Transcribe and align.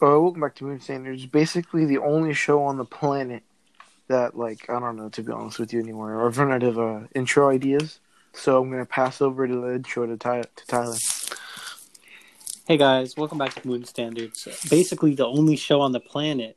Uh, 0.00 0.20
welcome 0.20 0.40
back 0.40 0.54
to 0.54 0.64
Moon 0.64 0.78
Standards. 0.78 1.26
Basically, 1.26 1.84
the 1.84 1.98
only 1.98 2.32
show 2.32 2.62
on 2.62 2.76
the 2.76 2.84
planet 2.84 3.42
that, 4.06 4.38
like, 4.38 4.70
I 4.70 4.78
don't 4.78 4.94
know, 4.96 5.08
to 5.08 5.22
be 5.24 5.32
honest 5.32 5.58
with 5.58 5.72
you 5.72 5.80
anymore. 5.80 6.24
I've 6.24 6.38
run 6.38 6.52
out 6.52 6.62
of 6.62 6.78
uh, 6.78 7.00
intro 7.16 7.50
ideas, 7.50 7.98
so 8.32 8.62
I'm 8.62 8.70
gonna 8.70 8.86
pass 8.86 9.20
over 9.20 9.48
to 9.48 9.60
the 9.60 9.74
intro 9.74 10.06
to, 10.06 10.16
Ty- 10.16 10.42
to 10.42 10.66
Tyler. 10.68 10.96
Hey 12.68 12.76
guys, 12.76 13.16
welcome 13.16 13.38
back 13.38 13.54
to 13.54 13.66
Moon 13.66 13.84
Standards. 13.84 14.46
Basically, 14.70 15.16
the 15.16 15.26
only 15.26 15.56
show 15.56 15.80
on 15.80 15.90
the 15.90 15.98
planet 16.00 16.56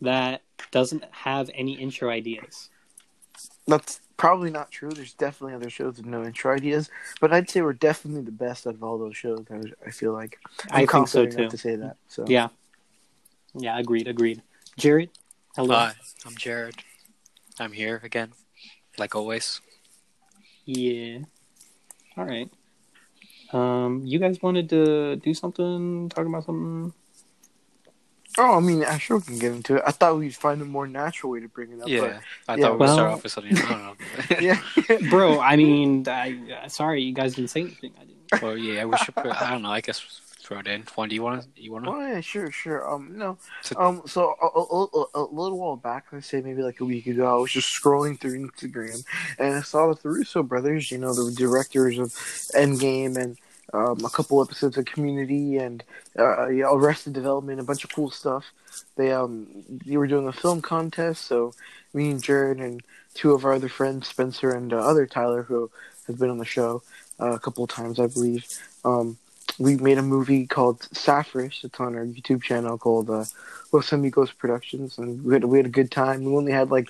that 0.00 0.42
doesn't 0.72 1.04
have 1.12 1.48
any 1.54 1.74
intro 1.74 2.10
ideas. 2.10 2.70
That's 3.68 4.00
probably 4.16 4.50
not 4.50 4.72
true. 4.72 4.90
There's 4.90 5.12
definitely 5.12 5.54
other 5.54 5.70
shows 5.70 5.98
with 5.98 6.06
no 6.06 6.24
intro 6.24 6.52
ideas, 6.56 6.90
but 7.20 7.32
I'd 7.32 7.48
say 7.48 7.62
we're 7.62 7.72
definitely 7.72 8.22
the 8.22 8.32
best 8.32 8.66
out 8.66 8.74
of 8.74 8.82
all 8.82 8.98
those 8.98 9.16
shows. 9.16 9.44
I, 9.48 9.60
I 9.86 9.90
feel 9.92 10.12
like 10.12 10.40
I'm 10.72 10.82
I 10.82 10.86
think 10.86 11.06
so 11.06 11.24
too. 11.26 11.48
to 11.48 11.56
say 11.56 11.76
that. 11.76 11.96
So 12.08 12.24
Yeah. 12.26 12.48
Yeah, 13.54 13.78
agreed, 13.78 14.06
agreed. 14.06 14.42
Jared, 14.76 15.10
hello. 15.56 15.74
Hi, 15.74 15.94
I'm 16.24 16.36
Jared. 16.36 16.76
I'm 17.58 17.72
here 17.72 18.00
again, 18.04 18.32
like 18.98 19.14
always. 19.14 19.60
Yeah. 20.64 21.20
All 22.16 22.24
right. 22.24 22.50
Um, 23.52 24.02
you 24.04 24.18
guys 24.18 24.40
wanted 24.40 24.68
to 24.70 25.16
do 25.16 25.34
something, 25.34 26.08
talk 26.10 26.26
about 26.26 26.44
something? 26.44 26.92
Oh, 28.38 28.56
I 28.56 28.60
mean, 28.60 28.84
I 28.84 28.98
sure 28.98 29.20
can 29.20 29.38
get 29.38 29.52
into 29.52 29.76
it. 29.76 29.82
I 29.84 29.90
thought 29.90 30.16
we'd 30.16 30.34
find 30.34 30.62
a 30.62 30.64
more 30.64 30.86
natural 30.86 31.32
way 31.32 31.40
to 31.40 31.48
bring 31.48 31.72
it 31.72 31.82
up. 31.82 31.88
Yeah, 31.88 32.20
I 32.46 32.54
yeah, 32.54 32.62
thought 32.62 32.78
we'd 32.78 32.88
start 32.88 33.12
off 33.12 33.22
with 33.24 33.32
something. 33.32 33.58
I 33.58 33.68
don't 33.68 33.82
know. 33.82 34.36
Yeah. 34.40 34.60
Bro, 35.10 35.40
I 35.40 35.56
mean, 35.56 36.06
I, 36.08 36.38
uh, 36.64 36.68
sorry, 36.68 37.02
you 37.02 37.12
guys 37.12 37.34
didn't 37.34 37.50
say 37.50 37.62
anything. 37.62 37.92
I 38.00 38.04
didn't. 38.04 38.42
well, 38.42 38.56
yeah, 38.56 38.84
we 38.84 38.96
should. 38.98 39.16
Put, 39.16 39.26
I 39.26 39.50
don't 39.50 39.62
know. 39.62 39.72
I 39.72 39.80
guess 39.80 40.20
throw 40.50 40.58
it 40.58 40.66
in. 40.66 40.82
Juan, 40.96 41.08
do 41.08 41.14
you 41.14 41.22
want 41.22 41.42
to? 41.54 41.62
You 41.62 41.72
want 41.72 41.84
to? 41.84 41.90
Oh 41.92 42.00
yeah, 42.00 42.20
sure, 42.20 42.50
sure. 42.50 42.92
Um, 42.92 43.16
no, 43.16 43.38
So- 43.62 43.76
um, 43.78 44.02
so 44.06 44.34
a, 44.42 44.46
a, 44.46 45.20
a, 45.20 45.22
a 45.22 45.24
little 45.32 45.58
while 45.58 45.76
back, 45.76 46.06
let's 46.12 46.26
say 46.26 46.40
maybe 46.40 46.62
like 46.62 46.80
a 46.80 46.84
week 46.84 47.06
ago, 47.06 47.32
I 47.32 47.38
was 47.40 47.52
just 47.52 47.68
scrolling 47.68 48.18
through 48.20 48.46
Instagram 48.48 49.04
and 49.38 49.54
I 49.54 49.60
saw 49.62 49.86
that 49.88 50.02
the 50.02 50.08
Russo 50.08 50.42
brothers, 50.42 50.90
you 50.90 50.98
know, 50.98 51.14
the 51.14 51.30
directors 51.32 51.98
of 51.98 52.08
Endgame 52.54 53.16
and 53.16 53.38
um, 53.72 54.04
a 54.04 54.10
couple 54.10 54.42
episodes 54.42 54.76
of 54.76 54.84
Community 54.86 55.56
and 55.58 55.84
uh, 56.18 56.48
yeah, 56.48 56.66
Arrested 56.68 57.12
Development, 57.12 57.60
a 57.60 57.64
bunch 57.64 57.84
of 57.84 57.94
cool 57.94 58.10
stuff. 58.10 58.44
They 58.96 59.12
um, 59.12 59.46
they 59.86 59.96
were 59.96 60.08
doing 60.08 60.26
a 60.26 60.32
film 60.32 60.60
contest, 60.62 61.26
so 61.26 61.54
me 61.94 62.10
and 62.10 62.20
Jared 62.22 62.58
and 62.58 62.82
two 63.14 63.32
of 63.32 63.44
our 63.44 63.52
other 63.52 63.68
friends, 63.68 64.08
Spencer 64.08 64.50
and 64.50 64.72
uh, 64.72 64.78
other 64.78 65.06
Tyler, 65.06 65.44
who 65.44 65.70
has 66.08 66.16
been 66.16 66.30
on 66.30 66.38
the 66.38 66.44
show 66.44 66.82
uh, 67.20 67.30
a 67.32 67.38
couple 67.38 67.62
of 67.62 67.70
times, 67.70 68.00
I 68.00 68.08
believe. 68.08 68.44
Um, 68.84 69.16
we 69.58 69.76
made 69.76 69.98
a 69.98 70.02
movie 70.02 70.46
called 70.46 70.82
Saphris. 70.92 71.60
It's 71.64 71.80
on 71.80 71.94
our 71.94 72.04
YouTube 72.06 72.42
channel 72.42 72.78
called 72.78 73.10
uh, 73.10 73.24
Los 73.72 73.92
Amigos 73.92 74.32
Productions, 74.32 74.98
and 74.98 75.22
we 75.24 75.34
had 75.34 75.44
we 75.44 75.58
had 75.58 75.66
a 75.66 75.70
good 75.70 75.90
time. 75.90 76.24
We 76.24 76.34
only 76.34 76.52
had 76.52 76.70
like 76.70 76.88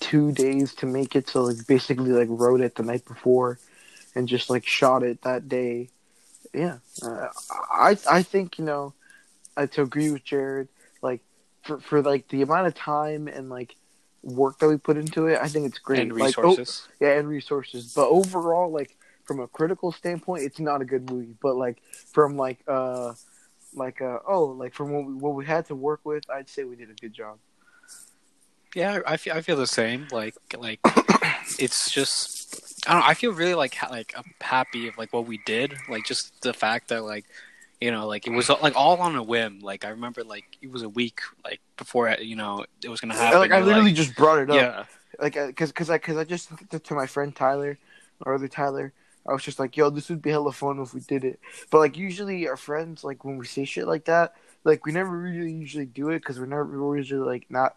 two 0.00 0.32
days 0.32 0.74
to 0.76 0.86
make 0.86 1.16
it, 1.16 1.28
so 1.28 1.42
like 1.44 1.66
basically 1.66 2.10
like 2.10 2.28
wrote 2.30 2.60
it 2.60 2.74
the 2.74 2.82
night 2.82 3.04
before, 3.04 3.58
and 4.14 4.28
just 4.28 4.50
like 4.50 4.66
shot 4.66 5.02
it 5.02 5.22
that 5.22 5.48
day. 5.48 5.88
Yeah, 6.54 6.78
uh, 7.02 7.28
I 7.70 7.96
I 8.10 8.22
think 8.22 8.58
you 8.58 8.64
know, 8.64 8.94
I 9.56 9.66
to 9.66 9.82
agree 9.82 10.10
with 10.10 10.24
Jared. 10.24 10.68
Like 11.02 11.20
for 11.62 11.78
for 11.80 12.02
like 12.02 12.28
the 12.28 12.42
amount 12.42 12.66
of 12.66 12.74
time 12.74 13.28
and 13.28 13.50
like 13.50 13.76
work 14.22 14.58
that 14.58 14.68
we 14.68 14.76
put 14.76 14.96
into 14.96 15.26
it, 15.26 15.38
I 15.40 15.48
think 15.48 15.66
it's 15.66 15.78
great. 15.78 16.00
And 16.00 16.12
Like, 16.12 16.38
oh, 16.38 16.42
resources. 16.42 16.88
yeah, 17.00 17.18
and 17.18 17.28
resources. 17.28 17.92
But 17.94 18.08
overall, 18.08 18.70
like 18.70 18.96
from 19.28 19.38
a 19.40 19.46
critical 19.46 19.92
standpoint, 19.92 20.42
it's 20.42 20.58
not 20.58 20.80
a 20.80 20.84
good 20.84 21.08
movie. 21.08 21.34
But 21.40 21.54
like 21.56 21.80
from 22.12 22.36
like 22.36 22.58
uh 22.66 23.12
like 23.74 24.00
uh 24.00 24.18
oh 24.26 24.46
like 24.46 24.74
from 24.74 24.90
what 24.92 25.04
we, 25.04 25.14
what 25.14 25.34
we 25.34 25.44
had 25.44 25.66
to 25.66 25.76
work 25.76 26.00
with, 26.02 26.24
I'd 26.28 26.48
say 26.48 26.64
we 26.64 26.74
did 26.74 26.90
a 26.90 26.94
good 26.94 27.12
job. 27.12 27.38
Yeah, 28.74 29.00
I 29.06 29.16
feel. 29.16 29.34
I 29.34 29.40
feel 29.42 29.56
the 29.56 29.66
same. 29.66 30.08
Like, 30.10 30.34
like 30.56 30.80
it's 31.58 31.90
just. 31.90 32.84
I 32.86 32.92
don't. 32.92 33.00
know, 33.00 33.06
I 33.06 33.14
feel 33.14 33.32
really 33.32 33.54
like 33.54 33.74
ha- 33.74 33.88
like 33.90 34.14
I'm 34.16 34.34
happy 34.40 34.88
of 34.88 34.98
like 34.98 35.12
what 35.12 35.26
we 35.26 35.40
did. 35.46 35.74
Like 35.88 36.04
just 36.04 36.40
the 36.42 36.52
fact 36.52 36.88
that 36.88 37.04
like. 37.04 37.24
You 37.80 37.92
know, 37.92 38.08
like 38.08 38.26
it 38.26 38.30
was 38.30 38.48
like 38.48 38.74
all 38.74 38.96
on 38.96 39.14
a 39.14 39.22
whim. 39.22 39.60
Like 39.60 39.84
I 39.84 39.90
remember, 39.90 40.24
like 40.24 40.44
it 40.60 40.68
was 40.68 40.82
a 40.82 40.88
week 40.88 41.20
like 41.44 41.60
before 41.76 42.10
you 42.20 42.34
know 42.34 42.66
it 42.82 42.88
was 42.88 43.00
gonna 43.00 43.14
happen. 43.14 43.38
like 43.38 43.52
I 43.52 43.60
literally 43.60 43.92
just 43.92 44.16
brought 44.16 44.40
it 44.40 44.50
up. 44.50 44.56
yeah, 44.56 44.84
Like 45.22 45.34
because 45.34 45.70
because 45.70 45.88
I 45.88 45.98
because 45.98 46.16
I 46.16 46.24
just 46.24 46.48
sent 46.48 46.82
to 46.82 46.94
my 46.94 47.06
friend 47.06 47.32
Tyler, 47.32 47.78
our 48.24 48.34
other 48.34 48.48
Tyler. 48.48 48.92
I 49.28 49.32
was 49.32 49.42
just 49.42 49.58
like, 49.58 49.76
yo, 49.76 49.90
this 49.90 50.08
would 50.08 50.22
be 50.22 50.30
hella 50.30 50.52
fun 50.52 50.80
if 50.80 50.94
we 50.94 51.00
did 51.00 51.24
it. 51.24 51.38
But 51.70 51.78
like 51.78 51.96
usually 51.96 52.48
our 52.48 52.56
friends, 52.56 53.04
like 53.04 53.24
when 53.24 53.36
we 53.36 53.46
say 53.46 53.64
shit 53.64 53.86
like 53.86 54.06
that, 54.06 54.34
like 54.64 54.86
we 54.86 54.92
never 54.92 55.16
really 55.16 55.52
usually 55.52 55.86
do 55.86 56.08
it 56.10 56.20
because 56.20 56.40
we're 56.40 56.46
never 56.46 56.64
we're 56.64 56.96
usually 56.96 57.26
like 57.26 57.46
not 57.50 57.76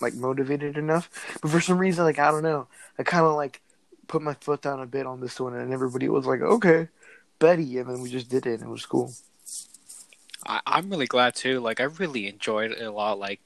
like 0.00 0.14
motivated 0.14 0.76
enough. 0.76 1.10
But 1.40 1.50
for 1.50 1.60
some 1.60 1.78
reason, 1.78 2.04
like 2.04 2.18
I 2.18 2.30
don't 2.30 2.42
know, 2.42 2.68
I 2.98 3.02
kind 3.02 3.24
of 3.24 3.34
like 3.34 3.62
put 4.06 4.22
my 4.22 4.34
foot 4.34 4.62
down 4.62 4.80
a 4.80 4.86
bit 4.86 5.06
on 5.06 5.20
this 5.20 5.40
one, 5.40 5.54
and 5.54 5.72
everybody 5.72 6.08
was 6.08 6.26
like, 6.26 6.40
okay, 6.40 6.88
Betty, 7.38 7.78
and 7.78 7.88
then 7.88 8.00
we 8.00 8.10
just 8.10 8.28
did 8.28 8.46
it, 8.46 8.60
and 8.60 8.68
it 8.68 8.72
was 8.72 8.86
cool. 8.86 9.12
I, 10.46 10.60
I'm 10.66 10.90
really 10.90 11.06
glad 11.06 11.34
too. 11.34 11.60
Like 11.60 11.80
I 11.80 11.84
really 11.84 12.28
enjoyed 12.28 12.72
it 12.72 12.82
a 12.82 12.90
lot. 12.90 13.18
Like 13.18 13.40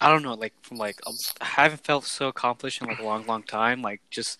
I 0.00 0.10
don't 0.10 0.22
know, 0.22 0.34
like 0.34 0.54
from 0.62 0.78
like 0.78 0.98
um, 1.06 1.14
I 1.40 1.44
haven't 1.44 1.84
felt 1.84 2.04
so 2.04 2.28
accomplished 2.28 2.80
in 2.80 2.88
like 2.88 3.00
a 3.00 3.04
long, 3.04 3.26
long 3.26 3.42
time. 3.42 3.82
Like 3.82 4.00
just, 4.10 4.38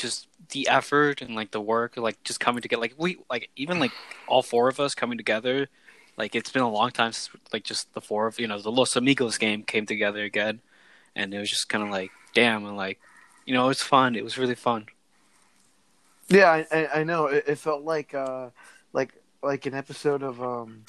just 0.00 0.26
the 0.50 0.68
effort 0.68 1.22
and 1.22 1.34
like 1.34 1.50
the 1.50 1.60
work, 1.60 1.96
like 1.96 2.22
just 2.24 2.40
coming 2.40 2.62
together. 2.62 2.80
Like 2.80 2.94
we, 2.96 3.18
like 3.30 3.50
even 3.56 3.78
like 3.78 3.92
all 4.26 4.42
four 4.42 4.68
of 4.68 4.80
us 4.80 4.94
coming 4.94 5.18
together. 5.18 5.68
Like 6.16 6.34
it's 6.34 6.50
been 6.50 6.62
a 6.62 6.70
long 6.70 6.90
time 6.90 7.12
since 7.12 7.30
like 7.52 7.64
just 7.64 7.92
the 7.94 8.00
four 8.00 8.26
of 8.26 8.40
you 8.40 8.46
know 8.46 8.60
the 8.60 8.70
Los 8.70 8.96
Amigos 8.96 9.38
game 9.38 9.62
came 9.62 9.86
together 9.86 10.22
again, 10.24 10.60
and 11.14 11.32
it 11.32 11.38
was 11.38 11.50
just 11.50 11.68
kind 11.68 11.84
of 11.84 11.90
like 11.90 12.10
damn 12.34 12.66
and 12.66 12.76
like 12.76 13.00
you 13.46 13.54
know 13.54 13.64
it 13.64 13.68
was 13.68 13.82
fun. 13.82 14.16
It 14.16 14.24
was 14.24 14.38
really 14.38 14.54
fun. 14.54 14.86
Yeah, 16.28 16.62
I, 16.70 16.88
I, 16.94 17.04
know. 17.04 17.26
It, 17.26 17.44
it 17.48 17.58
felt 17.58 17.82
like 17.82 18.14
uh, 18.14 18.50
like 18.92 19.12
like 19.42 19.66
an 19.66 19.74
episode 19.74 20.22
of 20.22 20.40
um, 20.42 20.84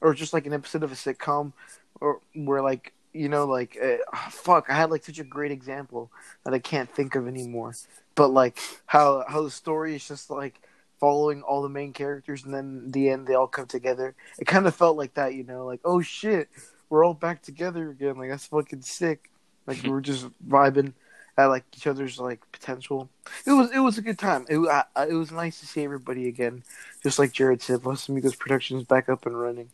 or 0.00 0.14
just 0.14 0.32
like 0.32 0.46
an 0.46 0.54
episode 0.54 0.82
of 0.82 0.92
a 0.92 0.94
sitcom, 0.94 1.52
or 2.00 2.20
where 2.34 2.62
like 2.62 2.94
you 3.12 3.28
know 3.28 3.44
like 3.46 3.76
uh, 3.82 3.96
fuck, 4.30 4.70
I 4.70 4.74
had 4.74 4.90
like 4.90 5.04
such 5.04 5.18
a 5.18 5.24
great 5.24 5.52
example 5.52 6.10
that 6.44 6.54
I 6.54 6.58
can't 6.58 6.90
think 6.90 7.14
of 7.16 7.26
anymore. 7.26 7.74
But 8.16 8.28
like 8.28 8.58
how 8.86 9.24
how 9.28 9.42
the 9.42 9.50
story 9.50 9.94
is 9.94 10.08
just 10.08 10.30
like 10.30 10.60
following 10.98 11.42
all 11.42 11.62
the 11.62 11.68
main 11.68 11.92
characters, 11.92 12.44
and 12.44 12.52
then 12.52 12.90
the 12.90 13.10
end 13.10 13.26
they 13.28 13.34
all 13.34 13.46
come 13.46 13.66
together. 13.66 14.14
It 14.38 14.46
kind 14.46 14.66
of 14.66 14.74
felt 14.74 14.96
like 14.96 15.14
that, 15.14 15.34
you 15.34 15.44
know, 15.44 15.64
like 15.66 15.80
oh 15.84 16.00
shit, 16.00 16.48
we're 16.88 17.04
all 17.04 17.14
back 17.14 17.42
together 17.42 17.90
again. 17.90 18.16
Like 18.16 18.30
that's 18.30 18.46
fucking 18.46 18.82
sick. 18.82 19.30
Like 19.66 19.82
we 19.84 19.90
were 19.90 20.00
just 20.00 20.26
vibing 20.48 20.94
at 21.38 21.46
like 21.46 21.64
each 21.76 21.86
other's 21.86 22.18
like 22.18 22.40
potential. 22.52 23.10
It 23.46 23.52
was 23.52 23.70
it 23.70 23.80
was 23.80 23.98
a 23.98 24.02
good 24.02 24.18
time. 24.18 24.46
It 24.48 24.58
I- 24.58 25.06
it 25.06 25.12
was 25.14 25.30
nice 25.30 25.60
to 25.60 25.66
see 25.66 25.84
everybody 25.84 26.26
again. 26.28 26.62
Just 27.02 27.18
like 27.18 27.32
Jared 27.32 27.60
said, 27.62 27.84
Los 27.84 28.08
Amigos 28.08 28.34
Productions 28.34 28.84
back 28.84 29.08
up 29.08 29.26
and 29.26 29.38
running. 29.38 29.68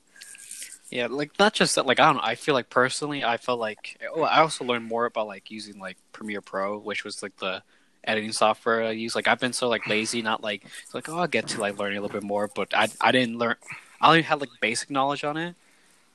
Yeah, 0.90 1.06
like 1.08 1.38
not 1.38 1.54
just 1.54 1.76
that. 1.76 1.86
Like 1.86 2.00
I 2.00 2.06
don't 2.06 2.16
know. 2.16 2.22
I 2.24 2.34
feel 2.34 2.54
like 2.54 2.68
personally, 2.68 3.22
I 3.24 3.36
felt 3.36 3.60
like 3.60 3.98
oh, 4.14 4.22
I 4.22 4.40
also 4.40 4.64
learned 4.64 4.86
more 4.86 5.06
about 5.06 5.26
like 5.28 5.50
using 5.50 5.78
like 5.78 5.96
Premiere 6.12 6.42
Pro, 6.42 6.78
which 6.78 7.04
was 7.04 7.22
like 7.22 7.36
the 7.36 7.62
editing 8.04 8.32
software 8.32 8.82
I 8.82 8.90
use. 8.92 9.14
Like 9.14 9.28
I've 9.28 9.40
been 9.40 9.52
so 9.52 9.68
like 9.68 9.86
lazy, 9.86 10.22
not 10.22 10.42
like 10.42 10.64
like 10.94 11.08
oh 11.08 11.18
I'll 11.18 11.26
get 11.26 11.48
to 11.48 11.60
like 11.60 11.78
learning 11.78 11.98
a 11.98 12.00
little 12.00 12.20
bit 12.20 12.26
more, 12.26 12.48
but 12.54 12.74
I 12.74 12.88
I 13.00 13.12
didn't 13.12 13.38
learn. 13.38 13.56
I 14.00 14.08
only 14.08 14.22
had 14.22 14.40
like 14.40 14.50
basic 14.60 14.90
knowledge 14.90 15.24
on 15.24 15.36
it. 15.36 15.54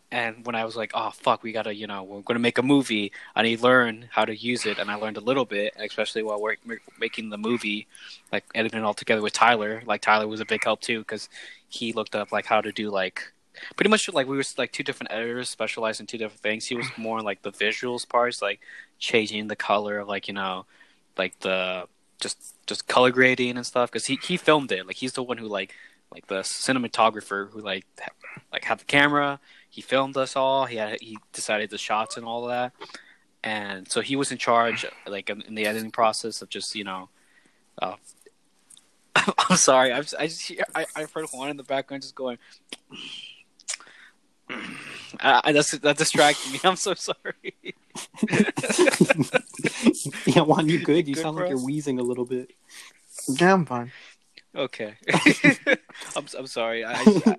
And 0.09 0.45
when 0.45 0.55
I 0.55 0.63
was 0.63 0.77
like, 0.77 0.91
oh 0.93 1.09
fuck, 1.11 1.43
we 1.43 1.51
gotta, 1.51 1.75
you 1.75 1.85
know, 1.85 2.03
we're 2.03 2.21
gonna 2.21 2.39
make 2.39 2.57
a 2.57 2.63
movie. 2.63 3.11
I 3.35 3.43
need 3.43 3.57
to 3.57 3.63
learn 3.63 4.07
how 4.11 4.23
to 4.25 4.35
use 4.35 4.65
it, 4.65 4.79
and 4.79 4.89
I 4.89 4.95
learned 4.95 5.17
a 5.17 5.21
little 5.21 5.45
bit, 5.45 5.73
especially 5.77 6.23
while 6.23 6.41
we're 6.41 6.55
making 6.99 7.29
the 7.29 7.37
movie, 7.37 7.87
like 8.31 8.45
editing 8.55 8.79
it 8.79 8.85
all 8.85 8.93
together 8.93 9.21
with 9.21 9.33
Tyler. 9.33 9.81
Like 9.85 10.01
Tyler 10.01 10.27
was 10.27 10.39
a 10.39 10.45
big 10.45 10.63
help 10.63 10.81
too, 10.81 10.99
because 10.99 11.27
he 11.67 11.91
looked 11.93 12.15
up 12.15 12.31
like 12.31 12.45
how 12.45 12.61
to 12.61 12.71
do 12.71 12.89
like 12.89 13.33
pretty 13.75 13.89
much 13.89 14.07
like 14.13 14.27
we 14.27 14.37
were 14.37 14.43
like 14.57 14.71
two 14.71 14.83
different 14.83 15.11
editors 15.11 15.49
specialized 15.49 15.99
in 15.99 16.07
two 16.07 16.17
different 16.17 16.41
things. 16.41 16.65
He 16.65 16.75
was 16.75 16.87
more 16.97 17.21
like 17.21 17.41
the 17.41 17.51
visuals 17.51 18.07
parts, 18.07 18.41
like 18.41 18.59
changing 18.99 19.47
the 19.47 19.55
color 19.55 19.99
of 19.99 20.07
like 20.07 20.27
you 20.27 20.33
know, 20.33 20.65
like 21.17 21.39
the 21.39 21.87
just 22.19 22.55
just 22.65 22.87
color 22.87 23.11
grading 23.11 23.57
and 23.57 23.65
stuff. 23.65 23.91
Because 23.91 24.05
he 24.05 24.17
he 24.23 24.37
filmed 24.37 24.71
it. 24.71 24.87
Like 24.87 24.97
he's 24.97 25.13
the 25.13 25.23
one 25.23 25.37
who 25.37 25.47
like 25.47 25.73
like 26.11 26.27
the 26.27 26.39
cinematographer 26.39 27.49
who 27.51 27.59
like 27.59 27.85
ha- 27.99 28.11
like 28.51 28.63
had 28.63 28.79
the 28.79 28.85
camera. 28.85 29.39
He 29.69 29.81
filmed 29.81 30.17
us 30.17 30.35
all. 30.35 30.65
He 30.65 30.77
had 30.77 30.99
he 31.01 31.17
decided 31.33 31.69
the 31.69 31.77
shots 31.77 32.17
and 32.17 32.25
all 32.25 32.43
of 32.43 32.49
that. 32.49 32.73
And 33.43 33.89
so 33.89 34.01
he 34.01 34.15
was 34.15 34.31
in 34.31 34.37
charge, 34.37 34.85
like 35.05 35.29
in, 35.29 35.43
the 35.55 35.65
editing 35.65 35.91
process 35.91 36.41
of 36.41 36.49
just 36.49 36.75
you 36.75 36.83
know. 36.83 37.09
Uh, 37.81 37.95
I'm 39.49 39.57
sorry. 39.57 39.93
I'm, 39.93 40.03
I 40.19 40.27
just 40.27 40.51
I, 40.75 40.85
I've 40.95 41.11
heard 41.11 41.25
Juan 41.31 41.49
in 41.49 41.57
the 41.57 41.63
background 41.63 42.03
just 42.03 42.15
going. 42.15 42.37
I, 45.19 45.41
I, 45.45 45.51
that's 45.51 45.71
that 45.71 45.97
distracted 45.97 46.51
me. 46.51 46.59
I'm 46.63 46.75
so 46.75 46.93
sorry. 46.93 47.55
yeah, 50.25 50.41
Juan, 50.41 50.67
you 50.67 50.83
good? 50.83 51.07
You 51.07 51.15
Good, 51.15 51.21
sound 51.21 51.37
bro? 51.37 51.45
like 51.45 51.49
you're 51.55 51.63
wheezing 51.65 51.99
a 51.99 52.03
little 52.03 52.25
bit. 52.25 52.51
Yeah, 53.27 53.53
I'm 53.53 53.65
fine. 53.65 53.91
Okay. 54.55 54.95
I'm 56.15 56.25
I'm 56.37 56.47
sorry. 56.47 56.83
I, 56.85 56.95
I 56.95 57.35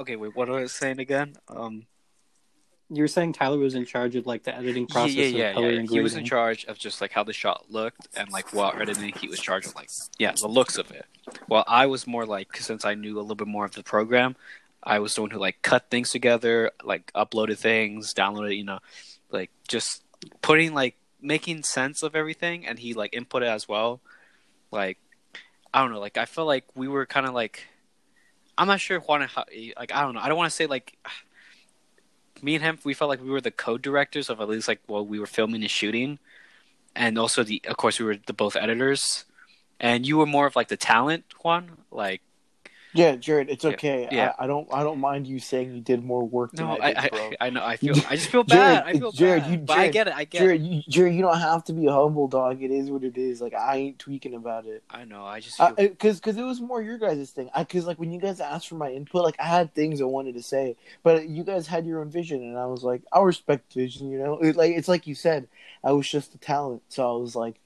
okay, 0.00 0.16
wait, 0.16 0.34
what 0.34 0.48
was 0.48 0.62
I 0.62 0.66
saying 0.66 1.00
again? 1.00 1.36
Um, 1.48 1.86
You 2.90 3.02
were 3.02 3.08
saying 3.08 3.32
Tyler 3.34 3.58
was 3.58 3.74
in 3.74 3.84
charge 3.84 4.16
of 4.16 4.26
like 4.26 4.42
the 4.44 4.54
editing 4.54 4.86
process 4.86 5.14
yeah, 5.14 5.24
of 5.26 5.32
yeah, 5.32 5.52
color 5.52 5.70
yeah. 5.70 5.82
He 5.82 6.00
was 6.00 6.14
in 6.14 6.24
charge 6.24 6.64
of 6.66 6.78
just 6.78 7.00
like 7.00 7.12
how 7.12 7.24
the 7.24 7.32
shot 7.32 7.66
looked 7.68 8.08
and 8.16 8.30
like 8.30 8.52
while 8.52 8.72
editing, 8.80 9.12
he 9.20 9.28
was 9.28 9.40
charged 9.40 9.68
of 9.68 9.74
like 9.74 9.90
yeah 10.18 10.32
the 10.40 10.48
looks 10.48 10.76
of 10.78 10.90
it. 10.90 11.06
Well, 11.48 11.64
I 11.66 11.86
was 11.86 12.06
more 12.06 12.26
like 12.26 12.56
since 12.56 12.84
I 12.84 12.94
knew 12.94 13.18
a 13.18 13.22
little 13.22 13.36
bit 13.36 13.48
more 13.48 13.64
of 13.64 13.72
the 13.72 13.82
program, 13.82 14.36
I 14.82 15.00
was 15.00 15.14
the 15.14 15.22
one 15.22 15.30
who 15.30 15.38
like 15.38 15.62
cut 15.62 15.90
things 15.90 16.10
together, 16.10 16.70
like 16.84 17.12
uploaded 17.12 17.58
things, 17.58 18.14
downloaded, 18.14 18.56
you 18.56 18.64
know, 18.64 18.78
like 19.30 19.50
just 19.68 20.02
putting 20.42 20.74
like 20.74 20.96
making 21.20 21.62
sense 21.62 22.02
of 22.02 22.14
everything, 22.14 22.66
and 22.66 22.78
he 22.78 22.94
like 22.94 23.14
input 23.14 23.42
it 23.42 23.48
as 23.48 23.68
well. 23.68 24.00
Like 24.70 24.98
I 25.72 25.80
don't 25.80 25.92
know, 25.92 26.00
like 26.00 26.16
I 26.16 26.24
feel 26.24 26.46
like 26.46 26.64
we 26.74 26.88
were 26.88 27.06
kind 27.06 27.26
of 27.26 27.34
like 27.34 27.66
I'm 28.58 28.68
not 28.68 28.80
sure 28.80 29.00
Juan 29.00 29.22
how 29.22 29.44
like 29.78 29.92
I 29.92 30.02
don't 30.02 30.14
know. 30.14 30.20
I 30.20 30.28
don't 30.28 30.38
want 30.38 30.50
to 30.50 30.56
say 30.56 30.66
like 30.66 30.96
me 32.42 32.54
and 32.54 32.64
him 32.64 32.78
we 32.84 32.94
felt 32.94 33.08
like 33.08 33.22
we 33.22 33.30
were 33.30 33.40
the 33.40 33.50
co-directors 33.50 34.28
of 34.28 34.40
at 34.40 34.48
least 34.48 34.68
like 34.68 34.80
while 34.86 35.06
we 35.06 35.18
were 35.18 35.26
filming 35.26 35.62
and 35.62 35.70
shooting, 35.70 36.18
and 36.94 37.18
also 37.18 37.42
the 37.42 37.62
of 37.66 37.76
course 37.76 37.98
we 37.98 38.06
were 38.06 38.16
the 38.26 38.32
both 38.32 38.56
editors, 38.56 39.24
and 39.80 40.06
you 40.06 40.16
were 40.16 40.26
more 40.26 40.46
of 40.46 40.56
like 40.56 40.68
the 40.68 40.76
talent 40.76 41.24
Juan 41.42 41.78
like. 41.90 42.22
Yeah, 42.96 43.16
Jared, 43.16 43.50
it's 43.50 43.64
okay. 43.64 44.08
yeah. 44.10 44.32
I, 44.38 44.44
I 44.44 44.46
don't 44.46 44.66
I 44.72 44.82
don't 44.82 44.98
mind 45.00 45.26
you 45.26 45.38
saying 45.38 45.74
you 45.74 45.80
did 45.80 46.04
more 46.04 46.22
work 46.26 46.52
than 46.52 46.66
No, 46.66 46.76
I 46.78 46.86
I, 46.88 46.92
did, 47.02 47.10
bro. 47.10 47.20
I, 47.20 47.46
I 47.46 47.50
know. 47.50 47.64
I 47.64 47.76
feel. 47.76 47.94
I 48.08 48.16
just 48.16 48.28
feel 48.28 48.44
Jared, 48.44 48.84
bad. 48.84 48.84
I 48.84 48.98
feel 48.98 49.12
Jared, 49.12 49.42
bad. 49.42 49.52
you- 49.52 49.58
but 49.58 49.78
I 49.78 49.88
get 49.88 50.06
it. 50.08 50.14
I 50.14 50.24
get 50.24 50.38
Jared, 50.40 50.60
it. 50.62 50.64
you, 50.64 50.82
Jared, 50.88 51.14
you 51.14 51.22
don't 51.22 51.38
have 51.38 51.64
to 51.64 51.72
be 51.72 51.86
a 51.86 51.92
humble 51.92 52.28
dog. 52.28 52.62
It 52.62 52.70
is 52.70 52.90
what 52.90 53.04
it 53.04 53.16
is. 53.16 53.40
Like 53.40 53.54
I 53.54 53.76
ain't 53.76 53.98
tweaking 53.98 54.34
about 54.34 54.66
it. 54.66 54.82
I 54.90 55.04
know. 55.04 55.24
I 55.24 55.40
just. 55.40 55.60
Because 55.76 56.16
because 56.20 56.36
it 56.36 56.42
was 56.42 56.60
more 56.60 56.82
your 56.82 56.98
guys' 56.98 57.30
thing. 57.30 57.50
Because 57.56 57.86
like 57.86 57.98
when 57.98 58.12
you 58.12 58.20
guys 58.20 58.40
asked 58.40 58.68
for 58.68 58.76
my 58.76 58.90
input, 58.90 59.22
like 59.24 59.36
I 59.40 59.44
had 59.46 59.74
things 59.74 60.00
I 60.00 60.04
wanted 60.04 60.34
to 60.34 60.42
say, 60.42 60.76
but 61.02 61.28
you 61.28 61.44
guys 61.44 61.66
had 61.66 61.86
your 61.86 62.00
own 62.00 62.10
vision, 62.10 62.42
and 62.42 62.58
I 62.58 62.66
was 62.66 62.82
like, 62.82 63.02
I 63.12 63.20
respect 63.20 63.72
vision. 63.72 64.10
You 64.10 64.18
know, 64.18 64.38
it, 64.38 64.56
like 64.56 64.72
it's 64.72 64.88
like 64.88 65.06
you 65.06 65.14
said, 65.14 65.48
I 65.84 65.92
was 65.92 66.08
just 66.08 66.34
a 66.34 66.38
talent, 66.38 66.82
so 66.88 67.08
I 67.08 67.20
was 67.20 67.36
like, 67.36 67.60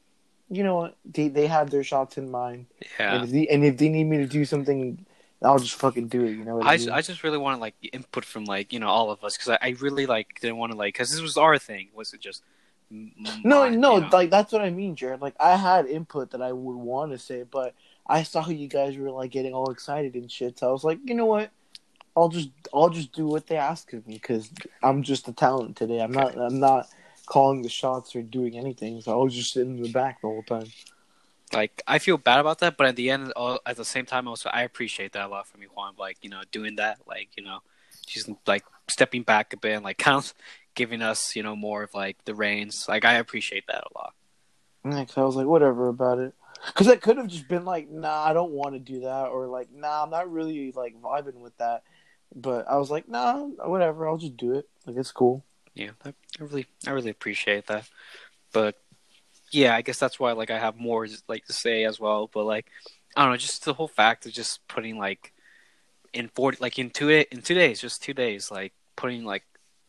you 0.50 0.64
know 0.64 0.76
what, 0.76 0.96
they 1.04 1.28
they 1.28 1.46
had 1.46 1.68
their 1.68 1.84
shots 1.84 2.18
in 2.18 2.30
mind, 2.30 2.66
yeah. 2.98 3.14
and 3.14 3.24
if 3.24 3.30
they, 3.30 3.46
and 3.46 3.64
if 3.64 3.76
they 3.76 3.88
need 3.88 4.04
me 4.04 4.16
to 4.18 4.26
do 4.26 4.44
something, 4.44 5.06
I'll 5.42 5.58
just 5.58 5.74
fucking 5.76 6.08
do 6.08 6.24
it. 6.24 6.32
You 6.32 6.44
know 6.44 6.56
what 6.56 6.66
I, 6.66 6.74
I, 6.74 6.76
mean? 6.76 6.90
I 6.90 7.00
just 7.00 7.22
really 7.22 7.38
wanted 7.38 7.60
like 7.60 7.74
input 7.92 8.24
from 8.24 8.44
like 8.44 8.72
you 8.72 8.78
know 8.78 8.88
all 8.88 9.10
of 9.10 9.24
us 9.24 9.36
because 9.36 9.50
I, 9.50 9.68
I 9.68 9.76
really 9.80 10.06
like 10.06 10.38
didn't 10.40 10.58
want 10.58 10.72
to 10.72 10.78
like 10.78 10.94
because 10.94 11.10
this 11.10 11.20
was 11.20 11.36
our 11.36 11.58
thing 11.58 11.88
was 11.94 12.12
it 12.12 12.20
just 12.20 12.42
No, 12.90 13.30
mine, 13.46 13.80
no, 13.80 13.94
you 13.94 14.00
know? 14.02 14.08
like 14.12 14.30
that's 14.30 14.52
what 14.52 14.62
I 14.62 14.70
mean, 14.70 14.96
Jared. 14.96 15.22
Like 15.22 15.34
I 15.40 15.56
had 15.56 15.86
input 15.86 16.32
that 16.32 16.42
I 16.42 16.52
would 16.52 16.76
want 16.76 17.12
to 17.12 17.18
say, 17.18 17.44
but 17.44 17.74
I 18.06 18.22
saw 18.22 18.48
you 18.48 18.68
guys 18.68 18.96
were 18.96 19.10
like 19.10 19.30
getting 19.30 19.54
all 19.54 19.70
excited 19.70 20.14
and 20.14 20.30
shit. 20.30 20.58
So 20.58 20.68
I 20.68 20.72
was 20.72 20.84
like, 20.84 20.98
you 21.04 21.14
know 21.14 21.26
what? 21.26 21.50
I'll 22.16 22.28
just 22.28 22.50
I'll 22.74 22.90
just 22.90 23.12
do 23.12 23.26
what 23.26 23.46
they 23.46 23.56
ask 23.56 23.92
of 23.94 24.06
me 24.06 24.14
because 24.14 24.50
I'm 24.82 25.02
just 25.02 25.28
a 25.28 25.32
talent 25.32 25.76
today. 25.76 26.00
I'm 26.00 26.12
not 26.12 26.36
I'm 26.36 26.60
not 26.60 26.88
calling 27.26 27.62
the 27.62 27.68
shots 27.68 28.14
or 28.14 28.22
doing 28.22 28.58
anything. 28.58 29.00
So 29.00 29.12
I 29.12 29.22
was 29.22 29.34
just 29.34 29.52
sitting 29.52 29.78
in 29.78 29.82
the 29.82 29.92
back 29.92 30.20
the 30.20 30.26
whole 30.26 30.42
time. 30.42 30.66
Like 31.52 31.82
I 31.86 31.98
feel 31.98 32.16
bad 32.18 32.40
about 32.40 32.58
that, 32.60 32.76
but 32.76 32.86
at 32.86 32.96
the 32.96 33.10
end, 33.10 33.32
all, 33.32 33.60
at 33.66 33.76
the 33.76 33.84
same 33.84 34.06
time, 34.06 34.28
also 34.28 34.48
I 34.50 34.62
appreciate 34.62 35.12
that 35.12 35.26
a 35.26 35.28
lot 35.28 35.46
from 35.48 35.62
you, 35.62 35.68
Juan. 35.68 35.94
Like 35.98 36.18
you 36.22 36.30
know, 36.30 36.42
doing 36.52 36.76
that, 36.76 36.98
like 37.06 37.28
you 37.36 37.42
know, 37.44 37.60
she's 38.06 38.28
like 38.46 38.64
stepping 38.88 39.22
back 39.22 39.52
a 39.52 39.56
bit, 39.56 39.74
and 39.74 39.84
like 39.84 39.98
kind 40.06 40.16
of 40.16 40.32
giving 40.74 41.02
us, 41.02 41.34
you 41.34 41.42
know, 41.42 41.56
more 41.56 41.82
of 41.82 41.94
like 41.94 42.24
the 42.24 42.34
reins. 42.34 42.86
Like 42.88 43.04
I 43.04 43.14
appreciate 43.14 43.66
that 43.66 43.84
a 43.84 43.98
lot. 43.98 44.14
Yeah, 44.84 45.04
'cause 45.04 45.18
I 45.18 45.22
was 45.22 45.36
like, 45.36 45.46
whatever 45.46 45.88
about 45.88 46.18
it. 46.18 46.34
Because 46.66 46.88
I 46.88 46.96
could 46.96 47.16
have 47.16 47.26
just 47.28 47.48
been 47.48 47.64
like, 47.64 47.88
nah, 47.90 48.22
I 48.22 48.32
don't 48.32 48.52
want 48.52 48.74
to 48.74 48.78
do 48.78 49.00
that, 49.00 49.28
or 49.28 49.46
like, 49.46 49.70
nah, 49.72 50.02
I'm 50.02 50.10
not 50.10 50.30
really 50.30 50.72
like 50.72 50.94
vibing 51.00 51.40
with 51.40 51.56
that. 51.58 51.82
But 52.34 52.68
I 52.68 52.76
was 52.76 52.90
like, 52.90 53.08
nah, 53.08 53.42
whatever, 53.66 54.06
I'll 54.08 54.18
just 54.18 54.36
do 54.36 54.52
it. 54.54 54.68
Like 54.86 54.96
it's 54.96 55.10
cool. 55.10 55.44
Yeah, 55.74 55.90
I, 56.04 56.10
I 56.10 56.42
really, 56.42 56.66
I 56.86 56.90
really 56.90 57.10
appreciate 57.10 57.66
that. 57.66 57.88
But 58.52 58.76
yeah, 59.50 59.74
I 59.74 59.82
guess 59.82 59.98
that's 59.98 60.18
why 60.20 60.32
like 60.32 60.50
I 60.50 60.58
have 60.58 60.76
more 60.76 61.06
like 61.28 61.44
to 61.46 61.52
say 61.52 61.84
as 61.84 62.00
well. 62.00 62.30
But 62.32 62.44
like 62.44 62.66
I 63.16 63.22
don't 63.22 63.32
know, 63.32 63.36
just 63.36 63.64
the 63.64 63.74
whole 63.74 63.88
fact 63.88 64.26
of 64.26 64.32
just 64.32 64.66
putting 64.68 64.98
like 64.98 65.32
in 66.12 66.28
forty, 66.28 66.58
like 66.60 66.78
in 66.78 66.90
two 66.90 67.08
in 67.10 67.42
two 67.42 67.54
days, 67.54 67.80
just 67.80 68.02
two 68.02 68.14
days, 68.14 68.50
like 68.50 68.72
putting 68.96 69.24
like 69.24 69.44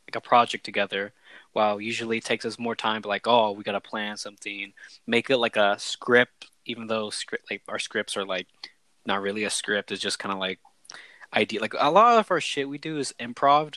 like 0.07 0.15
a 0.15 0.21
project 0.21 0.65
together. 0.65 1.13
While 1.53 1.81
usually 1.81 2.17
it 2.17 2.25
takes 2.25 2.45
us 2.45 2.57
more 2.57 2.75
time, 2.75 3.01
but 3.01 3.09
like 3.09 3.27
oh, 3.27 3.51
we 3.51 3.63
gotta 3.63 3.81
plan 3.81 4.17
something, 4.17 4.73
make 5.07 5.29
it 5.29 5.37
like 5.37 5.57
a 5.57 5.77
script. 5.79 6.47
Even 6.65 6.87
though 6.87 7.09
script 7.09 7.49
like 7.49 7.63
our 7.67 7.79
scripts 7.79 8.15
are 8.17 8.25
like 8.25 8.47
not 9.05 9.21
really 9.21 9.43
a 9.43 9.49
script, 9.49 9.91
it's 9.91 10.01
just 10.01 10.19
kind 10.19 10.33
of 10.33 10.39
like 10.39 10.59
idea. 11.35 11.61
Like 11.61 11.73
a 11.77 11.91
lot 11.91 12.19
of 12.19 12.31
our 12.31 12.41
shit 12.41 12.69
we 12.69 12.77
do 12.77 12.97
is 12.97 13.13
improv 13.19 13.75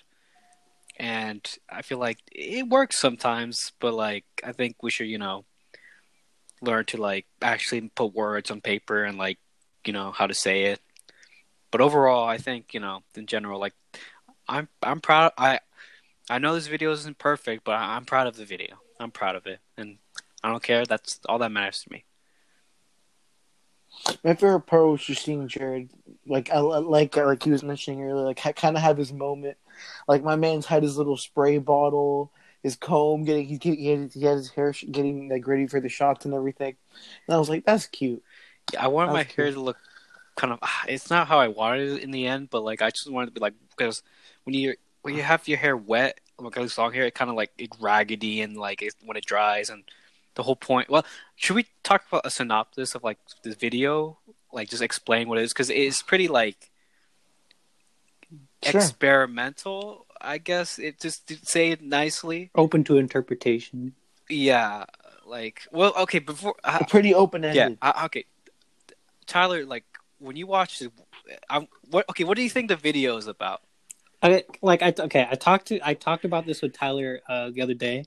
and 0.96 1.56
I 1.68 1.82
feel 1.82 1.98
like 1.98 2.18
it 2.30 2.68
works 2.68 2.98
sometimes, 2.98 3.72
but 3.80 3.94
like 3.94 4.24
I 4.44 4.52
think 4.52 4.82
we 4.82 4.90
should, 4.90 5.08
you 5.08 5.18
know, 5.18 5.44
learn 6.64 6.84
to 6.86 6.96
like 6.96 7.26
actually 7.42 7.82
put 7.94 8.14
words 8.14 8.50
on 8.50 8.60
paper 8.60 9.04
and 9.04 9.18
like, 9.18 9.38
you 9.84 9.92
know, 9.92 10.12
how 10.12 10.26
to 10.26 10.34
say 10.34 10.64
it. 10.64 10.80
But 11.70 11.80
overall, 11.80 12.26
I 12.26 12.38
think, 12.38 12.74
you 12.74 12.80
know, 12.80 13.02
in 13.14 13.26
general 13.26 13.60
like 13.60 13.74
I'm 14.48 14.68
I'm 14.82 15.00
proud 15.00 15.32
I 15.38 15.60
I 16.28 16.38
know 16.38 16.54
this 16.54 16.66
video 16.66 16.92
isn't 16.92 17.18
perfect, 17.18 17.64
but 17.64 17.76
I'm 17.76 18.04
proud 18.04 18.26
of 18.26 18.36
the 18.36 18.44
video. 18.44 18.76
I'm 18.98 19.10
proud 19.10 19.36
of 19.36 19.46
it 19.46 19.60
and 19.76 19.98
I 20.42 20.50
don't 20.50 20.62
care. 20.62 20.84
That's 20.84 21.20
all 21.28 21.38
that 21.38 21.52
matters 21.52 21.82
to 21.84 21.92
me. 21.92 22.04
My 24.22 24.34
favorite 24.34 24.60
part 24.60 24.86
was 24.86 25.04
just 25.04 25.24
seeing 25.24 25.48
Jared, 25.48 25.88
like 26.26 26.50
I 26.50 26.58
like 26.58 27.16
like 27.16 27.42
he 27.42 27.50
was 27.50 27.62
mentioning 27.62 28.02
earlier, 28.02 28.24
like 28.24 28.56
kind 28.56 28.76
of 28.76 28.82
have 28.82 28.98
his 28.98 29.12
moment. 29.12 29.56
Like 30.08 30.22
my 30.22 30.36
man's 30.36 30.66
had 30.66 30.82
his 30.82 30.96
little 30.98 31.16
spray 31.16 31.58
bottle, 31.58 32.32
his 32.64 32.76
comb, 32.76 33.24
getting 33.26 33.46
he, 33.48 33.58
he 33.60 33.88
had 33.88 34.14
he 34.14 34.24
had 34.24 34.38
his 34.38 34.50
hair 34.52 34.74
sh- 34.74 34.86
getting 34.92 35.30
like 35.30 35.46
ready 35.48 35.68
for 35.68 35.80
the 35.80 35.90
shots 35.90 36.26
and 36.26 36.34
everything. 36.34 36.76
And 37.28 37.36
I 37.36 37.40
was 37.40 37.50
like, 37.50 37.66
that's 37.66 37.86
cute. 37.88 38.24
Yeah, 38.72 38.84
I 38.84 38.88
wanted 38.88 39.12
my 39.12 39.22
That's 39.22 39.34
hair 39.36 39.50
to 39.52 39.60
look 39.60 39.78
kind 40.36 40.52
of. 40.52 40.58
Ah, 40.62 40.84
it's 40.88 41.10
not 41.10 41.28
how 41.28 41.38
I 41.38 41.48
wanted 41.48 41.90
it 41.90 42.02
in 42.02 42.10
the 42.12 42.26
end, 42.26 42.50
but 42.50 42.62
like 42.64 42.82
I 42.82 42.90
just 42.90 43.10
wanted 43.10 43.26
to 43.28 43.32
be 43.32 43.40
like 43.40 43.54
because 43.76 44.02
when 44.44 44.54
you 44.54 44.76
when 45.02 45.14
you 45.14 45.22
have 45.22 45.46
your 45.48 45.58
hair 45.58 45.76
wet, 45.76 46.20
like 46.38 46.56
at 46.56 46.78
long 46.78 46.92
hair, 46.94 47.04
it 47.06 47.14
kind 47.14 47.30
of 47.30 47.36
like 47.36 47.52
it 47.58 47.70
raggedy 47.80 48.40
and 48.42 48.56
like 48.56 48.82
it, 48.82 48.94
when 49.04 49.16
it 49.16 49.26
dries 49.26 49.70
and 49.70 49.84
the 50.34 50.42
whole 50.44 50.56
point. 50.56 50.90
Well, 50.90 51.04
should 51.36 51.56
we 51.56 51.66
talk 51.82 52.04
about 52.08 52.26
a 52.26 52.30
synopsis 52.30 52.94
of 52.94 53.04
like 53.04 53.18
this 53.44 53.54
video? 53.56 54.18
Like 54.52 54.70
just 54.70 54.82
explain 54.82 55.28
what 55.28 55.38
it 55.38 55.42
is 55.44 55.52
because 55.52 55.70
it's 55.70 56.02
pretty 56.02 56.28
like 56.28 56.70
Sure. 58.62 58.96
experimental. 58.98 60.06
I 60.24 60.38
guess 60.38 60.78
it 60.78 61.00
just 61.00 61.28
to 61.28 61.36
say 61.42 61.70
it 61.70 61.82
nicely. 61.82 62.50
Open 62.54 62.84
to 62.84 62.98
interpretation. 62.98 63.94
Yeah, 64.28 64.84
like 65.26 65.62
well, 65.70 65.92
okay. 65.98 66.18
Before 66.18 66.54
uh, 66.64 66.84
Pretty 66.88 67.14
open 67.14 67.42
yeah, 67.42 67.48
ended. 67.48 67.78
I, 67.82 68.06
okay. 68.06 68.24
Tyler, 69.26 69.64
like 69.64 69.84
when 70.18 70.36
you 70.36 70.46
watch 70.46 70.82
it, 70.82 70.92
I'm 71.48 71.68
what? 71.90 72.08
Okay, 72.10 72.24
what 72.24 72.36
do 72.36 72.42
you 72.42 72.50
think 72.50 72.68
the 72.68 72.76
video 72.76 73.16
is 73.16 73.26
about? 73.26 73.62
I 74.22 74.44
like 74.62 74.82
I 74.82 74.94
okay. 74.98 75.28
I 75.30 75.34
talked 75.34 75.66
to 75.66 75.86
I 75.86 75.94
talked 75.94 76.24
about 76.24 76.46
this 76.46 76.62
with 76.62 76.72
Tyler 76.72 77.20
uh, 77.28 77.50
the 77.50 77.60
other 77.62 77.74
day. 77.74 78.04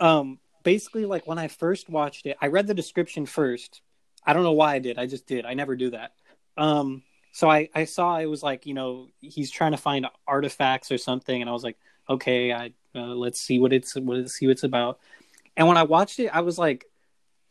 Um, 0.00 0.38
basically, 0.62 1.04
like 1.04 1.26
when 1.26 1.38
I 1.38 1.48
first 1.48 1.88
watched 1.88 2.26
it, 2.26 2.36
I 2.40 2.46
read 2.46 2.66
the 2.66 2.74
description 2.74 3.26
first. 3.26 3.82
I 4.26 4.32
don't 4.32 4.42
know 4.42 4.52
why 4.52 4.74
I 4.74 4.78
did. 4.78 4.98
I 4.98 5.06
just 5.06 5.26
did. 5.26 5.44
I 5.44 5.54
never 5.54 5.76
do 5.76 5.90
that. 5.90 6.12
Um, 6.56 7.02
so 7.34 7.50
I 7.50 7.68
I 7.74 7.84
saw 7.84 8.18
it 8.18 8.26
was 8.26 8.44
like 8.44 8.64
you 8.64 8.74
know 8.74 9.08
he's 9.20 9.50
trying 9.50 9.72
to 9.72 9.76
find 9.76 10.06
artifacts 10.26 10.92
or 10.92 10.98
something, 10.98 11.40
and 11.42 11.50
I 11.50 11.52
was 11.52 11.64
like, 11.64 11.76
okay, 12.08 12.52
I 12.52 12.72
uh, 12.94 13.06
let's 13.06 13.40
see 13.40 13.58
what 13.58 13.72
it's 13.72 13.96
what 13.96 14.18
it, 14.18 14.30
see 14.30 14.46
what 14.46 14.52
it's 14.52 14.62
about. 14.62 15.00
And 15.56 15.66
when 15.66 15.76
I 15.76 15.82
watched 15.82 16.20
it, 16.20 16.28
I 16.28 16.42
was 16.42 16.58
like, 16.58 16.86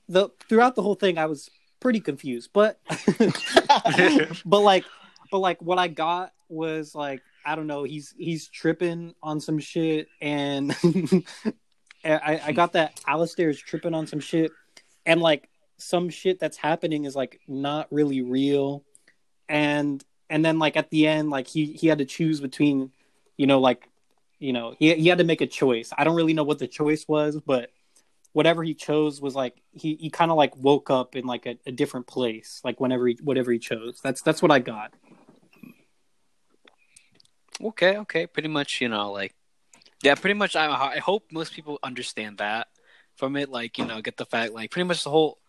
the 0.08 0.30
throughout 0.48 0.76
the 0.76 0.82
whole 0.82 0.96
thing, 0.96 1.18
I 1.18 1.26
was 1.26 1.50
pretty 1.82 2.00
confused, 2.00 2.52
but 2.54 2.80
but 4.46 4.60
like 4.62 4.86
but 5.30 5.40
like 5.40 5.62
what 5.62 5.80
I 5.80 5.90
got 5.90 6.32
was 6.48 6.96
like 6.96 7.22
I 7.46 7.56
don't 7.56 7.68
know 7.68 7.84
he's 7.84 8.16
he's 8.18 8.48
tripping 8.48 9.14
on 9.22 9.42
some 9.42 9.60
shit 9.60 10.08
and 10.22 10.74
I, 12.06 12.40
I 12.46 12.52
got 12.54 12.72
that 12.74 13.02
Alistair's 13.06 13.60
tripping 13.60 13.94
on 13.94 14.08
some 14.08 14.22
shit 14.22 14.54
and 15.06 15.22
like 15.22 15.50
some 15.78 16.08
shit 16.08 16.40
that's 16.40 16.56
happening 16.56 17.04
is 17.04 17.18
like 17.18 17.42
not 17.50 17.88
really 17.92 18.22
real 18.22 18.86
and 19.50 20.04
and 20.30 20.44
then 20.44 20.60
like 20.60 20.78
at 20.78 20.90
the 20.90 21.08
end 21.08 21.30
like 21.30 21.48
he 21.48 21.74
he 21.74 21.88
had 21.88 21.98
to 22.00 22.06
choose 22.06 22.40
between 22.40 22.92
you 23.38 23.48
know 23.48 23.60
like 23.60 23.90
you 24.40 24.54
know 24.54 24.76
he 24.78 24.94
he 24.96 25.08
had 25.08 25.18
to 25.18 25.24
make 25.24 25.42
a 25.42 25.48
choice 25.48 25.92
I 25.98 26.04
don't 26.04 26.16
really 26.16 26.34
know 26.34 26.44
what 26.44 26.60
the 26.60 26.68
choice 26.68 27.06
was 27.08 27.40
but 27.46 27.70
whatever 28.34 28.64
he 28.64 28.74
chose 28.74 29.22
was 29.22 29.36
like 29.36 29.62
he, 29.72 29.96
he 29.96 30.10
kind 30.10 30.32
of 30.32 30.38
like 30.38 30.56
woke 30.58 30.90
up 30.90 31.16
in 31.16 31.26
like 31.26 31.46
a, 31.46 31.58
a 31.66 31.72
different 31.72 32.08
place 32.08 32.62
like 32.64 32.80
whenever 32.80 33.08
he 33.08 33.18
whatever 33.22 33.52
he 33.52 33.60
chose 33.60 34.00
that's 34.04 34.22
that's 34.22 34.42
what 34.42 34.52
i 34.52 34.60
got 34.60 34.94
Okay, 37.62 37.98
okay, 37.98 38.28
pretty 38.28 38.50
much, 38.50 38.82
you 38.82 38.90
know, 38.90 39.12
like 39.12 39.34
yeah, 40.04 40.16
pretty 40.16 40.34
much. 40.34 40.56
I 40.56 40.68
I 40.68 40.98
hope 41.00 41.32
most 41.32 41.54
people 41.54 41.80
understand 41.84 42.40
that 42.40 42.68
from 43.16 43.36
it. 43.38 43.50
Like 43.50 43.78
you 43.78 43.86
know, 43.86 44.02
get 44.02 44.18
the 44.18 44.26
fact 44.26 44.54
like 44.54 44.72
pretty 44.72 44.88
much 44.88 45.04
the 45.04 45.10
whole 45.10 45.40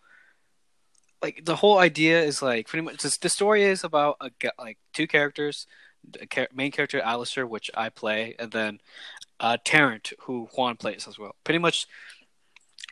like 1.25 1.45
the 1.45 1.57
whole 1.57 1.79
idea 1.79 2.23
is 2.23 2.43
like 2.43 2.69
pretty 2.69 2.85
much 2.85 2.99
the 2.99 3.29
story 3.31 3.65
is 3.65 3.83
about 3.83 4.17
a 4.21 4.31
like 4.59 4.79
two 4.93 5.07
characters. 5.07 5.67
the 6.09 6.27
char- 6.27 6.49
main 6.55 6.71
character 6.71 7.01
Alistair, 7.01 7.47
which 7.47 7.71
I 7.75 7.89
play, 7.89 8.37
and 8.39 8.51
then 8.53 8.81
uh, 9.41 9.57
Tarrant, 9.65 10.13
who 10.21 10.49
Juan 10.55 10.77
plays 10.77 11.09
as 11.09 11.19
well. 11.19 11.35
Pretty 11.43 11.59
much, 11.59 11.87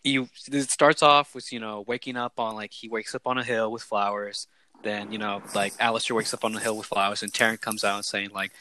you 0.03 0.29
it 0.51 0.71
starts 0.71 1.03
off 1.03 1.35
with 1.35 1.53
you 1.53 1.61
know 1.61 1.85
waking 1.87 2.17
up 2.17 2.41
on 2.41 2.55
like 2.55 2.73
he 2.73 2.89
wakes 2.89 3.15
up 3.15 3.27
on 3.27 3.37
a 3.37 3.45
hill 3.45 3.71
with 3.71 3.83
flowers. 3.83 4.47
Then 4.83 5.13
you 5.13 5.19
know 5.19 5.43
like 5.55 5.75
Alistair 5.79 6.17
wakes 6.17 6.33
up 6.33 6.45
on 6.45 6.57
a 6.57 6.61
hill 6.61 6.77
with 6.79 6.87
flowers, 6.87 7.23
and 7.23 7.33
Tarrant 7.35 7.61
comes 7.61 7.85
out 7.85 7.97
and 7.97 8.05
saying 8.05 8.31
like 8.33 8.53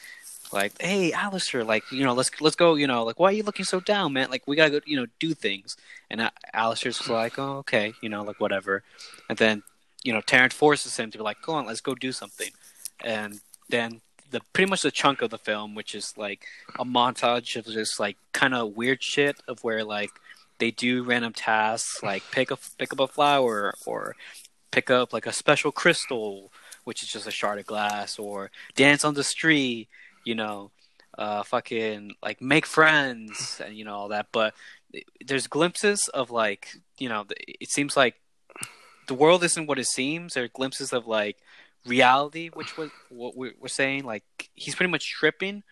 like 0.52 0.80
hey 0.80 1.12
Alistair 1.12 1.64
like 1.64 1.90
you 1.90 2.04
know 2.04 2.12
let's 2.12 2.30
let's 2.40 2.56
go 2.56 2.74
you 2.74 2.86
know 2.86 3.04
like 3.04 3.18
why 3.18 3.30
are 3.30 3.32
you 3.32 3.42
looking 3.42 3.64
so 3.64 3.80
down 3.80 4.12
man? 4.12 4.30
Like 4.30 4.46
we 4.46 4.56
gotta 4.56 4.70
go 4.70 4.80
you 4.84 4.96
know 4.96 5.06
do 5.18 5.34
things. 5.34 5.76
And 6.10 6.30
Alistair's 6.52 7.08
like 7.08 7.38
oh 7.38 7.58
okay 7.58 7.94
you 8.02 8.08
know 8.08 8.22
like 8.22 8.40
whatever. 8.40 8.82
And 9.28 9.38
then 9.38 9.62
you 10.02 10.12
know 10.12 10.20
Tarrant 10.20 10.52
forces 10.52 10.96
him 10.96 11.10
to 11.10 11.18
be 11.18 11.24
like 11.24 11.42
go 11.42 11.54
on 11.54 11.66
let's 11.66 11.80
go 11.80 11.94
do 11.94 12.12
something. 12.12 12.50
And 13.02 13.40
then 13.68 14.00
the 14.30 14.40
pretty 14.52 14.68
much 14.68 14.82
the 14.82 14.90
chunk 14.90 15.22
of 15.22 15.30
the 15.30 15.38
film 15.38 15.74
which 15.74 15.94
is 15.94 16.14
like 16.16 16.46
a 16.78 16.84
montage 16.84 17.56
of 17.56 17.66
just 17.66 18.00
like 18.00 18.16
kind 18.32 18.54
of 18.54 18.76
weird 18.76 19.02
shit 19.02 19.36
of 19.46 19.62
where 19.62 19.84
like 19.84 20.10
they 20.58 20.70
do 20.70 21.02
random 21.02 21.32
tasks 21.32 22.02
like 22.02 22.22
pick 22.30 22.50
a 22.50 22.58
pick 22.78 22.92
up 22.92 23.00
a 23.00 23.06
flower 23.06 23.74
or 23.86 24.16
pick 24.70 24.90
up 24.90 25.12
like 25.12 25.26
a 25.26 25.32
special 25.32 25.70
crystal 25.70 26.50
which 26.84 27.02
is 27.02 27.08
just 27.08 27.26
a 27.26 27.30
shard 27.30 27.58
of 27.58 27.66
glass 27.66 28.18
or 28.18 28.50
dance 28.74 29.04
on 29.04 29.14
the 29.14 29.24
street 29.24 29.88
you 30.24 30.34
know, 30.34 30.70
uh, 31.18 31.42
fucking 31.42 32.12
like 32.22 32.40
make 32.40 32.66
friends 32.66 33.60
and 33.64 33.76
you 33.76 33.84
know 33.84 33.94
all 33.94 34.08
that. 34.08 34.26
But 34.32 34.54
there's 35.24 35.46
glimpses 35.46 36.08
of 36.08 36.30
like 36.30 36.68
you 36.98 37.08
know, 37.08 37.24
it 37.30 37.70
seems 37.70 37.96
like 37.96 38.16
the 39.08 39.14
world 39.14 39.44
isn't 39.44 39.66
what 39.66 39.78
it 39.78 39.86
seems. 39.86 40.34
There 40.34 40.44
are 40.44 40.48
glimpses 40.48 40.92
of 40.92 41.06
like 41.06 41.38
reality, 41.86 42.48
which 42.48 42.76
was 42.76 42.90
what 43.10 43.36
we're 43.36 43.52
saying. 43.66 44.04
Like 44.04 44.24
he's 44.54 44.74
pretty 44.74 44.90
much 44.90 45.10
tripping, 45.10 45.62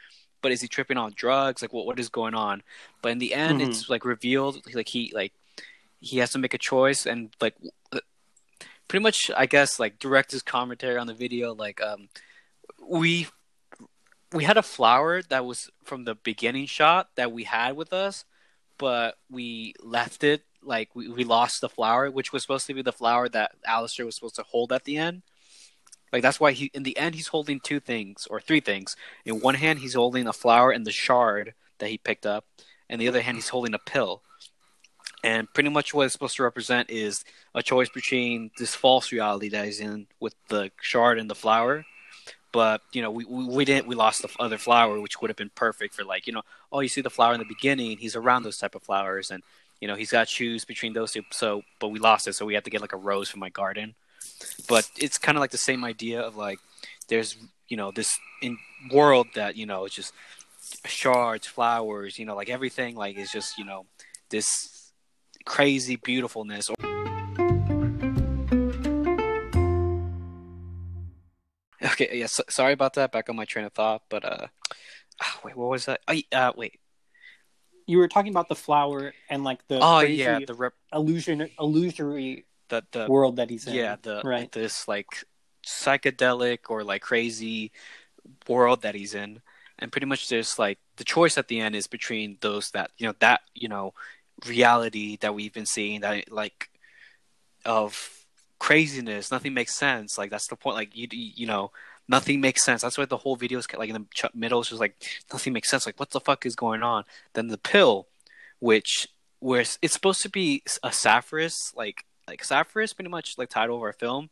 but 0.42 0.52
is 0.52 0.61
he 0.61 0.69
tripping 0.69 0.97
on 0.97 1.12
drugs? 1.14 1.62
Like 1.62 1.73
what 1.73 1.87
what 1.87 2.00
is 2.00 2.09
going 2.09 2.35
on? 2.35 2.62
But 3.02 3.12
in 3.12 3.19
the 3.19 3.35
end, 3.35 3.61
mm-hmm. 3.61 3.71
it's 3.71 3.88
like 3.88 4.04
revealed. 4.04 4.61
Like 4.75 4.88
he 4.88 5.12
like 5.14 5.33
he 6.00 6.19
has 6.19 6.33
to 6.33 6.38
make 6.38 6.54
a 6.54 6.59
choice, 6.59 7.07
and 7.07 7.35
like 7.40 7.54
pretty 8.88 9.02
much, 9.02 9.30
I 9.37 9.47
guess 9.47 9.78
like 9.78 9.99
direct 9.99 10.33
his 10.33 10.42
commentary 10.42 10.97
on 10.97 11.07
the 11.07 11.14
video. 11.14 11.54
Like 11.54 11.80
um, 11.80 12.09
we 12.83 13.28
we 14.32 14.44
had 14.44 14.56
a 14.56 14.62
flower 14.62 15.22
that 15.22 15.44
was 15.44 15.70
from 15.84 16.04
the 16.04 16.14
beginning 16.14 16.66
shot 16.66 17.10
that 17.16 17.32
we 17.32 17.44
had 17.44 17.76
with 17.76 17.92
us, 17.92 18.25
but 18.78 19.16
we 19.30 19.75
left 19.82 20.22
it 20.25 20.42
like 20.62 20.94
we, 20.94 21.08
we 21.08 21.25
lost 21.25 21.60
the 21.60 21.68
flower, 21.68 22.10
which 22.10 22.32
was 22.32 22.42
supposed 22.42 22.66
to 22.66 22.75
be 22.75 22.82
the 22.82 22.92
flower 22.92 23.28
that 23.28 23.52
Alistair 23.64 24.06
was 24.06 24.14
supposed 24.14 24.37
to 24.37 24.42
hold 24.42 24.72
at 24.72 24.84
the 24.84 24.96
end. 24.96 25.22
Like 26.12 26.22
that's 26.22 26.40
why 26.40 26.52
he 26.52 26.70
in 26.75 26.82
the 26.82 26.96
end 26.96 27.14
he's 27.14 27.28
holding 27.28 27.60
two 27.60 27.80
things 27.80 28.26
or 28.30 28.40
three 28.40 28.60
things. 28.60 28.96
In 29.25 29.40
one 29.40 29.54
hand 29.54 29.78
he's 29.78 29.94
holding 29.94 30.26
a 30.26 30.32
flower 30.32 30.70
and 30.70 30.87
the 30.87 30.92
shard 30.92 31.54
that 31.78 31.88
he 31.88 31.99
picked 31.99 32.26
up, 32.26 32.44
and 32.88 33.00
the 33.00 33.08
other 33.08 33.22
hand 33.22 33.37
he's 33.37 33.49
holding 33.49 33.75
a 33.75 33.78
pill. 33.78 34.22
And 35.22 35.52
pretty 35.52 35.68
much 35.68 35.92
what 35.92 36.04
it's 36.04 36.12
supposed 36.12 36.37
to 36.37 36.42
represent 36.42 36.90
is 36.90 37.25
a 37.54 37.62
choice 37.62 37.88
between 37.90 38.50
this 38.58 38.75
false 38.75 39.12
reality 39.12 39.50
that 39.50 39.66
he's 39.66 39.80
in 39.80 40.06
with 40.18 40.34
the 40.49 40.70
shard 40.80 41.18
and 41.18 41.30
the 41.30 41.34
flower 41.34 41.84
but 42.52 42.83
you 42.92 43.02
know 43.02 43.11
we, 43.11 43.25
we 43.25 43.64
didn't 43.64 43.87
we 43.87 43.95
lost 43.95 44.23
the 44.23 44.28
other 44.38 44.59
flower 44.59 45.00
which 45.00 45.21
would 45.21 45.30
have 45.30 45.37
been 45.37 45.50
perfect 45.54 45.95
for 45.95 46.04
like 46.04 46.26
you 46.26 46.33
know 46.33 46.42
oh 46.73 46.80
you 46.80 46.88
see 46.88 47.00
the 47.00 47.11
flower 47.11 47.33
in 47.33 47.38
the 47.38 47.47
beginning 47.47 47.97
he's 47.99 48.16
around 48.16 48.42
those 48.42 48.59
type 48.59 48.75
of 48.75 48.83
flowers 48.83 49.30
and 49.30 49.42
you 49.80 49.88
know 49.88 49.95
he's 49.95 50.11
got 50.11 50.28
shoes 50.28 50.64
between 50.64 50.92
those 50.92 51.12
two 51.12 51.23
so 51.30 51.62
but 51.78 51.88
we 51.88 51.99
lost 51.99 52.28
it 52.28 52.35
so 52.35 52.45
we 52.45 52.54
had 52.54 52.64
to 52.64 52.71
get 52.71 52.80
like 52.80 52.92
a 52.92 52.97
rose 52.97 53.28
from 53.28 53.40
my 53.40 53.49
garden. 53.49 53.95
But 54.69 54.88
it's 54.97 55.19
kind 55.19 55.37
of 55.37 55.40
like 55.40 55.50
the 55.50 55.59
same 55.59 55.85
idea 55.85 56.21
of 56.21 56.37
like 56.37 56.59
there's 57.09 57.37
you 57.69 57.76
know 57.76 57.90
this 57.90 58.19
in 58.42 58.59
world 58.92 59.28
that 59.35 59.57
you 59.57 59.66
know 59.66 59.85
it's 59.85 59.95
just 59.95 60.12
shards 60.87 61.47
flowers 61.47 62.19
you 62.19 62.25
know 62.25 62.37
like 62.37 62.49
everything 62.49 62.95
like 62.95 63.16
is 63.16 63.30
just 63.30 63.59
you 63.59 63.64
know 63.64 63.87
this 64.28 64.92
crazy 65.45 65.97
beautifulness 65.97 66.71
Okay, 72.00 72.19
yeah, 72.19 72.26
so, 72.26 72.42
sorry 72.49 72.73
about 72.73 72.95
that. 72.95 73.12
Back 73.12 73.28
on 73.28 73.37
my 73.37 73.45
train 73.45 73.66
of 73.66 73.73
thought, 73.73 74.02
but 74.09 74.25
uh, 74.25 74.47
oh, 75.25 75.40
wait, 75.45 75.57
what 75.57 75.69
was 75.69 75.85
that? 75.85 76.00
Oh, 76.09 76.16
uh, 76.33 76.52
wait. 76.57 76.80
You 77.87 77.99
were 77.99 78.09
talking 78.09 78.30
about 78.30 78.49
the 78.49 78.54
flower 78.54 79.12
and 79.28 79.45
like 79.45 79.66
the 79.69 79.80
oh 79.83 80.00
yeah 80.00 80.38
the 80.47 80.54
rep- 80.54 80.75
illusion 80.92 81.50
illusory 81.59 82.47
the 82.69 82.85
the 82.92 83.07
world 83.09 83.37
that 83.37 83.50
he's 83.50 83.66
in. 83.66 83.75
Yeah, 83.75 83.97
the 84.00 84.23
right 84.25 84.50
this 84.52 84.87
like 84.87 85.09
psychedelic 85.66 86.71
or 86.71 86.85
like 86.85 87.02
crazy 87.02 87.73
world 88.49 88.83
that 88.83 88.95
he's 88.95 89.14
in, 89.14 89.40
and 89.78 89.90
pretty 89.90 90.07
much 90.07 90.28
there's 90.28 90.59
like 90.59 90.78
the 90.97 91.04
choice 91.04 91.37
at 91.37 91.49
the 91.49 91.61
end 91.61 91.75
is 91.75 91.88
between 91.88 92.38
those 92.40 92.71
that 92.71 92.92
you 92.97 93.09
know 93.09 93.14
that 93.19 93.40
you 93.54 93.69
know 93.69 93.92
reality 94.47 95.19
that 95.21 95.35
we've 95.35 95.52
been 95.52 95.66
seeing 95.66 96.00
that 96.00 96.30
like 96.30 96.71
of 97.64 98.21
craziness. 98.61 99.33
Nothing 99.33 99.54
makes 99.54 99.75
sense. 99.75 100.16
Like 100.16 100.30
that's 100.30 100.47
the 100.47 100.54
point. 100.54 100.76
Like 100.76 100.97
you, 100.97 101.09
you 101.11 101.47
know, 101.49 101.73
nothing 102.11 102.40
makes 102.40 102.64
sense. 102.64 102.83
That's 102.83 102.99
why 102.99 103.05
the 103.05 103.17
whole 103.17 103.37
video 103.37 103.59
is 103.61 103.69
like 103.73 103.88
in 103.88 103.95
the 103.95 104.31
middle. 104.35 104.61
It's 104.61 104.71
just 104.71 104.81
like 104.81 104.97
nothing 105.33 105.52
makes 105.52 105.71
sense. 105.71 105.87
Like 105.87 105.99
what 106.00 106.11
the 106.11 106.21
fuck 106.21 106.45
is 106.45 106.57
going 106.57 106.83
on? 106.83 107.05
Then 107.35 107.49
the 107.49 107.57
pill, 107.57 108.09
which 108.59 109.09
where 109.38 109.61
it's 109.61 109.93
supposed 109.93 110.21
to 110.23 110.29
be 110.29 110.62
a 110.83 110.93
Saphris, 110.93 111.73
like 111.76 112.05
like 112.29 112.45
Saphris, 112.45 112.93
pretty 112.93 113.11
much 113.11 113.38
like 113.38 113.49
title 113.49 113.76
of 113.76 113.83
our 113.83 113.93
film, 113.93 114.29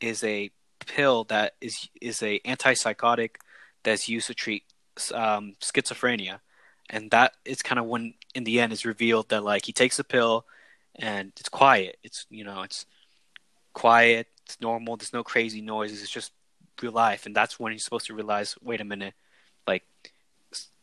is 0.00 0.22
a 0.22 0.50
pill 0.86 1.24
that 1.24 1.54
is 1.60 1.88
is 2.00 2.22
a 2.22 2.38
antipsychotic 2.40 3.36
that's 3.82 4.08
used 4.08 4.26
to 4.26 4.34
treat 4.34 4.64
um, 5.14 5.54
schizophrenia, 5.60 6.40
and 6.90 7.10
that 7.12 7.32
is 7.46 7.62
kind 7.62 7.78
of 7.78 7.86
when 7.86 8.14
in 8.34 8.44
the 8.44 8.60
end 8.60 8.72
is 8.72 8.84
revealed 8.84 9.30
that 9.30 9.42
like 9.42 9.64
he 9.64 9.72
takes 9.72 9.98
a 9.98 10.04
pill 10.04 10.44
and 10.96 11.32
it's 11.40 11.48
quiet. 11.48 11.96
It's 12.04 12.26
you 12.28 12.44
know 12.44 12.60
it's 12.60 12.84
quiet, 13.72 14.28
it's 14.44 14.60
normal, 14.60 14.98
there's 14.98 15.14
no 15.14 15.24
crazy 15.24 15.62
noises, 15.62 16.02
it's 16.02 16.10
just 16.10 16.32
real 16.80 16.92
life. 16.92 17.26
And 17.26 17.34
that's 17.34 17.58
when 17.58 17.72
he's 17.72 17.84
supposed 17.84 18.06
to 18.06 18.14
realize, 18.14 18.56
wait 18.62 18.80
a 18.80 18.84
minute, 18.84 19.14
like 19.66 19.84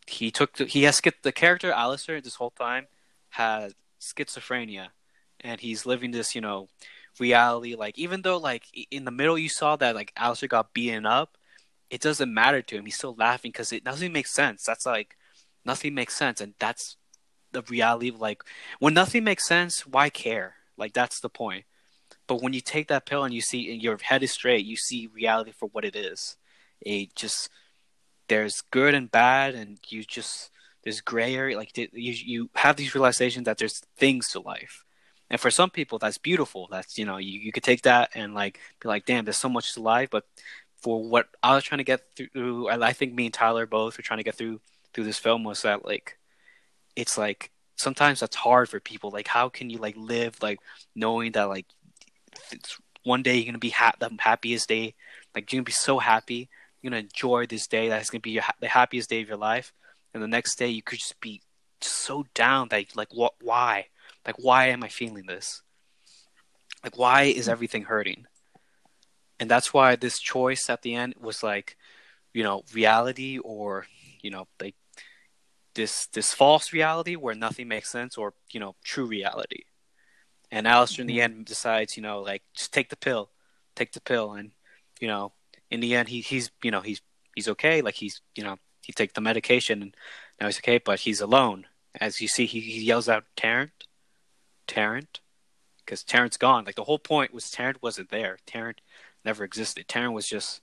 he 0.08 0.32
took 0.32 0.58
the, 0.58 0.66
he 0.66 0.84
has 0.84 1.02
the 1.22 1.32
character 1.32 1.72
Alistair 1.72 2.22
this 2.22 2.36
whole 2.36 2.52
time 2.52 2.88
has 3.32 3.74
schizophrenia, 4.02 4.88
and 5.42 5.62
he's 5.62 5.86
living 5.86 6.12
this 6.12 6.36
you 6.36 6.42
know 6.42 6.68
reality. 7.20 7.76
Like 7.76 7.98
even 7.98 8.22
though 8.22 8.38
like 8.38 8.64
in 8.92 9.06
the 9.06 9.12
middle 9.12 9.38
you 9.38 9.50
saw 9.50 9.76
that 9.78 9.96
like 9.96 10.14
Alistair 10.18 10.50
got 10.50 10.74
beaten 10.74 11.06
up, 11.06 11.38
it 11.90 12.02
doesn't 12.02 12.34
matter 12.34 12.62
to 12.62 12.76
him. 12.78 12.86
He's 12.86 12.98
still 12.98 13.16
laughing 13.18 13.52
because 13.52 13.72
it 13.72 13.84
doesn't 13.84 14.12
make 14.12 14.28
sense. 14.28 14.64
That's 14.64 14.86
like 14.86 15.16
nothing 15.66 15.94
makes 15.94 16.16
sense, 16.16 16.42
and 16.42 16.54
that's 16.60 16.98
the 17.52 17.62
reality 17.64 18.10
of 18.10 18.20
like 18.20 18.44
when 18.80 18.94
nothing 18.94 19.24
makes 19.24 19.48
sense. 19.48 19.86
Why 19.86 20.10
care? 20.10 20.56
Like 20.78 20.94
that's 20.94 21.20
the 21.20 21.30
point. 21.30 21.66
But 22.30 22.44
when 22.44 22.54
you 22.54 22.62
take 22.62 22.90
that 22.90 23.08
pill 23.08 23.24
and 23.24 23.34
you 23.34 23.42
see 23.42 23.74
and 23.74 23.82
your 23.82 23.98
head 24.00 24.22
is 24.22 24.32
straight, 24.32 24.64
you 24.64 24.76
see 24.76 25.10
reality 25.12 25.52
for 25.52 25.68
what 25.70 25.84
it 25.84 25.96
is. 25.96 26.38
It 26.80 27.16
just 27.16 27.50
there's 28.28 28.62
good 28.62 28.94
and 28.94 29.10
bad, 29.10 29.56
and 29.56 29.80
you 29.90 30.04
just 30.04 30.52
there's 30.84 31.02
gray 31.02 31.36
area. 31.36 31.58
Like 31.58 31.76
you 31.76 31.90
you 31.92 32.50
have 32.54 32.76
these 32.76 32.94
realizations 32.94 33.46
that 33.46 33.58
there's 33.58 33.80
things 33.98 34.30
to 34.30 34.42
life, 34.42 34.86
and 35.32 35.42
for 35.42 35.50
some 35.50 35.72
people 35.72 35.98
that's 35.98 36.20
beautiful. 36.20 36.68
That's 36.70 37.00
you 37.00 37.06
know 37.06 37.18
you 37.18 37.40
you 37.40 37.52
could 37.52 37.64
take 37.64 37.82
that 37.82 38.12
and 38.14 38.36
like 38.36 38.60
be 38.80 38.88
like, 38.88 39.08
damn, 39.08 39.26
there's 39.26 39.40
so 39.40 39.50
much 39.50 39.74
to 39.74 39.82
life. 39.82 40.10
But 40.12 40.26
for 40.78 41.04
what 41.04 41.30
I 41.42 41.56
was 41.56 41.64
trying 41.64 41.80
to 41.80 41.84
get 41.84 42.02
through, 42.16 42.70
I 42.70 42.94
think 42.94 43.16
me 43.16 43.26
and 43.26 43.34
Tyler 43.34 43.66
both 43.66 43.98
were 43.98 44.04
trying 44.04 44.20
to 44.20 44.24
get 44.24 44.36
through 44.36 44.62
through 44.94 45.06
this 45.06 45.18
film 45.18 45.44
was 45.44 45.64
that 45.64 45.84
like 45.84 46.20
it's 46.96 47.18
like 47.18 47.50
sometimes 47.80 48.20
that's 48.20 48.36
hard 48.36 48.70
for 48.70 48.80
people. 48.80 49.10
Like 49.10 49.28
how 49.28 49.50
can 49.50 49.70
you 49.72 49.80
like 49.80 49.96
live 49.98 50.36
like 50.44 50.60
knowing 50.96 51.32
that 51.32 51.50
like 51.50 51.66
one 53.04 53.24
day 53.24 53.38
you're 53.38 53.46
gonna 53.46 53.58
be 53.58 53.70
ha- 53.70 53.94
the 54.00 54.12
happiest 54.20 54.70
day. 54.70 54.96
Like 55.34 55.52
you're 55.52 55.60
gonna 55.60 55.66
be 55.66 55.72
so 55.72 56.00
happy. 56.00 56.50
You're 56.82 56.92
gonna 56.92 57.02
enjoy 57.02 57.46
this 57.46 57.68
day. 57.68 57.90
That's 57.90 58.10
gonna 58.10 58.22
be 58.22 58.32
your, 58.32 58.44
the 58.60 58.68
happiest 58.68 59.10
day 59.10 59.22
of 59.22 59.28
your 59.28 59.38
life. 59.38 59.74
And 60.14 60.24
the 60.24 60.28
next 60.28 60.58
day 60.58 60.68
you 60.68 60.82
could 60.82 61.00
just 61.00 61.20
be 61.22 61.42
so 61.82 62.26
down 62.34 62.70
that 62.70 62.96
like 62.96 63.14
what? 63.14 63.34
Why? 63.42 63.88
Like 64.26 64.36
why 64.38 64.68
am 64.68 64.84
I 64.84 64.90
feeling 64.90 65.26
this? 65.26 65.62
Like 66.84 66.98
why 66.98 67.24
is 67.24 67.50
everything 67.50 67.84
hurting? 67.84 68.26
And 69.40 69.50
that's 69.50 69.74
why 69.74 69.96
this 69.96 70.20
choice 70.20 70.70
at 70.70 70.82
the 70.82 70.96
end 70.96 71.16
was 71.20 71.44
like, 71.44 71.78
you 72.34 72.44
know, 72.44 72.64
reality 72.74 73.40
or 73.40 73.86
you 74.22 74.32
know 74.32 74.48
like 74.60 74.76
this 75.76 76.08
this 76.08 76.34
false 76.34 76.74
reality 76.74 77.16
where 77.16 77.36
nothing 77.36 77.68
makes 77.68 77.90
sense 77.90 78.18
or 78.18 78.34
you 78.52 78.60
know 78.60 78.76
true 78.84 79.06
reality 79.06 79.64
and 80.52 80.68
Alistair 80.68 81.04
in 81.04 81.08
the 81.08 81.20
mm-hmm. 81.20 81.38
end 81.38 81.46
decides, 81.46 81.96
you 81.96 82.04
know, 82.04 82.22
like 82.22 82.44
just 82.56 82.74
take 82.74 82.90
the 82.90 82.96
pill, 82.96 83.30
take 83.76 83.92
the 83.92 84.02
pill, 84.02 84.34
and 84.34 84.52
you 85.00 85.08
know, 85.08 85.32
in 85.70 85.80
the 85.80 85.96
end, 85.96 86.10
he 86.10 86.22
he's 86.22 86.52
you 86.64 86.72
know 86.72 86.82
he's 86.82 87.02
he's 87.36 87.48
okay. 87.50 87.82
Like 87.82 87.96
he's 87.96 88.22
you 88.36 88.44
know 88.44 88.58
he 88.82 88.94
takes 88.94 89.14
the 89.14 89.22
medication 89.22 89.82
and 89.82 89.96
now 90.40 90.48
he's 90.48 90.60
okay, 90.60 90.80
but 90.80 91.02
he's 91.02 91.22
alone. 91.22 91.66
As 92.00 92.22
you 92.22 92.28
see, 92.28 92.46
he, 92.46 92.60
he 92.60 92.82
yells 92.82 93.10
out, 93.10 93.26
"Tarrant, 93.36 93.72
Tarrant," 94.68 95.20
because 95.86 96.04
Tarrant's 96.04 96.38
gone. 96.38 96.66
Like 96.66 96.76
the 96.76 96.84
whole 96.84 97.00
point 97.00 97.34
was 97.34 97.50
Tarrant 97.50 97.82
wasn't 97.82 98.10
there. 98.10 98.38
Tarrant 98.46 98.82
never 99.24 99.44
existed. 99.44 99.88
Tarrant 99.88 100.14
was 100.14 100.28
just 100.28 100.62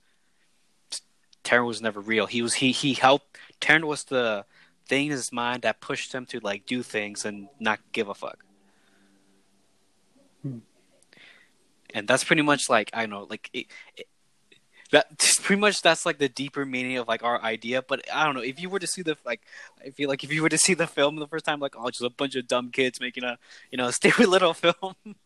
Tarrant 1.43 1.67
was 1.67 1.81
never 1.81 2.01
real. 2.01 2.25
He 2.25 2.41
was 2.41 2.55
he 2.55 2.71
he 2.71 2.93
helped. 2.93 3.37
Tarrant 3.61 3.87
was 3.87 4.03
the 4.03 4.45
thing 4.87 5.05
in 5.05 5.11
his 5.11 5.31
mind 5.31 5.61
that 5.61 5.81
pushed 5.81 6.13
him 6.13 6.25
to 6.25 6.39
like 6.39 6.65
do 6.65 6.83
things 6.83 7.25
and 7.25 7.47
not 7.59 7.79
give 7.91 8.09
a 8.09 8.13
fuck. 8.13 8.43
Hmm. 10.41 10.59
And 11.93 12.07
that's 12.07 12.23
pretty 12.23 12.41
much 12.41 12.69
like 12.69 12.89
I 12.93 13.05
know 13.05 13.25
like 13.29 13.49
it, 13.53 13.67
it, 13.95 14.07
that 14.91 15.17
pretty 15.43 15.59
much 15.59 15.81
that's 15.81 16.05
like 16.05 16.17
the 16.17 16.29
deeper 16.29 16.65
meaning 16.65 16.97
of 16.97 17.07
like 17.07 17.23
our 17.23 17.41
idea. 17.41 17.81
But 17.81 18.01
I 18.13 18.25
don't 18.25 18.35
know 18.35 18.41
if 18.41 18.59
you 18.59 18.69
were 18.69 18.79
to 18.79 18.87
see 18.87 19.01
the 19.01 19.17
like 19.25 19.41
I 19.85 19.89
feel 19.89 20.09
like 20.09 20.23
if 20.23 20.31
you 20.31 20.41
were 20.41 20.49
to 20.49 20.57
see 20.57 20.73
the 20.73 20.87
film 20.87 21.17
the 21.17 21.27
first 21.27 21.45
time, 21.45 21.59
like 21.59 21.75
oh, 21.77 21.89
just 21.89 22.03
a 22.03 22.09
bunch 22.09 22.35
of 22.35 22.47
dumb 22.47 22.71
kids 22.71 22.99
making 22.99 23.23
a 23.23 23.37
you 23.71 23.77
know 23.77 23.91
stupid 23.91 24.27
little 24.27 24.53
film. 24.53 24.95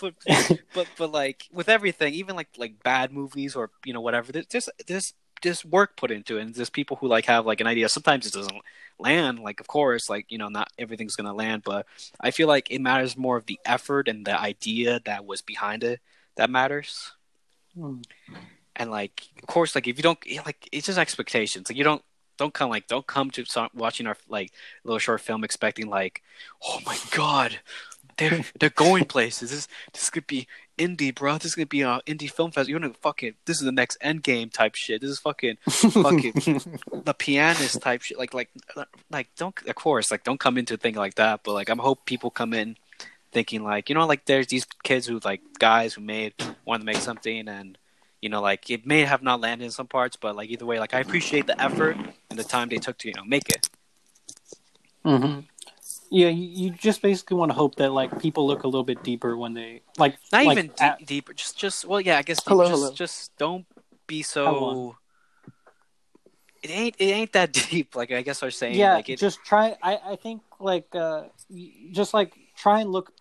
but 0.00 0.14
but 0.74 0.88
but 0.96 1.12
like 1.12 1.48
with 1.52 1.68
everything, 1.68 2.14
even 2.14 2.36
like 2.36 2.48
like 2.56 2.82
bad 2.82 3.12
movies 3.12 3.54
or 3.54 3.70
you 3.84 3.92
know 3.92 4.00
whatever, 4.00 4.32
there's 4.32 4.68
there's 4.86 5.14
there's, 5.42 5.62
there's 5.62 5.64
work 5.64 5.96
put 5.96 6.10
into 6.10 6.38
it, 6.38 6.42
and 6.42 6.54
there's 6.54 6.70
people 6.70 6.96
who 6.96 7.08
like 7.08 7.26
have 7.26 7.46
like 7.46 7.60
an 7.60 7.66
idea. 7.66 7.88
Sometimes 7.88 8.26
it 8.26 8.32
doesn't 8.32 8.62
land. 8.98 9.38
Like 9.38 9.60
of 9.60 9.66
course, 9.66 10.08
like 10.08 10.30
you 10.30 10.38
know, 10.38 10.48
not 10.48 10.70
everything's 10.78 11.16
gonna 11.16 11.34
land, 11.34 11.62
but 11.64 11.86
I 12.20 12.30
feel 12.30 12.48
like 12.48 12.70
it 12.70 12.80
matters 12.80 13.16
more 13.16 13.36
of 13.36 13.46
the 13.46 13.58
effort 13.64 14.08
and 14.08 14.26
the 14.26 14.38
idea 14.38 15.00
that 15.04 15.26
was 15.26 15.42
behind 15.42 15.84
it 15.84 16.00
that 16.36 16.50
matters. 16.50 17.12
Hmm. 17.74 18.00
And 18.76 18.90
like, 18.90 19.28
of 19.42 19.48
course, 19.48 19.74
like 19.74 19.86
if 19.86 19.96
you 19.98 20.02
don't 20.02 20.18
like, 20.46 20.68
it's 20.72 20.86
just 20.86 20.98
expectations. 20.98 21.68
Like 21.68 21.76
you 21.76 21.84
don't 21.84 22.02
don't 22.38 22.54
come 22.54 22.70
like 22.70 22.86
don't 22.86 23.06
come 23.06 23.30
to 23.32 23.44
some, 23.44 23.68
watching 23.74 24.06
our 24.06 24.16
like 24.28 24.52
little 24.84 25.00
short 25.00 25.20
film 25.20 25.44
expecting 25.44 25.88
like, 25.88 26.22
oh 26.64 26.78
my 26.86 26.96
god, 27.10 27.58
they're 28.18 28.44
they're 28.58 28.70
going 28.70 29.04
places. 29.04 29.50
This 29.50 29.68
this 29.92 30.10
could 30.10 30.26
be 30.26 30.46
indie, 30.78 31.14
bro. 31.14 31.34
This 31.34 31.46
is 31.46 31.54
gonna 31.54 31.66
be 31.66 31.82
a 31.82 32.00
indie 32.06 32.30
film 32.30 32.50
fest. 32.50 32.68
You're 32.68 32.80
gonna 32.80 32.94
fucking 32.94 33.34
this 33.46 33.58
is 33.58 33.64
the 33.64 33.72
next 33.72 33.96
end 34.00 34.22
game 34.22 34.50
type 34.50 34.74
shit. 34.74 35.00
This 35.00 35.10
is 35.10 35.18
fucking 35.18 35.58
fucking 35.66 36.32
the 37.04 37.14
pianist 37.16 37.80
type 37.80 38.02
shit. 38.02 38.18
Like 38.18 38.34
like 38.34 38.50
like 39.10 39.28
don't 39.36 39.54
of 39.66 39.74
course 39.74 40.10
like 40.10 40.24
don't 40.24 40.40
come 40.40 40.58
into 40.58 40.74
a 40.74 40.78
thing 40.78 40.94
like 40.94 41.14
that. 41.14 41.40
But 41.44 41.54
like 41.54 41.70
I'm 41.70 41.78
hope 41.78 42.04
people 42.04 42.30
come 42.30 42.52
in 42.52 42.76
thinking 43.30 43.62
like 43.62 43.88
you 43.88 43.94
know 43.94 44.06
like 44.06 44.24
there's 44.24 44.46
these 44.46 44.66
kids 44.82 45.06
who 45.06 45.20
like 45.24 45.40
guys 45.58 45.94
who 45.94 46.00
made 46.00 46.32
wanted 46.64 46.80
to 46.80 46.86
make 46.86 46.96
something 46.96 47.48
and 47.48 47.76
you 48.22 48.28
know 48.28 48.40
like 48.40 48.70
it 48.70 48.86
may 48.86 49.04
have 49.04 49.22
not 49.22 49.40
landed 49.40 49.64
in 49.64 49.70
some 49.70 49.86
parts 49.86 50.16
but 50.16 50.34
like 50.34 50.48
either 50.48 50.64
way 50.64 50.78
like 50.78 50.94
i 50.94 51.00
appreciate 51.00 51.46
the 51.46 51.60
effort 51.62 51.96
and 52.30 52.38
the 52.38 52.44
time 52.44 52.68
they 52.68 52.78
took 52.78 52.96
to 52.96 53.08
you 53.08 53.14
know 53.14 53.24
make 53.24 53.48
it 53.50 53.68
hmm 55.04 55.40
Yeah, 56.10 56.28
you, 56.28 56.46
you 56.66 56.70
just 56.70 57.02
basically 57.02 57.36
want 57.36 57.50
to 57.50 57.54
hope 57.54 57.76
that 57.76 57.92
like 57.92 58.18
people 58.20 58.46
look 58.46 58.62
a 58.64 58.66
little 58.66 58.84
bit 58.84 59.02
deeper 59.02 59.36
when 59.36 59.54
they 59.54 59.82
like 59.98 60.16
not 60.32 60.44
like, 60.46 60.58
even 60.58 60.72
at- 60.80 60.98
deep, 60.98 61.06
deeper 61.06 61.32
just 61.34 61.58
just 61.58 61.84
well 61.84 62.00
yeah 62.00 62.16
i 62.18 62.22
guess 62.22 62.38
deep, 62.38 62.48
Hello, 62.48 62.68
just 62.68 62.82
hello. 62.82 62.92
just 62.94 63.36
don't 63.36 63.66
be 64.06 64.22
so 64.22 64.96
it 66.62 66.70
ain't 66.70 66.96
it 66.98 67.04
ain't 67.10 67.32
that 67.32 67.52
deep 67.70 67.94
like 67.94 68.10
i 68.10 68.22
guess 68.22 68.42
i 68.42 68.46
was 68.46 68.56
saying 68.56 68.74
yeah, 68.76 68.94
like 68.94 69.08
it 69.08 69.18
just 69.18 69.44
try. 69.44 69.76
I 69.82 69.98
I 70.12 70.16
think 70.16 70.42
like 70.58 70.94
uh, 70.94 71.24
just 71.92 72.14
like 72.14 72.34
try 72.56 72.80
and 72.80 72.90
look 72.90 73.12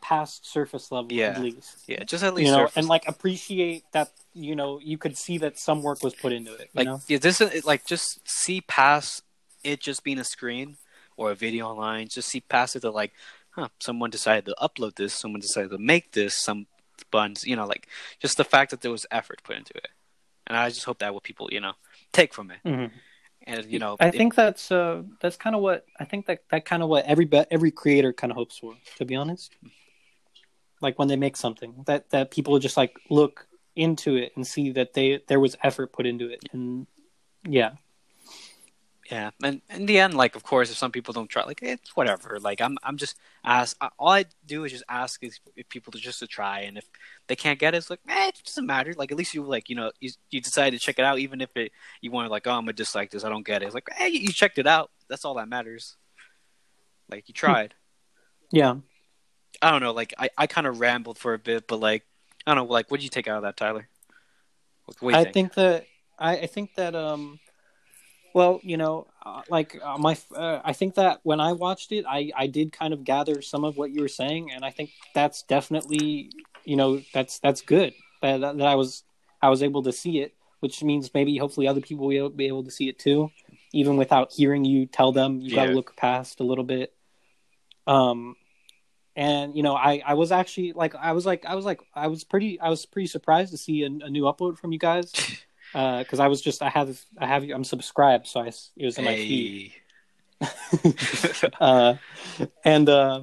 past 0.00 0.50
surface 0.50 0.90
level 0.90 1.12
Yeah. 1.12 1.36
at 1.36 1.40
least. 1.40 1.84
yeah 1.86 2.02
just 2.04 2.24
at 2.24 2.34
least 2.34 2.46
You 2.46 2.52
know, 2.52 2.62
surface 2.64 2.76
and 2.76 2.88
like 2.88 3.06
appreciate 3.08 3.84
that 3.92 4.10
you 4.34 4.56
know 4.56 4.80
you 4.80 4.98
could 4.98 5.16
see 5.16 5.38
that 5.38 5.58
some 5.58 5.82
work 5.82 6.02
was 6.02 6.14
put 6.14 6.32
into 6.32 6.54
it. 6.54 6.70
You 6.72 6.78
like 6.78 6.86
know, 6.86 7.00
yeah, 7.08 7.18
this 7.18 7.40
is 7.40 7.64
like 7.64 7.86
just 7.86 8.20
see 8.28 8.60
past 8.62 9.22
it 9.62 9.80
just 9.80 10.02
being 10.04 10.18
a 10.18 10.24
screen 10.24 10.76
or 11.16 11.30
a 11.30 11.34
video 11.34 11.66
online. 11.66 12.08
Just 12.08 12.28
see 12.28 12.40
past 12.40 12.76
it 12.76 12.80
to 12.80 12.90
like, 12.90 13.12
huh? 13.50 13.68
Someone 13.80 14.10
decided 14.10 14.44
to 14.46 14.54
upload 14.60 14.96
this. 14.96 15.14
Someone 15.14 15.40
decided 15.40 15.70
to 15.70 15.78
make 15.78 16.12
this. 16.12 16.34
Some 16.34 16.66
buns, 17.10 17.44
you 17.44 17.56
know, 17.56 17.66
like 17.66 17.88
just 18.20 18.36
the 18.36 18.44
fact 18.44 18.70
that 18.70 18.80
there 18.80 18.90
was 18.90 19.06
effort 19.10 19.42
put 19.44 19.56
into 19.56 19.74
it. 19.76 19.88
And 20.46 20.56
I 20.56 20.68
just 20.70 20.84
hope 20.84 20.98
that 21.00 21.12
what 21.12 21.24
people, 21.24 21.48
you 21.52 21.60
know, 21.60 21.72
take 22.12 22.32
from 22.32 22.50
it. 22.50 22.58
Mhm. 22.64 22.90
And 23.46 23.66
you 23.66 23.78
know, 23.78 23.96
I 24.00 24.08
if- 24.08 24.14
think 24.14 24.34
that's 24.34 24.72
uh 24.72 25.02
that's 25.20 25.36
kind 25.36 25.54
of 25.54 25.62
what 25.62 25.84
I 26.00 26.04
think 26.04 26.26
that 26.26 26.40
that 26.50 26.64
kind 26.64 26.82
of 26.82 26.88
what 26.88 27.04
every 27.04 27.28
every 27.50 27.70
creator 27.70 28.12
kind 28.12 28.30
of 28.30 28.36
hopes 28.36 28.58
for. 28.58 28.74
To 28.96 29.04
be 29.04 29.14
honest, 29.14 29.52
like 30.80 30.98
when 30.98 31.08
they 31.08 31.16
make 31.16 31.36
something 31.36 31.84
that 31.86 32.10
that 32.10 32.30
people 32.30 32.58
just 32.58 32.76
like 32.76 32.98
look 33.10 33.46
into 33.74 34.16
it 34.16 34.32
and 34.36 34.46
see 34.46 34.72
that 34.72 34.94
they 34.94 35.20
there 35.28 35.40
was 35.40 35.56
effort 35.62 35.92
put 35.92 36.06
into 36.06 36.28
it, 36.30 36.40
and 36.52 36.86
yeah, 37.46 37.72
yeah. 39.10 39.30
And 39.42 39.60
in 39.70 39.86
the 39.86 39.98
end, 39.98 40.14
like, 40.14 40.36
of 40.36 40.42
course, 40.42 40.70
if 40.70 40.76
some 40.76 40.90
people 40.90 41.12
don't 41.12 41.28
try, 41.28 41.44
like, 41.44 41.62
it's 41.62 41.96
whatever. 41.96 42.38
Like, 42.40 42.60
I'm, 42.60 42.76
I'm 42.82 42.96
just 42.96 43.16
ask. 43.44 43.76
All 43.98 44.08
I 44.08 44.24
do 44.46 44.64
is 44.64 44.72
just 44.72 44.84
ask 44.88 45.22
is 45.22 45.38
people 45.68 45.92
to 45.92 45.98
just 45.98 46.18
to 46.20 46.26
try, 46.26 46.60
and 46.60 46.76
if 46.78 46.88
they 47.28 47.36
can't 47.36 47.58
get 47.58 47.74
it, 47.74 47.78
it's 47.78 47.90
like, 47.90 48.00
eh, 48.08 48.28
it 48.28 48.42
doesn't 48.44 48.66
matter. 48.66 48.94
Like, 48.96 49.12
at 49.12 49.18
least 49.18 49.34
you 49.34 49.42
like, 49.44 49.68
you 49.68 49.76
know, 49.76 49.92
you 50.00 50.10
you 50.30 50.40
decide 50.40 50.70
to 50.70 50.78
check 50.78 50.98
it 50.98 51.04
out, 51.04 51.18
even 51.18 51.40
if 51.40 51.56
it 51.56 51.72
you 52.00 52.10
want 52.10 52.26
to 52.26 52.30
like, 52.30 52.46
oh, 52.46 52.52
I'm 52.52 52.62
gonna 52.62 52.72
dislike 52.72 53.10
this. 53.10 53.24
I 53.24 53.28
don't 53.28 53.46
get 53.46 53.62
it. 53.62 53.66
It's 53.66 53.74
like, 53.74 53.88
hey, 53.96 54.08
you 54.08 54.28
checked 54.28 54.58
it 54.58 54.66
out. 54.66 54.90
That's 55.08 55.24
all 55.24 55.34
that 55.34 55.48
matters. 55.48 55.96
Like, 57.10 57.28
you 57.28 57.34
tried. 57.34 57.74
yeah. 58.50 58.76
I 59.62 59.70
don't 59.70 59.80
know. 59.80 59.92
Like, 59.92 60.12
I, 60.18 60.28
I 60.36 60.46
kind 60.46 60.66
of 60.66 60.80
rambled 60.80 61.16
for 61.16 61.32
a 61.32 61.38
bit, 61.38 61.66
but 61.66 61.80
like, 61.80 62.04
I 62.46 62.54
don't 62.54 62.66
know. 62.66 62.72
Like, 62.72 62.90
what 62.90 62.98
did 62.98 63.04
you 63.04 63.10
take 63.10 63.26
out 63.26 63.38
of 63.38 63.42
that, 63.44 63.56
Tyler? 63.56 63.88
What, 64.84 64.96
what 65.00 65.10
do 65.12 65.16
you 65.16 65.20
I 65.20 65.24
think? 65.24 65.32
think 65.32 65.54
that 65.54 65.86
I, 66.18 66.36
I 66.38 66.46
think 66.46 66.74
that 66.74 66.94
um, 66.94 67.38
well, 68.36 68.60
you 68.62 68.76
know, 68.76 69.06
uh, 69.24 69.40
like 69.48 69.80
uh, 69.82 69.96
my 69.96 70.14
uh, 70.34 70.60
I 70.62 70.74
think 70.74 70.96
that 70.96 71.20
when 71.22 71.40
I 71.40 71.52
watched 71.52 71.90
it, 71.90 72.04
I 72.06 72.30
I 72.36 72.48
did 72.48 72.70
kind 72.70 72.92
of 72.92 73.02
gather 73.02 73.40
some 73.40 73.64
of 73.64 73.78
what 73.78 73.92
you 73.92 74.02
were 74.02 74.08
saying, 74.08 74.50
and 74.52 74.62
I 74.62 74.70
think 74.70 74.90
that's 75.14 75.40
definitely 75.40 76.30
you 76.62 76.76
know 76.76 77.00
that's 77.14 77.38
that's 77.38 77.62
good 77.62 77.94
that, 78.20 78.42
that 78.42 78.60
I 78.60 78.74
was 78.74 79.04
I 79.40 79.48
was 79.48 79.62
able 79.62 79.84
to 79.84 79.92
see 79.92 80.20
it, 80.20 80.34
which 80.60 80.82
means 80.82 81.14
maybe 81.14 81.38
hopefully 81.38 81.66
other 81.66 81.80
people 81.80 82.08
will 82.08 82.28
be 82.28 82.46
able 82.46 82.64
to 82.64 82.70
see 82.70 82.90
it 82.90 82.98
too, 82.98 83.30
even 83.72 83.96
without 83.96 84.32
hearing 84.32 84.66
you 84.66 84.84
tell 84.84 85.12
them. 85.12 85.40
You 85.40 85.54
got 85.54 85.68
to 85.68 85.72
look 85.72 85.96
past 85.96 86.40
a 86.40 86.44
little 86.44 86.64
bit. 86.64 86.92
Um, 87.86 88.36
and 89.16 89.56
you 89.56 89.62
know, 89.62 89.74
I 89.74 90.02
I 90.04 90.12
was 90.12 90.30
actually 90.30 90.74
like 90.74 90.94
I 90.94 91.12
was 91.12 91.24
like 91.24 91.46
I 91.46 91.54
was 91.54 91.64
like 91.64 91.80
I 91.94 92.08
was 92.08 92.22
pretty 92.22 92.60
I 92.60 92.68
was 92.68 92.84
pretty 92.84 93.06
surprised 93.06 93.52
to 93.52 93.56
see 93.56 93.82
a, 93.84 93.86
a 93.86 94.10
new 94.10 94.24
upload 94.24 94.58
from 94.58 94.72
you 94.72 94.78
guys 94.78 95.10
because 95.76 96.20
I 96.20 96.28
was 96.28 96.40
just 96.40 96.62
I 96.62 96.70
have 96.70 96.98
I 97.18 97.26
have 97.26 97.44
I'm 97.44 97.64
subscribed, 97.64 98.26
so 98.26 98.40
I 98.40 98.46
it 98.46 98.84
was 98.84 98.96
in 98.96 99.04
my 99.04 99.14
feed, 99.14 99.74
uh, 101.60 101.96
and 102.64 102.88
uh, 102.88 103.20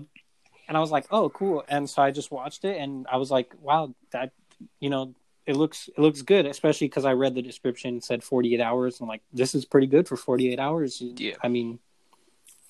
and 0.67 0.77
I 0.77 0.79
was 0.79 0.91
like, 0.91 1.07
oh, 1.09 1.29
cool, 1.29 1.63
and 1.67 1.89
so 1.89 2.03
I 2.03 2.11
just 2.11 2.29
watched 2.31 2.63
it, 2.63 2.77
and 2.77 3.07
I 3.11 3.17
was 3.17 3.31
like, 3.31 3.53
wow, 3.59 3.93
that 4.11 4.31
you 4.79 4.89
know. 4.89 5.15
It 5.45 5.57
looks 5.57 5.89
it 5.89 5.99
looks 5.99 6.21
good, 6.21 6.45
especially 6.45 6.87
because 6.87 7.03
I 7.03 7.11
read 7.11 7.35
the 7.35 7.41
description 7.41 7.99
said 7.99 8.23
48 8.23 8.61
hours. 8.61 9.01
I'm 9.01 9.09
like, 9.09 9.23
this 9.33 9.55
is 9.55 9.65
pretty 9.65 9.87
good 9.87 10.07
for 10.07 10.15
48 10.15 10.57
hours. 10.57 11.01
Yeah. 11.01 11.35
I 11.43 11.49
mean, 11.49 11.79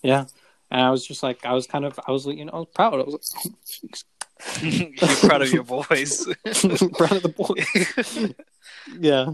yeah. 0.02 0.26
And 0.72 0.82
I 0.82 0.90
was 0.90 1.06
just 1.06 1.22
like, 1.22 1.46
I 1.46 1.54
was 1.54 1.68
kind 1.68 1.86
of, 1.86 2.00
I 2.08 2.12
was, 2.12 2.26
you 2.26 2.46
know, 2.46 2.66
proud. 2.66 2.96
I 2.96 3.04
was 3.04 3.32
You're 4.64 5.08
proud 5.22 5.44
of 5.44 5.54
your 5.54 5.62
voice. 5.62 6.26
proud 6.98 7.12
of 7.12 7.22
the 7.22 7.34
boy. 7.38 8.34
Yeah, 8.88 9.32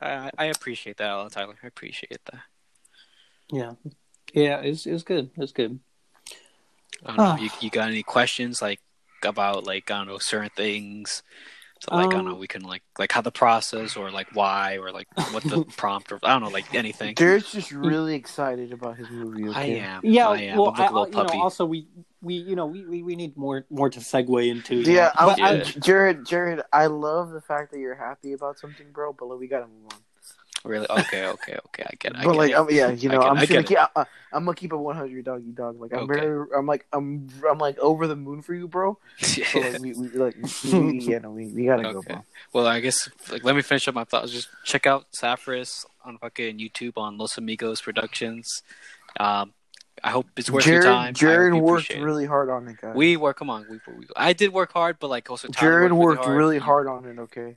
I, 0.00 0.30
I 0.38 0.44
appreciate 0.46 0.96
that, 0.98 1.08
Alan 1.08 1.30
Tyler. 1.30 1.56
I 1.62 1.66
appreciate 1.66 2.20
that. 2.26 2.40
yeah, 3.50 3.72
yeah. 4.32 4.60
it's 4.60 4.84
was, 4.84 4.86
it 4.86 4.92
was 4.92 5.02
good. 5.04 5.30
It's 5.36 5.52
good. 5.52 5.80
I 7.04 7.08
don't 7.16 7.24
know. 7.24 7.24
Ah. 7.24 7.36
you, 7.36 7.50
you 7.60 7.70
got 7.70 7.88
any 7.88 8.02
questions 8.02 8.60
like 8.62 8.80
about 9.24 9.64
like 9.64 9.90
I 9.90 9.98
don't 9.98 10.08
know 10.08 10.18
certain 10.18 10.50
things? 10.56 11.22
So 11.80 11.94
like 11.94 12.12
I 12.12 12.16
don't 12.16 12.26
Um, 12.26 12.26
know. 12.26 12.34
We 12.34 12.48
can 12.48 12.62
like 12.62 12.82
like 12.98 13.12
how 13.12 13.20
the 13.20 13.30
process 13.32 13.96
or 13.96 14.10
like 14.10 14.28
why 14.34 14.78
or 14.78 14.90
like 14.90 15.06
what 15.32 15.44
the 15.44 15.64
prompt 15.76 16.10
or 16.12 16.18
I 16.22 16.32
don't 16.32 16.42
know 16.42 16.48
like 16.48 16.74
anything. 16.74 17.14
Jared's 17.14 17.52
just 17.52 17.70
really 17.70 18.14
excited 18.14 18.72
about 18.72 18.96
his 18.96 19.10
movie. 19.10 19.48
I 19.54 19.64
am. 19.64 20.00
Yeah. 20.02 20.28
I 20.28 20.38
am. 20.38 20.58
well, 20.58 20.72
I'm 20.74 20.74
like 20.74 20.80
I, 20.80 20.86
a 20.86 20.92
little 20.94 21.08
you 21.08 21.38
know, 21.38 21.42
also 21.42 21.66
we 21.66 21.86
we 22.20 22.34
you 22.34 22.56
know 22.56 22.66
we, 22.66 22.84
we, 22.84 23.02
we 23.02 23.16
need 23.16 23.36
more 23.36 23.64
more 23.70 23.88
to 23.90 24.00
segue 24.00 24.48
into. 24.48 24.76
Yeah. 24.76 25.12
I, 25.16 25.26
But 25.26 25.40
I, 25.40 25.60
Jared, 25.80 26.26
Jared, 26.26 26.62
I 26.72 26.86
love 26.86 27.30
the 27.30 27.40
fact 27.40 27.70
that 27.72 27.78
you're 27.78 27.94
happy 27.94 28.32
about 28.32 28.58
something, 28.58 28.86
bro. 28.92 29.12
But 29.12 29.26
like, 29.26 29.38
we 29.38 29.46
gotta 29.46 29.66
move 29.66 29.92
on. 29.92 29.98
Really? 30.64 30.86
Okay. 30.90 31.24
Okay. 31.24 31.56
Okay. 31.66 31.84
I 31.86 31.94
get. 32.00 32.12
It. 32.12 32.18
I 32.18 32.24
but 32.24 32.32
get 32.32 32.38
like, 32.38 32.50
it. 32.50 32.54
um, 32.54 32.66
yeah, 32.70 32.90
you 32.90 33.08
know, 33.08 33.20
get- 33.20 33.30
I'm 33.30 33.36
I 33.36 33.40
just 33.40 33.52
gonna 33.52 33.64
keep. 33.64 33.78
I, 33.78 33.88
I, 33.94 34.04
I'm 34.32 34.44
gonna 34.44 34.56
keep 34.56 34.72
a 34.72 34.76
100 34.76 35.24
doggy 35.24 35.52
dog. 35.52 35.80
Like, 35.80 35.92
I'm 35.92 36.00
Okay. 36.00 36.18
very, 36.20 36.46
I'm 36.54 36.66
like, 36.66 36.84
I'm, 36.92 37.28
I'm 37.48 37.58
like 37.58 37.78
over 37.78 38.08
the 38.08 38.16
moon 38.16 38.42
for 38.42 38.54
you, 38.54 38.66
bro. 38.66 38.98
So 39.22 39.60
like, 39.60 39.78
we, 39.80 39.92
we 39.94 40.08
like, 40.08 40.36
we, 40.64 40.78
we, 40.80 40.98
yeah, 40.98 41.20
we, 41.28 41.46
we 41.46 41.64
gotta 41.66 41.84
go, 41.84 42.02
bro. 42.02 42.24
Well, 42.52 42.66
I 42.66 42.80
guess 42.80 43.08
like 43.30 43.44
let 43.44 43.54
me 43.54 43.62
finish 43.62 43.86
up 43.86 43.94
my 43.94 44.02
thoughts. 44.04 44.32
Just 44.32 44.48
check 44.64 44.84
out 44.84 45.06
Saphris 45.12 45.86
on 46.04 46.18
fucking 46.18 46.58
YouTube 46.58 46.94
on 46.98 47.18
Los 47.18 47.38
Amigos 47.38 47.80
Productions. 47.80 48.62
Um, 49.20 49.54
I 50.02 50.10
hope 50.10 50.26
it's 50.36 50.50
worth 50.50 50.64
Jared, 50.64 50.84
your 50.84 50.92
time. 50.92 51.14
Jared 51.14 51.54
worked 51.54 51.84
appreciate 51.84 52.00
it. 52.00 52.04
really 52.04 52.26
hard 52.26 52.50
on 52.50 52.68
it, 52.68 52.80
guys. 52.80 52.94
We 52.94 53.16
work. 53.16 53.38
Come 53.38 53.50
on, 53.50 53.66
we, 53.68 53.80
we. 53.94 54.06
I 54.16 54.32
did 54.32 54.52
work 54.52 54.72
hard, 54.72 54.98
but 54.98 55.08
like 55.08 55.28
also 55.30 55.48
Tyler 55.48 55.80
Jared 55.80 55.92
worked 55.92 56.24
hard. 56.24 56.36
really 56.36 56.58
hard 56.58 56.86
on 56.86 57.04
it. 57.04 57.18
Okay, 57.18 57.54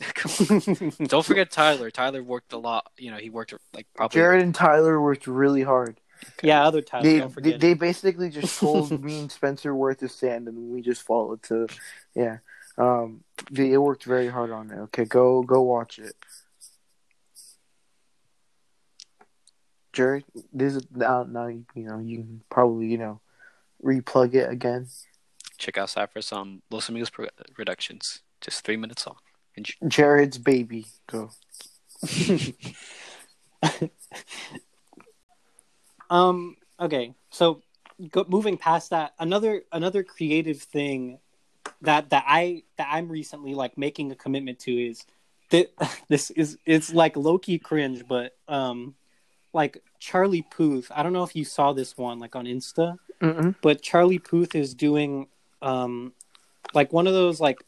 Don't 1.06 1.26
forget 1.26 1.52
Tyler. 1.52 1.92
Tyler 1.92 2.24
worked 2.24 2.54
a 2.54 2.58
lot. 2.58 2.92
You 2.98 3.12
know, 3.12 3.18
he 3.18 3.30
worked 3.30 3.54
like 3.74 3.88
probably. 3.96 4.20
Jared 4.20 4.42
and 4.42 4.56
Tyler 4.56 5.02
worked 5.02 5.28
really 5.28 5.64
hard. 5.64 6.00
yeah, 6.44 6.66
other 6.66 6.82
Tyler. 6.82 7.04
They, 7.04 7.20
don't 7.20 7.28
they 7.30 7.34
forget. 7.34 7.60
they 7.60 7.74
basically 7.74 8.30
just 8.30 8.60
told 8.60 9.04
me 9.04 9.20
and 9.20 9.32
Spencer 9.32 9.76
where 9.76 9.96
to 9.96 10.08
stand, 10.08 10.48
and 10.48 10.72
we 10.72 10.82
just 10.82 11.04
followed 11.04 11.44
to, 11.44 11.68
yeah. 12.16 12.38
Um, 12.78 13.24
they 13.52 13.74
it 13.74 13.78
worked 13.78 14.06
very 14.06 14.28
hard 14.28 14.52
on 14.52 14.72
it. 14.72 14.80
Okay, 14.80 15.06
go 15.06 15.44
go 15.44 15.62
watch 15.62 16.00
it. 16.00 16.14
Jared, 19.94 20.24
this 20.54 20.76
is 20.76 20.86
now 20.94 21.24
now 21.24 21.48
you 21.48 21.66
know 21.76 22.00
you 22.00 22.18
can 22.20 22.42
probably 22.50 22.88
you 22.88 22.98
know 22.98 23.20
replug 23.84 24.34
it 24.34 24.50
again. 24.50 24.88
Check 25.58 25.78
out 25.78 25.90
Saphris 25.90 26.32
on 26.32 26.62
Los 26.70 26.90
Amigos 26.90 27.10
pro- 27.10 27.28
Productions. 27.54 28.22
Just 28.40 28.64
three 28.66 28.78
minutes 28.78 29.06
long. 29.06 29.18
Enjoy. 29.56 29.74
Jared's 29.88 30.38
baby, 30.38 30.86
go. 31.08 31.30
um. 36.10 36.56
Okay. 36.80 37.14
So, 37.30 37.62
go, 38.10 38.26
moving 38.28 38.58
past 38.58 38.90
that, 38.92 39.14
another 39.20 39.64
another 39.72 40.04
creative 40.04 40.62
thing 40.62 41.20
that 41.82 42.10
that 42.10 42.24
I 42.28 42.64
that 42.78 42.88
I'm 42.92 43.10
recently 43.10 43.54
like 43.54 43.78
making 43.78 44.12
a 44.12 44.16
commitment 44.16 44.60
to 44.60 44.72
is 44.72 45.06
that 45.50 45.72
this 46.08 46.32
is 46.32 46.58
it's 46.66 46.94
like 46.94 47.16
low 47.16 47.38
key 47.38 47.60
cringe, 47.60 48.06
but 48.08 48.36
um, 48.48 48.96
like 49.54 49.82
Charlie 50.00 50.44
Puth. 50.50 50.92
I 50.96 51.04
don't 51.04 51.14
know 51.14 51.24
if 51.24 51.36
you 51.36 51.46
saw 51.46 51.74
this 51.74 51.98
one 51.98 52.20
like 52.20 52.36
on 52.36 52.46
Insta, 52.46 52.98
Mm-mm. 53.22 53.56
but 53.62 53.82
Charlie 53.82 54.20
Puth 54.20 54.56
is 54.56 54.74
doing 54.74 55.28
um, 55.62 56.14
like 56.74 56.92
one 56.94 57.08
of 57.08 57.14
those 57.14 57.40
like 57.40 57.60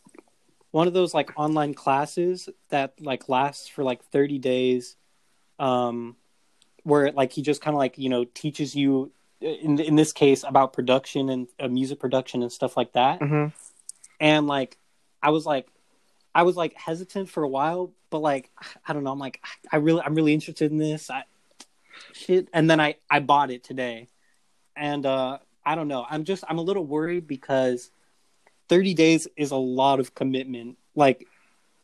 one 0.72 0.88
of 0.88 0.94
those 0.94 1.14
like 1.14 1.32
online 1.36 1.74
classes 1.74 2.50
that 2.70 2.94
like 3.00 3.30
lasts 3.30 3.68
for 3.68 3.84
like 3.84 4.04
30 4.06 4.40
days 4.40 4.96
um 5.60 6.16
where 6.82 7.12
like 7.12 7.32
he 7.32 7.44
just 7.44 7.62
kind 7.62 7.76
of 7.76 7.78
like 7.78 7.98
you 8.00 8.10
know 8.10 8.24
teaches 8.24 8.74
you 8.76 9.12
in 9.40 9.80
in 9.80 9.96
this 9.96 10.12
case 10.12 10.44
about 10.44 10.74
production 10.74 11.30
and 11.30 11.48
uh, 11.60 11.68
music 11.68 12.00
production 12.00 12.42
and 12.42 12.52
stuff 12.52 12.76
like 12.76 12.92
that 12.94 13.20
Mm-hmm. 13.20 13.54
and 14.20 14.48
like 14.48 14.78
i 15.22 15.30
was 15.30 15.46
like 15.46 15.68
i 16.34 16.42
was 16.42 16.56
like 16.56 16.74
hesitant 16.74 17.30
for 17.30 17.44
a 17.44 17.48
while 17.48 17.92
but 18.10 18.20
like 18.20 18.50
i 18.88 18.94
don't 18.94 19.04
know 19.04 19.12
i'm 19.12 19.20
like 19.20 19.40
i 19.72 19.76
really 19.78 20.02
i'm 20.02 20.16
really 20.16 20.34
interested 20.34 20.72
in 20.72 20.78
this 20.80 21.12
i 21.12 21.24
shit. 22.14 22.48
And 22.54 22.70
then 22.70 22.80
i 22.80 22.96
i 23.10 23.20
bought 23.20 23.52
it 23.52 23.64
today. 23.64 24.10
And 24.76 25.06
uh 25.06 25.40
i 25.66 25.76
don't 25.76 25.88
know. 25.88 26.06
I'm 26.10 26.24
just 26.24 26.44
i'm 26.48 26.58
a 26.58 26.62
little 26.62 26.86
worried 26.86 27.28
because 27.28 27.92
30 28.70 28.94
days 28.94 29.28
is 29.36 29.52
a 29.52 29.58
lot 29.58 30.00
of 30.00 30.16
commitment. 30.16 30.78
Like 30.96 31.28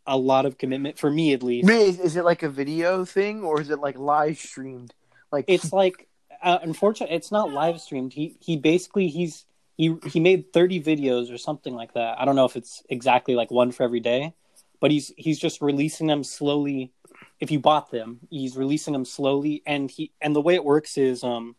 a 0.06 0.18
lot 0.18 0.46
of 0.46 0.58
commitment 0.58 0.98
for 0.98 1.10
me 1.12 1.34
at 1.34 1.44
least. 1.44 1.70
Is, 1.70 2.00
is 2.00 2.16
it 2.16 2.26
like 2.26 2.44
a 2.44 2.50
video 2.50 3.06
thing 3.06 3.44
or 3.44 3.62
is 3.62 3.70
it 3.70 3.80
like 3.80 3.98
live 3.98 4.38
streamed? 4.38 4.94
Like 5.32 5.46
it's 5.48 5.72
like 5.72 6.08
uh, 6.42 6.60
unfortunately 6.62 7.16
it's 7.16 7.32
not 7.32 7.52
live 7.52 7.80
streamed. 7.82 8.14
He 8.14 8.36
he 8.40 8.58
basically 8.58 9.08
he's 9.08 9.46
he 9.78 9.96
he 10.08 10.20
made 10.20 10.52
30 10.52 10.82
videos 10.82 11.34
or 11.34 11.38
something 11.38 11.74
like 11.74 11.94
that. 11.94 12.20
I 12.20 12.26
don't 12.26 12.36
know 12.36 12.46
if 12.46 12.56
it's 12.56 12.84
exactly 12.90 13.36
like 13.36 13.52
one 13.52 13.72
for 13.72 13.84
every 13.84 14.00
day 14.00 14.34
but 14.80 14.92
he's 14.92 15.12
he's 15.18 15.40
just 15.40 15.62
releasing 15.62 16.08
them 16.08 16.24
slowly 16.24 16.92
if 17.40 17.52
you 17.52 17.60
bought 17.60 17.90
them 17.92 18.20
he's 18.30 18.58
releasing 18.58 18.94
them 18.94 19.06
slowly 19.06 19.62
and 19.66 19.90
he 19.92 20.12
and 20.22 20.36
the 20.36 20.42
way 20.42 20.56
it 20.56 20.64
works 20.64 20.98
is 20.98 21.24
um 21.24 21.56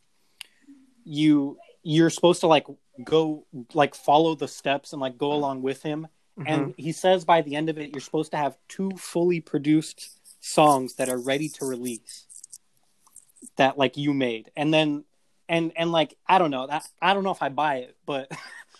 you 1.04 1.58
you're 1.82 2.10
supposed 2.10 2.40
to 2.40 2.46
like 2.46 2.66
go 3.04 3.46
like 3.74 3.94
follow 3.94 4.34
the 4.34 4.48
steps 4.48 4.92
and 4.92 5.00
like 5.00 5.16
go 5.16 5.32
along 5.32 5.62
with 5.62 5.82
him 5.82 6.06
and 6.46 6.74
he 6.78 6.92
says 6.92 7.24
by 7.24 7.42
the 7.42 7.54
end 7.54 7.68
of 7.68 7.78
it 7.78 7.90
you're 7.90 8.00
supposed 8.00 8.30
to 8.30 8.36
have 8.36 8.56
two 8.68 8.90
fully 8.96 9.40
produced 9.40 10.10
songs 10.40 10.94
that 10.94 11.08
are 11.08 11.18
ready 11.18 11.48
to 11.48 11.64
release 11.66 12.26
that 13.56 13.76
like 13.78 13.96
you 13.96 14.12
made 14.14 14.50
and 14.56 14.72
then 14.72 15.04
and 15.48 15.72
and 15.76 15.92
like 15.92 16.16
i 16.26 16.38
don't 16.38 16.50
know 16.50 16.66
that 16.66 16.82
i 17.02 17.12
don't 17.14 17.24
know 17.24 17.30
if 17.30 17.42
i 17.42 17.48
buy 17.48 17.76
it 17.76 17.96
but 18.06 18.30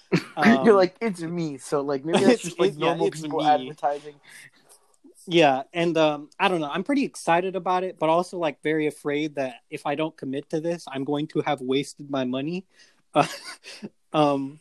um, 0.37 0.64
you're 0.64 0.75
like 0.75 0.97
it's 1.01 1.21
me, 1.21 1.57
so 1.59 1.83
like 1.83 2.05
maybe 2.05 2.19
that's 2.25 2.31
It's- 2.33 2.43
just 2.43 2.59
like 2.61 2.71
it- 2.73 2.79
yeah, 2.79 2.87
normal 2.87 3.11
people 3.11 3.38
me. 3.40 3.47
advertising. 3.47 4.14
Yeah 5.31 5.62
and 5.73 5.97
um 5.97 6.29
i 6.38 6.49
don't 6.49 6.61
know 6.61 6.71
i'm 6.71 6.83
pretty 6.83 7.05
excited 7.05 7.57
about 7.57 7.85
it 7.85 7.99
but 7.99 8.09
also 8.09 8.37
like 8.37 8.61
very 8.62 8.87
afraid 8.87 9.35
that 9.37 9.57
if 9.71 9.87
i 9.87 9.95
don't 9.95 10.16
commit 10.16 10.49
to 10.51 10.61
this 10.61 10.85
i'm 10.90 11.05
going 11.05 11.27
to 11.27 11.40
have 11.43 11.61
wasted 11.61 12.11
my 12.11 12.25
money 12.25 12.66
uh, 13.14 13.27
um 14.12 14.59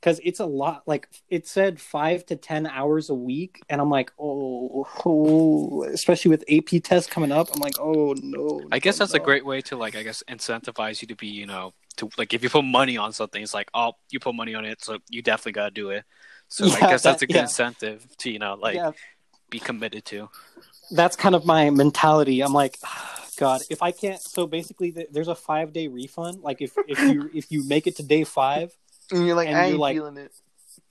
because 0.00 0.20
it's 0.24 0.40
a 0.40 0.46
lot 0.46 0.82
like 0.86 1.08
it 1.28 1.46
said 1.46 1.80
five 1.80 2.26
to 2.26 2.36
ten 2.36 2.66
hours 2.66 3.10
a 3.10 3.14
week 3.14 3.60
and 3.68 3.80
i'm 3.80 3.90
like 3.90 4.12
oh, 4.18 4.86
oh 5.04 5.84
especially 5.84 6.30
with 6.30 6.44
ap 6.50 6.82
tests 6.82 7.10
coming 7.10 7.30
up 7.30 7.48
i'm 7.54 7.60
like 7.60 7.78
oh 7.80 8.14
no 8.22 8.60
I 8.72 8.78
guess 8.78 8.98
no, 8.98 9.04
that's 9.04 9.14
a 9.14 9.20
great 9.20 9.44
way 9.44 9.60
to 9.62 9.76
like 9.76 9.94
I 9.94 10.02
guess 10.02 10.22
incentivize 10.28 11.02
you 11.02 11.08
to 11.08 11.14
be 11.14 11.28
you 11.28 11.46
know 11.46 11.72
to 11.96 12.08
like 12.16 12.32
if 12.34 12.42
you 12.42 12.50
put 12.50 12.64
money 12.64 12.96
on 12.96 13.12
something 13.12 13.42
it's 13.42 13.54
like 13.54 13.68
oh 13.74 13.92
you 14.10 14.18
put 14.18 14.34
money 14.34 14.54
on 14.54 14.64
it 14.64 14.82
so 14.82 14.98
you 15.08 15.22
definitely 15.22 15.52
gotta 15.52 15.70
do 15.70 15.90
it. 15.90 16.04
So 16.48 16.66
I 16.66 16.80
guess 16.80 17.02
that's 17.02 17.22
a 17.22 17.26
good 17.26 17.36
yeah. 17.36 17.42
incentive 17.42 18.06
to 18.18 18.30
you 18.30 18.38
know 18.38 18.58
like 18.60 18.76
yeah 18.76 18.92
be 19.52 19.60
committed 19.60 20.04
to. 20.06 20.28
that's 20.90 21.14
kind 21.16 21.34
of 21.36 21.44
my 21.46 21.70
mentality. 21.70 22.40
I'm 22.42 22.52
like, 22.54 22.78
God, 23.38 23.62
if 23.70 23.82
I 23.82 23.92
can't. 23.92 24.20
So 24.20 24.46
basically, 24.46 24.90
th- 24.92 25.08
there's 25.12 25.28
a 25.28 25.34
five 25.34 25.72
day 25.72 25.86
refund. 25.88 26.40
Like 26.42 26.60
if 26.60 26.72
if 26.88 26.98
you 27.00 27.30
if 27.34 27.52
you 27.52 27.64
make 27.68 27.86
it 27.86 27.96
to 27.96 28.02
day 28.02 28.24
five, 28.24 28.72
And 29.12 29.26
you're 29.26 29.36
like, 29.36 29.48
And 29.48 29.56
I 29.56 29.60
you're 29.66 29.70
ain't 29.72 29.78
like- 29.80 29.96
feeling 29.96 30.16
it. 30.16 30.32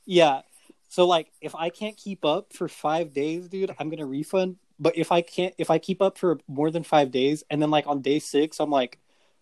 yeah. 0.06 0.42
So 0.90 1.06
like, 1.08 1.28
if 1.42 1.56
I 1.56 1.70
can't 1.70 1.96
keep 1.96 2.26
up 2.26 2.54
for 2.54 2.68
five 2.68 3.14
days, 3.14 3.48
dude, 3.48 3.74
I'm 3.80 3.90
gonna 3.90 4.06
refund. 4.06 4.58
But 4.80 4.98
if 4.98 5.12
I 5.12 5.22
can't, 5.22 5.54
if 5.58 5.70
I 5.70 5.78
keep 5.78 6.02
up 6.02 6.18
for 6.18 6.40
more 6.48 6.70
than 6.72 6.84
five 6.84 7.12
days, 7.12 7.44
and 7.50 7.62
then 7.62 7.70
like 7.72 7.86
on 7.88 8.02
day 8.02 8.20
six, 8.20 8.60
I'm 8.60 8.72
like, 8.72 8.98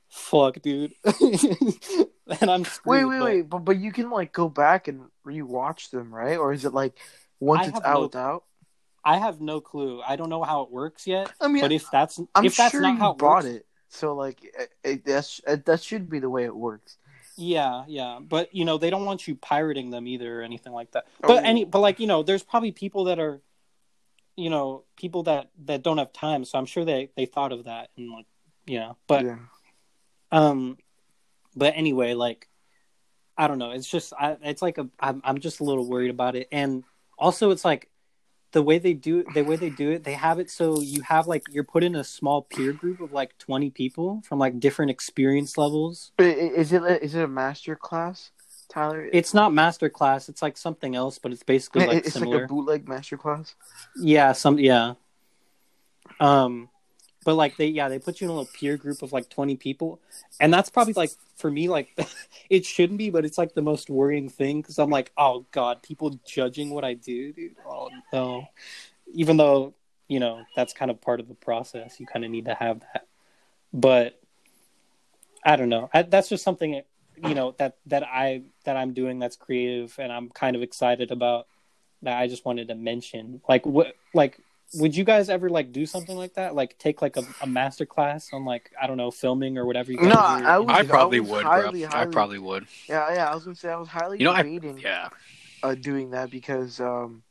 fuck, 0.10 0.62
dude, 0.62 0.94
and 1.06 2.50
I'm 2.52 2.62
Wait, 2.62 2.68
screwed, 2.68 3.10
wait, 3.10 3.20
but 3.20 3.24
wait, 3.26 3.50
but 3.50 3.60
but 3.66 3.78
you 3.80 3.92
can 3.92 4.10
like 4.12 4.32
go 4.34 4.50
back 4.50 4.88
and 4.90 5.06
rewatch 5.26 5.90
them, 5.92 6.14
right? 6.14 6.38
Or 6.38 6.52
is 6.54 6.66
it 6.66 6.74
like 6.74 6.98
once 7.40 7.68
I 7.68 7.70
it's 7.70 7.80
out, 7.86 7.94
no- 8.00 8.04
it's 8.06 8.16
out? 8.16 8.44
I 9.04 9.18
have 9.18 9.40
no 9.42 9.62
clue. 9.62 10.02
I 10.06 10.16
don't 10.16 10.30
know 10.30 10.44
how 10.44 10.62
it 10.64 10.72
works 10.72 11.08
yet. 11.08 11.32
I 11.40 11.48
mean, 11.48 11.62
But 11.62 11.72
if 11.72 11.90
that's 11.92 12.20
I'm 12.36 12.46
if 12.46 12.56
that's 12.56 12.72
sure 12.72 12.82
not 12.82 12.94
you 12.94 13.00
how 13.00 13.12
it 13.12 13.18
bought 13.18 13.44
works, 13.44 13.46
it, 13.46 13.66
so 13.90 14.16
like 14.16 14.44
it, 14.44 14.70
it, 14.84 15.06
that's 15.06 15.42
it, 15.48 15.66
that 15.66 15.82
should 15.82 16.10
be 16.10 16.20
the 16.20 16.30
way 16.30 16.44
it 16.44 16.56
works. 16.56 16.98
Yeah, 17.38 17.86
yeah, 17.88 18.20
but 18.22 18.54
you 18.54 18.66
know 18.66 18.78
they 18.78 18.90
don't 18.90 19.06
want 19.06 19.28
you 19.28 19.36
pirating 19.36 19.92
them 19.92 20.08
either 20.08 20.40
or 20.40 20.44
anything 20.44 20.74
like 20.74 20.92
that. 20.92 21.06
But 21.22 21.44
Oh. 21.44 21.48
any, 21.48 21.64
but 21.64 21.80
like 21.80 22.00
you 22.00 22.08
know, 22.08 22.22
there's 22.24 22.44
probably 22.44 22.72
people 22.74 23.06
that 23.06 23.18
are, 23.20 23.42
you 24.36 24.50
know, 24.50 24.84
people 24.98 25.24
that 25.24 25.50
that 25.66 25.82
don't 25.82 25.98
have 26.00 26.12
time. 26.12 26.44
So 26.44 26.58
I'm 26.60 26.66
sure 26.66 26.84
they 26.84 27.10
they 27.16 27.26
thought 27.26 27.54
of 27.54 27.64
that 27.64 27.92
and 27.98 28.12
like, 28.12 28.26
you 28.66 28.80
know, 28.80 28.98
but 29.08 29.24
yeah. 29.26 29.38
um, 30.32 30.78
but 31.56 31.74
anyway, 31.78 32.14
like, 32.14 32.50
I 33.38 33.48
don't 33.48 33.58
know. 33.58 33.72
It's 33.72 33.88
just 33.90 34.12
I, 34.20 34.36
it's 34.44 34.62
like 34.62 34.78
a 34.78 34.90
I'm 35.00 35.22
I'm 35.24 35.40
just 35.40 35.62
a 35.62 35.64
little 35.64 35.88
worried 35.88 36.12
about 36.12 36.36
it, 36.36 36.50
and 36.52 36.84
also 37.18 37.52
it's 37.52 37.64
like 37.64 37.90
the 38.52 38.64
way 38.64 38.80
they 38.80 38.94
do 38.94 39.24
the 39.34 39.44
way 39.44 39.56
they 39.56 39.70
do 39.70 39.92
it. 39.92 40.04
They 40.04 40.14
have 40.14 40.40
it 40.40 40.50
so 40.50 40.82
you 40.82 41.02
have 41.04 41.28
like 41.28 41.44
you're 41.50 41.64
put 41.64 41.84
in 41.84 41.96
a 41.96 42.04
small 42.04 42.42
peer 42.42 42.74
group 42.74 43.00
of 43.00 43.12
like 43.12 43.38
20 43.38 43.70
people 43.70 44.22
from 44.26 44.40
like 44.40 44.60
different 44.60 44.92
experience 44.92 45.58
levels. 45.58 46.12
Is 46.18 46.74
it 46.74 46.82
a, 46.84 47.04
it 47.04 47.14
a 47.14 47.28
master 47.28 47.76
class, 47.76 48.32
Tyler? 48.70 49.08
It's 49.12 49.34
not 49.34 49.54
master 49.54 49.90
class 49.90 50.30
It's 50.30 50.42
like 50.42 50.58
something 50.58 50.96
else, 50.96 51.20
but 51.20 51.32
it's 51.32 51.44
basically 51.44 51.86
like 51.86 52.06
it's 52.06 52.14
similar. 52.14 52.38
like 52.38 52.46
a 52.46 52.48
bootleg 52.48 52.88
master 52.88 53.18
class. 53.18 53.56
Yeah, 53.96 54.32
some 54.34 54.58
yeah. 54.58 54.94
Um, 56.20 56.70
but 57.30 57.36
like 57.36 57.58
they 57.58 57.68
yeah 57.68 57.90
they 57.90 58.00
put 58.00 58.20
you 58.20 58.26
in 58.26 58.32
a 58.32 58.34
little 58.34 58.52
peer 58.52 58.76
group 58.76 59.04
of 59.04 59.14
like 59.14 59.30
twenty 59.30 59.56
people, 59.56 60.00
and 60.40 60.52
that's 60.52 60.72
probably 60.72 60.94
like 60.94 61.12
for 61.36 61.52
me 61.52 61.70
like 61.70 61.96
it 62.50 62.66
shouldn't 62.66 62.98
be, 62.98 63.12
but 63.12 63.24
it's 63.24 63.38
like 63.38 63.54
the 63.54 63.62
most 63.62 63.88
worrying 63.88 64.30
thing 64.30 64.64
because 64.64 64.80
I'm 64.80 64.90
like 64.90 65.12
oh 65.16 65.46
god, 65.52 65.84
people 65.84 66.20
judging 66.26 66.72
what 66.72 66.84
I 66.84 66.96
do, 66.96 67.32
dude. 67.32 67.56
Oh 67.68 67.92
no, 68.12 68.48
even 69.14 69.38
though 69.38 69.76
you 70.08 70.20
know 70.20 70.42
that's 70.56 70.74
kind 70.74 70.90
of 70.90 71.02
part 71.02 71.20
of 71.20 71.28
the 71.28 71.36
process, 71.36 72.00
you 72.00 72.08
kind 72.08 72.26
of 72.26 72.32
need 72.32 72.46
to 72.46 72.56
have 72.56 72.80
that. 72.80 73.06
But 73.72 74.20
I 75.46 75.56
don't 75.56 75.70
know. 75.70 75.92
I, 75.94 76.02
that's 76.02 76.30
just 76.30 76.44
something 76.44 76.82
you 77.16 77.36
know 77.36 77.54
that 77.60 77.78
that 77.86 78.02
I 78.04 78.42
that 78.64 78.76
I'm 78.76 78.94
doing 78.94 79.20
that's 79.20 79.36
creative 79.36 79.96
and 80.00 80.12
I'm 80.12 80.30
kind 80.30 80.56
of 80.56 80.64
excited 80.64 81.12
about 81.12 81.46
that 82.02 82.18
I 82.18 82.28
just 82.28 82.44
wanted 82.44 82.70
to 82.70 82.76
mention. 82.76 83.40
Like 83.48 83.68
what 83.68 83.94
like 84.16 84.40
would 84.76 84.96
you 84.96 85.04
guys 85.04 85.30
ever 85.30 85.50
like 85.50 85.72
do 85.72 85.86
something 85.86 86.16
like 86.16 86.36
that? 86.36 86.54
Like 86.56 86.78
take 86.78 87.02
like 87.02 87.18
a, 87.18 87.24
a 87.42 87.48
master 87.48 87.86
class 87.86 88.30
on 88.34 88.46
like 88.46 88.72
I 88.82 88.86
don't 88.88 88.98
know 88.98 89.10
filming 89.12 89.58
or 89.58 89.66
whatever 89.66 89.92
you 89.92 89.98
guys 89.98 90.08
No, 90.08 90.16
are 90.16 90.28
I 90.28 90.38
into? 90.58 90.60
would- 90.66 90.76
I 90.76 90.84
probably 90.84 91.20
was 91.20 91.30
would, 91.32 91.44
highly, 91.44 91.86
bro. 91.86 92.00
I 92.00 92.06
probably 92.06 92.40
would. 92.40 92.68
Yeah, 92.88 93.14
yeah. 93.14 93.30
I 93.32 93.34
was 93.36 93.44
gonna 93.46 93.56
say 93.56 93.70
I 93.70 93.78
was 93.78 93.88
highly 93.88 94.20
You 94.20 94.26
know, 94.26 94.32
I- 94.34 94.44
debating 94.44 94.78
Yeah. 94.80 95.10
uh, 95.64 95.76
doing 95.76 96.12
that 96.12 96.30
because 96.30 96.80
um, 96.80 97.24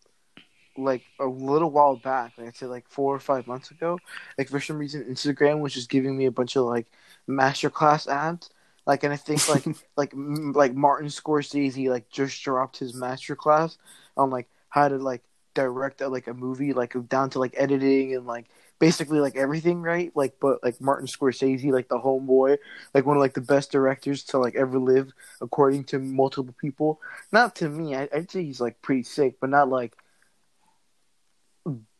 like 0.77 1.03
a 1.20 1.27
little 1.27 1.70
while 1.70 1.96
back, 1.96 2.33
like 2.38 2.48
I 2.48 2.51
said, 2.53 2.68
like 2.70 2.88
four 2.88 3.14
or 3.14 3.20
five 3.20 3.46
months 3.46 3.70
ago, 3.70 3.98
like 4.37 4.48
for 4.48 4.61
some 4.61 4.79
reason 4.79 5.05
Instagram 5.05 5.61
was 5.61 5.74
just 5.74 5.90
giving 5.90 6.16
me 6.16 6.27
a 6.27 6.31
bunch 6.33 6.57
of 6.57 6.64
like 6.64 6.87
masterclass 7.29 8.09
ads. 8.09 8.51
Like, 8.87 9.05
and 9.05 9.12
I 9.12 9.16
think 9.16 9.46
like 9.48 9.64
like 9.96 10.12
m- 10.14 10.53
like 10.55 10.74
Martin 10.74 11.09
Scorsese 11.09 11.88
like 11.88 12.09
just 12.11 12.42
dropped 12.42 12.79
his 12.79 12.94
masterclass 12.94 13.77
on 14.16 14.31
like 14.31 14.48
how 14.70 14.88
to 14.88 14.96
like 14.98 15.22
direct 15.59 16.01
a, 16.01 16.09
like 16.09 16.29
a 16.29 16.35
movie, 16.35 16.73
like 16.73 16.94
down 17.09 17.31
to 17.31 17.40
like 17.40 17.55
editing 17.57 18.14
and 18.14 18.27
like 18.27 18.47
basically 18.79 19.18
like 19.18 19.35
everything, 19.35 19.83
right? 19.83 20.12
Like, 20.14 20.35
but 20.40 20.62
like 20.62 20.81
Martin 20.81 21.09
Scorsese, 21.09 21.73
like 21.73 21.88
the 21.88 21.99
homeboy, 21.99 22.59
like 22.94 23.05
one 23.05 23.16
of 23.16 23.21
like 23.21 23.35
the 23.35 23.40
best 23.40 23.73
directors 23.73 24.23
to 24.25 24.38
like 24.38 24.55
ever 24.55 24.79
live, 24.79 25.12
according 25.40 25.85
to 25.85 25.99
multiple 25.99 26.55
people. 26.61 27.01
Not 27.33 27.57
to 27.57 27.68
me, 27.68 27.97
I, 27.97 28.09
I'd 28.14 28.31
say 28.31 28.44
he's 28.44 28.61
like 28.61 28.81
pretty 28.83 29.03
sick, 29.03 29.40
but 29.40 29.51
not 29.51 29.68
like 29.68 29.97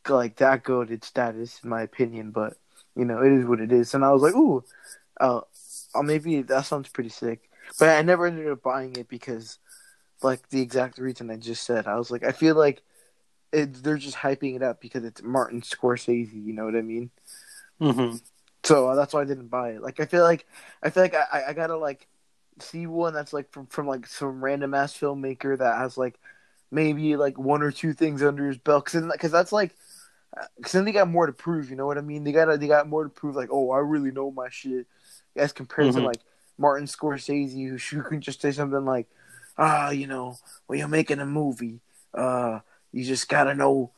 like 0.09 0.37
that 0.37 0.63
good 0.63 0.93
at 0.93 1.05
status 1.05 1.61
in 1.65 1.71
my 1.71 1.83
opinion. 1.83 2.31
But 2.31 2.57
you 2.95 3.05
know, 3.05 3.23
it 3.23 3.33
is 3.33 3.45
what 3.45 3.61
it 3.61 3.73
is. 3.73 3.95
And 3.95 4.05
I 4.05 4.13
was 4.13 4.23
like, 4.23 4.35
ooh, 4.35 4.63
uh, 5.21 5.41
oh, 5.95 6.03
maybe 6.03 6.43
that 6.43 6.67
sounds 6.67 6.89
pretty 6.89 7.11
sick. 7.11 7.51
But 7.79 7.89
I 7.91 8.03
never 8.03 8.27
ended 8.27 8.49
up 8.49 8.63
buying 8.63 8.97
it 8.97 9.09
because, 9.09 9.59
like, 10.23 10.49
the 10.49 10.61
exact 10.63 10.99
reason 10.99 11.31
I 11.31 11.37
just 11.37 11.65
said. 11.65 11.87
I 11.87 11.97
was 11.97 12.11
like, 12.11 12.25
I 12.25 12.33
feel 12.33 12.55
like 12.55 12.83
it, 13.53 13.83
they're 13.83 13.97
just 13.99 14.17
hyping 14.17 14.57
it 14.57 14.63
up 14.63 14.81
because 14.81 15.05
it's 15.05 15.23
Martin 15.23 15.63
Scorsese. 15.63 16.45
You 16.45 16.53
know 16.53 16.65
what 16.65 16.77
I 16.77 16.83
mean? 16.83 17.11
Mm-hmm. 17.81 18.17
So 18.65 18.89
uh, 18.89 18.95
that's 18.95 19.15
why 19.15 19.23
I 19.23 19.25
didn't 19.25 19.49
buy 19.49 19.71
it. 19.71 19.83
Like, 19.83 20.01
I 20.01 20.07
feel 20.07 20.23
like 20.23 20.47
I 20.83 20.91
feel 20.91 21.03
like 21.03 21.15
I, 21.15 21.45
I 21.49 21.53
gotta 21.53 21.77
like 21.77 22.07
see 22.61 22.87
one 22.87 23.15
that's 23.15 23.33
like 23.33 23.51
from 23.53 23.67
from 23.67 23.87
like 23.87 24.07
some 24.07 24.45
random 24.45 24.75
ass 24.75 24.93
filmmaker 24.93 25.57
that 25.59 25.79
has 25.79 25.97
like 25.97 26.19
maybe 26.71 27.17
like 27.17 27.39
one 27.39 27.63
or 27.63 27.71
two 27.71 27.93
things 27.93 28.23
under 28.23 28.47
his 28.47 28.59
belt 28.59 28.85
because 28.85 29.11
because 29.13 29.31
that's 29.31 29.53
like 29.53 29.75
because 30.57 30.73
then 30.73 30.85
they 30.85 30.93
got 30.93 31.09
more 31.09 31.27
to 31.27 31.33
prove. 31.33 31.71
You 31.71 31.77
know 31.77 31.87
what 31.87 31.99
I 31.99 32.03
mean? 32.03 32.25
They 32.25 32.33
got 32.33 32.59
they 32.61 32.67
got 32.69 32.89
more 32.89 33.05
to 33.05 33.11
prove. 33.11 33.37
Like, 33.37 33.49
oh, 33.53 33.71
I 33.71 33.79
really 33.79 34.11
know 34.11 34.31
my 34.31 34.49
shit 34.51 34.87
as 35.37 35.53
compared 35.53 35.93
Mhm. 35.93 35.95
to 35.95 36.01
like 36.03 36.21
Martin 36.59 36.87
Scorsese, 36.87 37.69
who, 37.69 37.77
who 37.97 38.03
can 38.09 38.21
just 38.21 38.41
say 38.43 38.53
something 38.53 38.85
like, 38.85 39.07
ah, 39.57 39.91
you 39.91 40.07
know, 40.07 40.37
when 40.67 40.79
you're 40.79 40.89
making 40.89 41.21
a 41.21 41.27
movie, 41.27 41.81
uh, 42.15 42.61
you 42.93 43.05
just 43.05 43.29
gotta 43.29 43.55
know 43.55 43.91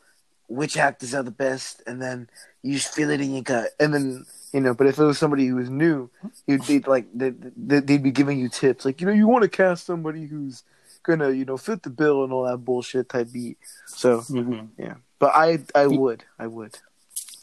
which 0.48 0.76
actors 0.76 1.14
are 1.14 1.22
the 1.22 1.30
best, 1.30 1.82
and 1.86 2.02
then 2.02 2.28
you 2.62 2.74
just 2.74 2.92
feel 2.94 3.10
it 3.10 3.20
in 3.20 3.32
your 3.34 3.42
gut, 3.42 3.68
and 3.78 3.94
then. 3.94 4.26
You 4.52 4.58
know, 4.58 4.74
but 4.74 4.88
if 4.88 4.98
it 4.98 5.04
was 5.04 5.16
somebody 5.16 5.46
who 5.46 5.54
was 5.54 5.70
new, 5.70 6.10
you'd 6.48 6.62
they'd 6.62 6.88
like 6.88 7.06
they'd, 7.14 7.40
they'd 7.56 7.86
they'd 7.86 8.02
be 8.02 8.10
giving 8.10 8.40
you 8.40 8.48
tips, 8.48 8.84
like 8.84 9.00
you 9.00 9.06
know, 9.06 9.12
you 9.12 9.28
want 9.28 9.44
to 9.44 9.48
cast 9.48 9.86
somebody 9.86 10.26
who's 10.26 10.64
gonna 11.04 11.30
you 11.30 11.44
know 11.44 11.56
fit 11.56 11.84
the 11.84 11.88
bill 11.88 12.24
and 12.24 12.32
all 12.32 12.42
that 12.42 12.56
bullshit 12.56 13.08
type 13.08 13.28
beat. 13.32 13.58
So 13.86 14.22
Mm-hmm. 14.22 14.66
yeah, 14.76 14.94
but 15.20 15.30
I 15.36 15.60
I 15.72 15.86
would 15.86 16.24
I 16.36 16.48
would. 16.48 16.76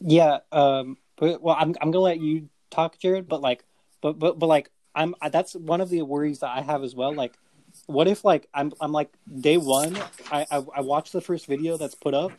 Yeah. 0.01 0.39
Um. 0.51 0.97
But 1.15 1.41
well, 1.41 1.55
I'm 1.57 1.75
I'm 1.81 1.91
gonna 1.91 1.99
let 1.99 2.19
you 2.19 2.49
talk, 2.71 2.99
Jared. 2.99 3.29
But 3.29 3.39
like, 3.39 3.63
but 4.01 4.19
but 4.19 4.38
but 4.38 4.47
like, 4.47 4.69
I'm 4.93 5.15
that's 5.31 5.55
one 5.55 5.79
of 5.79 5.89
the 5.89 6.01
worries 6.01 6.39
that 6.39 6.49
I 6.49 6.60
have 6.62 6.83
as 6.83 6.93
well. 6.93 7.13
Like, 7.13 7.36
what 7.85 8.07
if 8.07 8.25
like 8.25 8.47
I'm 8.53 8.73
I'm 8.81 8.91
like 8.91 9.09
day 9.39 9.57
one, 9.57 9.95
I 10.31 10.45
I, 10.51 10.63
I 10.77 10.81
watch 10.81 11.11
the 11.11 11.21
first 11.21 11.45
video 11.45 11.77
that's 11.77 11.95
put 11.95 12.13
up, 12.13 12.31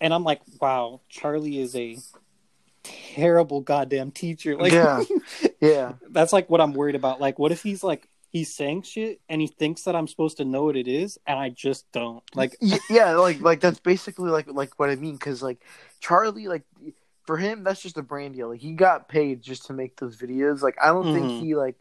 and 0.00 0.12
I'm 0.12 0.24
like, 0.24 0.40
wow, 0.60 1.00
Charlie 1.08 1.58
is 1.60 1.74
a 1.76 1.98
terrible 2.82 3.60
goddamn 3.60 4.10
teacher. 4.10 4.56
Like, 4.56 4.72
Yeah. 4.72 5.02
Yeah, 5.60 5.94
that's 6.10 6.32
like 6.32 6.50
what 6.50 6.60
I'm 6.60 6.74
worried 6.74 6.94
about. 6.94 7.20
Like, 7.20 7.38
what 7.38 7.50
if 7.52 7.62
he's 7.62 7.82
like 7.82 8.06
he's 8.28 8.54
saying 8.54 8.82
shit 8.82 9.20
and 9.30 9.40
he 9.40 9.46
thinks 9.46 9.84
that 9.84 9.94
I'm 9.96 10.06
supposed 10.08 10.36
to 10.38 10.44
know 10.44 10.64
what 10.64 10.76
it 10.76 10.88
is, 10.88 11.18
and 11.26 11.38
I 11.38 11.48
just 11.48 11.90
don't. 11.92 12.22
Like, 12.34 12.58
yeah, 12.90 13.12
like 13.16 13.40
like 13.40 13.60
that's 13.60 13.78
basically 13.80 14.28
like 14.30 14.46
like 14.52 14.78
what 14.78 14.90
I 14.90 14.96
mean 14.96 15.14
because 15.14 15.42
like 15.42 15.64
Charlie 16.00 16.48
like 16.48 16.64
for 17.24 17.38
him 17.38 17.64
that's 17.64 17.80
just 17.80 17.96
a 17.96 18.02
brand 18.02 18.34
deal. 18.34 18.50
Like 18.50 18.60
he 18.60 18.72
got 18.72 19.08
paid 19.08 19.40
just 19.40 19.66
to 19.66 19.72
make 19.72 19.96
those 19.96 20.16
videos. 20.18 20.60
Like 20.60 20.76
I 20.82 20.88
don't 20.88 21.06
Mhm. 21.06 21.12
think 21.14 21.30
he 21.30 21.54
like 21.54 21.80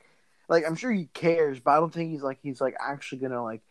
like 0.53 0.65
I'm 0.67 0.75
sure 0.75 0.91
he 0.91 1.09
cares, 1.13 1.59
but 1.59 1.71
I 1.71 1.79
don't 1.79 1.93
think 1.93 2.11
he's 2.11 2.23
like 2.23 2.39
he's 2.41 2.61
like 2.61 2.75
actually 2.79 3.19
gonna 3.19 3.43
like 3.43 3.61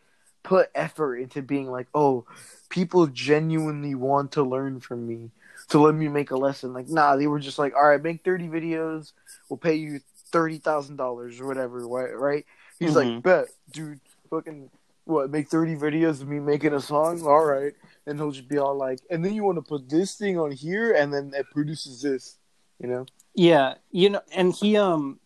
put 0.43 0.69
effort 0.75 1.15
into 1.17 1.41
being 1.41 1.71
like 1.71 1.87
oh 1.95 2.25
people 2.69 3.07
genuinely 3.07 3.95
want 3.95 4.31
to 4.33 4.43
learn 4.43 4.79
from 4.79 5.07
me. 5.07 5.29
So 5.69 5.81
let 5.81 5.95
me 5.95 6.07
make 6.07 6.31
a 6.31 6.35
lesson. 6.35 6.73
Like, 6.73 6.89
nah, 6.89 7.15
they 7.15 7.27
were 7.27 7.39
just 7.39 7.59
like, 7.59 7.75
all 7.75 7.87
right, 7.87 8.01
make 8.01 8.23
30 8.23 8.47
videos. 8.47 9.13
We'll 9.47 9.57
pay 9.57 9.75
you 9.75 9.99
$30,000 10.31 11.39
or 11.39 11.45
whatever, 11.45 11.87
right? 11.87 12.17
right? 12.17 12.45
He's 12.79 12.93
Mhm. 12.93 12.95
like, 12.95 13.23
bet, 13.23 13.47
dude, 13.71 13.99
fucking, 14.29 14.71
what, 15.05 15.29
make 15.29 15.49
30 15.49 15.75
videos 15.75 16.21
of 16.21 16.27
me 16.27 16.39
making 16.39 16.73
a 16.73 16.81
song? 16.81 17.21
All 17.21 17.45
right. 17.45 17.73
And 18.07 18.17
he'll 18.17 18.31
just 18.31 18.49
be 18.49 18.57
all 18.57 18.75
like, 18.75 18.99
and 19.09 19.23
then 19.23 19.33
you 19.33 19.43
want 19.43 19.57
to 19.57 19.61
put 19.61 19.87
this 19.87 20.15
thing 20.15 20.37
on 20.39 20.51
here, 20.51 20.93
and 20.93 21.13
then 21.13 21.31
it 21.35 21.45
produces 21.51 22.01
this, 22.01 22.37
you 22.79 22.87
know? 22.87 23.05
Yeah, 23.35 23.75
you 23.91 24.09
know, 24.09 24.21
and 24.33 24.51
he 24.53 24.77
um, 24.77 25.19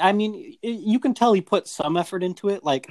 I 0.00 0.12
mean, 0.12 0.56
you 0.62 0.98
can 1.00 1.14
tell 1.14 1.32
he 1.32 1.40
put 1.40 1.66
some 1.68 1.96
effort 1.96 2.22
into 2.22 2.48
it. 2.48 2.64
Like 2.64 2.90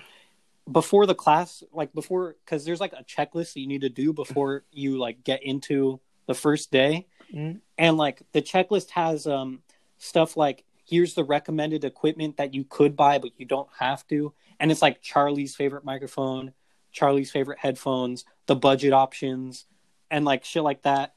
before 0.72 1.06
the 1.06 1.16
class, 1.16 1.64
like 1.72 1.94
before, 1.94 2.36
because 2.46 2.66
there's 2.66 2.80
like 2.82 2.94
a 2.94 3.04
checklist 3.04 3.54
that 3.54 3.62
you 3.62 3.68
need 3.68 3.82
to 3.82 3.90
do 3.90 4.14
before 4.14 4.64
you 4.72 4.98
like 4.98 5.24
get 5.24 5.44
into 5.44 6.00
the 6.28 6.34
first 6.36 6.72
day, 6.72 7.08
Mhm. 7.34 7.62
and 7.78 7.98
like 7.98 8.22
the 8.34 8.42
checklist 8.42 8.90
has 8.92 9.26
um 9.28 9.62
stuff 9.98 10.36
like 10.38 10.64
here's 10.86 11.14
the 11.16 11.24
recommended 11.24 11.84
equipment 11.84 12.38
that 12.38 12.54
you 12.54 12.64
could 12.64 12.96
buy 12.96 13.18
but 13.18 13.32
you 13.38 13.46
don't 13.46 13.70
have 13.80 14.06
to, 14.08 14.34
and 14.60 14.72
it's 14.72 14.82
like 14.82 15.02
Charlie's 15.02 15.56
favorite 15.56 15.86
microphone, 15.86 16.54
Charlie's 16.92 17.32
favorite 17.32 17.60
headphones, 17.60 18.26
the 18.46 18.56
budget 18.56 18.92
options, 18.94 19.66
and 20.12 20.26
like 20.26 20.44
shit 20.44 20.64
like 20.64 20.82
that, 20.84 21.16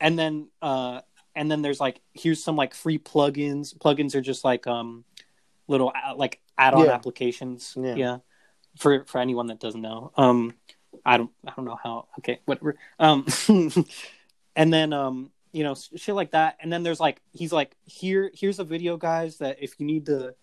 and 0.00 0.18
then 0.18 0.48
uh 0.60 1.00
and 1.38 1.48
then 1.50 1.62
there's 1.62 1.78
like 1.80 2.00
here's 2.14 2.42
some 2.42 2.56
like 2.56 2.74
free 2.74 2.98
plugins. 2.98 3.76
Plugins 3.78 4.14
are 4.16 4.20
just 4.20 4.44
like 4.44 4.66
um 4.66 5.04
little 5.68 5.92
uh, 5.94 6.14
like 6.16 6.40
add-on 6.58 6.86
Yeah. 6.86 6.92
applications. 6.92 7.74
Yeah. 7.80 7.94
yeah. 7.94 8.16
for 8.78 9.04
for 9.04 9.18
anyone 9.20 9.46
that 9.46 9.60
doesn't 9.60 9.80
know. 9.80 10.12
Um 10.16 10.54
i 11.04 11.16
don't 11.16 11.30
i 11.46 11.52
don't 11.54 11.64
know 11.64 11.78
how 11.82 12.08
okay 12.18 12.40
whatever. 12.44 12.74
Um 12.98 13.24
and 14.56 14.72
then 14.72 14.92
um 14.92 15.30
you 15.52 15.62
know 15.64 15.74
shit 15.74 16.14
like 16.14 16.32
that. 16.32 16.56
And 16.60 16.72
then 16.72 16.82
there's 16.82 17.00
like 17.00 17.20
he's 17.32 17.52
like 17.52 17.76
here 17.84 18.30
here's 18.34 18.58
a 18.58 18.64
video 18.64 18.96
guys 18.96 19.38
that 19.38 19.58
if 19.60 19.78
you 19.78 19.86
need 19.86 20.06
to 20.06 20.34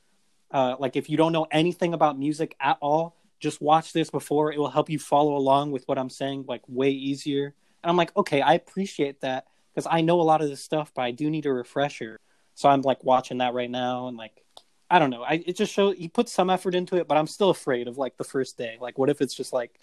uh 0.51 0.75
like 0.79 0.95
if 0.95 1.09
you 1.09 1.17
don't 1.17 1.33
know 1.33 1.47
anything 1.51 1.93
about 1.93 2.17
music 2.17 2.55
at 2.59 2.77
all 2.81 3.15
just 3.41 3.61
watch 3.61 3.91
this 3.91 4.09
before. 4.09 4.53
It 4.53 4.59
will 4.59 4.69
help 4.69 4.89
you 4.89 4.97
follow 4.97 5.35
along 5.35 5.71
with 5.71 5.83
what 5.87 5.97
i'm 5.97 6.09
saying 6.09 6.45
like 6.47 6.61
way 6.67 6.91
easier. 6.91 7.53
And 7.83 7.89
i'm 7.89 7.97
like 7.97 8.15
okay 8.15 8.41
i 8.41 8.53
appreciate 8.53 9.19
that 9.21 9.47
because 9.75 9.87
I 9.91 10.01
know 10.01 10.21
a 10.21 10.23
lot 10.23 10.41
of 10.41 10.49
this 10.49 10.63
stuff, 10.63 10.91
but 10.95 11.01
I 11.01 11.11
do 11.11 11.29
need 11.29 11.45
a 11.45 11.53
refresher. 11.53 12.19
So 12.53 12.69
I'm 12.69 12.81
like 12.81 13.03
watching 13.03 13.39
that 13.39 13.53
right 13.53 13.69
now, 13.69 14.07
and 14.07 14.15
like 14.15 14.43
I 14.89 14.99
don't 14.99 15.09
know. 15.09 15.23
I 15.23 15.43
it 15.45 15.57
just 15.57 15.73
shows 15.73 15.97
he 15.97 16.07
put 16.07 16.29
some 16.29 16.49
effort 16.49 16.75
into 16.75 16.95
it, 16.95 17.07
but 17.07 17.17
I'm 17.17 17.27
still 17.27 17.49
afraid 17.49 17.87
of 17.87 17.97
like 17.97 18.17
the 18.17 18.23
first 18.23 18.57
day. 18.57 18.77
Like, 18.79 18.97
what 18.97 19.09
if 19.09 19.21
it's 19.21 19.33
just 19.33 19.51
like 19.51 19.79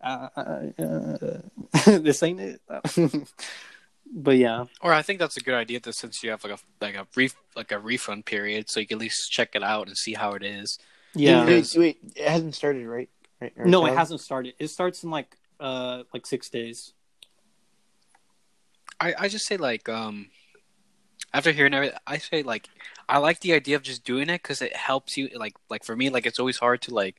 uh, 0.00 0.28
uh, 0.36 0.40
uh, 0.78 1.38
this 1.98 2.22
ain't 2.22 2.40
it? 2.40 2.60
but 4.12 4.36
yeah, 4.36 4.64
Or 4.80 4.92
I 4.92 5.02
think 5.02 5.18
that's 5.18 5.36
a 5.36 5.40
good 5.40 5.54
idea 5.54 5.80
that 5.80 5.94
since 5.94 6.22
you 6.22 6.30
have 6.30 6.42
like 6.44 6.54
a 6.54 6.58
like 6.80 6.94
a 6.94 7.06
ref, 7.16 7.34
like 7.54 7.72
a 7.72 7.78
refund 7.78 8.24
period, 8.24 8.70
so 8.70 8.80
you 8.80 8.86
can 8.86 8.96
at 8.96 9.00
least 9.00 9.30
check 9.30 9.50
it 9.54 9.62
out 9.62 9.88
and 9.88 9.96
see 9.96 10.14
how 10.14 10.32
it 10.32 10.42
is. 10.42 10.78
yeah. 11.14 11.44
Wait, 11.44 11.74
wait, 11.76 11.98
it 12.16 12.28
hasn't 12.28 12.54
started, 12.54 12.86
right? 12.86 13.10
right, 13.40 13.52
right 13.56 13.66
No, 13.66 13.84
it 13.86 13.94
hasn't 13.94 14.20
started. 14.20 14.54
It 14.58 14.68
starts 14.68 15.02
in 15.02 15.10
like 15.10 15.36
uh 15.58 16.04
like 16.14 16.24
six 16.24 16.48
days. 16.48 16.94
I, 19.00 19.14
I 19.18 19.28
just 19.28 19.46
say 19.46 19.56
like 19.56 19.88
um 19.88 20.28
after 21.32 21.52
hearing 21.52 21.74
everything, 21.74 21.98
I 22.06 22.18
say 22.18 22.42
like 22.42 22.68
I 23.08 23.18
like 23.18 23.40
the 23.40 23.52
idea 23.52 23.76
of 23.76 23.82
just 23.82 24.04
doing 24.04 24.28
it 24.28 24.42
because 24.42 24.62
it 24.62 24.76
helps 24.76 25.16
you 25.16 25.28
like 25.34 25.54
like 25.68 25.84
for 25.84 25.96
me 25.96 26.10
like 26.10 26.26
it's 26.26 26.38
always 26.38 26.58
hard 26.58 26.82
to 26.82 26.94
like 26.94 27.16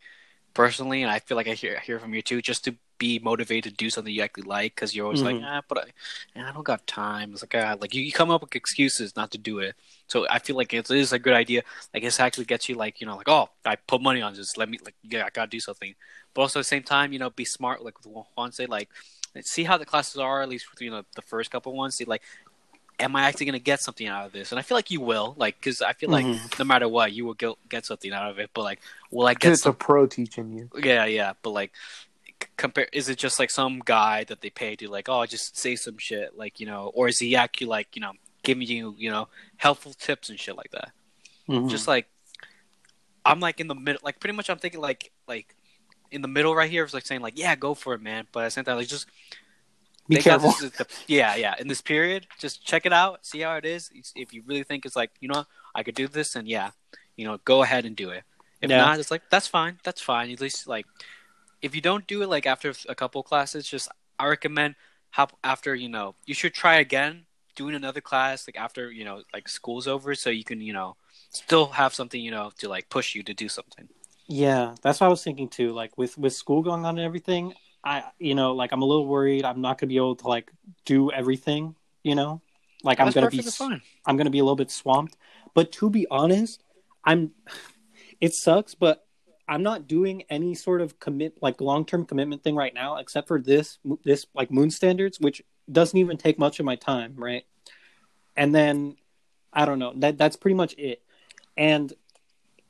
personally 0.53 1.01
and 1.01 1.11
I 1.11 1.19
feel 1.19 1.37
like 1.37 1.47
I 1.47 1.53
hear 1.53 1.79
hear 1.79 1.99
from 1.99 2.13
you 2.13 2.21
too 2.21 2.41
just 2.41 2.65
to 2.65 2.75
be 2.97 3.19
motivated 3.19 3.71
to 3.71 3.77
do 3.77 3.89
something 3.89 4.13
you 4.13 4.21
actually 4.21 4.43
like 4.43 4.75
because 4.75 4.95
you're 4.95 5.05
always 5.05 5.21
Mhm. 5.21 5.25
like 5.25 5.37
ah 5.43 5.61
but 5.67 5.77
I 6.35 6.41
I 6.49 6.51
don't 6.51 6.63
got 6.63 6.85
time. 6.87 7.31
It's 7.33 7.41
like 7.41 7.55
ah 7.55 7.75
like 7.79 7.93
you, 7.95 8.01
you 8.01 8.11
come 8.11 8.29
up 8.31 8.41
with 8.41 8.55
excuses 8.55 9.15
not 9.15 9.31
to 9.31 9.37
do 9.37 9.59
it. 9.59 9.75
So 10.07 10.27
I 10.29 10.39
feel 10.39 10.55
like 10.55 10.73
it 10.73 10.89
is 10.91 11.13
a 11.13 11.19
good 11.19 11.33
idea. 11.33 11.63
Like 11.93 12.03
it 12.03 12.19
actually 12.19 12.45
gets 12.45 12.67
you 12.69 12.75
like 12.75 12.99
you 13.01 13.07
know 13.07 13.15
like 13.15 13.29
oh 13.29 13.49
I 13.65 13.75
put 13.75 14.01
money 14.01 14.21
on 14.21 14.33
this 14.33 14.57
let 14.57 14.69
me 14.69 14.77
like 14.83 14.95
yeah 15.03 15.25
I 15.25 15.29
gotta 15.31 15.49
do 15.49 15.59
something. 15.59 15.95
But 16.33 16.41
also 16.41 16.59
at 16.59 16.61
the 16.61 16.65
same 16.75 16.83
time 16.83 17.13
you 17.13 17.19
know 17.19 17.29
be 17.29 17.45
smart 17.45 17.83
like 17.83 17.97
with 18.03 18.07
Juan 18.35 18.51
say 18.51 18.65
like 18.67 18.89
see 19.41 19.63
how 19.63 19.77
the 19.77 19.85
classes 19.85 20.17
are 20.17 20.41
at 20.41 20.49
least 20.49 20.65
for 20.65 20.83
you 20.83 20.89
know 20.91 21.03
the 21.15 21.21
first 21.21 21.49
couple 21.51 21.73
ones 21.73 21.95
see 21.95 22.05
like 22.05 22.21
am 22.99 23.15
i 23.15 23.21
actually 23.23 23.45
going 23.45 23.53
to 23.53 23.63
get 23.63 23.79
something 23.81 24.07
out 24.07 24.25
of 24.25 24.31
this 24.31 24.51
and 24.51 24.59
i 24.59 24.61
feel 24.61 24.77
like 24.77 24.91
you 24.91 25.01
will 25.01 25.33
like 25.37 25.55
because 25.59 25.81
i 25.81 25.93
feel 25.93 26.09
like 26.09 26.25
Mhm. 26.25 26.59
no 26.59 26.65
matter 26.65 26.87
what 26.87 27.13
you 27.13 27.25
will 27.25 27.33
get, 27.33 27.53
get 27.69 27.85
something 27.85 28.11
out 28.11 28.29
of 28.29 28.37
it 28.39 28.49
but 28.53 28.63
like 28.63 28.79
will 29.11 29.25
i 29.27 29.33
get 29.33 29.53
it's 29.53 29.63
some 29.63 29.71
a 29.71 29.73
pro 29.73 30.05
teaching 30.05 30.51
you. 30.51 30.69
yeah 30.83 31.05
yeah 31.05 31.33
but 31.41 31.51
like 31.51 31.71
compare 32.57 32.87
is 32.91 33.07
it 33.09 33.17
just 33.17 33.39
like 33.39 33.49
some 33.51 33.81
guy 33.85 34.23
that 34.25 34.41
they 34.41 34.49
pay 34.49 34.75
to 34.75 34.87
like 34.89 35.07
oh 35.09 35.25
just 35.25 35.57
say 35.57 35.75
some 35.75 35.97
shit 35.97 36.37
like 36.37 36.59
you 36.59 36.65
know 36.65 36.91
or 36.93 37.07
is 37.07 37.17
he 37.19 37.35
actually 37.35 37.67
like 37.67 37.95
you 37.95 38.01
know 38.01 38.11
giving 38.43 38.67
you 38.67 38.93
you 38.97 39.09
know 39.09 39.27
helpful 39.57 39.93
tips 39.93 40.29
and 40.29 40.39
shit 40.39 40.55
like 40.57 40.71
that 40.71 40.91
Mhm. 41.47 41.69
just 41.69 41.87
like 41.87 42.07
I'm 43.23 43.39
like 43.39 43.59
in 43.59 43.67
the 43.67 43.75
middle, 43.75 44.01
like 44.03 44.19
pretty 44.19 44.35
much 44.35 44.49
I'm 44.49 44.57
thinking 44.57 44.81
like 44.81 45.11
like 45.27 45.55
in 46.11 46.21
the 46.21 46.27
middle 46.27 46.53
right 46.55 46.69
here. 46.69 46.83
was 46.83 46.93
like 46.93 47.05
saying 47.05 47.21
like 47.21 47.37
yeah, 47.37 47.55
go 47.55 47.73
for 47.73 47.93
it, 47.93 48.01
man. 48.01 48.27
But 48.31 48.41
at 48.41 48.45
the 48.47 48.51
same 48.51 48.65
time, 48.65 48.77
like 48.77 48.87
just 48.87 49.07
be 50.07 50.17
careful. 50.17 50.49
this 50.51 50.61
is 50.61 50.71
the- 50.71 50.87
yeah, 51.07 51.35
yeah. 51.35 51.55
In 51.59 51.67
this 51.67 51.81
period, 51.81 52.27
just 52.39 52.65
check 52.65 52.85
it 52.85 52.93
out, 52.93 53.25
see 53.25 53.41
how 53.41 53.55
it 53.55 53.65
is. 53.65 53.89
If 54.15 54.33
you 54.33 54.43
really 54.45 54.63
think 54.63 54.85
it's 54.85 54.95
like 54.95 55.11
you 55.19 55.27
know 55.29 55.45
I 55.73 55.83
could 55.83 55.95
do 55.95 56.07
this, 56.07 56.35
and 56.35 56.47
yeah, 56.47 56.71
you 57.15 57.25
know, 57.25 57.37
go 57.45 57.63
ahead 57.63 57.85
and 57.85 57.95
do 57.95 58.09
it. 58.09 58.23
If 58.61 58.69
Yeah. 58.69 58.77
not, 58.77 58.99
it's 58.99 59.11
like 59.11 59.23
that's 59.29 59.47
fine, 59.47 59.79
that's 59.83 60.01
fine. 60.01 60.29
At 60.31 60.41
least 60.41 60.67
like 60.67 60.85
if 61.61 61.75
you 61.75 61.81
don't 61.81 62.05
do 62.07 62.21
it 62.23 62.29
like 62.29 62.45
after 62.45 62.73
a 62.89 62.95
couple 62.95 63.23
classes, 63.23 63.67
just 63.67 63.87
I 64.19 64.27
recommend 64.27 64.75
how 65.11 65.27
after 65.43 65.73
you 65.75 65.89
know 65.89 66.15
you 66.25 66.33
should 66.33 66.53
try 66.53 66.75
again 66.75 67.25
doing 67.55 67.75
another 67.75 67.99
class 68.01 68.47
like 68.47 68.57
after 68.57 68.91
you 68.91 69.03
know 69.05 69.23
like 69.33 69.47
school's 69.49 69.87
over, 69.87 70.13
so 70.15 70.29
you 70.29 70.43
can 70.43 70.61
you 70.61 70.73
know 70.73 70.95
still 71.29 71.67
have 71.67 71.93
something 71.93 72.19
you 72.21 72.31
know 72.31 72.51
to 72.59 72.67
like 72.67 72.89
push 72.89 73.15
you 73.15 73.23
to 73.23 73.33
do 73.33 73.47
something. 73.49 73.87
Yeah, 74.31 74.75
that's 74.81 75.01
what 75.01 75.07
I 75.07 75.09
was 75.09 75.23
thinking 75.23 75.49
too. 75.49 75.73
Like 75.73 75.97
with 75.97 76.17
with 76.17 76.31
school 76.33 76.61
going 76.61 76.85
on 76.85 76.97
and 76.97 77.05
everything, 77.05 77.53
I 77.83 78.05
you 78.17 78.33
know 78.33 78.53
like 78.53 78.71
I'm 78.71 78.81
a 78.81 78.85
little 78.85 79.05
worried. 79.05 79.43
I'm 79.43 79.59
not 79.59 79.77
gonna 79.77 79.89
be 79.89 79.97
able 79.97 80.15
to 80.15 80.27
like 80.27 80.49
do 80.85 81.11
everything. 81.11 81.75
You 82.01 82.15
know, 82.15 82.41
like 82.81 83.01
oh, 83.01 83.03
I'm 83.03 83.11
gonna 83.11 83.29
be 83.29 83.41
fine. 83.41 83.81
I'm 84.05 84.15
gonna 84.15 84.29
be 84.29 84.39
a 84.39 84.43
little 84.43 84.55
bit 84.55 84.71
swamped. 84.71 85.17
But 85.53 85.73
to 85.73 85.89
be 85.89 86.07
honest, 86.09 86.63
I'm. 87.03 87.31
It 88.21 88.35
sucks, 88.35 88.75
but 88.75 89.03
I'm 89.47 89.63
not 89.63 89.87
doing 89.87 90.23
any 90.29 90.53
sort 90.53 90.79
of 90.79 90.99
commit 90.99 91.41
like 91.41 91.59
long 91.59 91.85
term 91.85 92.05
commitment 92.05 92.43
thing 92.43 92.55
right 92.55 92.73
now, 92.73 92.97
except 92.97 93.27
for 93.27 93.41
this 93.41 93.79
this 94.05 94.27
like 94.33 94.51
moon 94.51 94.69
standards, 94.69 95.19
which 95.19 95.41
doesn't 95.69 95.97
even 95.97 96.17
take 96.17 96.37
much 96.37 96.59
of 96.59 96.65
my 96.65 96.75
time, 96.75 97.15
right? 97.17 97.43
And 98.37 98.53
then 98.53 98.95
I 99.51 99.65
don't 99.65 99.79
know 99.79 99.91
that 99.97 100.19
that's 100.19 100.35
pretty 100.35 100.53
much 100.53 100.75
it. 100.77 101.01
And 101.57 101.91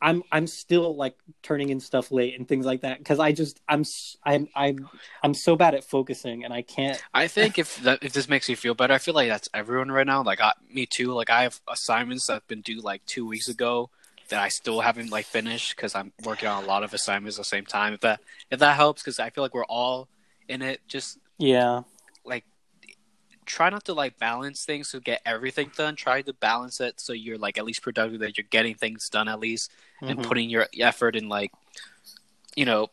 I'm 0.01 0.23
I'm 0.31 0.47
still 0.47 0.95
like 0.95 1.15
turning 1.43 1.69
in 1.69 1.79
stuff 1.79 2.11
late 2.11 2.37
and 2.37 2.47
things 2.47 2.65
like 2.65 2.81
that 2.81 2.97
because 2.97 3.19
I 3.19 3.31
just 3.31 3.61
I'm 3.67 3.83
I'm 4.23 4.47
I'm 4.55 4.89
I'm 5.23 5.33
so 5.33 5.55
bad 5.55 5.75
at 5.75 5.83
focusing 5.83 6.43
and 6.43 6.53
I 6.53 6.63
can't. 6.63 7.01
I 7.13 7.27
think 7.27 7.59
if 7.59 7.77
that 7.83 7.99
if 8.01 8.13
this 8.13 8.27
makes 8.27 8.49
you 8.49 8.55
feel 8.55 8.73
better, 8.73 8.93
I 8.93 8.97
feel 8.97 9.13
like 9.13 9.29
that's 9.29 9.49
everyone 9.53 9.91
right 9.91 10.07
now. 10.07 10.23
Like 10.23 10.41
I, 10.41 10.53
me 10.69 10.85
too. 10.85 11.13
Like 11.13 11.29
I 11.29 11.43
have 11.43 11.61
assignments 11.69 12.27
that 12.27 12.33
have 12.33 12.47
been 12.47 12.61
due 12.61 12.81
like 12.81 13.05
two 13.05 13.27
weeks 13.27 13.47
ago 13.47 13.89
that 14.29 14.41
I 14.41 14.49
still 14.49 14.81
haven't 14.81 15.11
like 15.11 15.25
finished 15.25 15.75
because 15.75 15.93
I'm 15.93 16.11
working 16.25 16.49
on 16.49 16.63
a 16.63 16.67
lot 16.67 16.83
of 16.83 16.93
assignments 16.93 17.37
at 17.37 17.41
the 17.41 17.45
same 17.45 17.65
time. 17.65 17.93
If 17.93 17.99
that 18.01 18.21
if 18.49 18.59
that 18.59 18.75
helps, 18.75 19.03
because 19.03 19.19
I 19.19 19.29
feel 19.29 19.43
like 19.43 19.53
we're 19.53 19.65
all 19.65 20.07
in 20.47 20.61
it. 20.61 20.81
Just 20.87 21.19
Yeah, 21.37 21.83
try 23.51 23.69
not 23.69 23.83
to 23.85 23.93
like 23.93 24.17
balance 24.17 24.63
things 24.65 24.89
to 24.91 24.99
get 24.99 25.21
everything 25.25 25.69
done. 25.75 25.95
Try 25.95 26.21
to 26.21 26.33
balance 26.33 26.79
it 26.79 26.99
so 26.99 27.11
you're 27.13 27.37
like 27.37 27.57
at 27.57 27.65
least 27.65 27.81
productive 27.83 28.19
that 28.21 28.37
you're 28.37 28.47
getting 28.49 28.75
things 28.75 29.09
done 29.09 29.27
at 29.27 29.39
least 29.39 29.71
and 30.01 30.17
Mhm. 30.17 30.23
putting 30.23 30.49
your 30.49 30.67
effort 30.79 31.15
in 31.15 31.27
like 31.29 31.51
you 32.55 32.65
know 32.65 32.89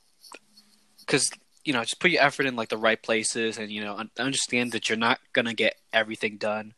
because 1.00 1.30
you 1.64 1.72
know 1.72 1.82
just 1.82 2.00
put 2.00 2.10
your 2.10 2.22
effort 2.22 2.46
in 2.46 2.56
like 2.56 2.68
the 2.68 2.76
right 2.76 3.02
places 3.02 3.58
and 3.58 3.70
you 3.70 3.82
know 3.84 4.02
understand 4.18 4.72
that 4.72 4.88
you're 4.88 4.98
not 4.98 5.18
gonna 5.32 5.54
get 5.54 5.74
everything 5.92 6.36
done 6.36 6.74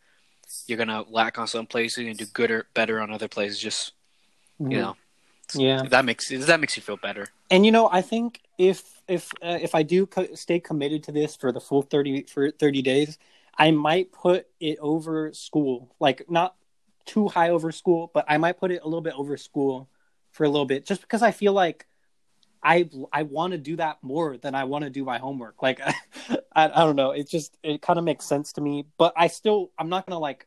you're 0.66 0.78
gonna 0.78 1.02
lack 1.08 1.38
on 1.38 1.46
some 1.46 1.66
places 1.66 2.06
and 2.06 2.16
do 2.18 2.26
good 2.26 2.50
or 2.50 2.66
better 2.74 3.00
on 3.00 3.10
other 3.10 3.28
places 3.28 3.58
just 3.58 3.92
you 4.58 4.78
know 4.78 4.96
Mm-hmm. 5.52 5.60
Yeah. 5.60 5.82
that 5.84 6.04
makes 6.04 6.28
that 6.28 6.60
makes 6.60 6.76
you 6.76 6.82
feel 6.82 6.96
better 6.96 7.26
and 7.50 7.64
you 7.66 7.72
know 7.72 7.88
i 7.90 8.00
think 8.02 8.40
if 8.58 9.02
if 9.08 9.32
uh, 9.42 9.58
if 9.60 9.74
i 9.74 9.82
do 9.82 10.06
co- 10.06 10.32
stay 10.34 10.60
committed 10.60 11.02
to 11.04 11.12
this 11.12 11.34
for 11.34 11.50
the 11.50 11.60
full 11.60 11.82
30 11.82 12.22
for 12.24 12.50
30 12.50 12.82
days 12.82 13.18
i 13.60 13.70
might 13.70 14.10
put 14.12 14.46
it 14.58 14.78
over 14.80 15.32
school 15.32 15.94
like 16.00 16.28
not 16.28 16.56
too 17.06 17.28
high 17.28 17.50
over 17.50 17.70
school 17.70 18.10
but 18.12 18.24
i 18.28 18.36
might 18.36 18.58
put 18.58 18.70
it 18.70 18.80
a 18.82 18.84
little 18.84 19.00
bit 19.00 19.14
over 19.16 19.36
school 19.36 19.88
for 20.32 20.44
a 20.44 20.48
little 20.48 20.66
bit 20.66 20.84
just 20.84 21.00
because 21.00 21.22
i 21.22 21.30
feel 21.30 21.52
like 21.52 21.86
i 22.62 22.88
i 23.12 23.22
want 23.22 23.52
to 23.52 23.58
do 23.58 23.76
that 23.76 23.98
more 24.02 24.36
than 24.36 24.54
i 24.54 24.64
want 24.64 24.84
to 24.84 24.90
do 24.90 25.04
my 25.04 25.18
homework. 25.18 25.62
Like 25.62 25.80
I, 26.54 26.64
I 26.68 26.84
don't 26.84 26.96
know. 26.96 27.12
It 27.12 27.28
just 27.28 27.56
it 27.62 27.80
kind 27.80 27.98
of 27.98 28.04
makes 28.04 28.26
sense 28.26 28.52
to 28.54 28.60
me 28.60 28.86
but 28.98 29.12
i 29.16 29.28
still 29.28 29.70
i'm 29.78 29.88
not 29.88 30.06
gonna 30.06 30.18
like 30.18 30.46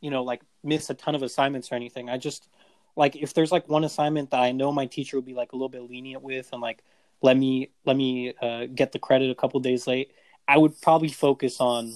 you 0.00 0.10
know 0.10 0.24
like 0.24 0.42
miss 0.62 0.90
a 0.90 0.94
ton 0.94 1.14
of 1.14 1.22
assignments 1.22 1.72
or 1.72 1.74
anything. 1.74 2.08
I 2.08 2.18
just 2.18 2.48
like 2.96 3.16
if 3.16 3.34
there's 3.34 3.52
like 3.52 3.68
one 3.68 3.84
assignment 3.84 4.30
that 4.30 4.40
I 4.40 4.52
know 4.52 4.72
my 4.72 4.86
teacher 4.86 5.16
will 5.16 5.22
be 5.22 5.34
like 5.34 5.52
a 5.52 5.56
little 5.56 5.68
bit 5.68 5.82
lenient 5.82 6.22
with 6.22 6.48
and 6.52 6.60
like 6.60 6.82
let 7.22 7.36
me 7.36 7.70
let 7.84 7.96
me 7.96 8.34
uh, 8.40 8.66
get 8.74 8.92
the 8.92 8.98
credit 8.98 9.30
a 9.30 9.34
couple 9.34 9.60
days 9.60 9.86
late, 9.86 10.12
I 10.46 10.58
would 10.58 10.80
probably 10.80 11.08
focus 11.08 11.60
on 11.60 11.94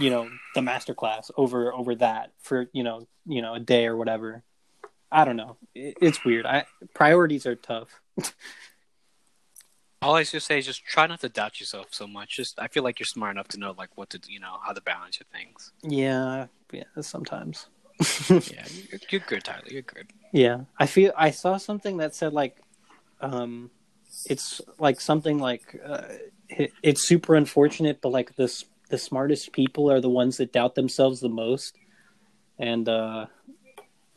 you 0.00 0.10
know 0.10 0.28
the 0.54 0.62
master 0.62 0.94
class 0.94 1.30
over 1.36 1.72
over 1.72 1.94
that 1.96 2.32
for 2.40 2.66
you 2.72 2.82
know 2.82 3.06
you 3.26 3.42
know 3.42 3.54
a 3.54 3.60
day 3.60 3.86
or 3.86 3.96
whatever. 3.96 4.42
I 5.12 5.24
don't 5.24 5.36
know. 5.36 5.56
It, 5.74 5.96
it's 6.00 6.24
weird. 6.24 6.46
I 6.46 6.64
priorities 6.94 7.46
are 7.46 7.54
tough. 7.56 8.00
all 10.02 10.14
i 10.14 10.24
just 10.24 10.46
say 10.46 10.58
is 10.58 10.64
just 10.66 10.82
try 10.84 11.06
not 11.06 11.20
to 11.20 11.28
doubt 11.28 11.60
yourself 11.60 11.88
so 11.90 12.06
much 12.06 12.36
just 12.36 12.58
i 12.58 12.66
feel 12.68 12.82
like 12.82 12.98
you're 12.98 13.06
smart 13.06 13.32
enough 13.32 13.48
to 13.48 13.58
know 13.58 13.74
like 13.76 13.90
what 13.98 14.08
to 14.08 14.18
you 14.28 14.40
know 14.40 14.56
how 14.64 14.72
to 14.72 14.80
balance 14.80 15.20
your 15.20 15.26
things 15.32 15.72
Yeah, 15.82 16.46
yeah. 16.72 16.84
Sometimes. 17.02 17.66
yeah 18.30 18.64
you're, 18.90 19.00
you're 19.10 19.20
good 19.26 19.44
tyler 19.44 19.62
you're 19.68 19.82
good 19.82 20.06
Yeah, 20.32 20.60
I 20.78 20.86
feel 20.86 21.12
I 21.16 21.30
saw 21.32 21.58
something 21.58 21.98
that 21.98 22.14
said 22.14 22.32
like, 22.32 22.56
um, 23.20 23.70
it's 24.26 24.60
like 24.78 25.00
something 25.00 25.38
like 25.38 25.78
uh, 25.84 26.04
it, 26.48 26.72
it's 26.82 27.02
super 27.06 27.34
unfortunate, 27.34 28.00
but 28.00 28.10
like 28.10 28.36
this 28.36 28.64
the 28.90 28.98
smartest 28.98 29.52
people 29.52 29.90
are 29.90 30.00
the 30.00 30.08
ones 30.10 30.36
that 30.38 30.52
doubt 30.52 30.74
themselves 30.74 31.20
the 31.20 31.28
most. 31.28 31.76
And 32.58 32.86
uh, 32.88 33.26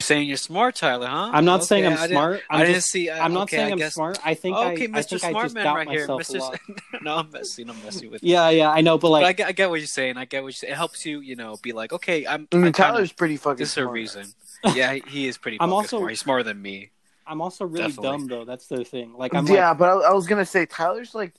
saying 0.01 0.27
you're 0.27 0.35
smart 0.35 0.75
tyler 0.75 1.07
huh 1.07 1.29
I'm 1.31 1.45
not 1.45 1.61
Okay, 1.61 1.65
saying 1.67 1.85
I'm 1.85 1.93
I 1.93 1.95
didn't- 1.95 2.09
smart. 2.11 2.41
I'm 2.49 2.59
I 2.61 2.63
didn't 2.65 2.75
just, 2.75 2.89
see. 2.89 3.09
uh, 3.09 3.23
I'm 3.23 3.33
not 3.33 3.43
okay, 3.43 3.55
saying 3.57 3.69
I 3.69 3.71
I'm 3.71 3.77
guess- 3.77 3.93
smart. 3.93 4.19
I 4.25 4.33
think 4.33 4.57
Oh, 4.57 4.67
okay, 4.71 4.81
I, 4.81 4.97
I 4.97 5.01
Mr. 5.01 5.09
think 5.11 5.23
I 5.23 5.29
Smart 5.29 5.45
just 5.45 5.55
Man 5.55 5.63
doubt 5.63 5.75
right 5.77 5.87
here. 5.89 6.07
myself 6.07 6.21
a 6.29 6.33
Mr. 6.33 6.59
no, 7.03 7.15
I'm 7.17 7.31
messing. 7.31 7.69
I'm 7.69 7.81
messing 7.85 8.11
with. 8.11 8.21
you. 8.21 8.33
Yeah, 8.33 8.49
yeah, 8.49 8.69
I 8.69 8.81
know, 8.81 8.97
but 8.97 9.09
But 9.11 9.15
I 9.15 9.21
like, 9.27 9.37
get, 9.37 9.47
I 9.47 9.51
get 9.53 9.69
what 9.69 9.79
you're 9.79 9.87
saying. 9.87 10.17
I 10.17 10.25
get 10.25 10.41
what 10.43 10.47
you're 10.47 10.53
saying. 10.53 10.73
It 10.73 10.75
helps 10.75 11.05
you, 11.05 11.21
you 11.21 11.37
know, 11.37 11.55
be 11.61 11.71
like, 11.71 11.93
okay, 11.93 12.27
I'm. 12.27 12.49
I 12.51 12.55
mean, 12.57 12.65
I'm 12.67 12.73
trying 12.73 12.91
Tyler's 12.93 13.13
pretty 13.13 13.37
fucking 13.37 13.57
this 13.59 13.71
is 13.71 13.77
a 13.77 13.87
reason. 13.87 14.25
Yeah, 14.73 14.93
he, 14.93 15.03
he 15.07 15.27
is 15.27 15.37
pretty. 15.37 15.57
I'm 15.61 15.71
also- 15.73 15.97
smart. 15.99 16.11
He's 16.11 16.19
smarter 16.21 16.43
than 16.43 16.61
me. 16.61 16.91
I'm 17.25 17.41
also 17.41 17.65
really 17.65 17.87
Definitely. 17.87 18.03
dumb 18.17 18.27
though. 18.27 18.43
That's 18.45 18.67
the 18.67 18.83
thing. 18.83 19.13
Like, 19.13 19.33
I'm 19.33 19.47
yeah, 19.47 19.69
like, 19.69 19.77
but 19.77 19.89
I, 19.89 20.09
I 20.09 20.13
was 20.13 20.27
gonna 20.27 20.45
say 20.45 20.65
Tyler's 20.65 21.15
like, 21.15 21.33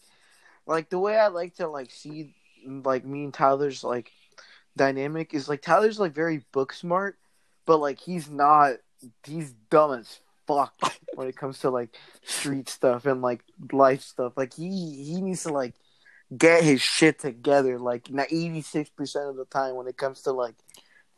like 0.67 0.89
the 0.89 0.99
way 0.99 1.19
I 1.19 1.29
like 1.29 1.55
to 1.57 1.69
like 1.69 1.91
see 1.91 2.35
like 2.67 3.05
me 3.05 3.25
and 3.25 3.35
Tyler's 3.35 3.85
like 3.85 4.13
dynamic 4.77 5.35
is 5.35 5.49
like 5.49 5.63
Tyler's 5.63 6.01
like 6.01 6.15
very 6.15 6.45
book 6.53 6.73
smart, 6.73 7.19
but 7.67 7.79
like 7.79 7.99
he's 7.99 8.29
not. 8.29 8.77
He's 9.27 9.53
dumb 9.69 9.93
as 9.93 10.21
fuck 10.47 10.75
when 11.15 11.29
it 11.29 11.37
comes 11.37 11.59
to 11.61 11.71
like 11.71 11.95
street 12.23 12.69
stuff 12.69 13.07
and 13.07 13.23
like 13.23 13.45
life 13.73 14.03
stuff. 14.03 14.33
Like 14.37 14.55
he 14.55 15.05
he 15.05 15.21
needs 15.21 15.43
to 15.43 15.53
like 15.53 15.75
get 16.37 16.65
his 16.65 16.81
shit 16.81 17.19
together. 17.19 17.79
Like 17.79 18.09
eighty 18.11 18.63
six 18.63 18.91
percent 18.91 19.29
of 19.29 19.37
the 19.37 19.45
time 19.45 19.75
when 19.75 19.87
it 19.87 19.97
comes 19.97 20.23
to 20.23 20.33
like 20.33 20.55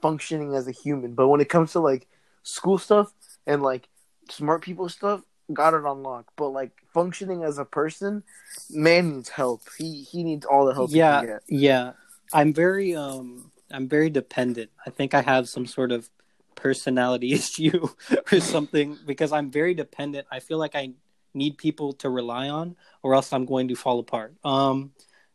functioning 0.03 0.55
as 0.55 0.69
a 0.69 0.73
human, 0.73 1.15
but 1.15 1.29
when 1.29 1.41
it 1.41 1.49
comes 1.49 1.73
to 1.73 1.81
like 1.81 2.09
school 2.43 2.79
stuff 2.79 3.13
and 3.47 3.63
like 3.63 3.89
smart 4.31 4.63
people 4.63 4.89
stuff, 4.89 5.23
got 5.53 5.75
it 5.75 5.85
on 5.85 6.03
lock. 6.03 6.27
But 6.37 6.51
like 6.51 6.73
functioning 6.93 7.43
as 7.43 7.59
a 7.59 7.65
person, 7.65 8.23
man 8.71 9.17
needs 9.17 9.29
help. 9.29 9.63
He 9.79 10.03
he 10.03 10.25
needs 10.25 10.47
all 10.47 10.67
the 10.67 10.75
help 10.75 10.91
he 10.91 10.99
yeah, 10.99 11.21
can 11.21 11.29
get. 11.29 11.43
yeah. 11.49 11.93
I'm 12.33 12.53
very, 12.53 12.97
um, 12.97 13.53
I'm 13.71 13.89
very 13.89 14.11
dependent. 14.11 14.71
I 14.85 14.91
think 14.91 15.15
I 15.15 15.23
have 15.23 15.49
some 15.49 15.67
sort 15.67 15.93
of 15.93 16.11
personality 16.57 17.33
issue 17.33 17.89
or 18.33 18.41
something 18.41 18.99
because 19.07 19.33
I'm 19.33 19.51
very 19.51 19.75
dependent. 19.75 20.27
I 20.31 20.41
feel 20.41 20.59
like 20.59 20.75
I 20.75 20.95
need 21.35 21.59
people 21.59 21.93
to 21.93 22.11
rely 22.11 22.49
on, 22.49 22.77
or 23.03 23.15
else 23.15 23.33
I'm 23.33 23.45
going 23.45 23.69
to 23.69 23.77
fall 23.77 24.01
apart. 24.01 24.35
Um, 24.45 24.93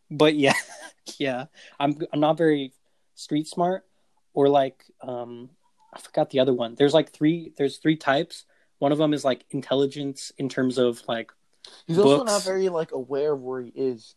but 0.09 0.35
yeah, 0.35 0.53
yeah, 1.17 1.45
I'm 1.79 1.97
I'm 2.11 2.19
not 2.19 2.37
very 2.37 2.73
street 3.15 3.47
smart 3.47 3.85
or 4.33 4.49
like 4.49 4.83
um, 5.01 5.49
I 5.93 5.99
forgot 5.99 6.29
the 6.29 6.39
other 6.39 6.53
one. 6.53 6.75
There's 6.75 6.93
like 6.93 7.11
three. 7.11 7.53
There's 7.57 7.77
three 7.77 7.95
types. 7.95 8.45
One 8.81 8.91
of 8.91 8.97
them 8.97 9.13
is 9.13 9.23
like 9.23 9.45
intelligence 9.51 10.31
in 10.39 10.49
terms 10.49 10.79
of 10.79 11.03
like 11.07 11.31
He's 11.85 11.99
also 11.99 12.23
not 12.23 12.43
very 12.43 12.67
like 12.69 12.91
aware 12.91 13.33
of 13.33 13.41
where 13.43 13.61
he 13.61 13.71
is. 13.75 14.15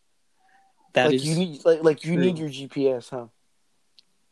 that 0.95 1.05
like 1.09 1.17
is 1.17 1.27
you 1.27 1.35
need 1.35 1.65
like 1.67 1.85
like 1.85 2.03
you 2.03 2.15
true. 2.15 2.25
need 2.25 2.39
your 2.39 2.49
GPS, 2.49 3.11
huh? 3.11 3.27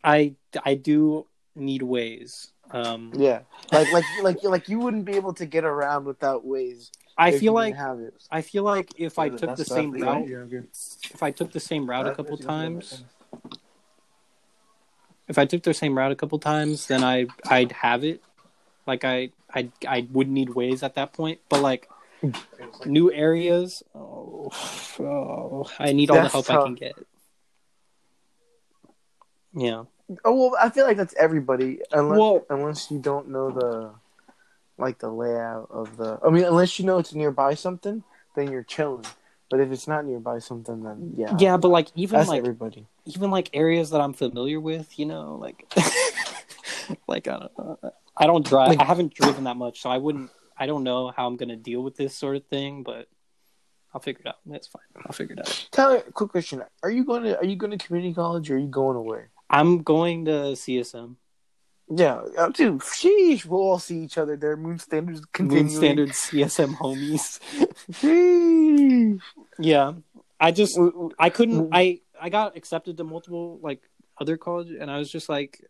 I 0.03 0.35
I 0.64 0.77
do 0.77 1.27
need 1.55 1.83
Waze. 1.83 2.51
Um, 2.71 3.12
Yeah. 3.14 3.40
Like 3.71 3.92
like 3.92 4.05
like 4.23 4.42
like 4.42 4.68
you 4.71 4.79
wouldn't 4.79 5.05
be 5.05 5.16
able 5.16 5.35
to 5.35 5.45
get 5.45 5.64
around 5.64 6.07
without 6.07 6.47
Waze. 6.47 6.90
I 7.18 7.33
feel 7.33 7.53
like 7.53 7.77
have 7.77 8.01
it. 8.01 8.14
I 8.31 8.40
feel 8.40 8.62
like 8.62 8.88
if 8.97 9.18
I 9.18 9.29
took 9.29 9.57
the 9.57 9.66
same 9.66 9.92
route, 9.92 10.27
route. 10.27 10.64
if 11.12 11.23
I 11.23 11.31
took 11.31 11.53
the 11.53 11.61
same 11.61 11.90
route 11.90 12.07
a 12.07 12.14
couple 12.14 12.38
times, 12.38 13.05
if 15.29 15.37
I 15.37 15.45
took 15.45 15.62
the 15.62 15.75
same 15.75 15.95
route 15.95 16.11
a 16.11 16.16
couple 16.16 16.38
times, 16.38 16.87
then 16.87 17.05
I 17.05 17.27
I'd 17.45 17.73
have 17.73 18.03
it. 18.03 18.23
Like 18.87 19.05
I 19.05 19.31
I 19.53 19.68
I 19.87 20.07
would 20.12 20.29
need 20.29 20.49
Waze 20.51 20.83
at 20.83 20.95
that 20.97 21.12
point, 21.12 21.40
but 21.49 21.61
like 21.61 21.88
new 22.87 23.12
areas, 23.12 23.83
oh, 23.95 24.51
oh 25.01 25.71
I 25.79 25.92
need 25.92 26.11
all 26.11 26.16
That's 26.16 26.33
the 26.33 26.53
help 26.53 26.64
I 26.64 26.64
can 26.66 26.75
get. 26.75 26.95
Yeah. 29.54 29.85
Oh 30.25 30.35
well, 30.35 30.56
I 30.61 30.69
feel 30.71 30.85
like 30.87 30.96
that's 30.96 31.15
everybody 31.15 31.81
unless 31.92 32.19
Well- 32.19 32.44
unless 32.50 32.90
you 32.90 32.98
don't 32.98 33.29
know 33.29 33.50
the 33.50 33.92
like 34.79 34.98
the 34.98 35.11
layout 35.11 35.69
of 35.71 35.96
the. 35.96 36.19
I 36.27 36.31
mean, 36.31 36.44
unless 36.44 36.79
you 36.79 36.85
know 36.87 36.98
it's 36.98 37.15
nearby 37.15 37.54
something, 37.54 38.02
then 38.35 38.50
you're 38.50 38.65
chilling. 38.65 39.04
But 39.50 39.61
if 39.61 39.71
it's 39.71 39.87
not 39.87 40.06
nearby 40.06 40.38
something, 40.38 40.83
then 40.83 41.13
yeah, 41.17 41.37
Yeah, 41.38 41.56
but 41.59 41.69
like 41.69 41.88
even 41.94 42.19
that's 42.19 42.29
like 42.29 42.38
everybody. 42.38 42.87
even 43.04 43.31
like 43.31 43.50
areas 43.52 43.90
that 43.90 44.00
I'm 44.00 44.15
familiar 44.15 44.59
with, 44.59 44.98
you 44.98 45.04
know, 45.06 45.37
like 45.37 45.71
like 47.06 47.29
I 47.29 47.38
don't 47.38 47.59
know. 47.59 47.79
I 48.17 48.27
don't 48.27 48.46
drive. 48.46 48.69
Like- 48.69 48.81
I 48.81 48.85
haven't 48.85 49.15
driven 49.15 49.44
that 49.44 49.56
much, 49.56 49.81
so 49.81 49.90
I 49.90 49.98
wouldn't. 49.98 50.31
I 50.56 50.67
don't 50.67 50.85
know 50.85 51.13
how 51.17 51.27
I'm 51.27 51.37
gonna 51.37 51.56
deal 51.56 51.83
with 51.83 51.96
this 51.96 52.15
sort 52.15 52.37
of 52.37 52.44
thing, 52.46 52.83
but 52.83 53.08
I'll 53.94 54.00
figure 54.00 54.23
it 54.25 54.29
out. 54.29 54.37
That's 54.46 54.67
fine. 54.69 54.83
I'll 55.04 55.13
figure 55.13 55.35
it 55.35 55.40
out. 55.40 55.69
Tyler, 55.71 56.00
quick 56.13 56.31
question: 56.31 56.63
Are 56.83 56.90
you 56.90 57.04
going 57.04 57.25
to 57.25 57.38
are 57.38 57.44
you 57.44 57.56
going 57.56 57.77
to 57.77 57.85
community 57.85 58.15
college 58.15 58.50
or 58.50 58.56
are 58.56 58.58
you 58.58 58.69
going 58.69 58.96
away? 58.96 59.25
I'm 59.50 59.83
going 59.83 60.25
to 60.27 60.31
CSM. 60.52 61.17
Yeah, 61.94 62.23
uh, 62.38 62.48
dude. 62.48 62.81
Sheesh, 62.81 63.44
we'll 63.44 63.60
all 63.60 63.79
see 63.79 63.98
each 63.98 64.17
other 64.17 64.37
there. 64.37 64.56
Moon 64.56 64.79
standards 64.79 65.21
continuing. 65.33 65.67
Moon 65.67 65.77
standards, 65.77 66.13
CSM 66.13 66.75
homies. 66.77 67.38
Sheesh. 67.90 69.21
yeah, 69.58 69.92
I 70.40 70.52
just 70.52 70.79
I 71.19 71.29
couldn't. 71.29 71.69
I 71.73 72.00
I 72.19 72.31
got 72.31 72.56
accepted 72.56 72.96
to 72.96 73.04
multiple 73.04 73.58
like 73.63 73.83
other 74.19 74.38
college, 74.38 74.71
and 74.71 74.90
I 74.90 74.96
was 74.96 75.10
just 75.10 75.29
like, 75.29 75.63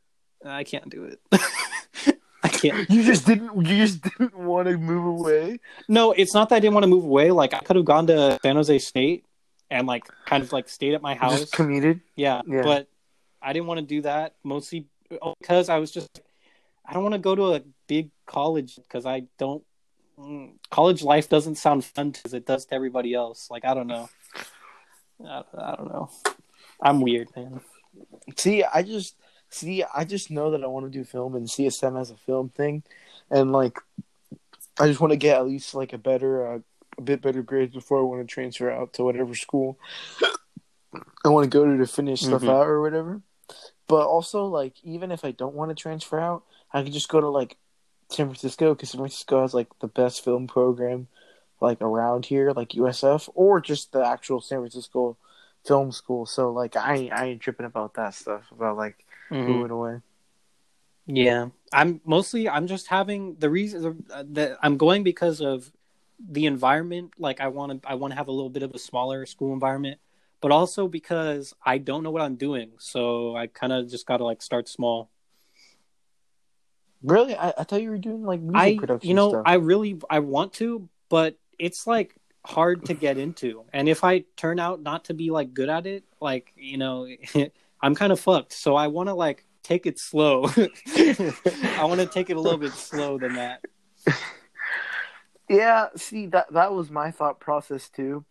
I 0.45 0.63
can't 0.63 0.89
do 0.89 1.05
it. 1.05 1.21
Yeah. 2.63 2.85
You 2.89 3.03
just 3.03 3.27
didn't. 3.27 3.55
You 3.67 3.77
just 3.77 4.03
didn't 4.03 4.37
want 4.37 4.69
to 4.69 4.77
move 4.79 5.05
away. 5.05 5.59
No, 5.89 6.13
it's 6.13 6.35
not 6.35 6.49
that 6.51 6.57
I 6.57 6.61
didn't 6.61 6.75
want 6.75 6.85
to 6.85 6.89
move 6.89 7.05
away. 7.05 7.31
Like 7.31 7.55
I 7.55 7.59
could 7.61 7.77
have 7.77 7.85
gone 7.85 8.07
to 8.09 8.39
San 8.43 8.57
Jose 8.57 8.79
State 8.79 9.25
and 9.71 9.87
like 9.87 10.05
kind 10.27 10.43
of 10.43 10.53
like 10.53 10.69
stayed 10.69 10.95
at 10.95 11.03
my 11.03 11.15
house. 11.15 11.41
Just 11.41 11.53
commuted. 11.53 12.01
yeah, 12.15 12.43
Yeah. 12.47 12.63
but 12.63 12.89
I 13.41 13.53
didn't 13.53 13.67
want 13.67 13.81
to 13.81 13.87
do 13.87 14.03
that 14.03 14.35
mostly 14.45 14.87
because 15.41 15.69
I 15.69 15.79
was 15.79 15.91
just 15.91 16.21
I 16.87 16.93
don't 16.93 17.03
want 17.03 17.15
to 17.15 17.19
go 17.21 17.35
to 17.35 17.55
a 17.55 17.63
big 17.87 18.11
college 18.27 18.77
because 18.77 19.07
I 19.07 19.25
don't 19.39 19.65
mm, 20.19 20.53
college 20.71 21.03
life 21.03 21.29
doesn't 21.29 21.57
sound 21.57 21.85
fun 21.85 22.15
as 22.25 22.35
it 22.35 22.47
does 22.47 22.67
to 22.67 22.75
everybody 22.75 23.15
else. 23.15 23.49
Like 23.51 23.65
I 23.65 23.75
don't 23.75 23.87
know. 23.89 24.09
I, 25.27 25.43
I 25.59 25.75
don't 25.77 25.89
know. 25.89 26.11
I'm 26.81 27.01
weird, 27.01 27.29
man. 27.37 27.61
See, 28.37 28.65
I 28.65 28.83
just 28.83 29.17
see. 29.53 29.85
I 29.95 30.05
just 30.05 30.31
know 30.31 30.51
that 30.51 30.65
I 30.65 30.67
want 30.67 30.87
to 30.87 30.91
do 30.99 31.05
film, 31.05 31.35
and 31.35 31.47
CSM 31.49 32.01
as 32.01 32.11
a 32.11 32.17
film 32.17 32.49
thing, 32.51 32.83
and 33.31 33.53
like, 33.53 33.79
I 34.81 34.87
just 34.89 35.01
want 35.01 35.13
to 35.13 35.17
get 35.17 35.37
at 35.39 35.47
least 35.47 35.75
like 35.75 35.93
a 35.93 35.99
better, 35.99 36.55
uh, 36.55 36.59
a 36.99 37.03
bit 37.03 37.23
better 37.23 37.43
grades 37.43 37.75
before 37.75 37.99
I 37.99 38.03
want 38.03 38.21
to 38.21 38.27
transfer 38.33 38.71
out 38.71 38.93
to 38.95 39.05
whatever 39.05 39.35
school 39.35 39.79
I 41.25 41.29
want 41.31 41.45
to 41.45 41.51
go 41.51 41.65
to 41.65 41.79
to 41.79 41.87
finish 41.87 42.21
stuff 42.21 42.43
Mhm. 42.43 42.49
out 42.51 42.67
or 42.67 42.81
whatever. 42.83 43.23
But 43.89 44.07
also, 44.07 44.45
like, 44.47 44.75
even 44.85 45.11
if 45.11 45.25
I 45.25 45.31
don't 45.31 45.55
want 45.55 45.71
to 45.71 45.75
transfer 45.75 46.19
out, 46.19 46.43
I 46.73 46.83
could 46.83 46.93
just 46.93 47.09
go 47.09 47.21
to 47.21 47.29
like 47.29 47.57
San 48.11 48.27
Francisco 48.27 48.75
because 48.75 48.91
San 48.91 48.99
Francisco 48.99 49.41
has 49.41 49.55
like 49.55 49.69
the 49.81 49.89
best 49.89 50.23
film 50.25 50.47
program 50.47 51.09
like 51.61 51.81
around 51.81 52.27
here, 52.27 52.53
like 52.53 52.75
USF, 52.75 53.29
or 53.35 53.61
just 53.61 53.93
the 53.93 54.05
actual 54.05 54.41
San 54.41 54.59
Francisco 54.59 55.17
film 55.65 55.93
school. 55.93 56.27
So 56.27 56.51
like, 56.51 56.77
I 56.77 56.95
ain't- 56.97 57.13
I 57.13 57.27
ain't 57.27 57.41
tripping 57.41 57.67
about 57.67 57.95
that 57.95 58.15
stuff 58.15 58.51
about 58.51 58.77
like 58.77 59.05
Mhm. 59.31 59.47
moving 59.47 59.71
away. 59.71 60.01
Yeah, 61.07 61.49
I'm 61.73 62.01
mostly 62.05 62.49
I'm 62.49 62.67
just 62.67 62.87
having 62.87 63.37
the 63.37 63.51
reason 63.51 64.05
uh, 64.13 64.25
that 64.31 64.59
I'm 64.63 64.77
going 64.77 65.03
because 65.03 65.41
of 65.41 65.73
the 66.19 66.47
environment. 66.47 67.15
Like 67.19 67.41
I 67.41 67.49
want 67.49 67.83
to 67.83 67.89
I 67.89 67.95
want 67.95 68.13
to 68.13 68.17
have 68.17 68.29
a 68.29 68.33
little 68.33 68.51
bit 68.51 68.63
of 68.63 68.73
a 68.75 68.79
smaller 68.79 69.27
school 69.27 69.53
environment, 69.53 69.99
but 70.41 70.53
also 70.53 70.87
because 70.89 71.55
I 71.65 71.79
don't 71.79 72.03
know 72.03 72.11
what 72.11 72.23
I'm 72.23 72.37
doing, 72.37 72.73
so 72.79 73.35
I 73.37 73.49
kind 73.49 73.73
of 73.73 73.91
just 73.91 74.07
got 74.07 74.19
to 74.19 74.25
like 74.25 74.43
start 74.43 74.69
small. 74.69 75.11
Really, 77.03 77.35
I, 77.35 77.53
I 77.59 77.65
thought 77.65 77.83
you 77.83 77.91
were 77.91 77.99
doing 77.99 78.23
like 78.23 78.41
music 78.41 78.77
I 78.77 78.79
production 78.79 79.09
you 79.09 79.15
know 79.15 79.31
stuff. 79.31 79.43
I 79.45 79.55
really 79.55 80.01
I 80.09 80.21
want 80.21 80.53
to, 80.55 80.89
but 81.09 81.37
it's 81.59 81.87
like 81.87 82.15
hard 82.45 82.85
to 82.87 82.95
get 82.95 83.19
into, 83.19 83.65
and 83.73 83.89
if 83.89 84.05
I 84.05 84.21
turn 84.37 84.61
out 84.61 84.83
not 84.83 85.07
to 85.07 85.15
be 85.15 85.31
like 85.31 85.53
good 85.53 85.69
at 85.69 85.87
it, 85.87 86.05
like 86.21 86.53
you 86.57 86.79
know, 86.79 87.09
I'm 87.83 87.95
kind 87.95 88.13
of 88.13 88.21
fucked. 88.21 88.53
So 88.53 88.77
I 88.77 88.87
want 88.89 89.09
to 89.09 89.15
like 89.15 89.45
take 89.63 89.87
it 89.87 89.99
slow. 89.99 90.45
I 90.57 91.85
want 91.85 92.01
to 92.01 92.07
take 92.07 92.31
it 92.31 92.37
a 92.37 92.41
little 92.41 92.59
bit 92.59 92.73
slow 92.75 93.19
than 93.19 93.35
that. 93.35 93.61
Yeah, 95.49 95.89
see 95.97 96.27
that 96.27 96.53
that 96.53 96.73
was 96.73 96.91
my 96.91 97.11
thought 97.11 97.41
process 97.41 97.89
too, 97.89 98.25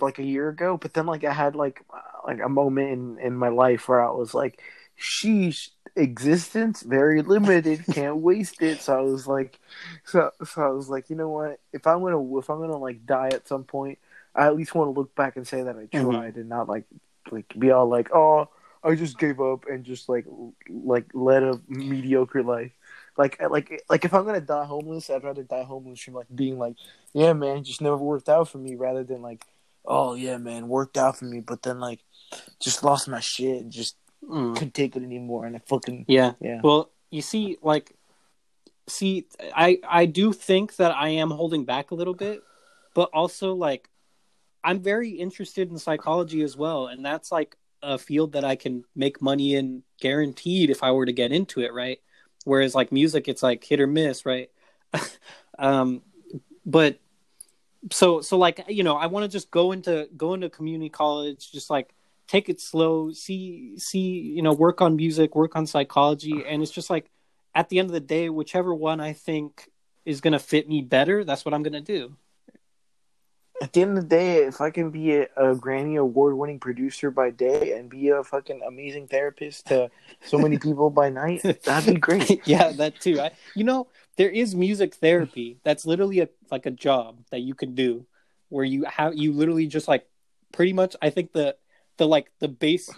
like 0.00 0.18
a 0.18 0.24
year 0.24 0.48
ago. 0.48 0.76
But 0.76 0.94
then 0.94 1.06
like 1.06 1.24
I 1.24 1.32
had 1.32 1.54
like 1.54 1.84
like 2.26 2.40
a 2.40 2.48
moment 2.48 2.90
in 2.90 3.18
in 3.18 3.34
my 3.36 3.48
life 3.48 3.88
where 3.88 4.02
I 4.04 4.10
was 4.10 4.34
like, 4.34 4.60
"Sheesh, 4.98 5.70
existence 5.94 6.82
very 6.82 7.22
limited, 7.22 7.84
can't 7.92 8.16
waste 8.16 8.62
it." 8.62 8.80
So 8.80 8.98
I 8.98 9.02
was 9.02 9.26
like, 9.28 9.60
so 10.04 10.30
so 10.44 10.62
I 10.62 10.68
was 10.70 10.88
like, 10.88 11.10
you 11.10 11.16
know 11.16 11.28
what? 11.28 11.60
If 11.72 11.86
I'm 11.86 12.00
gonna 12.02 12.38
if 12.38 12.50
I'm 12.50 12.58
gonna 12.60 12.78
like 12.78 13.06
die 13.06 13.28
at 13.28 13.46
some 13.46 13.64
point, 13.64 13.98
I 14.34 14.46
at 14.46 14.56
least 14.56 14.74
want 14.74 14.88
to 14.92 14.98
look 14.98 15.14
back 15.14 15.36
and 15.36 15.46
say 15.46 15.62
that 15.62 15.76
I 15.76 15.86
Mhm. 15.96 16.10
tried 16.10 16.36
and 16.36 16.48
not 16.48 16.68
like 16.68 16.84
like 17.30 17.52
be 17.58 17.70
all 17.70 17.88
like, 17.88 18.10
"Oh, 18.12 18.48
I 18.84 18.94
just 18.94 19.18
gave 19.18 19.40
up 19.40 19.64
and 19.68 19.82
just 19.84 20.08
like 20.08 20.26
like 20.68 21.06
led 21.14 21.42
a 21.42 21.60
mediocre 21.68 22.42
life." 22.42 22.72
Like 23.16 23.40
like 23.50 23.82
like 23.88 24.04
if 24.04 24.12
I'm 24.12 24.24
gonna 24.24 24.40
die 24.40 24.64
homeless, 24.64 25.08
I'd 25.10 25.24
rather 25.24 25.42
die 25.42 25.62
homeless 25.64 26.00
from 26.00 26.14
like 26.14 26.26
being 26.34 26.58
like, 26.58 26.76
yeah, 27.12 27.32
man, 27.32 27.64
just 27.64 27.80
never 27.80 27.96
worked 27.96 28.28
out 28.28 28.48
for 28.48 28.58
me, 28.58 28.74
rather 28.74 29.04
than 29.04 29.22
like, 29.22 29.44
oh 29.84 30.14
yeah, 30.14 30.36
man, 30.36 30.68
worked 30.68 30.96
out 30.98 31.16
for 31.18 31.24
me, 31.24 31.40
but 31.40 31.62
then 31.62 31.80
like, 31.80 32.00
just 32.60 32.82
lost 32.84 33.08
my 33.08 33.20
shit, 33.20 33.62
and 33.62 33.72
just 33.72 33.96
Mm. 34.24 34.54
couldn't 34.54 34.72
take 34.72 34.96
it 34.96 35.02
anymore, 35.02 35.44
and 35.44 35.54
I 35.54 35.58
fucking 35.58 36.06
Yeah. 36.08 36.32
yeah. 36.40 36.60
Well, 36.62 36.90
you 37.10 37.20
see, 37.20 37.58
like, 37.62 37.94
see, 38.88 39.26
I 39.54 39.78
I 39.86 40.06
do 40.06 40.32
think 40.32 40.76
that 40.76 40.92
I 40.92 41.10
am 41.10 41.30
holding 41.30 41.64
back 41.66 41.90
a 41.90 41.94
little 41.94 42.14
bit, 42.14 42.42
but 42.94 43.10
also 43.12 43.54
like, 43.54 43.90
I'm 44.64 44.80
very 44.80 45.10
interested 45.10 45.70
in 45.70 45.78
psychology 45.78 46.42
as 46.42 46.56
well, 46.56 46.86
and 46.86 47.04
that's 47.04 47.30
like 47.30 47.56
a 47.84 47.98
field 47.98 48.32
that 48.32 48.44
I 48.44 48.56
can 48.56 48.84
make 48.96 49.22
money 49.22 49.54
in 49.54 49.82
guaranteed 50.00 50.70
if 50.70 50.82
I 50.82 50.92
were 50.92 51.06
to 51.06 51.12
get 51.12 51.32
into 51.32 51.60
it, 51.60 51.72
right? 51.72 52.00
Whereas 52.44 52.74
like 52.74 52.92
music, 52.92 53.28
it's 53.28 53.42
like 53.42 53.64
hit 53.64 53.80
or 53.80 53.86
miss, 53.86 54.26
right? 54.26 54.50
um, 55.58 56.02
but 56.66 56.98
so 57.92 58.20
so 58.20 58.38
like 58.38 58.64
you 58.68 58.82
know, 58.82 58.96
I 58.96 59.06
want 59.06 59.24
to 59.24 59.28
just 59.28 59.50
go 59.50 59.72
into 59.72 60.08
go 60.16 60.34
into 60.34 60.48
community 60.50 60.90
college, 60.90 61.52
just 61.52 61.70
like 61.70 61.94
take 62.26 62.48
it 62.48 62.60
slow 62.60 63.12
see 63.12 63.78
see 63.78 63.98
you 63.98 64.42
know 64.42 64.52
work 64.52 64.80
on 64.80 64.96
music 64.96 65.34
work 65.34 65.56
on 65.56 65.66
psychology 65.66 66.44
and 66.46 66.62
it's 66.62 66.70
just 66.70 66.90
like 66.90 67.10
at 67.54 67.68
the 67.68 67.78
end 67.78 67.86
of 67.86 67.92
the 67.92 68.00
day 68.00 68.28
whichever 68.28 68.74
one 68.74 69.00
i 69.00 69.12
think 69.12 69.70
is 70.04 70.20
going 70.20 70.32
to 70.32 70.38
fit 70.38 70.68
me 70.68 70.80
better 70.80 71.24
that's 71.24 71.44
what 71.44 71.52
i'm 71.52 71.62
going 71.62 71.72
to 71.72 71.80
do 71.80 72.16
At 73.62 73.72
the 73.72 73.82
end 73.82 73.96
of 73.96 74.02
the 74.04 74.08
day, 74.08 74.38
if 74.44 74.60
I 74.60 74.70
can 74.70 74.90
be 74.90 75.14
a, 75.14 75.22
a 75.36 75.54
Grammy 75.54 75.98
award 75.98 76.36
winning 76.36 76.58
producer 76.58 77.10
by 77.10 77.30
day 77.30 77.72
and 77.78 77.88
be 77.88 78.08
a 78.08 78.22
fucking 78.24 78.60
amazing 78.66 79.06
therapist 79.06 79.66
to 79.68 79.90
so 80.24 80.38
many 80.38 80.58
people 80.58 80.90
by 80.90 81.08
night, 81.08 81.42
that'd 81.64 81.94
be 81.94 82.00
great. 82.00 82.42
yeah 82.46 82.72
that 82.72 83.00
too 83.00 83.20
I, 83.20 83.30
you 83.54 83.64
know 83.64 83.86
there 84.16 84.30
is 84.30 84.54
music 84.54 84.94
therapy 84.96 85.58
that's 85.64 85.86
literally 85.86 86.20
a 86.20 86.28
like 86.50 86.66
a 86.66 86.70
job 86.70 87.18
that 87.30 87.40
you 87.40 87.54
can 87.54 87.74
do 87.74 88.06
where 88.48 88.64
you 88.64 88.84
have 88.84 89.14
you 89.14 89.32
literally 89.32 89.66
just 89.66 89.88
like 89.88 90.06
pretty 90.52 90.72
much 90.72 90.94
i 91.02 91.10
think 91.10 91.32
the 91.32 91.56
the 91.96 92.06
like 92.06 92.30
the 92.40 92.48
base 92.48 92.90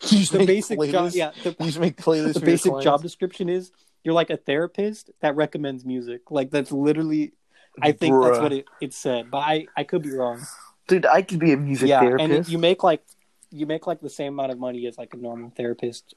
the 0.00 0.44
basic 0.46 0.78
job 0.90 1.10
yeah 1.14 1.30
the, 1.42 1.50
You 1.60 1.66
just 1.66 1.78
make 1.78 1.96
playlists. 1.96 2.34
the 2.34 2.40
basic 2.40 2.72
job 2.80 3.02
description 3.02 3.48
is 3.48 3.70
you're 4.04 4.14
like 4.14 4.30
a 4.30 4.36
therapist 4.36 5.10
that 5.20 5.36
recommends 5.36 5.84
music 5.84 6.30
like 6.30 6.50
that's 6.50 6.72
literally 6.72 7.32
I 7.80 7.92
think 7.92 8.22
that's 8.22 8.40
what 8.40 8.52
it, 8.52 8.66
it 8.80 8.94
said, 8.94 9.30
but 9.30 9.38
I, 9.38 9.66
I 9.76 9.84
could 9.84 10.02
be 10.02 10.12
wrong. 10.12 10.46
Dude, 10.88 11.06
I 11.06 11.22
could 11.22 11.38
be 11.38 11.52
a 11.52 11.56
music 11.56 11.88
yeah, 11.88 12.00
therapist. 12.00 12.30
and 12.30 12.48
you 12.48 12.58
make 12.58 12.82
like 12.82 13.02
you 13.50 13.66
make 13.66 13.86
like 13.86 14.00
the 14.00 14.10
same 14.10 14.34
amount 14.34 14.52
of 14.52 14.58
money 14.58 14.86
as 14.86 14.98
like 14.98 15.14
a 15.14 15.16
normal 15.16 15.50
therapist. 15.50 16.14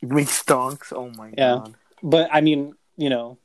You 0.00 0.08
make 0.08 0.28
stonks. 0.28 0.92
Oh 0.92 1.10
my 1.16 1.30
Yeah. 1.36 1.54
god. 1.54 1.74
But 2.02 2.28
I 2.32 2.40
mean, 2.40 2.74
you 2.96 3.10
know, 3.10 3.38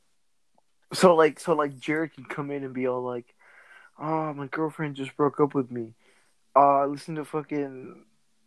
So 0.92 1.14
like, 1.14 1.38
so 1.38 1.54
like, 1.54 1.78
Jared 1.78 2.14
could 2.14 2.28
come 2.28 2.50
in 2.50 2.64
and 2.64 2.74
be 2.74 2.88
all 2.88 3.02
like, 3.02 3.34
"Oh, 3.98 4.32
my 4.34 4.46
girlfriend 4.46 4.96
just 4.96 5.16
broke 5.16 5.38
up 5.40 5.54
with 5.54 5.70
me. 5.70 5.94
Uh, 6.56 6.86
listen 6.86 7.14
to 7.16 7.24
fucking, 7.24 8.04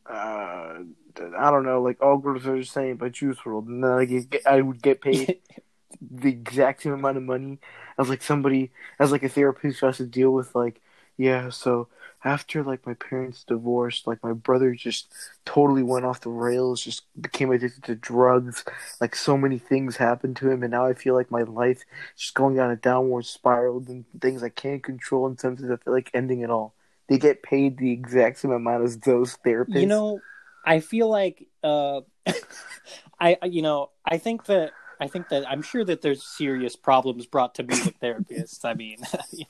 uh, 0.09 0.11
I 0.13 1.51
don't 1.51 1.63
know, 1.63 1.81
like 1.81 2.01
all 2.01 2.17
girls 2.17 2.45
are 2.45 2.57
the 2.57 2.65
same 2.65 2.97
by 2.97 3.09
Juice 3.09 3.37
WRLD, 3.45 3.67
and 3.67 3.83
then 3.83 3.91
I 3.91 4.05
get, 4.05 4.47
I 4.47 4.61
would 4.61 4.81
get 4.81 5.01
paid 5.01 5.37
the 6.01 6.29
exact 6.29 6.81
same 6.83 6.93
amount 6.93 7.17
of 7.17 7.23
money 7.23 7.59
as 7.97 8.09
like 8.09 8.21
somebody 8.21 8.71
as 8.99 9.11
like 9.11 9.23
a 9.23 9.29
therapist 9.29 9.79
who 9.79 9.85
has 9.87 9.97
to 9.97 10.05
deal 10.05 10.31
with 10.31 10.55
like, 10.55 10.81
yeah, 11.17 11.49
so 11.49 11.87
after 12.23 12.63
like 12.63 12.85
my 12.85 12.93
parents 12.93 13.43
divorced, 13.43 14.05
like 14.07 14.21
my 14.23 14.33
brother 14.33 14.73
just 14.73 15.11
totally 15.45 15.83
went 15.83 16.05
off 16.05 16.21
the 16.21 16.29
rails, 16.29 16.83
just 16.83 17.03
became 17.19 17.51
addicted 17.51 17.83
to 17.83 17.95
drugs. 17.95 18.63
Like 18.99 19.15
so 19.15 19.37
many 19.37 19.57
things 19.57 19.97
happened 19.97 20.35
to 20.37 20.49
him, 20.49 20.63
and 20.63 20.71
now 20.71 20.85
I 20.85 20.93
feel 20.93 21.15
like 21.15 21.31
my 21.31 21.43
life 21.43 21.83
just 22.15 22.33
going 22.35 22.55
down 22.55 22.71
a 22.71 22.75
downward 22.75 23.25
spiral 23.25 23.83
and 23.87 24.05
things 24.19 24.43
I 24.43 24.49
can't 24.49 24.83
control. 24.83 25.27
And 25.27 25.39
sometimes 25.39 25.71
I 25.71 25.77
feel 25.83 25.93
like 25.93 26.11
ending 26.13 26.41
it 26.41 26.49
all. 26.49 26.73
They 27.07 27.17
get 27.17 27.43
paid 27.43 27.77
the 27.77 27.91
exact 27.91 28.39
same 28.39 28.51
amount 28.51 28.83
as 28.83 28.97
those 28.99 29.37
therapists. 29.45 29.81
you 29.81 29.87
know, 29.87 30.21
I 30.65 30.79
feel 30.79 31.09
like 31.09 31.47
uh, 31.63 32.01
I 33.19 33.37
you 33.43 33.61
know 33.61 33.89
I 34.05 34.17
think 34.17 34.45
that 34.45 34.71
I 35.01 35.07
think 35.07 35.29
that 35.29 35.49
I'm 35.49 35.63
sure 35.63 35.83
that 35.83 36.01
there's 36.03 36.23
serious 36.23 36.75
problems 36.75 37.25
brought 37.25 37.55
to 37.55 37.63
music 37.63 37.99
therapists. 37.99 38.63
I 38.63 38.75
mean, 38.75 38.97
you 39.31 39.45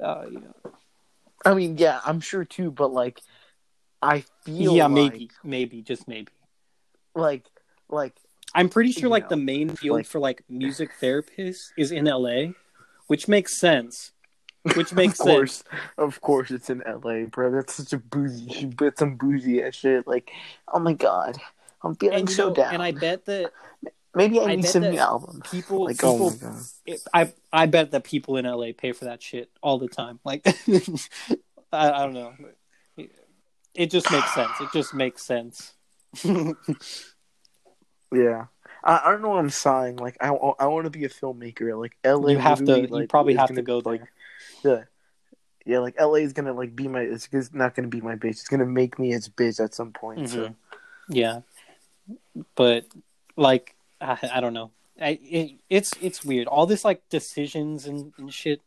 know, 0.00 0.06
uh, 0.06 0.26
you 0.30 0.40
know. 0.40 0.72
I 1.44 1.54
mean, 1.54 1.76
yeah, 1.76 2.00
I'm 2.06 2.20
sure 2.20 2.44
too, 2.44 2.70
but 2.70 2.92
like, 2.92 3.20
I 4.00 4.24
feel 4.44 4.76
yeah, 4.76 4.86
like, 4.86 5.12
maybe, 5.12 5.30
maybe, 5.42 5.82
just 5.82 6.06
maybe. 6.06 6.28
like, 7.16 7.44
like, 7.88 8.14
I'm 8.54 8.68
pretty 8.68 8.92
sure 8.92 9.08
like 9.10 9.24
know, 9.24 9.30
the 9.30 9.36
main 9.36 9.70
field 9.70 9.96
like- 9.96 10.06
for 10.06 10.20
like 10.20 10.44
music 10.48 10.90
therapists 11.00 11.72
is 11.76 11.90
in 11.90 12.04
LA, 12.04 12.52
which 13.08 13.26
makes 13.26 13.58
sense. 13.58 14.12
Which 14.74 14.92
makes 14.92 15.18
sense 15.18 15.20
of 15.20 15.26
course, 15.26 15.52
sense. 15.52 15.82
of 15.98 16.20
course, 16.20 16.50
it's 16.52 16.70
in 16.70 16.82
L.A., 16.86 17.24
bro. 17.24 17.50
That's 17.52 17.74
such 17.74 17.92
a 17.92 17.98
bougie, 17.98 18.66
but 18.66 18.98
some 18.98 19.16
bougie 19.16 19.62
ass 19.62 19.74
shit. 19.74 20.06
Like, 20.06 20.30
oh 20.72 20.78
my 20.78 20.92
god, 20.92 21.38
I'm 21.82 21.94
feeling 21.96 22.20
And 22.20 22.30
so 22.30 22.48
know, 22.48 22.54
down. 22.54 22.74
and 22.74 22.82
I 22.82 22.92
bet 22.92 23.24
that 23.26 23.52
maybe 24.16 24.40
I 24.40 24.44
I 24.44 24.56
need 24.56 24.66
some 24.66 24.82
new 24.82 24.96
albums. 24.98 25.42
people, 25.48 25.84
Like, 25.84 25.96
people, 25.96 26.26
oh 26.26 26.30
my 26.30 26.36
god, 26.36 26.62
it- 26.84 27.02
I 27.14 27.32
I 27.52 27.66
bet 27.66 27.92
that 27.92 28.02
people 28.02 28.36
in 28.36 28.44
LA 28.44 28.72
pay 28.76 28.90
for 28.92 29.04
that 29.04 29.22
shit 29.22 29.48
all 29.62 29.78
the 29.78 29.86
time. 29.88 30.18
Like, 30.24 30.44
I, 31.72 31.90
I 31.92 31.98
don't 32.04 32.14
know. 32.14 32.34
It 33.74 33.90
just 33.90 34.10
makes 34.10 34.32
sense. 34.32 34.60
It 34.60 34.72
just 34.72 34.94
makes 34.94 35.22
sense. 35.22 35.74
yeah. 38.12 38.46
I, 38.82 39.00
I 39.04 39.10
don't 39.10 39.22
know 39.22 39.28
what 39.30 39.38
I'm 39.38 39.50
saying. 39.50 39.96
Like 39.96 40.16
I, 40.20 40.28
I 40.28 40.66
want 40.66 40.84
to 40.84 40.90
be 40.90 41.04
a 41.04 41.08
filmmaker. 41.08 41.78
Like 41.78 41.96
LA, 42.04 42.30
You 42.30 42.38
have 42.38 42.58
to. 42.58 42.64
literally, 42.64 43.02
you 43.02 43.08
probably 43.08 43.34
have 43.34 43.48
to 43.50 43.54
gonna, 43.56 43.62
go 43.62 43.80
there. 43.82 43.92
like, 43.92 44.02
Yeah, 44.64 44.82
yeah. 45.66 45.78
Like 45.80 46.00
LA 46.00 46.14
is 46.24 46.32
gonna 46.32 46.52
like 46.54 46.74
be 46.74 46.88
my. 46.88 47.00
It's, 47.00 47.28
it's 47.32 47.52
not 47.52 47.74
gonna 47.74 47.88
be 47.88 48.00
my 48.00 48.14
bitch. 48.16 48.30
It's 48.30 48.48
gonna 48.48 48.64
make 48.66 48.98
me 48.98 49.12
its 49.12 49.28
bitch 49.28 49.62
at 49.62 49.74
some 49.74 49.92
point. 49.92 50.30
So 50.30 50.38
Mhm. 50.48 50.54
Yeah, 51.08 51.40
but 52.54 52.86
like 53.36 53.75
I, 54.00 54.18
I 54.34 54.40
don't 54.40 54.54
know. 54.54 54.70
I, 55.00 55.18
it, 55.22 55.52
it's 55.68 55.92
it's 56.00 56.24
weird. 56.24 56.46
All 56.46 56.66
this 56.66 56.84
like 56.84 57.02
decisions 57.08 57.86
and, 57.86 58.12
and 58.18 58.32
shit. 58.32 58.60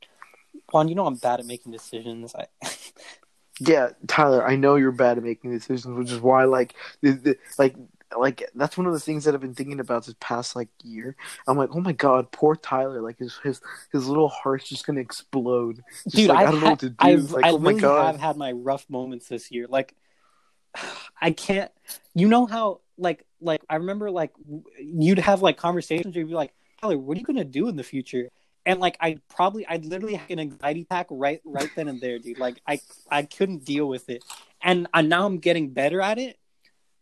Juan, 0.71 0.87
you 0.87 0.95
know 0.95 1.05
I'm 1.05 1.15
bad 1.15 1.39
at 1.39 1.45
making 1.45 1.71
decisions. 1.71 2.35
I, 2.35 2.47
yeah, 3.59 3.89
Tyler. 4.07 4.47
I 4.47 4.55
know 4.55 4.75
you're 4.75 4.91
bad 4.91 5.17
at 5.17 5.23
making 5.23 5.51
decisions, 5.51 5.97
which 5.97 6.11
is 6.11 6.19
why 6.19 6.45
like 6.45 6.75
the, 7.01 7.11
the, 7.11 7.37
like. 7.57 7.75
Like 8.17 8.49
that's 8.55 8.75
one 8.75 8.87
of 8.87 8.93
the 8.93 8.99
things 8.99 9.25
that 9.25 9.35
I've 9.35 9.41
been 9.41 9.53
thinking 9.53 9.79
about 9.79 10.03
this 10.03 10.15
past 10.19 10.55
like 10.55 10.69
year. 10.83 11.15
I'm 11.47 11.59
like, 11.59 11.69
oh 11.75 11.79
my 11.79 11.91
god, 11.91 12.31
poor 12.31 12.55
Tyler. 12.55 13.03
Like 13.03 13.19
his 13.19 13.37
his 13.43 13.61
his 13.91 14.07
little 14.07 14.29
heart's 14.29 14.67
just 14.67 14.83
gonna 14.87 14.99
explode. 14.99 15.83
Just, 16.05 16.15
dude, 16.15 16.29
like, 16.29 16.39
I've 16.39 16.51
don't 16.51 16.59
know 16.59 16.69
what 16.71 16.79
to 16.79 16.89
do. 16.89 16.95
I've, 16.97 17.29
like, 17.29 17.45
oh 17.45 17.47
I 17.47 17.51
oh 17.51 17.59
my 17.59 17.69
really 17.69 17.81
god. 17.81 18.05
have 18.07 18.19
had 18.19 18.35
my 18.35 18.51
rough 18.51 18.89
moments 18.89 19.27
this 19.27 19.51
year. 19.51 19.67
Like, 19.69 19.93
I 21.21 21.29
can't. 21.29 21.71
You 22.15 22.27
know 22.27 22.47
how 22.47 22.81
like 22.97 23.27
like 23.41 23.61
I 23.69 23.75
remember 23.75 24.11
like 24.11 24.31
you'd 24.79 25.19
have 25.19 25.41
like 25.41 25.57
conversations. 25.57 26.15
Where 26.15 26.21
you'd 26.21 26.29
be 26.29 26.35
like, 26.35 26.53
Tyler, 26.81 26.97
what 26.97 27.17
are 27.17 27.19
you 27.19 27.25
gonna 27.25 27.43
do 27.43 27.67
in 27.67 27.75
the 27.75 27.83
future? 27.83 28.29
And 28.65 28.79
like 28.79 28.97
I 28.99 29.17
probably 29.29 29.65
I'd 29.67 29.85
literally 29.85 30.15
have 30.15 30.29
an 30.29 30.39
anxiety 30.39 30.81
attack 30.81 31.07
right 31.09 31.41
right 31.45 31.69
then 31.75 31.87
and 31.87 32.01
there, 32.01 32.19
dude. 32.19 32.39
Like 32.39 32.61
I 32.67 32.79
I 33.09 33.23
couldn't 33.23 33.65
deal 33.65 33.87
with 33.87 34.09
it, 34.09 34.23
and 34.61 34.87
I, 34.93 35.01
now 35.01 35.25
I'm 35.25 35.37
getting 35.37 35.69
better 35.69 36.01
at 36.01 36.17
it. 36.17 36.37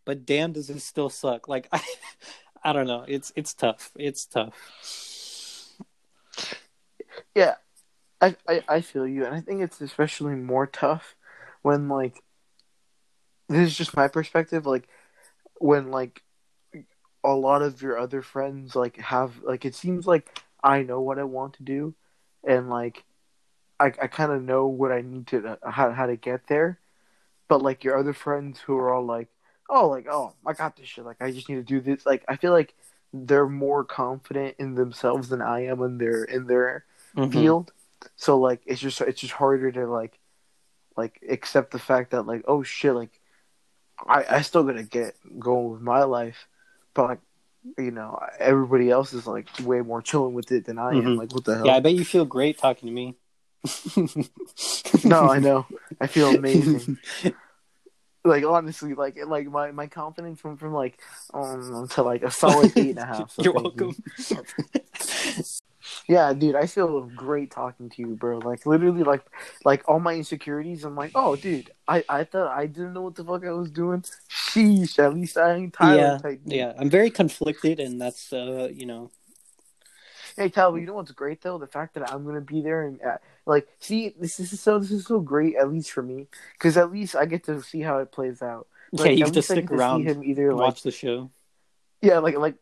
But 0.06 0.26
damn, 0.26 0.54
does 0.54 0.70
it 0.70 0.82
still 0.82 1.10
suck? 1.10 1.48
Like 1.48 1.68
I 1.74 1.82
I 2.64 2.74
don't 2.74 2.88
know. 2.88 3.06
It's 3.08 3.32
it's 3.36 3.54
tough. 3.54 3.92
It's 3.98 4.26
tough. 4.26 4.54
Yeah, 7.36 7.56
I, 8.22 8.36
I 8.48 8.64
I 8.68 8.82
feel 8.82 9.08
you, 9.08 9.26
and 9.26 9.36
I 9.36 9.42
think 9.42 9.62
it's 9.62 9.82
especially 9.82 10.36
more 10.36 10.68
tough 10.68 11.16
when 11.62 11.90
like 11.90 12.22
this 13.50 13.68
is 13.68 13.78
just 13.78 13.96
my 13.96 14.08
perspective. 14.08 14.66
Like 14.66 14.88
when 15.60 15.92
like 15.92 16.24
a 17.28 17.36
lot 17.36 17.62
of 17.62 17.82
your 17.82 17.98
other 18.00 18.22
friends 18.22 18.76
like 18.76 18.98
have 18.98 19.32
like 19.44 19.66
it 19.66 19.76
seems 19.76 20.08
like 20.08 20.40
I 20.64 20.82
know 20.84 21.02
what 21.02 21.20
I 21.20 21.24
want 21.24 21.54
to 21.56 21.64
do, 21.64 21.94
and 22.44 22.70
like 22.70 23.04
I 23.80 23.88
I 23.88 24.08
kind 24.08 24.32
of 24.32 24.42
know 24.42 24.68
what 24.68 24.92
I 24.92 25.02
need 25.02 25.28
to 25.28 25.58
how 25.64 25.92
how 25.92 26.06
to 26.08 26.16
get 26.16 26.48
there, 26.48 26.80
but 27.48 27.62
like 27.62 27.84
your 27.84 27.98
other 27.98 28.14
friends 28.14 28.60
who 28.62 28.78
are 28.78 28.94
all 28.94 29.06
like 29.06 29.28
oh 29.70 29.88
like 29.90 30.08
oh 30.10 30.34
I 30.46 30.54
got 30.54 30.76
this 30.78 30.88
shit 30.88 31.06
like 31.06 31.22
I 31.22 31.32
just 31.32 31.50
need 31.50 31.56
to 31.56 31.64
do 31.64 31.82
this 31.82 32.06
like 32.06 32.24
I 32.28 32.38
feel 32.38 32.54
like 32.54 32.74
they're 33.14 33.48
more 33.50 33.84
confident 33.84 34.56
in 34.60 34.76
themselves 34.76 35.30
than 35.30 35.42
I 35.42 35.66
am 35.66 35.82
in 35.82 35.98
their 35.98 36.24
in 36.24 36.48
their 36.48 36.86
Mhm. 37.16 37.32
field. 37.32 37.72
So 38.16 38.38
like 38.40 38.62
it's 38.66 38.82
just 38.82 39.02
it's 39.02 39.22
just 39.22 39.34
harder 39.34 39.72
to 39.72 39.86
like 39.88 40.20
like 40.96 41.20
accept 41.30 41.72
the 41.72 41.80
fact 41.80 42.12
that 42.12 42.24
like 42.26 42.44
oh 42.48 42.64
shit 42.64 42.96
like 42.96 43.20
I 44.08 44.26
I 44.38 44.42
still 44.42 44.64
gotta 44.64 44.84
get 44.84 45.16
going 45.40 45.72
with 45.72 45.82
my 45.82 46.04
life, 46.04 46.48
but 46.98 47.10
like 47.10 47.20
you 47.78 47.92
know 47.92 48.20
everybody 48.40 48.90
else 48.90 49.14
is 49.14 49.28
like 49.28 49.48
way 49.62 49.82
more 49.82 50.02
chilling 50.02 50.34
with 50.34 50.52
it 50.52 50.66
than 50.66 50.78
I 50.80 50.92
am. 50.92 51.04
Mhm. 51.04 51.18
Like 51.18 51.34
what 51.34 51.46
the 51.46 51.56
hell? 51.56 51.68
Yeah, 51.68 51.76
I 51.76 51.80
bet 51.80 51.94
you 51.94 52.04
feel 52.04 52.26
great 52.26 52.58
talking 52.58 52.88
to 52.88 52.94
me. 52.94 53.16
no, 55.06 55.30
I 55.30 55.40
know. 55.40 55.66
I 56.02 56.08
feel 56.08 56.30
amazing. 56.30 56.98
like 58.26 58.44
honestly, 58.44 58.94
like 58.94 59.18
like 59.26 59.48
my, 59.48 59.72
my 59.72 59.88
confidence 59.88 60.42
from 60.42 60.58
from 60.58 60.74
like 60.74 61.00
um 61.34 61.88
to 61.92 62.04
like 62.04 62.24
a 62.24 62.32
solid 62.32 62.74
eight 62.76 62.90
and 62.92 63.00
a 63.00 63.06
half. 63.06 63.32
so 63.32 63.42
You're 63.44 63.54
welcome. 63.54 63.96
you. 64.18 64.44
Yeah, 66.08 66.32
dude, 66.34 66.56
I 66.56 66.68
feel 66.68 67.02
great 67.02 67.52
talking 67.52 67.90
to 67.90 68.02
you, 68.02 68.16
bro. 68.16 68.38
Like 68.38 68.66
literally, 68.66 69.04
like 69.04 69.26
like 69.66 69.84
all 69.90 70.00
my 70.00 70.14
insecurities. 70.14 70.86
I'm 70.86 70.96
like, 70.96 71.12
oh, 71.16 71.36
dude, 71.36 71.72
I 71.88 72.04
I 72.08 72.24
thought 72.24 72.58
I 72.58 72.66
didn't 72.66 72.94
know 72.94 73.02
what 73.02 73.16
the 73.16 73.26
fuck 73.26 73.46
I 73.46 73.52
was 73.52 73.70
doing. 73.70 74.04
Sheesh, 74.30 75.00
at 75.00 75.14
least 75.14 75.38
I 75.38 75.56
ain't 75.56 75.74
Tyler 75.74 75.98
yeah, 75.98 76.18
type. 76.18 76.42
yeah. 76.46 76.74
I'm 76.78 76.90
very 76.90 77.10
conflicted, 77.10 77.82
and 77.82 78.00
that's 78.00 78.32
uh, 78.32 78.70
you 78.74 78.86
know, 78.86 79.12
Hey, 80.38 80.50
Tyler, 80.50 80.78
you 80.78 80.86
know 80.86 80.94
what's 80.94 81.12
great 81.12 81.42
though? 81.42 81.58
The 81.58 81.66
fact 81.66 81.96
that 81.96 82.14
I'm 82.14 82.24
gonna 82.24 82.42
be 82.42 82.62
there 82.62 82.84
and 82.84 83.02
uh, 83.02 83.18
like, 83.48 83.68
see, 83.80 84.14
this 84.20 84.40
is 84.40 84.62
so 84.62 84.78
this 84.78 84.92
is 84.92 85.08
so 85.08 85.20
great. 85.20 85.56
At 85.56 85.72
least 85.72 85.92
for 85.92 86.04
me, 86.04 86.28
because 86.54 86.78
at 86.78 86.92
least 86.92 87.16
I 87.16 87.26
get 87.26 87.44
to 87.46 87.64
see 87.64 87.82
how 87.82 87.98
it 87.98 88.12
plays 88.12 88.44
out. 88.44 88.68
Like, 88.92 89.08
yeah. 89.08 89.12
You 89.14 89.24
have 89.26 89.34
to 89.34 89.42
stick 89.42 89.72
around, 89.72 90.04
See 90.04 90.10
him 90.10 90.24
either 90.24 90.50
and 90.50 90.58
like 90.58 90.68
watch 90.68 90.84
the 90.84 90.92
show. 90.92 91.32
yeah, 92.02 92.20
like 92.20 92.38
like 92.38 92.54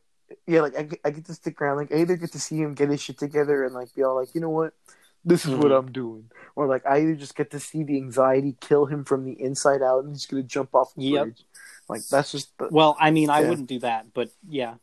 yeah, 0.47 0.61
like 0.61 0.75
I 0.77 0.83
get, 0.83 0.99
I 1.05 1.09
get 1.11 1.25
to 1.25 1.33
stick 1.33 1.61
around. 1.61 1.77
Like 1.77 1.91
I 1.91 1.97
either 1.97 2.15
get 2.17 2.31
to 2.33 2.39
see 2.39 2.57
him 2.57 2.73
get 2.73 2.89
his 2.89 3.01
shit 3.01 3.17
together 3.17 3.63
and 3.65 3.73
like 3.73 3.93
be 3.95 4.03
all 4.03 4.15
like, 4.15 4.33
you 4.33 4.41
know 4.41 4.49
what, 4.49 4.73
this 5.23 5.45
is 5.45 5.53
what 5.55 5.71
Mhm. 5.71 5.79
I'm 5.79 5.91
doing, 5.91 6.29
or 6.55 6.67
like 6.67 6.85
I 6.85 7.01
either 7.01 7.15
just 7.15 7.35
get 7.35 7.51
to 7.51 7.59
see 7.59 7.83
the 7.83 7.97
anxiety 7.97 8.55
kill 8.59 8.85
him 8.85 9.03
from 9.05 9.23
the 9.25 9.39
inside 9.41 9.81
out 9.81 10.03
and 10.03 10.13
he's 10.13 10.25
gonna 10.25 10.43
jump 10.43 10.73
off 10.75 10.93
the 10.95 11.03
Yep. 11.03 11.23
bridge. 11.23 11.43
Like 11.87 12.01
that's 12.09 12.31
just. 12.31 12.57
The, 12.57 12.69
Well, 12.69 12.95
I 12.99 13.11
mean, 13.11 13.29
I 13.29 13.41
Yeah. 13.41 13.49
wouldn't 13.49 13.69
do 13.69 13.79
that, 13.79 14.13
but 14.13 14.29
yeah, 14.47 14.75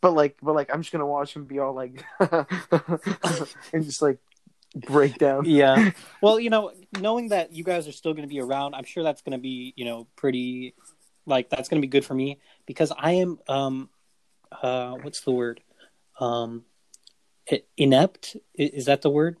but 0.00 0.12
like, 0.12 0.36
but 0.42 0.54
like, 0.54 0.72
I'm 0.72 0.82
just 0.82 0.92
gonna 0.92 1.06
watch 1.06 1.34
him 1.34 1.44
be 1.44 1.58
all 1.58 1.74
like, 1.74 2.04
and 2.20 3.84
just 3.84 4.02
like 4.02 4.18
break 4.74 5.18
down. 5.18 5.44
yeah. 5.46 5.90
Well, 6.20 6.40
you 6.40 6.50
know, 6.50 6.72
knowing 6.92 7.28
that 7.28 7.52
you 7.52 7.62
guys 7.64 7.86
are 7.86 7.92
still 7.92 8.12
going 8.12 8.26
to 8.28 8.28
be 8.28 8.40
around, 8.40 8.74
I'm 8.74 8.84
sure 8.84 9.04
that's 9.04 9.22
going 9.22 9.32
to 9.32 9.38
be, 9.38 9.72
you 9.76 9.84
know, 9.84 10.08
pretty, 10.16 10.74
like 11.26 11.48
that's 11.48 11.68
going 11.68 11.80
to 11.80 11.86
be 11.86 11.90
good 11.90 12.04
for 12.04 12.14
me 12.14 12.40
because 12.66 12.92
I 12.96 13.12
am, 13.12 13.38
um, 13.48 13.88
uh, 14.50 14.92
what's 15.02 15.20
the 15.22 15.32
word, 15.32 15.60
um, 16.20 16.64
inept. 17.76 18.36
Is 18.54 18.86
that 18.86 19.02
the 19.02 19.10
word? 19.10 19.36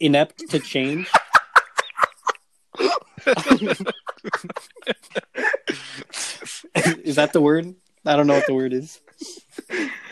Inept 0.00 0.50
to 0.50 0.58
change. 0.58 1.10
is 7.04 7.16
that 7.16 7.30
the 7.32 7.40
word? 7.40 7.74
I 8.04 8.16
don't 8.16 8.26
know 8.26 8.34
what 8.34 8.46
the 8.46 8.54
word 8.54 8.72
is. 8.72 9.00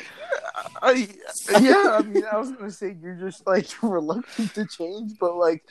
I, 0.82 1.08
yeah, 1.60 1.96
I 1.98 2.02
mean, 2.02 2.24
I 2.30 2.36
was 2.38 2.50
gonna 2.52 2.70
say 2.70 2.96
you're 3.00 3.14
just 3.14 3.46
like 3.46 3.66
reluctant 3.82 4.54
to 4.54 4.66
change, 4.66 5.12
but 5.20 5.36
like, 5.36 5.64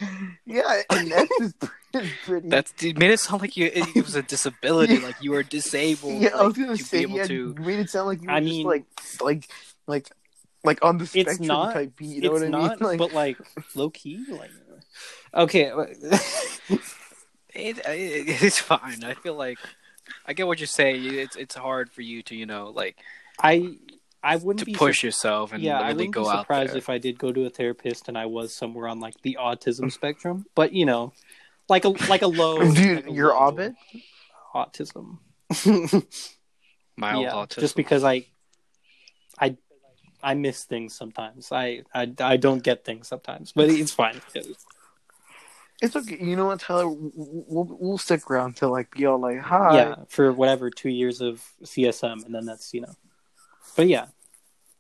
yeah, 0.46 0.82
and 0.90 1.12
that's 1.12 1.30
just 1.40 1.56
pretty. 2.26 2.50
That's 2.50 2.74
it 2.84 2.98
made 2.98 3.12
it 3.12 3.20
sound 3.20 3.42
like 3.42 3.56
you 3.58 3.68
it, 3.68 3.88
it 3.96 4.04
was 4.06 4.16
a 4.16 4.22
disability, 4.24 4.96
Yeah. 4.96 5.06
like 5.08 5.16
you 5.22 5.32
were 5.32 5.44
disabled. 5.44 6.22
yeah, 6.22 6.30
I 6.36 6.44
was 6.44 6.58
like, 6.58 6.66
gonna 6.68 6.78
to 6.78 6.84
say, 6.84 7.06
yeah, 7.06 7.26
to. 7.26 7.54
made 7.60 7.80
it 7.80 7.90
sound 7.90 8.08
like 8.08 8.22
you 8.22 8.28
were 8.28 8.34
I 8.34 8.40
just 8.40 8.50
mean- 8.52 8.66
like, 8.68 8.86
like, 9.22 9.48
like, 9.88 10.10
like 10.64 10.86
on 10.86 10.98
the 10.98 11.10
It's 11.14 11.40
not- 11.40 11.74
type 11.74 11.96
beat. 11.98 12.16
You 12.16 12.22
know 12.22 12.36
it's 12.36 12.42
what 12.42 12.48
I 12.48 12.50
not, 12.50 12.80
mean? 12.82 12.90
Like, 12.90 12.98
but 13.00 13.14
like 13.14 13.38
low 13.76 13.90
key, 13.90 14.26
like 14.30 14.52
okay. 15.34 15.72
It, 17.54 17.78
it, 17.80 18.42
it's 18.44 18.60
fine. 18.60 19.04
I 19.04 19.14
feel 19.14 19.36
like 19.36 19.58
I 20.26 20.34
get 20.34 20.48
what 20.48 20.60
you're 20.60 20.68
saying. 20.68 21.04
It's 21.04 21.36
it's 21.36 21.56
hard 21.56 21.92
for 21.92 22.02
you 22.02 22.24
to 22.24 22.36
you 22.36 22.46
know 22.46 22.70
like 22.74 22.98
I 23.42 23.76
I 24.24 24.36
wouldn't 24.36 24.60
to 24.60 24.66
be 24.66 24.74
push 24.74 25.02
sur- 25.02 25.08
yourself 25.08 25.52
and 25.52 25.64
yeah, 25.64 25.80
I 25.80 25.88
really 25.88 26.08
wouldn't 26.08 26.14
go 26.14 26.24
be 26.24 26.30
out 26.30 26.42
surprised 26.42 26.72
there. 26.72 26.78
if 26.78 26.90
I 26.90 26.98
did 27.00 27.18
go 27.18 27.32
to 27.32 27.46
a 27.46 27.50
therapist 27.50 28.08
and 28.08 28.18
I 28.18 28.28
was 28.28 28.54
somewhere 28.54 28.88
on 28.88 29.00
like 29.00 29.20
the 29.22 29.38
autism 29.40 29.86
mm. 29.86 29.92
spectrum. 29.92 30.46
But 30.54 30.74
you 30.74 30.86
know, 30.86 31.14
like 31.70 31.86
a 31.86 31.90
like 32.08 32.22
a 32.22 32.28
low. 32.28 32.60
dude, 32.74 32.98
like 32.98 33.08
a 33.08 33.12
you're 33.12 33.34
low 33.34 33.48
Ovid. 33.48 33.76
autism. 34.54 35.18
Mild 36.98 37.24
yeah, 37.24 37.32
autism. 37.32 37.60
just 37.60 37.76
because 37.76 38.04
I, 38.04 38.28
I, 39.40 39.58
I 40.22 40.36
miss 40.36 40.66
things 40.66 40.96
sometimes. 40.96 41.52
I, 41.52 41.84
I 41.94 42.14
I 42.20 42.38
don't 42.38 42.62
get 42.62 42.86
things 42.86 43.08
sometimes, 43.08 43.54
but 43.54 43.70
it's 43.70 43.92
fine. 43.92 44.22
It's 45.84 45.96
okay. 45.96 46.20
You 46.22 46.36
know 46.36 46.46
what, 46.46 46.60
Tyler? 46.60 46.88
We'll, 46.88 47.12
we'll, 47.16 47.78
we'll 47.80 47.98
stick 47.98 48.30
around 48.30 48.58
to 48.58 48.68
like 48.68 48.92
be 48.92 49.08
all 49.08 49.20
like, 49.20 49.40
hi. 49.40 49.78
Yeah, 49.78 49.96
for 50.10 50.32
whatever 50.32 50.70
two 50.70 50.92
years 50.92 51.22
of 51.22 51.44
CSM, 51.64 52.24
and 52.24 52.36
then 52.36 52.46
that's 52.46 52.72
you 52.72 52.82
know. 52.82 52.94
But 53.76 53.88
yeah, 53.88 54.08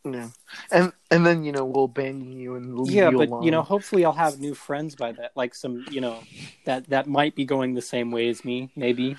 Yeah. 0.04 0.30
And 0.72 0.92
and 1.10 1.26
then 1.26 1.44
you 1.44 1.52
know 1.52 1.66
we'll 1.66 1.86
abandon 1.86 2.32
you 2.32 2.56
and 2.56 2.78
leave 2.80 2.96
yeah 2.96 3.10
you 3.10 3.18
but 3.18 3.30
alone. 3.30 3.44
you 3.44 3.52
know 3.52 3.62
hopefully 3.62 4.04
i'll 4.04 4.12
have 4.14 4.40
new 4.40 4.54
friends 4.56 4.96
by 4.96 5.12
that 5.12 5.32
like 5.36 5.54
some 5.54 5.86
you 5.92 6.02
know 6.02 6.24
that 6.66 6.90
that 6.90 7.08
might 7.08 7.36
be 7.36 7.46
going 7.46 7.74
the 7.76 7.82
same 7.82 8.10
way 8.12 8.30
as 8.30 8.44
me 8.44 8.72
maybe 8.76 9.16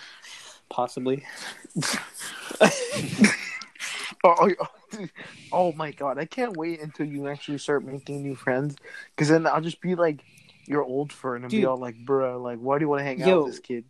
possibly 0.68 1.25
Oh, 4.25 4.35
oh, 4.41 4.51
oh, 4.61 5.07
oh 5.53 5.73
my 5.73 5.91
god! 5.91 6.18
I 6.18 6.25
can't 6.27 6.57
wait 6.57 6.81
until 6.81 7.07
you 7.07 7.29
actually 7.29 7.59
start 7.59 7.85
making 7.85 8.23
new 8.23 8.35
friends, 8.37 8.77
because 9.11 9.29
then 9.29 9.47
I'll 9.47 9.61
just 9.61 9.81
be 9.81 9.95
like 9.95 10.23
your 10.66 10.83
old 10.83 11.12
friend 11.12 11.45
and 11.45 11.51
be 11.51 11.64
all 11.64 11.77
like, 11.77 11.97
"Bro, 12.05 12.41
like, 12.43 12.59
why 12.59 12.79
do 12.79 12.85
you 12.85 12.89
want 12.89 13.01
to 13.01 13.05
hang 13.05 13.20
out 13.23 13.45
with 13.45 13.53
this 13.55 13.61
kid?" 13.61 13.85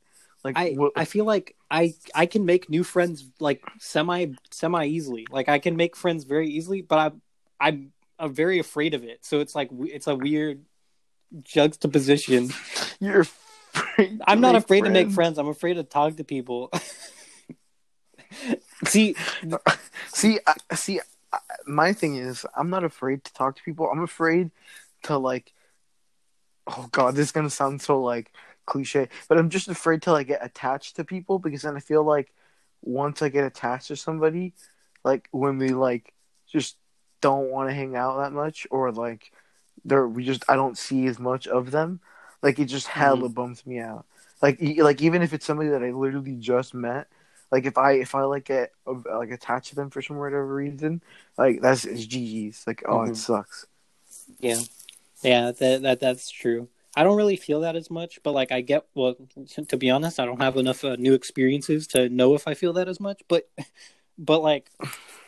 Like, 0.44 0.56
i 0.56 0.72
what, 0.72 0.92
i 0.96 1.04
feel 1.04 1.24
like 1.24 1.54
i 1.70 1.94
i 2.14 2.26
can 2.26 2.44
make 2.44 2.68
new 2.68 2.82
friends 2.82 3.24
like 3.38 3.62
semi 3.78 4.26
semi 4.50 4.86
easily. 4.86 5.26
Like 5.30 5.48
i 5.48 5.58
can 5.58 5.76
make 5.76 5.96
friends 5.96 6.24
very 6.24 6.48
easily 6.48 6.82
but 6.82 6.98
i'm 6.98 7.22
i'm 7.60 7.92
i'm 8.18 8.34
very 8.34 8.58
afraid 8.58 8.94
of 8.94 9.04
it. 9.04 9.24
So 9.24 9.40
it's 9.40 9.54
like 9.54 9.70
it's 9.72 10.06
a 10.06 10.16
weird 10.16 10.64
juxtaposition. 11.42 12.50
You're 13.00 13.26
i'm 14.26 14.40
not 14.40 14.54
afraid 14.54 14.84
to 14.84 14.90
make 14.90 15.10
friends. 15.10 15.38
i'm 15.38 15.48
afraid 15.48 15.74
to 15.74 15.82
talk 15.82 16.16
to 16.16 16.24
people. 16.24 16.70
See 18.84 19.14
See, 19.44 19.56
See, 20.12 20.38
I, 20.46 20.74
see, 20.74 21.00
I, 21.32 21.38
my 21.66 21.92
thing 21.92 22.16
is, 22.16 22.46
I'm 22.56 22.70
not 22.70 22.84
afraid 22.84 23.24
to 23.24 23.32
talk 23.32 23.56
to 23.56 23.62
people. 23.62 23.88
I'm 23.90 24.02
afraid 24.02 24.50
to 25.04 25.18
like. 25.18 25.52
Oh 26.66 26.88
God, 26.92 27.16
this 27.16 27.26
is 27.26 27.32
gonna 27.32 27.50
sound 27.50 27.82
so 27.82 28.00
like 28.00 28.32
cliche, 28.66 29.08
but 29.28 29.38
I'm 29.38 29.50
just 29.50 29.68
afraid 29.68 30.02
to 30.02 30.12
like 30.12 30.28
get 30.28 30.44
attached 30.44 30.96
to 30.96 31.04
people 31.04 31.38
because 31.38 31.62
then 31.62 31.76
I 31.76 31.80
feel 31.80 32.04
like 32.04 32.32
once 32.82 33.22
I 33.22 33.28
get 33.28 33.44
attached 33.44 33.88
to 33.88 33.96
somebody, 33.96 34.52
like 35.04 35.28
when 35.32 35.58
we 35.58 35.70
like 35.70 36.12
just 36.46 36.76
don't 37.20 37.50
want 37.50 37.68
to 37.68 37.74
hang 37.74 37.96
out 37.96 38.18
that 38.18 38.32
much, 38.32 38.66
or 38.70 38.92
like 38.92 39.32
they're 39.84 40.06
we 40.08 40.24
just 40.24 40.44
I 40.48 40.56
don't 40.56 40.78
see 40.78 41.06
as 41.06 41.18
much 41.18 41.46
of 41.46 41.70
them, 41.70 42.00
like 42.42 42.58
it 42.58 42.66
just 42.66 42.86
hella 42.88 43.28
bums 43.28 43.66
me 43.66 43.78
out. 43.78 44.06
Like 44.40 44.58
like 44.60 45.02
even 45.02 45.22
if 45.22 45.32
it's 45.32 45.46
somebody 45.46 45.70
that 45.70 45.82
I 45.82 45.90
literally 45.90 46.36
just 46.36 46.74
met, 46.74 47.08
like 47.50 47.64
if 47.66 47.78
I 47.78 47.92
if 47.92 48.14
I 48.14 48.22
like 48.22 48.44
get 48.46 48.72
like 48.86 49.30
attached 49.30 49.70
to 49.70 49.76
them 49.76 49.90
for 49.90 50.02
some 50.02 50.18
whatever 50.18 50.54
reason, 50.54 51.02
like 51.38 51.60
that's 51.60 51.84
it's 51.84 52.06
GG's. 52.06 52.64
Like 52.66 52.82
oh 52.86 53.00
Mhm. 53.00 53.10
it 53.10 53.16
sucks. 53.16 53.66
Yeah, 54.40 54.60
yeah, 55.22 55.52
that 55.52 55.82
that 55.82 56.00
that's 56.00 56.30
true. 56.30 56.68
I 56.94 57.04
don't 57.04 57.16
really 57.16 57.36
feel 57.36 57.60
that 57.60 57.74
as 57.74 57.90
much, 57.90 58.20
but 58.22 58.32
like 58.32 58.52
I 58.52 58.60
get 58.60 58.86
well. 58.94 59.16
To 59.68 59.76
be 59.76 59.90
honest, 59.90 60.20
I 60.20 60.26
don't 60.26 60.40
have 60.40 60.56
enough 60.56 60.84
uh, 60.84 60.96
new 60.96 61.14
experiences 61.14 61.86
to 61.88 62.08
know 62.08 62.34
if 62.34 62.46
I 62.46 62.54
feel 62.54 62.74
that 62.74 62.88
as 62.88 63.00
much. 63.00 63.22
But, 63.28 63.48
but 64.18 64.42
like, 64.42 64.70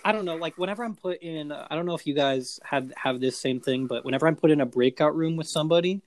I 0.05 0.13
don't 0.13 0.27
know. 0.27 0.37
Like 0.37 0.59
whenever 0.59 0.85
I'm 0.85 0.95
put 0.95 1.23
in, 1.23 1.53
I 1.53 1.75
don't 1.75 1.87
know 1.87 1.95
if 1.95 2.07
you 2.07 2.15
guys 2.15 2.61
have 2.65 2.93
have 2.97 3.21
this 3.21 3.39
same 3.39 3.61
thing, 3.61 3.87
but 3.87 4.05
whenever 4.05 4.27
I'm 4.27 4.37
put 4.37 4.51
in 4.51 4.61
a 4.61 4.67
breakout 4.67 5.17
room 5.17 5.37
with 5.37 5.49
somebody, 5.49 6.03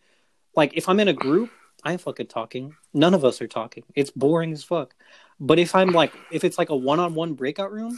like 0.56 0.74
if 0.76 0.88
I'm 0.88 1.00
in 1.00 1.08
a 1.08 1.14
group, 1.14 1.50
I 1.84 1.94
ain't 1.94 2.02
fucking 2.02 2.28
talking. 2.28 2.76
None 2.94 3.14
of 3.14 3.26
us 3.26 3.42
are 3.42 3.48
talking. 3.48 3.84
It's 3.96 4.12
boring 4.12 4.52
as 4.52 4.64
fuck. 4.64 4.94
But 5.40 5.60
if 5.60 5.74
I'm 5.76 5.90
like, 5.90 6.14
if 6.32 6.44
it's 6.44 6.58
like 6.58 6.70
a 6.70 6.76
one-on-one 6.76 7.34
breakout 7.34 7.72
room, 7.72 7.98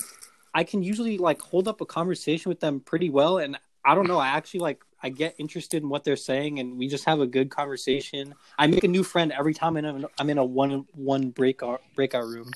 I 0.53 0.63
can 0.63 0.83
usually 0.83 1.17
like 1.17 1.41
hold 1.41 1.67
up 1.67 1.81
a 1.81 1.85
conversation 1.85 2.49
with 2.49 2.59
them 2.59 2.79
pretty 2.79 3.09
well, 3.09 3.37
and 3.37 3.57
I 3.83 3.95
don't 3.95 4.07
know. 4.07 4.17
I 4.17 4.29
actually 4.29 4.61
like 4.61 4.83
I 5.01 5.09
get 5.09 5.35
interested 5.37 5.81
in 5.81 5.89
what 5.89 6.03
they're 6.03 6.15
saying, 6.15 6.59
and 6.59 6.77
we 6.77 6.87
just 6.87 7.05
have 7.05 7.19
a 7.19 7.27
good 7.27 7.49
conversation. 7.49 8.35
I 8.57 8.67
make 8.67 8.83
a 8.83 8.87
new 8.87 9.03
friend 9.03 9.31
every 9.31 9.53
time 9.53 9.77
I'm 9.77 9.85
in 9.85 10.03
a, 10.03 10.07
I'm 10.17 10.29
in 10.29 10.37
a 10.37 10.43
one 10.45 10.85
one 10.93 11.29
breakout 11.29 11.75
uh, 11.75 11.83
breakout 11.95 12.25
room. 12.25 12.51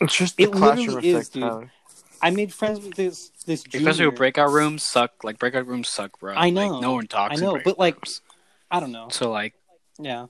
It's 0.00 0.16
just 0.16 0.36
the 0.36 0.44
It 0.44 0.52
classroom 0.52 0.86
literally 0.86 1.08
is, 1.08 1.16
effect, 1.16 1.32
dude. 1.32 1.42
Tyler. 1.42 1.72
I 2.22 2.30
made 2.30 2.52
friends 2.52 2.80
with 2.80 2.94
this 2.94 3.30
this 3.46 3.62
junior. 3.62 3.88
Especially 3.88 4.06
with 4.06 4.16
breakout 4.16 4.50
rooms 4.50 4.82
suck. 4.82 5.22
Like 5.22 5.38
breakout 5.38 5.66
rooms 5.66 5.88
suck, 5.88 6.18
bro. 6.18 6.34
I 6.34 6.50
know. 6.50 6.68
Like, 6.68 6.82
no 6.82 6.92
one 6.94 7.06
talks. 7.06 7.40
I 7.40 7.44
know, 7.44 7.56
in 7.56 7.62
but, 7.64 7.78
like- 7.78 7.94
rooms. 7.96 8.22
I 8.70 8.80
don't 8.80 8.90
know. 8.92 9.08
so 9.10 9.30
like 9.30 9.54
Yeah, 10.00 10.26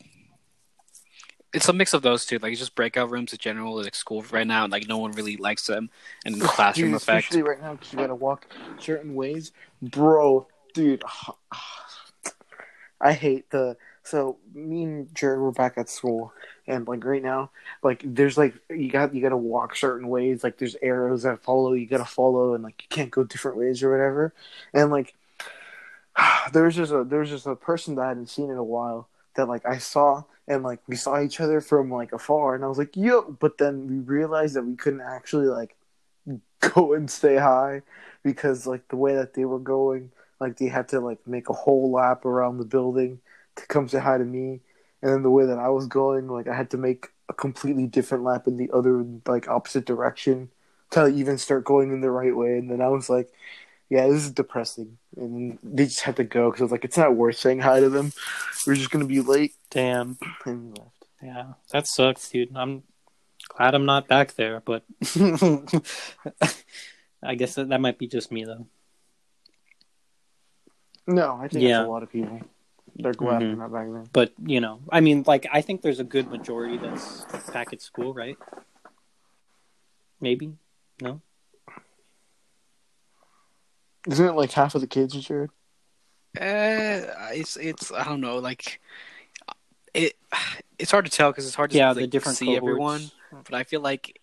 it's 1.55 1.69
a 1.71 1.73
mix 1.73 1.95
of 1.95 2.03
those 2.03 2.27
two. 2.27 2.39
Like 2.39 2.53
it's 2.53 2.61
just 2.61 2.75
breakout 2.75 3.11
rooms 3.11 3.33
in 3.33 3.39
general, 3.39 3.83
like 3.83 3.95
school 3.95 4.23
right 4.31 4.47
now. 4.47 4.67
Like 4.67 4.87
no 4.87 4.99
one 4.99 5.12
really 5.12 5.39
likes 5.39 5.67
them, 5.67 5.89
and 6.27 6.35
the 6.35 6.45
classroom 6.47 6.91
Dude, 6.91 6.97
effect. 6.97 7.25
especially 7.25 7.43
right 7.43 7.61
now 7.61 7.73
because 7.73 7.93
you 7.93 7.99
gotta 7.99 8.14
walk 8.14 8.47
certain 8.79 9.14
ways, 9.14 9.53
bro. 9.81 10.47
Dude, 10.77 11.05
I 13.01 13.14
hate 13.14 13.49
the. 13.51 13.79
So 14.03 14.37
me 14.53 14.83
and 14.83 15.14
Jared 15.14 15.41
were 15.41 15.51
back 15.51 15.79
at 15.79 15.89
school, 15.89 16.35
and 16.66 16.87
like 16.87 17.03
right 17.03 17.22
now, 17.22 17.51
like 17.83 18.03
there's 18.05 18.37
like 18.37 18.53
you 18.68 18.91
got 18.91 19.14
you 19.14 19.22
gotta 19.22 19.39
walk 19.39 19.74
certain 19.74 20.09
ways. 20.09 20.45
Like 20.45 20.59
there's 20.59 20.77
arrows 20.83 21.22
that 21.22 21.43
follow 21.43 21.72
you 21.72 21.87
gotta 21.87 22.05
follow, 22.05 22.53
and 22.53 22.62
like 22.62 22.83
you 22.83 22.89
can't 22.91 23.11
go 23.11 23.24
different 23.24 23.57
ways 23.57 23.83
or 23.83 23.91
whatever. 23.91 24.35
And 24.74 24.91
like 24.91 25.14
there's 26.53 26.77
just 26.77 26.93
a 26.93 27.05
there's 27.05 27.31
just 27.31 27.47
a 27.47 27.57
person 27.57 27.95
that 27.95 28.03
I 28.03 28.09
hadn't 28.09 28.29
seen 28.29 28.51
in 28.51 28.59
a 28.59 28.62
while 28.62 29.09
that 29.37 29.49
like 29.49 29.64
I 29.64 29.79
saw, 29.79 30.24
and 30.47 30.62
like 30.62 30.81
we 30.87 30.97
saw 30.97 31.22
each 31.22 31.41
other 31.41 31.62
from 31.62 31.91
like 31.91 32.12
afar, 32.12 32.55
and 32.55 32.62
I 32.62 32.68
was 32.68 32.77
like 32.77 32.99
yo, 32.99 33.22
but 33.22 33.57
then 33.57 33.87
we 33.87 33.97
realized 34.01 34.57
that 34.57 34.66
we 34.66 34.77
couldn't 34.77 35.01
actually 35.01 35.47
like 35.47 35.74
go 36.61 36.93
and 36.93 37.11
say 37.11 37.37
hi 37.39 37.81
because 38.22 38.66
like 38.66 38.87
the 38.89 38.97
way 38.97 39.14
that 39.14 39.33
they 39.33 39.47
were 39.47 39.59
going 39.59 40.11
like 40.41 40.57
they 40.57 40.68
had 40.68 40.89
to 40.89 41.01
like 41.01 41.26
make 41.26 41.49
a 41.49 41.55
whole 41.55 41.91
lap 41.91 42.24
around 42.24 42.59
the 42.59 42.64
building 42.64 43.20
to 43.57 43.66
come 43.66 43.89
say 43.89 43.99
hi 43.99 44.18
to 44.18 44.24
me 44.24 44.61
and 45.03 45.12
then 45.12 45.22
the 45.22 45.30
way 45.30 45.47
that 45.47 45.59
i 45.59 45.68
was 45.68 45.87
going 45.87 46.28
like 46.28 46.49
i 46.49 46.55
had 46.55 46.70
to 46.70 46.76
make 46.76 47.09
a 47.28 47.32
completely 47.32 47.87
different 47.87 48.24
lap 48.24 48.47
in 48.47 48.57
the 48.57 48.70
other 48.72 49.05
like 49.26 49.49
opposite 49.49 49.84
direction 49.84 50.51
to 50.91 51.09
even 51.09 51.37
start 51.39 51.64
going 51.64 51.91
in 51.91 52.01
the 52.01 52.11
right 52.11 52.37
way 52.37 52.59
and 52.59 52.70
then 52.70 52.80
i 52.80 52.89
was 52.89 53.09
like 53.11 53.30
yeah 53.89 54.07
this 54.07 54.24
is 54.24 54.30
depressing 54.30 54.99
and 55.16 55.59
they 55.62 55.84
just 55.84 56.03
had 56.03 56.16
to 56.16 56.24
go 56.24 56.51
because 56.51 56.61
i 56.61 56.64
was 56.64 56.72
like 56.72 56.84
it's 56.84 56.97
not 56.97 57.14
worth 57.14 57.37
saying 57.37 57.61
hi 57.61 57.80
to 57.80 57.89
them 57.89 58.12
we're 58.66 58.74
just 58.74 58.91
gonna 58.91 59.05
be 59.05 59.20
late 59.20 59.55
damn. 59.70 60.18
and 60.45 60.78
left 60.78 60.97
Yeah, 61.22 61.53
that 61.72 61.87
sucks, 61.87 62.28
dude. 62.28 62.55
I'm 62.55 62.82
glad 63.49 63.74
I'm 63.74 63.87
not 63.87 64.09
back 64.09 64.34
there, 64.34 64.61
but 64.64 64.84
I 67.22 67.34
guess 67.34 67.55
that, 67.55 67.68
that 67.70 67.80
might 67.80 67.99
be 67.99 68.07
just 68.07 68.30
me 68.30 68.45
though. 68.45 68.66
No 71.07 71.39
i 71.41 71.49
think 71.49 71.63
Yeah. 71.63 71.79
that's 71.79 71.87
a 71.87 71.91
lot 71.91 72.03
of 72.03 72.11
people 72.11 72.41
they're 72.97 73.13
glad 73.13 73.37
Mhm. 73.43 73.49
they're 73.49 73.57
not 73.57 73.73
back 73.73 73.87
there 73.93 74.05
But 74.13 74.33
you 74.45 74.61
know, 74.61 74.81
I 74.91 75.01
mean, 75.01 75.23
like 75.27 75.47
I 75.53 75.61
think 75.61 75.83
there's 75.83 76.01
a 76.01 76.05
good 76.05 76.31
majority 76.31 76.79
that's 76.79 77.25
back 77.53 77.73
at 77.75 77.83
school, 77.83 78.15
right? 78.15 78.39
Maybe. 80.21 80.55
No. 81.03 81.21
isn't 84.09 84.25
it 84.27 84.33
like 84.33 84.53
half 84.53 84.75
of 84.75 84.81
the 84.81 84.87
kids 84.87 85.15
Jared? 85.15 85.51
Uh, 86.39 87.33
it's 87.35 87.57
it's 87.57 87.93
I 87.93 88.05
don't 88.05 88.21
know. 88.21 88.39
Like 88.39 88.81
it, 89.93 90.15
it's 90.79 90.91
hard 90.91 91.05
to 91.05 91.11
tell 91.11 91.31
because 91.33 91.47
it's 91.47 91.55
hard 91.57 91.71
to 91.71 91.77
Yeah, 91.77 91.89
like, 91.89 91.97
the 91.97 92.07
different 92.07 92.39
see 92.39 92.47
cohorts. 92.47 92.63
everyone. 92.63 93.11
But 93.45 93.55
I 93.55 93.65
feel 93.65 93.81
like 93.81 94.21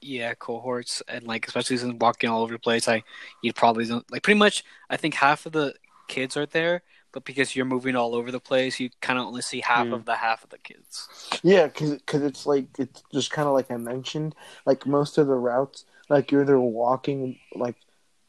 yeah, 0.00 0.34
cohorts 0.34 1.02
and 1.08 1.24
like 1.26 1.46
especially 1.46 1.76
since 1.78 1.94
walking 1.98 2.28
all 2.30 2.42
over 2.42 2.52
the 2.52 2.58
place, 2.58 2.86
I 2.88 3.02
you 3.42 3.52
probably 3.52 3.86
don't 3.86 4.08
like 4.12 4.22
pretty 4.22 4.38
much. 4.38 4.64
I 4.90 4.96
think 4.96 5.14
half 5.14 5.46
of 5.46 5.52
the 5.52 5.74
kids 6.12 6.36
are 6.36 6.44
there, 6.46 6.82
but 7.12 7.24
because 7.24 7.56
you're 7.56 7.64
moving 7.64 7.96
all 7.96 8.14
over 8.14 8.30
the 8.30 8.40
place, 8.40 8.78
you 8.78 8.90
kind 9.00 9.18
of 9.18 9.24
only 9.26 9.40
see 9.40 9.60
half 9.62 9.86
Hmm. 9.86 9.94
of 9.94 10.04
the 10.04 10.16
half 10.16 10.44
of 10.44 10.50
the 10.50 10.58
kids. 10.58 11.08
Yeah, 11.42 11.66
because 11.68 12.22
it's 12.22 12.44
like 12.46 12.66
it's 12.78 13.02
just 13.12 13.30
kind 13.30 13.48
of 13.48 13.54
like 13.54 13.70
I 13.70 13.78
mentioned, 13.78 14.34
like 14.66 14.86
most 14.86 15.16
of 15.18 15.26
the 15.26 15.34
routes, 15.34 15.84
like 16.10 16.30
you're 16.30 16.42
either 16.42 16.60
walking 16.60 17.38
like 17.54 17.76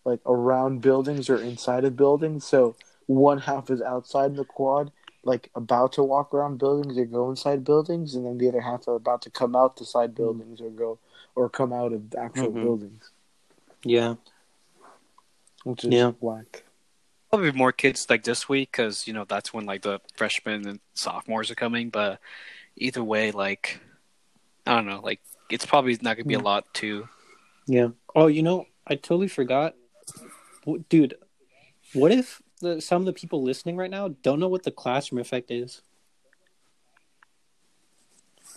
like 0.06 0.22
around 0.26 0.82
buildings 0.82 1.30
or 1.30 1.42
inside 1.42 1.84
of 1.86 1.96
buildings. 1.96 2.46
So 2.46 2.76
one 3.08 3.40
half 3.40 3.70
is 3.70 3.82
outside 3.82 4.36
the 4.36 4.46
quad, 4.46 4.92
like 5.24 5.50
about 5.56 5.92
to 5.94 6.04
walk 6.04 6.34
around 6.34 6.58
buildings 6.60 6.98
or 6.98 7.06
go 7.06 7.30
inside 7.30 7.64
buildings, 7.66 8.16
and 8.16 8.26
then 8.26 8.38
the 8.38 8.48
other 8.50 8.62
half 8.62 8.88
are 8.88 8.96
about 8.96 9.22
to 9.24 9.30
come 9.30 9.56
out 9.56 9.76
the 9.76 9.86
side 9.86 10.16
buildings 10.16 10.62
or 10.62 10.70
go 10.70 11.00
or 11.36 11.50
come 11.50 11.74
out 11.74 11.92
of 11.92 12.10
the 12.12 12.20
actual 12.20 12.52
Mhm. 12.52 12.62
buildings, 12.62 13.12
Yeah. 13.84 14.16
which 15.64 15.84
is 15.84 15.94
Yeah. 15.94 16.12
whack. 16.22 16.64
Probably 17.34 17.52
more 17.52 17.72
kids 17.72 18.06
like 18.12 18.24
this 18.24 18.48
week 18.48 18.70
because 18.72 19.08
you 19.08 19.14
know 19.14 19.26
that's 19.28 19.52
when 19.52 19.66
like 19.66 19.82
the 19.82 20.00
freshmen 20.16 20.68
and 20.68 20.80
sophomores 20.94 21.50
are 21.50 21.56
coming. 21.56 21.90
But 21.90 22.20
either 22.76 23.04
way, 23.04 23.32
like 23.32 23.80
I 24.68 24.76
don't 24.76 24.86
know, 24.86 25.00
like 25.02 25.20
it's 25.50 25.66
probably 25.66 25.98
not 26.00 26.16
gonna 26.16 26.26
be 26.28 26.36
a 26.36 26.38
Hmm. 26.38 26.46
lot 26.46 26.72
too. 26.76 27.10
Yeah. 27.66 27.88
Oh, 28.16 28.28
you 28.28 28.44
know, 28.44 28.68
I 28.86 28.94
totally 28.94 29.28
forgot, 29.30 29.74
dude. 30.90 31.16
What 31.94 32.12
if 32.12 32.40
the, 32.62 32.80
some 32.80 33.02
of 33.02 33.08
the 33.08 33.14
people 33.14 33.42
listening 33.42 33.78
right 33.78 33.90
now 33.90 34.10
don't 34.22 34.40
know 34.40 34.48
what 34.48 34.62
the 34.62 34.70
classroom 34.72 35.20
effect 35.20 35.50
is? 35.50 35.82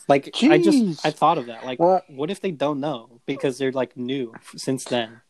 Like, 0.06 0.34
I 0.42 0.58
just 0.58 1.04
I 1.06 1.12
thought 1.12 1.38
of 1.38 1.46
that. 1.46 1.64
Like, 1.64 1.78
Well- 1.80 2.02
what 2.08 2.30
if 2.30 2.42
they 2.42 2.50
don't 2.50 2.80
know 2.80 3.22
because 3.24 3.56
they're 3.56 3.72
like 3.72 3.96
new 3.96 4.34
since 4.54 4.84
then? 4.84 5.22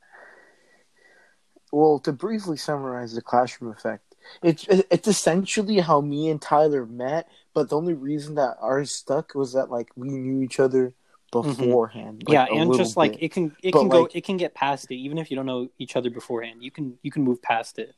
Well, 1.72 1.98
to 2.00 2.12
briefly 2.12 2.56
summarize 2.56 3.14
the 3.14 3.22
classroom 3.22 3.72
effect, 3.72 4.14
it's 4.42 4.66
it's 4.68 5.08
essentially 5.08 5.80
how 5.80 6.00
me 6.00 6.30
and 6.30 6.40
Tyler 6.40 6.86
met, 6.86 7.28
but 7.54 7.70
the 7.70 7.76
only 7.76 7.94
reason 7.94 8.34
that 8.36 8.56
ours 8.60 8.92
stuck 8.92 9.34
was 9.34 9.52
that 9.52 9.70
like 9.70 9.88
we 9.96 10.08
knew 10.08 10.42
each 10.42 10.60
other 10.60 10.94
mm-hmm. 11.32 11.48
beforehand. 11.50 12.24
like, 12.26 12.32
yeah, 12.32 12.46
and 12.50 12.74
just 12.74 12.96
like 12.96 13.12
bit. 13.12 13.22
it 13.22 13.32
can 13.32 13.56
it 13.62 13.72
But, 13.72 13.80
can 13.80 13.88
go 13.88 14.02
like- 14.02 14.16
it 14.16 14.24
can 14.24 14.36
get 14.36 14.54
past 14.54 14.90
it 14.90 14.96
even 14.96 15.18
if 15.18 15.30
you 15.30 15.36
don't 15.36 15.46
know 15.46 15.68
each 15.78 15.96
other 15.96 16.10
beforehand. 16.10 16.62
You 16.62 16.70
can 16.70 16.98
you 17.02 17.10
can 17.10 17.22
move 17.24 17.42
past 17.42 17.78
it. 17.78 17.94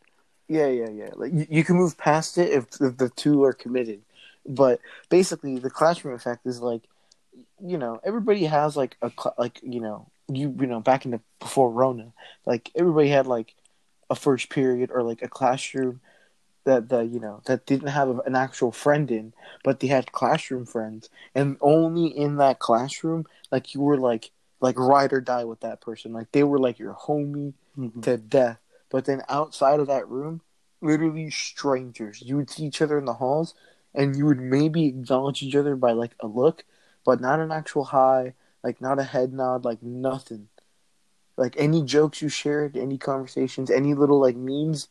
yeah, 0.49 0.69
yeah, 0.69 0.91
yeah. 0.91 1.11
Like 1.15 1.33
you, 1.33 1.47
you 1.51 1.65
can 1.65 1.77
move 1.77 1.97
past 1.99 2.39
it 2.39 2.51
if, 2.51 2.67
if 2.81 2.97
the 2.97 3.11
two 3.11 3.45
are 3.45 3.53
committed, 3.53 4.03
but 4.47 4.81
basically 5.09 5.59
the 5.59 5.71
classroom 5.71 6.15
effect 6.15 6.47
is 6.47 6.61
like, 6.61 6.83
you 7.61 7.79
know, 7.79 8.01
everybody 8.05 8.45
has 8.45 8.77
like 8.77 8.97
a 9.03 9.11
like 9.37 9.61
you 9.63 9.81
know 9.81 10.07
you 10.29 10.55
you 10.59 10.67
know 10.67 10.81
back 10.81 11.05
in 11.05 11.13
the 11.13 11.21
before 11.41 11.71
Rona, 11.71 12.13
like 12.47 12.71
everybody 12.75 13.09
had 13.09 13.27
like 13.27 13.55
a 14.11 14.15
first 14.15 14.51
period 14.51 14.91
or 14.93 15.03
like 15.03 15.23
a 15.23 15.29
classroom 15.29 16.01
that 16.65 16.89
the 16.89 17.01
you 17.01 17.19
know 17.21 17.41
that 17.47 17.67
didn't 17.67 17.89
have 17.89 18.21
an 18.27 18.35
actual 18.37 18.73
friend 18.73 19.11
in, 19.11 19.33
but 19.65 19.81
they 19.81 19.87
had 19.89 20.13
classroom 20.13 20.67
friends, 20.67 21.09
and 21.35 21.57
only 21.61 22.07
in 22.07 22.37
that 22.37 22.59
classroom, 22.59 23.27
like 23.51 23.75
you 23.75 23.81
were 23.81 23.97
like 23.97 24.31
like 24.61 24.79
ride 24.79 25.13
or 25.13 25.21
die 25.21 25.45
with 25.45 25.61
that 25.61 25.81
person, 25.81 26.13
like 26.13 26.31
they 26.33 26.45
were 26.45 26.59
like 26.59 26.79
your 26.79 26.95
homie 26.95 27.55
Mhm. 27.79 28.03
to 28.03 28.17
death. 28.17 28.59
But 28.91 29.05
then 29.05 29.23
outside 29.29 29.81
of 29.81 29.87
that 29.87 30.09
room, 30.09 30.41
literally 30.81 31.31
strangers. 31.31 32.23
You 32.23 32.37
would 32.37 32.51
see 32.51 32.65
each 32.65 32.83
other 32.83 32.99
in 32.99 33.05
the 33.05 33.15
halls, 33.15 33.55
and 33.95 34.17
you 34.17 34.27
would 34.27 34.41
maybe 34.41 34.87
acknowledge 34.87 35.43
each 35.43 35.55
other 35.55 35.77
by 35.77 35.93
like 35.93 36.15
a 36.21 36.27
look, 36.27 36.65
but 37.05 37.21
not 37.21 37.41
an 37.41 37.53
actual 37.53 37.85
hi, 37.85 38.35
like 38.63 38.81
not 38.81 38.99
a 38.99 39.05
head 39.05 39.33
nod, 39.33 39.65
like 39.65 39.83
nothing. 39.83 40.49
Like 41.39 41.55
any 41.57 41.83
jokes 41.83 42.21
you 42.21 42.29
shared, 42.29 42.77
any 42.77 42.99
conversations, 42.99 43.71
any 43.71 43.95
little 43.95 44.21
like 44.21 44.37
memes, 44.37 44.89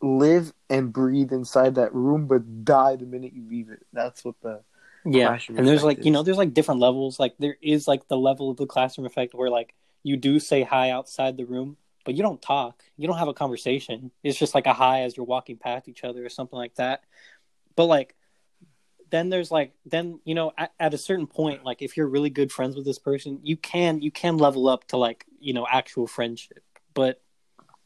live 0.00 0.52
and 0.70 0.92
breathe 0.92 1.32
inside 1.32 1.74
that 1.74 1.94
room, 1.94 2.26
but 2.26 2.64
die 2.64 2.96
the 2.96 3.06
minute 3.06 3.32
you 3.34 3.44
leave 3.48 3.70
it. 3.70 3.84
That's 3.92 4.24
what 4.24 4.36
the 4.42 4.62
yeah 5.04 5.36
and 5.48 5.66
there's 5.66 5.82
like 5.82 6.04
you 6.04 6.10
know 6.10 6.22
there's 6.22 6.38
like 6.38 6.54
different 6.54 6.80
levels. 6.80 7.20
Like 7.20 7.34
there 7.38 7.56
is 7.60 7.86
like 7.86 8.08
the 8.08 8.16
level 8.16 8.50
of 8.50 8.56
the 8.56 8.66
classroom 8.66 9.06
effect 9.06 9.34
where 9.34 9.50
like 9.50 9.74
you 10.02 10.16
do 10.16 10.40
say 10.40 10.62
hi 10.62 10.90
outside 10.90 11.36
the 11.36 11.44
room 11.44 11.76
but 12.04 12.14
you 12.14 12.22
don't 12.22 12.42
talk. 12.42 12.82
You 12.96 13.06
don't 13.06 13.18
have 13.18 13.28
a 13.28 13.34
conversation. 13.34 14.10
It's 14.22 14.38
just 14.38 14.54
like 14.54 14.66
a 14.66 14.72
hi 14.72 15.02
as 15.02 15.16
you're 15.16 15.26
walking 15.26 15.56
past 15.56 15.88
each 15.88 16.04
other 16.04 16.24
or 16.24 16.28
something 16.28 16.58
like 16.58 16.74
that. 16.76 17.04
But 17.76 17.86
like 17.86 18.14
then 19.12 19.28
there's 19.28 19.52
like 19.52 19.72
then 19.86 20.18
you 20.24 20.34
know 20.34 20.50
at, 20.58 20.72
at 20.80 20.92
a 20.94 20.98
certain 20.98 21.28
point 21.28 21.64
like 21.64 21.80
if 21.82 21.96
you're 21.96 22.08
really 22.08 22.30
good 22.30 22.50
friends 22.50 22.74
with 22.74 22.84
this 22.84 22.98
person 22.98 23.38
you 23.44 23.56
can 23.56 24.02
you 24.02 24.10
can 24.10 24.36
level 24.38 24.66
up 24.68 24.88
to 24.88 24.96
like 24.96 25.24
you 25.38 25.52
know 25.52 25.64
actual 25.70 26.08
friendship 26.08 26.64
but 26.94 27.20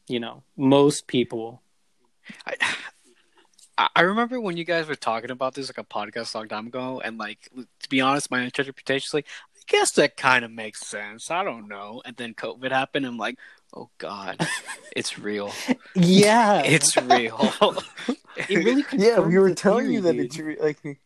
you 0.07 0.19
know 0.19 0.41
most 0.57 1.05
people 1.05 1.61
I, 3.77 3.89
I- 3.95 4.01
remember 4.01 4.39
when 4.41 4.57
you 4.57 4.63
guys 4.63 4.87
were 4.87 4.95
talking 4.95 5.29
about 5.31 5.53
this 5.53 5.69
like 5.69 5.77
a 5.77 5.83
podcast 5.83 6.33
a 6.33 6.39
long 6.39 6.47
time 6.47 6.67
ago, 6.67 6.99
and 7.03 7.17
like 7.19 7.47
to 7.83 7.89
be 7.89 8.01
honest, 8.01 8.31
my 8.31 8.41
interpretation 8.41 9.05
is 9.07 9.13
like, 9.13 9.27
I 9.55 9.59
guess 9.67 9.91
that 9.91 10.17
kind 10.17 10.43
of 10.43 10.49
makes 10.51 10.81
sense. 10.87 11.29
I 11.29 11.43
don't 11.43 11.67
know. 11.67 12.01
And 12.03 12.15
then 12.17 12.33
COVID 12.33 12.71
happened. 12.71 13.05
I'm 13.05 13.17
like, 13.17 13.37
oh 13.75 13.89
god, 13.99 14.45
it's 14.95 15.19
real. 15.19 15.53
yeah 15.93 16.63
It's 16.63 16.97
real. 16.97 17.53
it 18.37 18.49
really 18.49 18.83
yeah, 18.93 19.19
we 19.19 19.37
were 19.37 19.53
telling 19.53 19.85
theory, 19.85 19.93
you 19.95 20.01
that 20.01 20.13
dude. 20.13 20.25
it's 20.25 20.39
re- 20.39 20.57
like 20.59 20.99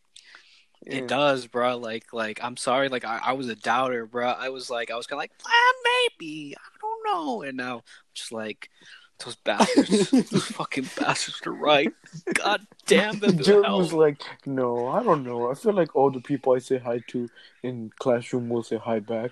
yeah. 0.85 0.95
It 0.95 1.07
does, 1.07 1.47
bro. 1.47 1.77
Like, 1.77 2.13
like 2.13 2.39
I'm 2.43 2.57
sorry. 2.57 2.89
Like, 2.89 3.05
I, 3.05 3.19
I 3.23 3.33
was 3.33 3.47
a 3.49 3.55
doubter, 3.55 4.05
bro. 4.05 4.29
I 4.29 4.49
was 4.49 4.69
like, 4.69 4.89
I 4.89 4.95
was 4.95 5.07
kind 5.07 5.17
of 5.17 5.23
like, 5.23 5.31
ah, 5.45 5.73
maybe. 5.83 6.55
I 6.57 6.77
don't 6.81 7.05
know. 7.05 7.41
And 7.43 7.57
now, 7.57 7.77
I'm 7.77 7.81
just 8.13 8.31
like, 8.31 8.69
those 9.23 9.35
bastards, 9.35 10.11
those 10.31 10.45
fucking 10.47 10.87
bastards 10.97 11.41
are 11.45 11.51
right. 11.51 11.93
God 12.33 12.65
damn 12.87 13.19
them 13.19 13.37
to 13.37 13.43
Jordan 13.43 13.73
was 13.73 13.93
like, 13.93 14.21
"No, 14.45 14.87
I 14.87 15.03
don't 15.03 15.23
know. 15.23 15.51
I 15.51 15.53
feel 15.53 15.73
like 15.73 15.95
all 15.95 16.11
the 16.11 16.21
people 16.21 16.53
I 16.53 16.59
say 16.59 16.79
hi 16.79 17.01
to 17.09 17.29
in 17.63 17.91
classroom 17.99 18.49
will 18.49 18.63
say 18.63 18.77
hi 18.77 18.99
back." 18.99 19.31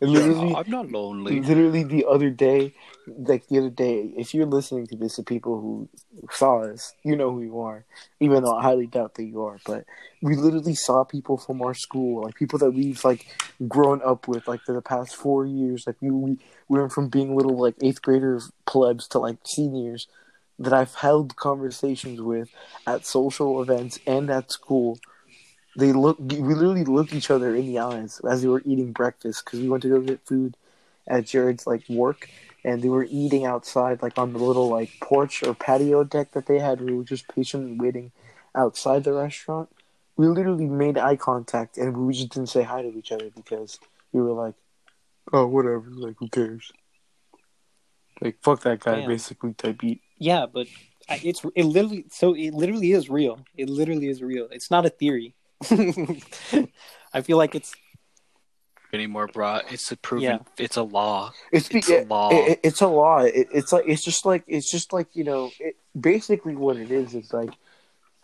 And 0.00 0.12
literally, 0.12 0.50
Yeah, 0.50 0.58
I'm 0.58 0.70
not 0.70 0.90
lonely. 0.90 1.40
literally 1.40 1.84
the 1.84 2.06
other 2.06 2.30
day, 2.30 2.74
like 3.06 3.46
the 3.48 3.58
other 3.58 3.70
day, 3.70 4.12
if 4.16 4.32
you're 4.32 4.46
listening 4.46 4.86
to 4.88 4.96
this 4.96 5.16
the 5.16 5.22
people 5.22 5.60
who 5.60 5.88
saw 6.30 6.62
us, 6.62 6.94
you 7.04 7.16
know 7.16 7.30
who 7.32 7.42
you 7.42 7.60
are. 7.60 7.84
Even 8.20 8.42
though 8.42 8.56
I 8.56 8.62
highly 8.62 8.86
doubt 8.86 9.14
that 9.16 9.24
you 9.24 9.42
are, 9.44 9.58
but 9.66 9.84
we 10.22 10.36
literally 10.36 10.74
saw 10.74 11.04
people 11.04 11.36
from 11.36 11.60
our 11.62 11.74
school, 11.74 12.22
like 12.24 12.34
people 12.34 12.58
that 12.60 12.70
we've 12.70 13.04
like 13.04 13.26
grown 13.68 14.00
up 14.02 14.26
with, 14.28 14.48
like 14.48 14.62
for 14.62 14.72
the 14.74 14.82
past 14.82 15.14
four 15.16 15.44
years. 15.46 15.84
Like 15.86 15.96
we 16.00 16.10
we, 16.10 16.38
we 16.68 16.78
went 16.78 16.92
from 16.92 17.08
being 17.08 17.36
little 17.36 17.58
like 17.58 17.74
eighth 17.82 18.00
grader 18.00 18.40
plebs 18.66 19.06
to 19.08 19.18
like 19.18 19.36
seniors 19.44 20.06
that 20.58 20.72
I've 20.72 20.94
held 20.94 21.36
conversations 21.36 22.20
with 22.20 22.50
at 22.86 23.06
social 23.06 23.62
events 23.62 23.98
and 24.06 24.30
at 24.30 24.50
school. 24.52 24.98
They 25.76 25.92
look, 25.92 26.18
we 26.18 26.36
literally 26.36 26.84
looked 26.84 27.14
each 27.14 27.30
other 27.30 27.54
in 27.54 27.66
the 27.66 27.78
eyes 27.78 28.20
as 28.28 28.42
they 28.42 28.48
were 28.48 28.62
eating 28.64 28.92
breakfast 28.92 29.44
because 29.44 29.60
we 29.60 29.68
went 29.68 29.82
to 29.82 29.88
go 29.88 30.00
get 30.00 30.26
food 30.26 30.56
at 31.06 31.26
Jared's 31.26 31.66
like 31.66 31.88
work, 31.88 32.28
and 32.64 32.82
they 32.82 32.88
were 32.88 33.06
eating 33.08 33.44
outside, 33.44 34.02
like 34.02 34.18
on 34.18 34.32
the 34.32 34.38
little 34.38 34.68
like 34.68 34.90
porch 35.00 35.42
or 35.42 35.54
patio 35.54 36.04
deck 36.04 36.32
that 36.32 36.46
they 36.46 36.58
had. 36.58 36.80
We 36.80 36.94
were 36.94 37.04
just 37.04 37.28
patiently 37.28 37.76
waiting 37.78 38.12
outside 38.54 39.04
the 39.04 39.12
restaurant. 39.12 39.68
We 40.16 40.26
literally 40.26 40.66
made 40.66 40.98
eye 40.98 41.16
contact, 41.16 41.78
and 41.78 41.96
we 41.96 42.14
just 42.14 42.30
didn't 42.30 42.48
say 42.48 42.62
hi 42.62 42.82
to 42.82 42.88
each 42.88 43.12
other 43.12 43.30
because 43.30 43.78
we 44.12 44.20
were 44.20 44.32
like, 44.32 44.54
"Oh, 45.32 45.46
whatever. 45.46 45.86
Like, 45.88 46.16
who 46.18 46.28
cares?" 46.28 46.72
Like, 48.20 48.38
fuck 48.42 48.60
that 48.62 48.80
guy, 48.80 49.00
Damn. 49.00 49.08
basically 49.08 49.54
type 49.54 49.78
beat. 49.78 50.02
Yeah, 50.18 50.46
but 50.46 50.66
it's 51.08 51.42
it 51.54 51.64
literally 51.64 52.04
so 52.10 52.34
it 52.34 52.52
literally 52.52 52.92
is 52.92 53.08
real. 53.08 53.44
It 53.56 53.68
literally 53.68 54.08
is 54.08 54.22
real. 54.22 54.48
It's 54.50 54.70
not 54.70 54.84
a 54.84 54.90
theory. 54.90 55.34
I 57.12 57.20
feel 57.22 57.36
like 57.36 57.54
it's 57.54 57.74
Anymore, 58.92 59.28
bro. 59.28 59.60
It's 59.70 59.92
a 59.92 59.96
proven. 59.96 60.24
Yeah. 60.24 60.38
It's 60.58 60.76
a 60.76 60.82
law. 60.82 61.32
It's, 61.52 61.68
be- 61.68 61.78
It's 61.78 61.88
a 61.90 62.02
law. 62.04 62.30
it- 62.32 62.34
it- 62.50 62.60
it's 62.64 62.80
a 62.80 62.88
law. 62.88 63.18
It, 63.20 63.46
it's 63.52 63.72
like 63.72 63.84
it's 63.86 64.02
just 64.02 64.26
like 64.26 64.42
it's 64.48 64.70
just 64.70 64.92
like 64.92 65.06
you 65.14 65.22
know. 65.24 65.50
It, 65.60 65.76
basically, 65.98 66.56
what 66.56 66.76
it 66.76 66.90
is 66.90 67.14
is 67.14 67.32
like 67.32 67.50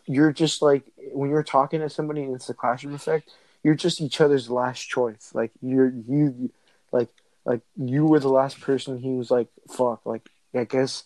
you're 0.07 0.33
just 0.33 0.63
like 0.63 0.83
when 1.13 1.31
you're 1.31 1.43
talking 1.45 1.81
to 1.81 1.89
somebody 1.91 2.23
and 2.25 2.35
it's 2.35 2.47
the 2.49 2.55
classroom 2.55 2.95
effect. 2.95 3.31
You're 3.63 3.75
just 3.77 4.01
each 4.01 4.21
other's 4.21 4.51
last 4.51 4.89
choice. 4.89 5.31
Like 5.35 5.53
you're 5.63 5.89
you, 6.09 6.51
like 6.91 7.11
like 7.45 7.61
you 7.77 8.05
were 8.07 8.19
the 8.21 8.29
last 8.29 8.61
person. 8.61 8.99
He 8.99 9.11
was 9.13 9.31
like, 9.31 9.47
"Fuck." 9.69 10.05
Like 10.05 10.29
I 10.53 10.65
guess 10.65 11.05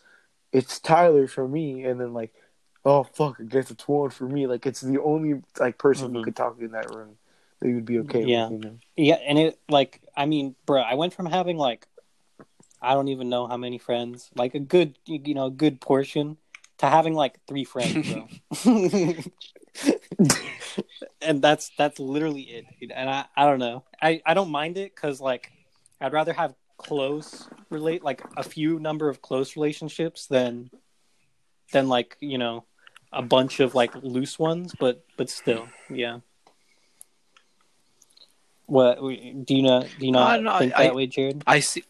it's 0.53 0.79
Tyler 0.81 1.27
for 1.27 1.47
me, 1.47 1.85
and 1.85 2.01
then 2.01 2.15
like, 2.15 2.33
oh 2.85 3.05
fuck, 3.05 3.37
I 3.41 3.45
guess 3.45 3.71
it's 3.71 3.87
Juan 3.87 4.11
for 4.11 4.27
me. 4.29 4.47
Like 4.47 4.67
it's 4.67 4.81
the 4.81 5.01
only 5.01 5.43
like 5.59 5.79
person 5.79 6.15
you 6.15 6.21
Mhm. 6.21 6.25
could 6.25 6.37
talk 6.37 6.59
in 6.61 6.73
that 6.73 6.95
room 6.95 7.17
that 7.61 7.69
you 7.69 7.75
would 7.77 7.85
be 7.85 7.99
okay 8.01 8.25
Yeah. 8.25 8.49
with. 8.49 8.59
You 8.63 8.65
know. 8.69 8.79
yeah, 8.97 9.17
and 9.17 9.39
it 9.39 9.59
like 9.69 10.01
I 10.17 10.27
mean, 10.27 10.55
bro, 10.67 10.81
I 10.83 10.95
went 10.95 11.15
from 11.15 11.27
having 11.27 11.57
like 11.57 11.87
I 12.83 12.95
don't 12.95 13.09
even 13.09 13.29
know 13.29 13.47
how 13.47 13.57
many 13.59 13.79
friends, 13.79 14.31
like 14.35 14.55
a 14.55 14.61
good 14.61 14.99
you 15.07 15.35
know, 15.35 15.47
a 15.47 15.51
good 15.51 15.81
portion 15.81 16.37
to 16.79 16.87
having 16.87 17.15
like 17.15 17.39
three 17.47 17.65
friends, 17.65 17.95
bro. 18.09 18.27
and 21.23 21.43
that's 21.43 21.71
that's 21.77 21.99
literally 21.99 22.43
it. 22.43 22.65
dude. 22.81 22.93
And 22.93 23.09
I 23.09 23.27
I 23.37 23.45
don't 23.47 23.59
know. 23.59 23.85
I 24.01 24.23
I 24.25 24.35
don't 24.35 24.51
mind 24.51 24.79
it 24.79 24.97
cuz 24.97 25.21
like 25.21 25.53
I'd 26.01 26.13
rather 26.13 26.33
have 26.33 26.55
close 26.79 27.47
relate 27.69 28.03
like 28.03 28.25
a 28.37 28.43
few 28.43 28.79
number 28.81 29.09
of 29.09 29.21
close 29.23 29.55
relationships 29.57 30.27
than 30.27 30.71
than 31.73 31.89
like, 31.89 32.17
you 32.21 32.39
know, 32.39 32.65
a 33.13 33.23
bunch 33.23 33.61
of 33.61 33.75
like 33.75 33.95
loose 34.03 34.39
ones, 34.39 34.75
but 34.79 35.05
but 35.17 35.29
still, 35.31 35.69
yeah. 35.91 36.21
What 38.67 38.99
do 39.01 39.55
you 39.55 39.63
not 39.63 39.87
Do 39.99 40.07
you 40.07 40.13
not 40.13 40.41
No, 40.43 40.53
no, 40.53 40.59
think 40.59 40.75
I- 40.77 40.85
that 40.85 40.95
way, 40.95 41.07
Jared? 41.07 41.43
I 41.47 41.61
see. 41.61 41.85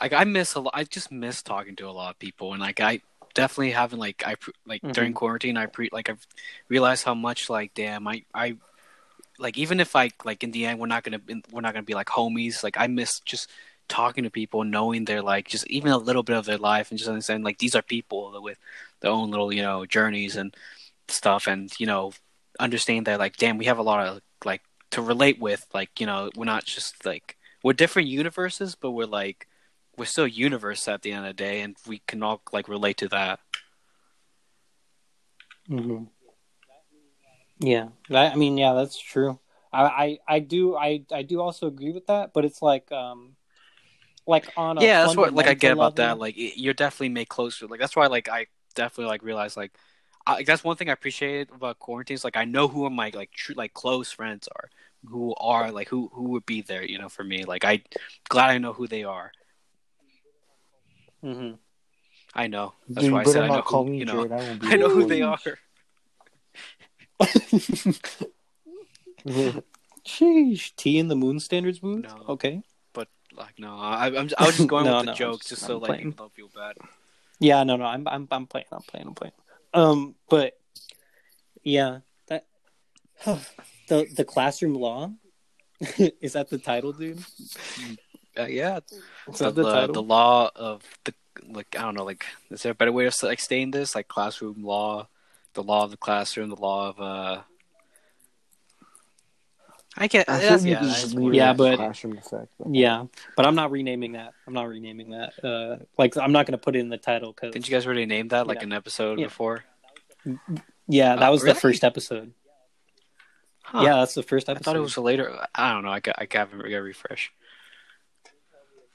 Like 0.00 0.12
I 0.12 0.24
miss 0.24 0.54
a 0.54 0.60
lot. 0.60 0.74
I 0.74 0.84
just 0.84 1.10
miss 1.10 1.42
talking 1.42 1.76
to 1.76 1.88
a 1.88 1.90
lot 1.90 2.10
of 2.10 2.18
people, 2.18 2.52
and 2.52 2.60
like 2.60 2.80
I 2.80 3.00
definitely 3.34 3.72
haven't 3.72 3.98
like 3.98 4.22
I 4.26 4.34
like 4.66 4.82
Mhm. 4.82 4.92
during 4.92 5.12
quarantine. 5.12 5.56
I 5.56 5.66
pre 5.66 5.88
like 5.92 6.08
I've 6.08 6.24
realized 6.68 7.04
how 7.04 7.14
much 7.14 7.50
like 7.50 7.74
damn 7.74 8.06
I 8.08 8.24
I 8.34 8.56
like 9.38 9.56
even 9.58 9.78
if 9.80 9.94
I 9.96 10.10
like 10.24 10.42
in 10.42 10.50
the 10.50 10.66
end 10.66 10.78
we're 10.80 10.86
not 10.86 11.02
gonna 11.04 11.20
we're 11.52 11.60
not 11.60 11.74
gonna 11.74 11.82
be 11.84 11.94
like 11.94 12.08
homies. 12.08 12.62
Like 12.64 12.76
I 12.78 12.86
miss 12.88 13.20
just 13.20 13.48
talking 13.88 14.24
to 14.24 14.30
people, 14.30 14.64
knowing 14.64 15.04
their 15.04 15.22
like 15.22 15.48
just 15.48 15.66
even 15.68 15.90
a 15.90 15.98
little 15.98 16.22
bit 16.22 16.36
of 16.36 16.44
their 16.46 16.58
life, 16.58 16.90
and 16.90 16.98
just 16.98 17.10
understanding 17.10 17.44
like 17.44 17.58
these 17.58 17.74
are 17.74 17.82
people 17.82 18.40
with 18.42 18.58
their 19.00 19.10
own 19.10 19.30
little 19.30 19.52
you 19.52 19.62
know 19.62 19.86
journeys 19.86 20.36
and 20.36 20.54
stuff, 21.08 21.46
and 21.46 21.72
you 21.78 21.86
know 21.86 22.12
understanding 22.60 23.04
that 23.04 23.18
like 23.18 23.36
damn 23.36 23.58
we 23.58 23.66
have 23.66 23.78
a 23.78 23.82
lot 23.82 24.06
of 24.06 24.20
like 24.44 24.62
to 24.90 25.02
relate 25.02 25.38
with. 25.40 25.66
Like 25.74 26.00
you 26.00 26.06
know 26.06 26.30
we're 26.36 26.44
not 26.44 26.64
just 26.64 27.04
like 27.04 27.36
we're 27.62 27.72
different 27.72 28.08
universes, 28.08 28.74
but 28.74 28.92
we're 28.92 29.06
like 29.06 29.46
we're 29.96 30.04
still 30.04 30.26
universe 30.26 30.86
at 30.88 31.02
the 31.02 31.12
end 31.12 31.26
of 31.26 31.30
the 31.30 31.42
day, 31.42 31.60
and 31.60 31.76
we 31.86 32.00
can 32.06 32.22
all 32.22 32.40
like 32.52 32.68
relate 32.68 32.98
to 32.98 33.08
that. 33.08 33.40
Mm-hmm. 35.68 36.04
Yeah, 37.60 37.88
that, 38.08 38.32
I 38.32 38.36
mean, 38.36 38.56
yeah, 38.56 38.74
that's 38.74 38.98
true. 38.98 39.38
I, 39.72 39.82
I, 39.82 40.18
I 40.28 40.38
do, 40.38 40.76
I, 40.76 41.02
I 41.12 41.22
do 41.22 41.40
also 41.40 41.66
agree 41.66 41.92
with 41.92 42.06
that, 42.06 42.32
but 42.32 42.44
it's 42.44 42.62
like, 42.62 42.90
um, 42.92 43.36
like 44.28 44.52
on 44.56 44.78
a 44.78 44.82
yeah, 44.82 45.02
that's 45.04 45.16
what 45.16 45.32
like 45.34 45.46
I 45.46 45.54
get 45.54 45.70
fundamental 45.70 45.82
about 45.86 45.96
that. 45.96 46.18
Like 46.18 46.34
you're 46.36 46.74
definitely 46.74 47.08
made 47.08 47.28
closer. 47.28 47.66
Like 47.66 47.80
that's 47.80 47.96
why 47.96 48.06
like 48.06 48.28
I 48.28 48.46
definitely 48.74 49.06
like 49.10 49.22
realize 49.22 49.56
like 49.56 49.72
I, 50.26 50.42
that's 50.44 50.62
one 50.62 50.76
thing 50.76 50.90
I 50.90 50.92
appreciate 50.92 51.48
about 51.50 51.78
quarantine 51.78 52.14
is 52.14 52.24
like 52.24 52.36
I 52.36 52.44
know 52.44 52.68
who 52.68 52.88
my 52.90 53.10
like 53.14 53.32
true 53.32 53.54
like 53.56 53.72
close 53.72 54.12
friends 54.12 54.48
are, 54.54 54.68
who 55.06 55.34
are 55.36 55.72
like 55.72 55.88
who 55.88 56.10
who 56.12 56.24
would 56.30 56.44
be 56.46 56.60
there, 56.60 56.84
you 56.84 56.98
know, 56.98 57.08
for 57.08 57.24
me. 57.24 57.44
Like 57.44 57.64
I 57.64 57.82
glad 58.28 58.50
I 58.50 58.58
know 58.58 58.74
who 58.74 58.86
they 58.86 59.04
are. 59.04 59.32
mm-hmm. 61.24 61.54
I 62.34 62.46
know. 62.46 62.74
That's 62.88 63.06
Dude, 63.06 63.14
why 63.14 63.20
I 63.22 63.24
said 63.24 63.42
I 63.44 63.48
know 63.48 63.54
not 63.56 63.64
call 63.64 63.84
who 63.84 63.90
me 63.92 63.98
you 63.98 64.04
know. 64.04 64.26
Jared. 64.26 64.32
I 64.32 64.36
won't 64.36 64.60
be 64.60 64.66
I 64.70 64.76
know 64.76 64.90
who 64.90 65.06
they 65.06 65.22
are. 65.22 65.38
Sheesh, 70.06 70.76
T 70.76 70.98
in 70.98 71.08
the 71.08 71.16
moon 71.16 71.40
standards 71.40 71.82
moon 71.82 72.02
No. 72.02 72.24
Okay. 72.28 72.62
Like 73.38 73.58
no, 73.58 73.76
I, 73.78 74.06
I'm 74.06 74.28
I 74.38 74.46
was 74.46 74.56
just 74.56 74.68
going 74.68 74.84
No, 74.84 74.96
with 74.98 75.06
the 75.06 75.12
no, 75.12 75.14
jokes 75.14 75.48
just- 75.48 75.60
just 75.60 75.66
so 75.66 75.78
like 75.78 75.98
people 75.98 76.12
don't 76.12 76.34
feel 76.34 76.48
bad. 76.54 76.76
Yeah, 77.40 77.62
no, 77.62 77.76
no, 77.76 77.84
I'm, 77.84 78.06
I'm, 78.08 78.26
I'm 78.32 78.46
playing, 78.48 78.66
I'm 78.72 78.82
playing, 78.82 79.06
I'm 79.06 79.14
playing. 79.14 79.32
Um, 79.72 80.14
but 80.28 80.58
yeah, 81.62 82.00
that 82.26 82.46
the 83.24 84.06
the 84.14 84.24
classroom 84.24 84.74
law 84.74 85.12
is 86.20 86.32
that 86.32 86.48
the 86.50 86.58
title, 86.58 86.92
dude? 86.92 87.22
Uh, 88.36 88.46
yeah, 88.46 88.80
Is 89.28 89.38
the, 89.38 89.50
the, 89.50 89.62
title? 89.62 89.94
the 89.94 90.02
law 90.02 90.50
of 90.56 90.82
the 91.04 91.14
like 91.48 91.76
I 91.78 91.82
don't 91.82 91.94
know 91.94 92.04
like 92.04 92.24
is 92.50 92.62
there 92.62 92.72
a 92.72 92.74
better 92.74 92.90
way 92.92 93.06
of 93.06 93.14
like 93.22 93.40
saying 93.40 93.70
this 93.70 93.94
like 93.94 94.08
classroom 94.08 94.64
law, 94.64 95.08
the 95.54 95.62
law 95.62 95.84
of 95.84 95.90
the 95.92 95.96
classroom, 95.96 96.48
the 96.48 96.56
law 96.56 96.88
of 96.88 97.00
uh 97.00 97.42
I 100.00 100.06
get. 100.06 100.28
I 100.28 100.38
That's, 100.38 100.62
think 100.62 100.74
yeah, 100.74 100.82
that's 100.82 101.02
just 101.02 101.16
more- 101.16 101.32
Yeah, 101.34 101.52
but- 101.52 101.76
classroom 101.76 102.16
effect. 102.18 102.52
but- 102.58 102.74
Yeah, 102.74 103.06
but 103.36 103.46
I'm 103.46 103.54
not 103.54 103.70
renaming 103.70 104.12
that. 104.12 104.32
I'm 104.46 104.54
not 104.54 104.68
renaming 104.68 105.10
that. 105.10 105.32
Uh, 105.44 105.84
like 105.98 106.16
I'm 106.16 106.32
not 106.32 106.46
gonna 106.46 106.58
put 106.58 106.76
it 106.76 106.78
in 106.80 106.88
the 106.88 106.98
title 106.98 107.32
because 107.32 107.52
Didn't 107.52 107.68
you 107.68 107.74
guys 107.74 107.84
already 107.86 108.06
name 108.06 108.28
that 108.28 108.46
like 108.46 108.58
Yeah. 108.58 108.64
an 108.64 108.72
episode 108.72 109.18
Yeah. 109.18 109.26
before? 109.26 109.64
yeah, 110.86 111.16
that 111.16 111.28
Oh, 111.28 111.32
was 111.32 111.42
really? 111.42 111.54
the 111.54 111.60
first 111.60 111.84
episode. 111.84 112.32
Huh. 113.64 113.82
Yeah, 113.82 113.96
that's 113.96 114.14
the 114.14 114.22
first 114.22 114.48
I 114.48 114.52
episode. 114.52 114.64
thought 114.64 114.76
it 114.76 114.80
was 114.80 114.96
a 114.96 115.00
later. 115.02 115.36
I 115.54 115.72
don't 115.72 115.82
know. 115.84 115.90
I 115.90 116.00
got. 116.00 116.14
I 116.18 116.24
got 116.26 116.50
to 116.50 116.56
refresh. 116.56 117.32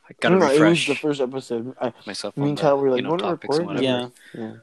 I 0.09 0.13
gotta 0.19 0.35
no, 0.35 0.45
it 0.45 0.49
was 0.49 0.59
refresh 0.59 0.87
the 0.87 0.95
first 0.95 1.21
episode. 1.21 1.75
I, 1.79 1.93
myself. 2.05 2.35
me 2.35 2.43
on 2.43 2.49
and 2.49 2.57
the, 2.57 2.61
Tyler 2.61 2.77
were 2.81 2.89
like, 2.91 2.97
you 2.97 3.03
know, 3.03 3.09
"Wanna 3.11 3.23
topics 3.23 3.57
and 3.57 3.67
whatever. 3.67 3.83
Yeah, 3.83 4.07
yeah. 4.33 4.53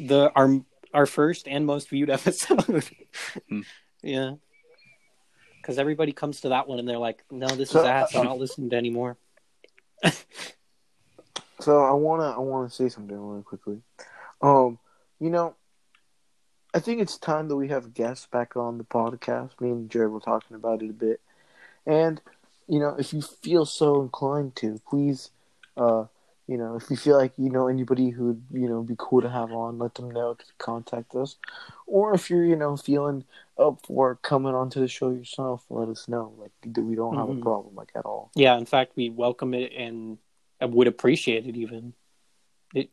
the 0.00 0.30
our 0.36 0.60
our 0.94 1.06
first 1.06 1.48
and 1.48 1.66
most 1.66 1.88
viewed 1.88 2.10
episode. 2.18 2.84
Hmm. 3.48 3.60
Yeah, 4.02 4.34
because 5.70 5.78
everybody 5.78 6.10
comes 6.10 6.40
to 6.40 6.48
that 6.48 6.66
one 6.66 6.80
and 6.80 6.88
they're 6.88 6.98
like, 6.98 7.22
"No, 7.30 7.46
this 7.46 7.70
So, 7.70 7.78
is 7.78 7.84
ass. 7.86 8.12
I'm 8.16 8.22
uh, 8.22 8.24
not 8.24 8.38
listening 8.38 8.70
to 8.70 8.76
anymore." 8.76 9.16
So 11.60 11.78
I 11.84 11.92
wanna 11.92 12.30
I 12.30 12.38
wanna 12.38 12.70
say 12.70 12.88
something 12.88 13.16
really 13.16 13.44
quickly. 13.44 13.82
Um, 14.42 14.80
you 15.20 15.30
know, 15.30 15.54
I 16.74 16.80
think 16.80 17.00
it's 17.00 17.18
time 17.18 17.46
that 17.48 17.56
we 17.56 17.68
have 17.68 17.94
guests 17.94 18.26
back 18.26 18.56
on 18.56 18.78
the 18.78 18.84
podcast. 18.84 19.60
Me 19.60 19.70
and 19.70 19.88
Jared 19.88 20.10
were 20.10 20.18
talking 20.18 20.56
about 20.56 20.82
it 20.82 20.90
a 20.90 20.94
bit, 20.94 21.20
and 21.86 22.20
you 22.66 22.80
know, 22.80 22.96
if 22.98 23.12
you 23.12 23.22
feel 23.22 23.64
so 23.64 24.00
inclined 24.00 24.56
to, 24.56 24.80
please, 24.88 25.30
uh, 25.76 26.06
you 26.50 26.56
know, 26.58 26.74
if 26.74 26.90
you 26.90 26.96
feel 26.96 27.16
like 27.16 27.32
you 27.38 27.48
know 27.48 27.68
anybody 27.68 28.10
who 28.10 28.36
you 28.52 28.68
know 28.68 28.82
be 28.82 28.96
cool 28.98 29.22
to 29.22 29.30
have 29.30 29.52
on, 29.52 29.78
let 29.78 29.94
them 29.94 30.10
know 30.10 30.34
to 30.34 30.44
contact 30.58 31.14
us, 31.14 31.36
or 31.86 32.12
if 32.12 32.28
you're 32.28 32.44
you 32.44 32.56
know 32.56 32.76
feeling 32.76 33.22
up 33.56 33.86
for 33.86 34.16
coming 34.16 34.52
onto 34.52 34.80
the 34.80 34.88
show 34.88 35.10
yourself, 35.10 35.64
let 35.70 35.88
us 35.88 36.08
know. 36.08 36.34
Like 36.36 36.50
we 36.76 36.96
don't 36.96 37.16
have 37.16 37.28
a 37.28 37.34
Mhm. 37.34 37.42
problem 37.42 37.76
like 37.76 37.92
at 37.94 38.04
all. 38.04 38.32
Yeah, 38.34 38.58
in 38.58 38.66
fact, 38.66 38.96
we 38.96 39.10
welcome 39.10 39.54
it 39.54 39.72
and 39.76 40.18
would 40.60 40.88
appreciate 40.88 41.46
it 41.46 41.56
even. 41.56 41.94
It. 42.74 42.90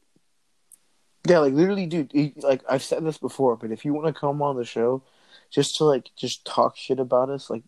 Yeah, 1.27 1.39
like 1.39 1.53
literally, 1.53 1.87
dude. 1.87 2.13
it- 2.13 2.43
Like 2.43 2.61
I've 2.69 2.83
said 2.83 3.03
this 3.03 3.17
before, 3.17 3.55
but 3.57 3.71
if 3.71 3.83
you 3.83 3.91
want 3.91 4.05
to 4.05 4.13
come 4.13 4.39
on 4.43 4.55
the 4.55 4.65
show, 4.65 5.01
just 5.49 5.77
to 5.77 5.83
like 5.85 6.11
just 6.15 6.45
talk 6.45 6.77
shit 6.77 6.99
about 6.99 7.31
us, 7.31 7.49
like 7.49 7.63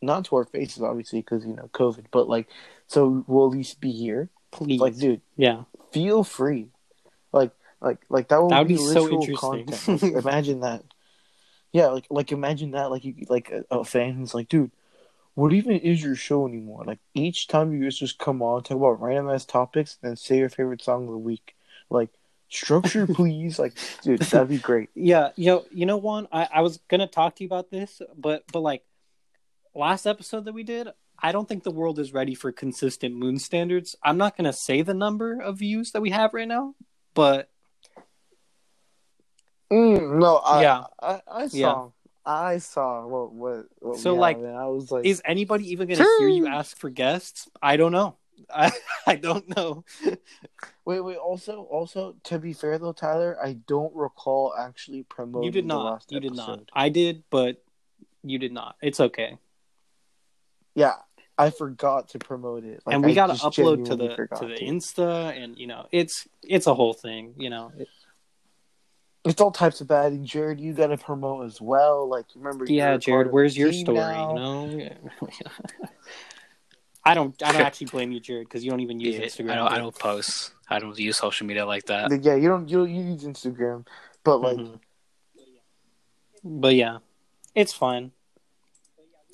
not 0.00 0.24
to 0.26 0.36
our 0.36 0.44
faces, 0.44 0.84
obviously, 0.84 1.18
because 1.20 1.44
you 1.44 1.54
know 1.56 1.68
COVID, 1.74 2.04
but 2.12 2.28
like 2.28 2.46
so 2.86 3.24
we'll 3.26 3.46
at 3.46 3.52
least 3.58 3.80
be 3.80 3.90
here. 3.90 4.30
Please, 4.52 4.80
Like, 4.80 4.96
dude, 4.96 5.20
yeah, 5.36 5.64
feel 5.90 6.22
free. 6.22 6.68
Like, 7.32 7.50
like, 7.80 7.98
like 8.08 8.28
that 8.28 8.40
would 8.40 8.52
That 8.52 8.60
would 8.60 8.68
be, 8.68 8.74
be 8.74 8.80
so 8.80 9.02
literal 9.02 9.20
interesting. 9.22 9.66
content. 9.66 10.02
Like, 10.14 10.24
imagine 10.24 10.60
that. 10.60 10.84
Yeah, 11.72 11.86
like, 11.88 12.06
like 12.10 12.32
imagine 12.32 12.72
that. 12.72 12.90
Like, 12.90 13.04
you 13.04 13.14
like 13.28 13.50
a, 13.50 13.64
a 13.70 13.84
fan 13.84 14.12
who's 14.12 14.34
like, 14.34 14.48
dude, 14.48 14.70
what 15.34 15.52
even 15.52 15.72
is 15.72 16.02
your 16.02 16.14
show 16.14 16.46
anymore? 16.46 16.84
Like 16.84 16.98
each 17.14 17.48
time 17.48 17.72
you 17.72 17.82
guys 17.82 17.96
just 17.96 18.18
come 18.18 18.42
on, 18.42 18.62
talk 18.62 18.76
about 18.76 19.00
random 19.00 19.30
ass 19.30 19.44
topics, 19.44 19.98
and 20.02 20.18
say 20.18 20.38
your 20.38 20.50
favorite 20.50 20.82
song 20.82 21.06
of 21.06 21.12
the 21.12 21.18
week. 21.18 21.56
Like 21.88 22.10
structure, 22.48 23.06
please. 23.14 23.58
Like, 23.58 23.72
dude, 24.02 24.20
that'd 24.20 24.48
be 24.48 24.58
great. 24.58 24.90
yeah. 24.94 25.30
You 25.36 25.46
know, 25.46 25.64
you 25.70 25.86
know, 25.86 25.96
Juan. 25.96 26.28
I, 26.30 26.48
I 26.52 26.60
was 26.60 26.78
gonna 26.88 27.06
talk 27.06 27.36
to 27.36 27.44
you 27.44 27.48
about 27.48 27.70
this, 27.70 28.02
but 28.16 28.44
but 28.52 28.60
like 28.60 28.84
last 29.74 30.06
episode 30.06 30.44
that 30.44 30.52
we 30.52 30.62
did, 30.62 30.88
I 31.22 31.32
don't 31.32 31.48
think 31.48 31.62
the 31.62 31.70
world 31.70 31.98
is 31.98 32.12
ready 32.12 32.34
for 32.34 32.50
consistent 32.50 33.14
moon 33.14 33.38
standards. 33.38 33.96
I'm 34.02 34.18
not 34.18 34.36
gonna 34.36 34.52
say 34.52 34.82
the 34.82 34.94
number 34.94 35.40
of 35.40 35.58
views 35.58 35.92
that 35.92 36.02
we 36.02 36.10
have 36.10 36.34
right 36.34 36.48
now, 36.48 36.74
but 37.14 37.48
Mm, 39.72 40.18
no, 40.18 40.36
I, 40.36 40.62
Yeah. 40.62 40.84
I, 41.00 41.22
I 41.26 41.46
saw, 41.46 41.56
Yeah. 41.56 41.88
I 42.26 42.58
saw 42.58 43.06
what, 43.06 43.32
what, 43.32 43.66
what 43.78 43.98
So, 43.98 44.10
have, 44.10 44.20
like, 44.20 44.36
I 44.36 44.66
was 44.66 44.92
like, 44.92 45.06
is 45.06 45.22
anybody 45.24 45.72
even 45.72 45.88
gonna 45.88 46.04
hear 46.18 46.28
you 46.28 46.46
ask 46.46 46.76
for 46.76 46.90
guests? 46.90 47.48
I 47.62 47.76
don't 47.78 47.92
know. 47.92 48.16
I 48.50 48.70
I 49.06 49.16
don't 49.16 49.48
know. 49.56 49.84
wait, 50.84 51.00
wait. 51.00 51.16
Also, 51.16 51.62
also, 51.62 52.16
to 52.24 52.38
be 52.38 52.52
fair 52.52 52.78
though, 52.78 52.92
Tyler, 52.92 53.38
I 53.42 53.54
don't 53.66 53.94
recall 53.94 54.54
actually 54.58 55.04
promoting. 55.04 55.46
You 55.46 55.50
did 55.50 55.64
the 55.64 55.68
not. 55.68 55.84
last 55.84 56.12
You 56.12 56.20
did 56.20 56.34
not. 56.34 56.70
I 56.74 56.90
did, 56.90 57.24
but 57.30 57.64
you 58.22 58.38
did 58.38 58.52
not. 58.52 58.76
It's 58.82 59.00
okay. 59.00 59.38
Yeah, 60.74 60.96
I 61.38 61.50
forgot 61.50 62.10
to 62.10 62.18
promote 62.18 62.64
it, 62.64 62.82
Like, 62.84 62.94
and 62.94 63.04
we 63.04 63.14
got 63.14 63.28
to 63.28 63.32
upload 63.34 63.86
to 63.86 63.96
the 63.96 64.08
to 64.38 64.46
the 64.46 64.56
to. 64.56 64.64
Insta, 64.64 65.42
and 65.42 65.56
you 65.58 65.66
know, 65.66 65.86
it's 65.90 66.28
it's 66.42 66.66
a 66.66 66.74
whole 66.74 66.92
thing. 66.92 67.34
You 67.36 67.50
know, 67.50 67.72
It- 67.78 67.88
It's 69.24 69.40
all 69.40 69.50
types 69.52 69.80
of 69.80 69.86
bad. 69.86 70.12
And 70.12 70.26
Jared, 70.26 70.60
you 70.60 70.72
got 70.74 70.88
to 70.88 70.96
promote 70.98 71.46
as 71.46 71.60
well. 71.60 72.08
Like, 72.08 72.26
remember? 72.34 72.64
yeah, 72.66 72.90
you're 72.90 72.98
Jared, 72.98 73.32
where's 73.32 73.56
your 73.56 73.72
story? 73.72 73.96
now. 73.96 74.64
You 74.66 74.78
know, 74.78 74.96
I 77.04 77.14
don't 77.14 77.40
I 77.42 77.52
don't 77.52 77.62
actually 77.68 77.86
blame 77.88 78.12
you, 78.12 78.20
Jared, 78.20 78.46
because 78.48 78.64
you 78.64 78.70
don't 78.70 78.80
even 78.80 79.00
use 79.00 79.16
Yeah, 79.16 79.24
Instagram. 79.26 79.52
I 79.52 79.54
don't. 79.56 79.72
I 79.72 79.78
don't 79.78 79.98
post. 79.98 80.52
I 80.68 80.78
don't 80.78 80.98
use 80.98 81.16
social 81.16 81.46
media 81.46 81.64
like 81.66 81.86
that. 81.86 82.10
Yeah, 82.22 82.34
you 82.36 82.48
don't. 82.48 82.68
You 82.68 82.78
don't 82.78 82.90
you 82.90 83.02
use 83.02 83.24
Instagram, 83.24 83.86
but 84.24 84.38
like, 84.38 84.58
Mhm. 84.58 84.80
But 86.44 86.74
yeah, 86.74 86.98
it's 87.54 87.72
fine. 87.72 88.10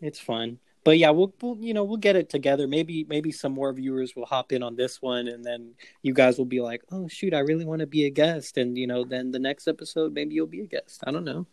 It's 0.02 0.20
fine. 0.20 0.58
But 0.88 0.96
yeah, 0.96 1.10
we'll, 1.10 1.34
we'll 1.42 1.58
you 1.60 1.74
know 1.74 1.84
we'll 1.84 1.98
get 1.98 2.16
it 2.16 2.30
together. 2.30 2.66
Maybe 2.66 3.04
maybe 3.10 3.30
some 3.30 3.52
more 3.52 3.74
viewers 3.74 4.16
will 4.16 4.24
hop 4.24 4.52
in 4.52 4.62
on 4.62 4.74
this 4.74 5.02
one, 5.02 5.28
and 5.28 5.44
then 5.44 5.74
you 6.00 6.14
guys 6.14 6.38
will 6.38 6.46
be 6.46 6.62
like, 6.62 6.80
"Oh 6.90 7.06
shoot, 7.08 7.34
I 7.34 7.40
really 7.40 7.66
want 7.66 7.80
to 7.80 7.86
be 7.86 8.06
a 8.06 8.10
guest," 8.10 8.56
and 8.56 8.78
you 8.78 8.86
know 8.86 9.04
then 9.04 9.30
the 9.30 9.38
next 9.38 9.68
episode 9.68 10.14
maybe 10.14 10.34
you'll 10.34 10.46
be 10.46 10.62
a 10.62 10.66
guest. 10.66 11.04
I 11.06 11.10
don't 11.10 11.26
know. 11.26 11.46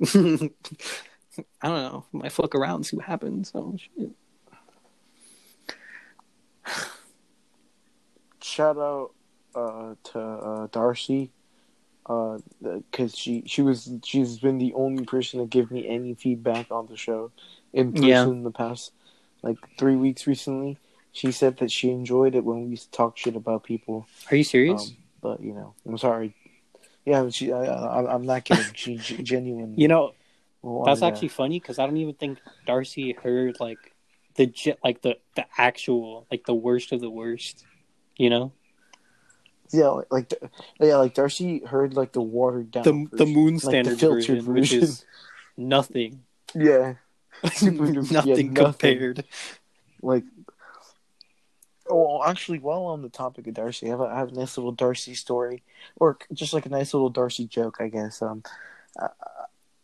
I 1.60 1.68
don't 1.68 1.82
know. 1.82 2.06
Might 2.12 2.32
fuck 2.32 2.54
around 2.54 2.76
and 2.76 2.86
see 2.86 2.96
what 2.96 3.04
happens. 3.04 3.52
Oh 3.54 3.76
shit. 3.76 4.12
shout 8.42 8.78
out 8.78 9.10
uh, 9.54 9.94
to 10.04 10.18
uh, 10.18 10.68
Darcy, 10.72 11.32
because 12.06 13.14
she 13.14 13.42
she 13.44 13.60
was 13.60 13.92
she's 14.02 14.38
been 14.38 14.56
the 14.56 14.72
only 14.72 15.04
person 15.04 15.38
to 15.38 15.44
give 15.44 15.70
me 15.70 15.86
any 15.86 16.14
feedback 16.14 16.70
on 16.70 16.86
the 16.86 16.96
show 16.96 17.30
in 17.72 17.92
person 17.92 18.08
Yeah. 18.08 18.24
in 18.24 18.42
the 18.42 18.50
past 18.50 18.92
like 19.42 19.56
three 19.78 19.96
weeks 19.96 20.26
recently. 20.26 20.78
She 21.12 21.32
said 21.32 21.56
that 21.58 21.72
she 21.72 21.90
enjoyed 21.90 22.34
it 22.34 22.44
when 22.44 22.70
we 22.70 22.76
talk 22.92 23.16
shit 23.16 23.34
about 23.34 23.64
people. 23.64 24.06
Are 24.30 24.36
you 24.36 24.44
serious? 24.44 24.90
Um, 24.90 24.96
but 25.20 25.40
you 25.40 25.52
know, 25.52 25.74
I'm 25.84 25.98
sorry. 25.98 26.34
Yeah, 27.04 27.28
she. 27.30 27.52
I, 27.52 27.64
I, 27.64 28.14
I'm 28.14 28.22
not 28.22 28.44
kidding. 28.44 28.72
She 28.74 28.96
genuine. 29.22 29.74
you 29.76 29.88
know 29.88 30.14
that's 30.84 31.02
actually 31.02 31.28
funny 31.28 31.58
because 31.58 31.78
I 31.78 31.86
don't 31.86 31.96
even 31.96 32.14
think 32.14 32.38
Darcy 32.66 33.12
heard 33.12 33.58
like 33.60 33.78
the 34.36 34.52
like 34.84 35.02
the 35.02 35.16
the 35.34 35.46
actual 35.56 36.26
like 36.30 36.44
the 36.44 36.54
worst 36.54 36.92
of 36.92 37.00
the 37.00 37.10
worst. 37.10 37.64
You 38.16 38.28
know. 38.28 38.52
yeah, 39.72 39.88
like, 39.88 40.10
like 40.10 40.34
yeah, 40.80 40.96
like 40.96 41.14
Darcy 41.14 41.60
heard 41.64 41.94
like 41.94 42.12
the 42.12 42.20
watered 42.20 42.70
down 42.70 42.84
the 42.84 42.92
version. 42.92 43.08
the 43.16 43.26
moon 43.26 43.54
Like, 43.54 43.62
the 43.62 43.68
standard 43.68 43.98
filtered 44.00 44.42
version, 44.42 44.54
which 44.54 44.72
is 44.72 45.04
nothing, 45.56 46.24
yeah, 46.54 46.94
nothing 47.62 48.08
nothing. 48.10 48.54
compared. 48.54 49.24
like 50.02 50.24
oh 51.88 52.22
actually 52.24 52.58
while 52.58 52.84
on 52.84 53.02
the 53.02 53.08
topic 53.08 53.46
of 53.46 53.54
darcy 53.54 53.86
i 53.86 53.90
have 53.90 54.00
a, 54.00 54.04
I 54.04 54.18
have 54.18 54.32
a 54.32 54.34
nice 54.34 54.56
little 54.56 54.72
darcy 54.72 55.14
story 55.14 55.62
or 55.96 56.18
just 56.32 56.52
like 56.52 56.66
a 56.66 56.70
nice 56.70 56.94
little 56.94 57.10
darcy 57.10 57.46
joke 57.46 57.78
i 57.80 57.88
guess 57.88 58.22
um 58.22 58.42
I, 58.98 59.08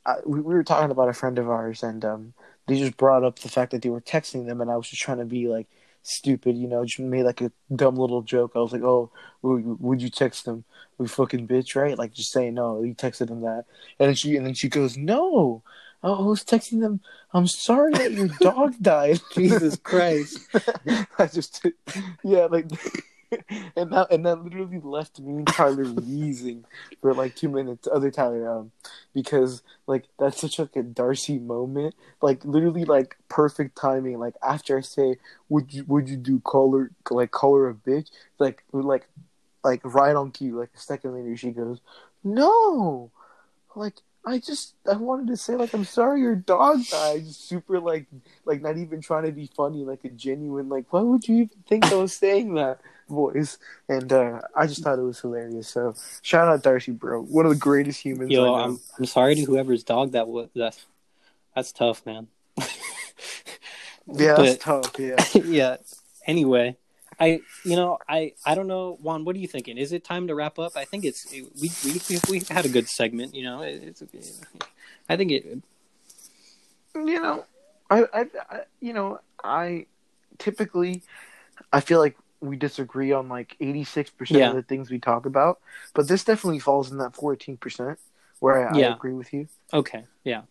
I, 0.05 0.15
we, 0.25 0.41
we 0.41 0.55
were 0.55 0.65
talking 0.65 0.91
about 0.91 1.09
a 1.09 1.15
friend 1.15 1.39
of 1.39 1.51
ours 1.51 1.83
and 1.83 2.05
um 2.05 2.35
they 2.69 2.79
just 2.79 2.97
brought 2.97 3.25
up 3.25 3.39
the 3.39 3.49
fact 3.49 3.73
that 3.73 3.83
they 3.83 3.91
were 3.91 4.01
texting 4.01 4.47
them 4.47 4.61
and 4.61 4.71
i 4.71 4.77
was 4.77 4.89
just 4.89 5.03
trying 5.03 5.19
to 5.19 5.25
be 5.25 5.49
like 5.49 5.67
stupid 6.03 6.57
you 6.57 6.69
know 6.69 6.85
just 6.85 7.01
made 7.01 7.25
like 7.25 7.41
a 7.41 7.51
dumb 7.75 7.97
little 7.97 8.23
joke 8.23 8.53
i 8.55 8.61
was 8.61 8.73
like 8.73 8.83
oh 8.83 9.11
would, 9.43 9.81
would 9.81 10.01
you 10.01 10.09
text 10.09 10.45
them 10.45 10.65
we 10.99 11.09
fucking 11.09 11.49
bitch 11.49 11.75
right 11.75 11.99
like 11.99 12.13
just 12.13 12.31
saying 12.31 12.55
no 12.55 12.81
you 12.83 12.95
texted 12.95 13.27
them 13.27 13.41
that 13.41 13.65
and 13.99 14.09
then 14.09 14.15
she 14.15 14.37
and 14.37 14.47
then 14.47 14.55
she 14.55 14.69
goes 14.69 14.97
no 14.97 15.63
I 16.03 16.15
who's 16.15 16.45
texting 16.45 16.81
them. 16.81 17.01
I'm 17.33 17.47
sorry 17.47 17.93
that 17.93 18.13
your 18.13 18.29
dog 18.41 18.77
died. 18.83 19.21
Jesus 19.35 19.77
Christ! 19.77 20.39
I 21.19 21.27
just, 21.27 21.67
yeah, 22.23 22.47
like, 22.47 22.71
and 23.77 23.93
that 23.93 24.09
and 24.11 24.25
that 24.25 24.43
literally 24.45 24.81
left 24.83 25.19
me 25.21 25.39
and 25.39 25.47
Tyler 25.47 25.85
wheezing 25.85 26.65
for 27.01 27.15
like 27.15 27.35
two 27.35 27.49
minutes. 27.49 27.89
Other 27.91 28.11
Tyler, 28.11 28.49
um, 28.49 28.73
because 29.15 29.63
like 29.87 30.05
that's 30.19 30.41
such 30.41 30.59
like 30.59 30.77
a 30.77 30.83
Darcy 30.83 31.39
moment. 31.39 31.95
Like 32.23 32.45
literally, 32.45 32.85
like 32.85 33.17
perfect 33.29 33.77
timing. 33.77 34.19
Like 34.19 34.35
after 34.47 34.79
I 34.79 34.83
say, 34.83 35.17
"Would 35.49 35.73
you 35.75 35.85
would 35.89 36.09
you 36.09 36.17
do 36.17 36.41
color 36.41 36.93
like 37.11 37.31
color 37.31 37.69
a 37.69 37.75
bitch?" 37.75 38.11
Like 38.39 38.63
like 38.73 39.09
like 39.65 39.81
right 39.85 40.15
on 40.15 40.31
cue. 40.31 40.59
Like 40.59 40.71
a 40.75 40.79
second 40.79 41.15
later, 41.15 41.37
she 41.37 41.51
goes, 41.51 41.81
"No, 42.23 43.11
like." 43.75 43.95
I 44.27 44.39
just 44.39 44.75
I 44.91 44.97
wanted 44.97 45.29
to 45.29 45.37
say 45.37 45.55
like 45.55 45.73
I'm 45.73 45.85
sorry 45.85 46.21
your 46.21 46.35
dog 46.35 46.85
died. 46.89 47.27
Super 47.29 47.79
like 47.79 48.07
like 48.45 48.61
not 48.61 48.77
even 48.77 49.01
trying 49.01 49.25
to 49.25 49.33
be 49.33 49.49
funny, 49.57 49.85
like 49.85 50.05
a 50.05 50.09
genuine 50.09 50.69
like 50.69 50.93
why 50.93 51.01
would 51.01 51.29
you 51.29 51.37
even 51.37 51.63
think 51.69 51.85
I 51.85 51.95
was 51.95 52.15
saying 52.15 52.55
that 52.55 52.81
voice? 53.09 53.57
And 53.89 54.13
uh 54.13 54.41
I 54.57 54.67
just 54.67 54.83
thought 54.83 54.99
it 54.99 55.03
was 55.03 55.21
hilarious. 55.21 55.69
So 55.69 55.95
shout 56.23 56.49
out 56.49 56.65
Darcy, 56.65 56.91
bro, 56.91 57.23
one 57.23 57.47
of 57.47 57.53
the 57.53 57.59
greatest 57.59 58.01
humans. 58.01 58.33
Yo. 58.33 58.53
I'm 58.57 58.81
I'm 58.99 59.07
sorry 59.07 59.37
to 59.37 59.45
whoever's 59.45 59.85
dog 59.85 60.13
that 60.13 60.27
was. 60.27 60.49
That's 60.57 60.85
that's 61.55 61.71
tough, 61.71 62.05
man. 62.05 62.27
Yeah, 64.15 64.35
that's 64.35 64.63
tough. 64.63 64.99
Yeah. 64.99 65.25
yeah. 65.35 65.77
Anyway, 66.27 66.77
I 67.19 67.41
you 67.65 67.77
know 67.77 67.99
I 68.09 68.33
I 68.45 68.55
don't 68.55 68.67
know 68.67 68.99
Juan. 69.01 69.25
What 69.25 69.37
are 69.37 69.39
you 69.39 69.49
thinking? 69.49 69.79
Is 69.79 69.93
it 69.93 70.05
time 70.05 70.27
to 70.29 70.35
wrap 70.35 70.59
up? 70.59 70.77
I 70.77 70.85
think 70.85 71.05
it's 71.05 71.31
we 71.33 71.47
we 71.61 71.71
we, 72.09 72.19
we 72.29 72.43
had 72.51 72.67
a 72.67 72.69
good 72.69 72.89
segment. 72.89 73.35
You 73.35 73.45
know, 73.45 73.63
it's 73.63 74.03
I 75.09 75.17
think 75.17 75.33
it. 75.33 75.59
you 76.95 77.21
know, 77.21 77.45
I, 77.91 78.05
I, 78.13 78.27
I, 78.51 78.61
you 78.81 78.93
know, 78.93 79.21
I 79.43 79.87
typically, 80.39 81.03
I 81.73 81.81
feel 81.81 82.01
like 82.01 82.17
we 82.41 82.57
disagree 82.57 83.13
on 83.13 83.29
like 83.29 83.57
eighty 83.61 83.85
six 83.85 84.11
percent 84.11 84.43
of 84.43 84.55
the 84.55 84.63
things 84.63 84.91
we 84.91 84.99
talk 84.99 85.27
about, 85.27 85.61
but 85.95 86.09
this 86.09 86.25
definitely 86.25 86.59
falls 86.59 86.91
in 86.91 86.99
that 86.99 87.15
fourteen 87.15 87.57
percent 87.57 87.99
where 88.41 88.69
I, 88.69 88.79
Yeah. 88.79 88.89
I 88.89 88.95
agree 88.95 89.15
with 89.15 89.33
you. 89.33 89.49
Okay, 89.73 90.05
yeah. 90.25 90.43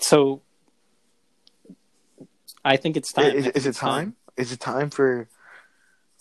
So, 0.00 0.40
I 2.64 2.76
think 2.76 2.96
it's 2.96 3.12
time. 3.12 3.36
Is, 3.36 3.46
is 3.48 3.66
it 3.66 3.70
it's 3.70 3.78
time? 3.78 4.16
Is 4.36 4.52
it 4.52 4.60
time 4.60 4.90
for? 4.90 5.28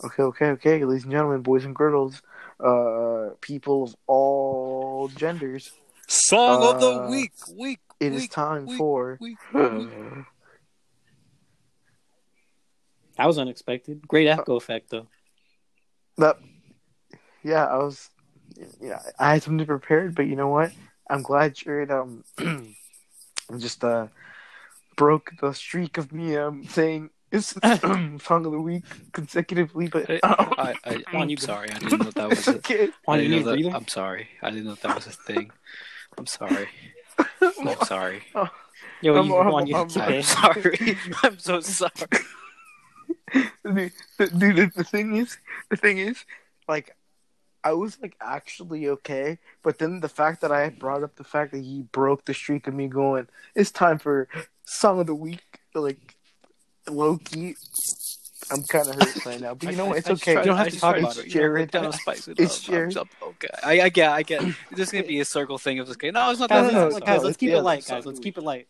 Okay, 0.03 0.23
okay, 0.23 0.45
okay, 0.51 0.85
ladies 0.85 1.03
and 1.03 1.11
gentlemen, 1.11 1.41
boys 1.41 1.65
and 1.65 1.75
girls, 1.75 2.21
uh, 2.59 3.29
people 3.41 3.83
of 3.83 3.95
all 4.05 5.07
genders, 5.15 5.71
Song 6.07 6.63
of 6.63 6.79
the 6.79 6.87
Uh, 6.87 7.09
week, 7.09 7.33
week. 7.55 7.79
it 7.99 8.13
is 8.13 8.21
week, 8.21 8.31
time 8.31 8.65
week, 8.67 8.77
for. 8.77 9.17
week, 9.19 9.37
That 13.17 13.25
was 13.25 13.39
unexpected. 13.39 14.07
Great 14.07 14.27
echo 14.27 14.55
effect, 14.57 14.91
though. 14.91 15.07
That, 16.19 16.37
yeah, 17.43 17.65
I 17.65 17.77
was, 17.77 18.11
yeah, 18.79 19.01
I 19.17 19.33
had 19.33 19.41
something 19.41 19.65
prepared, 19.65 20.13
but 20.13 20.27
you 20.27 20.35
know 20.35 20.49
what? 20.49 20.71
I'm 21.09 21.23
glad 21.23 21.55
Jared 21.55 21.89
um 21.89 22.23
just 23.57 23.83
uh 23.83 24.07
broke 24.95 25.31
the 25.41 25.53
streak 25.53 25.97
of 25.97 26.11
me 26.11 26.35
um 26.37 26.65
saying 26.65 27.09
it's 27.31 27.53
the 27.53 28.19
song 28.23 28.45
of 28.45 28.51
the 28.51 28.59
week 28.61 28.83
consecutively. 29.11 29.87
But 29.87 30.09
I, 30.09 30.15
um, 30.19 30.53
I, 30.57 30.75
I, 30.85 31.03
Juan, 31.13 31.29
I'm 31.29 31.37
sorry. 31.37 31.69
I 31.71 31.79
didn't 31.79 32.03
know 32.03 32.11
that 32.11 32.29
was 32.29 32.39
it's 32.39 32.47
a. 32.47 32.55
okay. 32.57 32.83
I 32.85 32.89
Juan, 33.05 33.19
you 33.19 33.27
didn't 33.29 33.37
need 33.39 33.45
know 33.45 33.51
a 33.51 33.55
that, 33.55 33.61
breather. 33.63 33.75
I'm 33.77 33.87
sorry. 33.87 34.27
I 34.41 34.49
didn't 34.49 34.65
know 34.65 34.75
that 34.75 34.95
was 34.95 35.07
a 35.07 35.11
thing. 35.11 35.51
I'm 36.17 36.25
sorry. 36.25 36.67
I'm 37.41 37.85
sorry. 37.85 38.23
Yo, 39.01 39.15
I'm- 39.15 39.25
you, 39.25 39.35
I'm- 39.35 39.51
Juan, 39.51 39.67
you, 39.67 39.75
I'm- 39.75 39.87
it's 39.87 39.97
I'm 39.97 40.23
sorry. 40.23 40.97
I'm 41.23 41.39
so 41.39 41.59
sorry. 41.61 41.91
dude, 43.63 43.91
the, 44.17 44.27
dude, 44.27 44.55
the, 44.55 44.71
the 44.75 44.83
thing 44.83 45.15
is, 45.17 45.37
the 45.69 45.77
thing 45.77 45.97
is, 45.97 46.23
like, 46.67 46.95
I 47.63 47.73
was 47.73 47.97
like 48.01 48.15
actually 48.21 48.87
okay, 48.87 49.39
but 49.63 49.77
then 49.79 49.99
the 49.99 50.07
fact 50.09 50.41
that 50.41 50.51
I 50.51 50.61
had 50.61 50.79
brought 50.79 51.03
up 51.03 51.15
the 51.15 51.23
fact 51.25 51.51
that 51.51 51.63
he 51.63 51.81
broke 51.91 52.23
the 52.23 52.33
streak 52.33 52.67
of 52.67 52.73
me 52.73 52.87
going, 52.87 53.27
it's 53.55 53.71
time 53.71 53.97
for 53.99 54.29
song 54.63 54.99
of 55.01 55.07
the 55.07 55.15
week, 55.15 55.59
like 55.75 56.15
low 56.89 57.17
key. 57.17 57.55
I'm 58.49 58.63
kind 58.63 58.87
of 58.87 58.95
hurt 58.95 59.25
right 59.25 59.41
now, 59.41 59.55
but 59.55 59.69
you 59.71 59.75
know 59.75 59.85
what? 59.87 59.97
It's 59.97 60.09
I 60.09 60.13
okay. 60.13 60.33
tried- 60.33 60.45
You 60.45 60.47
don't 60.51 60.57
have 60.57 60.67
I 60.67 60.69
to 60.69 60.79
talk 60.79 60.97
about 60.97 61.13
to, 61.15 61.19
it. 61.21 61.27
you 61.27 61.33
know, 61.35 61.41
Jared. 61.41 61.71
kind 61.71 61.85
of 61.87 61.95
spice 61.95 62.27
it 62.29 62.39
It's 62.39 62.63
up. 62.63 62.69
I'm 62.69 62.73
Jared. 62.75 62.91
just- 62.93 63.07
okay. 63.21 63.47
I, 63.63 63.81
I 63.81 63.89
get. 63.89 64.09
I 64.11 64.23
get. 64.23 64.41
This 64.71 64.87
is 64.87 64.91
gonna 64.91 65.03
be 65.03 65.19
a 65.19 65.25
circle 65.25 65.57
thing 65.57 65.79
of 65.79 65.87
just 65.87 65.99
okay. 65.99 66.11
No, 66.11 66.31
it's 66.31 66.39
not 66.39 66.49
Guys, 66.49 66.67
that. 66.67 66.73
no, 66.73 66.83
let's, 66.85 66.93
no, 66.99 66.99
guys, 67.05 67.23
let's 67.23 67.37
keep 67.37 67.49
it 67.51 67.61
light, 67.61 67.85
guys. 67.85 68.05
Let's 68.05 68.19
keep 68.19 68.37
it 68.37 68.43
light. 68.43 68.67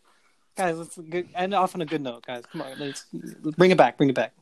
Guys, 0.56 0.76
let's 0.76 0.98
end 1.36 1.54
off 1.54 1.74
on 1.76 1.82
a 1.82 1.86
good 1.86 2.00
note, 2.00 2.26
guys. 2.26 2.42
Come 2.50 2.62
on, 2.62 2.76
let's, 2.80 3.06
let's 3.12 3.56
bring 3.56 3.70
it 3.70 3.76
back. 3.78 3.96
Bring 3.96 4.08
it 4.10 4.16
back. 4.16 4.32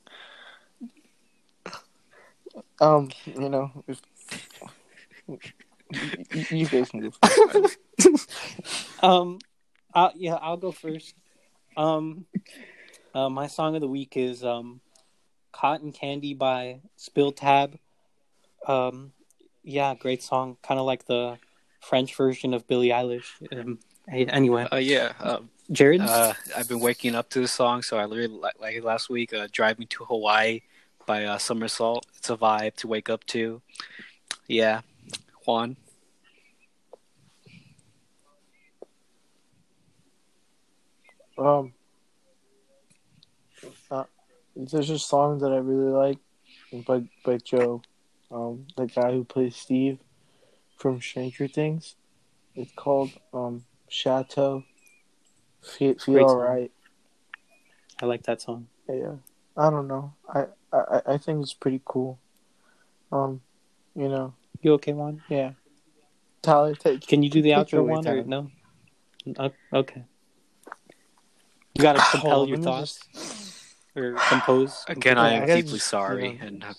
Um, 2.81 3.11
you 3.27 3.49
know, 3.51 3.71
if, 3.87 4.01
you, 5.29 6.59
you 6.59 6.67
guys 6.67 6.89
can 6.91 7.01
go. 7.01 7.67
Um, 9.03 9.39
I'll, 9.95 10.13
yeah, 10.17 10.35
I'll 10.35 10.57
go 10.57 10.73
first. 10.73 11.15
Um, 11.77 12.25
uh, 13.17 13.31
my 13.31 13.47
song 13.47 13.75
of 13.75 13.81
the 13.81 13.89
week 13.89 14.17
is 14.17 14.45
um, 14.45 14.81
"Cotton 15.51 15.91
Candy" 15.91 16.35
by 16.35 16.81
Spill 16.97 17.33
Tab. 17.33 17.79
Um, 18.67 19.13
yeah, 19.65 19.95
great 19.95 20.23
song. 20.23 20.59
Kind 20.63 20.79
of 20.79 20.85
like 20.85 21.07
the 21.07 21.39
French 21.81 22.15
version 22.15 22.53
of 22.53 22.67
Billie 22.67 22.91
Eilish. 22.91 23.31
Um, 23.51 23.79
anyway, 24.13 24.69
Uh, 24.71 24.77
yeah. 24.77 25.15
Um, 25.21 25.49
Jared. 25.73 26.03
Uh, 26.03 26.35
I've 26.55 26.69
been 26.69 26.81
waking 26.81 27.15
up 27.15 27.31
to 27.31 27.41
the 27.41 27.49
song, 27.49 27.81
so 27.81 27.97
I 27.97 28.03
really 28.03 28.27
like, 28.27 28.61
like 28.61 28.85
last 28.85 29.09
week. 29.09 29.33
Uh, 29.33 29.49
"Drive 29.51 29.79
Me 29.79 29.87
to 29.87 30.05
Hawaii" 30.05 30.61
by 31.07 31.25
uh, 31.25 31.39
Summer 31.39 31.69
Salt. 31.69 32.05
It's 32.19 32.29
a 32.29 32.37
vibe 32.37 32.77
to 32.77 32.87
wake 32.87 33.09
up 33.09 33.25
to. 33.29 33.63
Yeah, 34.47 34.83
Juan. 35.47 35.77
Um, 41.39 41.73
there's 44.57 44.91
a 44.91 44.99
song 44.99 45.39
that 45.39 45.53
I 45.53 45.57
really 45.57 45.91
like 45.91 46.19
by 46.87 47.01
by 47.25 47.37
Djo, 47.37 47.83
um, 48.31 48.67
the 48.77 48.87
guy 48.87 49.13
who 49.13 49.25
plays 49.25 49.57
Steve 49.57 49.99
from 50.79 51.01
Stranger 51.01 51.47
Things. 51.47 51.97
It's 52.55 52.73
called 52.73 53.11
um 53.35 53.65
Chateau. 53.89 54.65
Feel, 55.63 55.95
feel 55.99 56.19
alright. 56.21 56.73
I 58.01 58.07
like 58.07 58.23
that 58.25 58.41
song. 58.41 58.69
Yeah, 58.89 59.17
I 59.57 59.71
don't 59.71 59.89
know. 59.89 60.15
I, 60.29 60.47
I 60.73 61.03
I 61.07 61.19
think 61.19 61.43
it's 61.43 61.55
pretty 61.55 61.83
cool. 61.85 62.19
Um, 63.13 63.43
you 63.95 64.09
know, 64.09 64.35
You 64.63 64.73
okay, 64.75 64.93
Juan? 64.93 65.23
yeah. 65.29 65.53
Tyler, 66.43 66.75
take. 66.75 67.07
Can 67.07 67.23
you 67.23 67.31
do 67.31 67.43
the 67.43 67.51
outro 67.51 67.85
one 67.85 68.07
or 68.07 68.25
no? 68.25 68.51
Uh, 69.37 69.51
okay. 69.73 70.05
You 71.75 71.83
gotta 71.83 72.01
compel 72.11 72.43
on, 72.43 72.49
your 72.49 72.59
thoughts 72.59 73.01
or 73.97 74.15
compose. 74.29 74.85
Again, 74.89 75.17
Yeah, 75.17 75.23
I 75.23 75.27
I 75.29 75.33
am 75.33 75.41
gotta 75.47 75.63
deeply 75.63 75.79
just, 75.79 75.89
sorry, 75.89 76.29
you 76.31 76.39
know. 76.39 76.47
and 76.47 76.65
have 76.65 76.77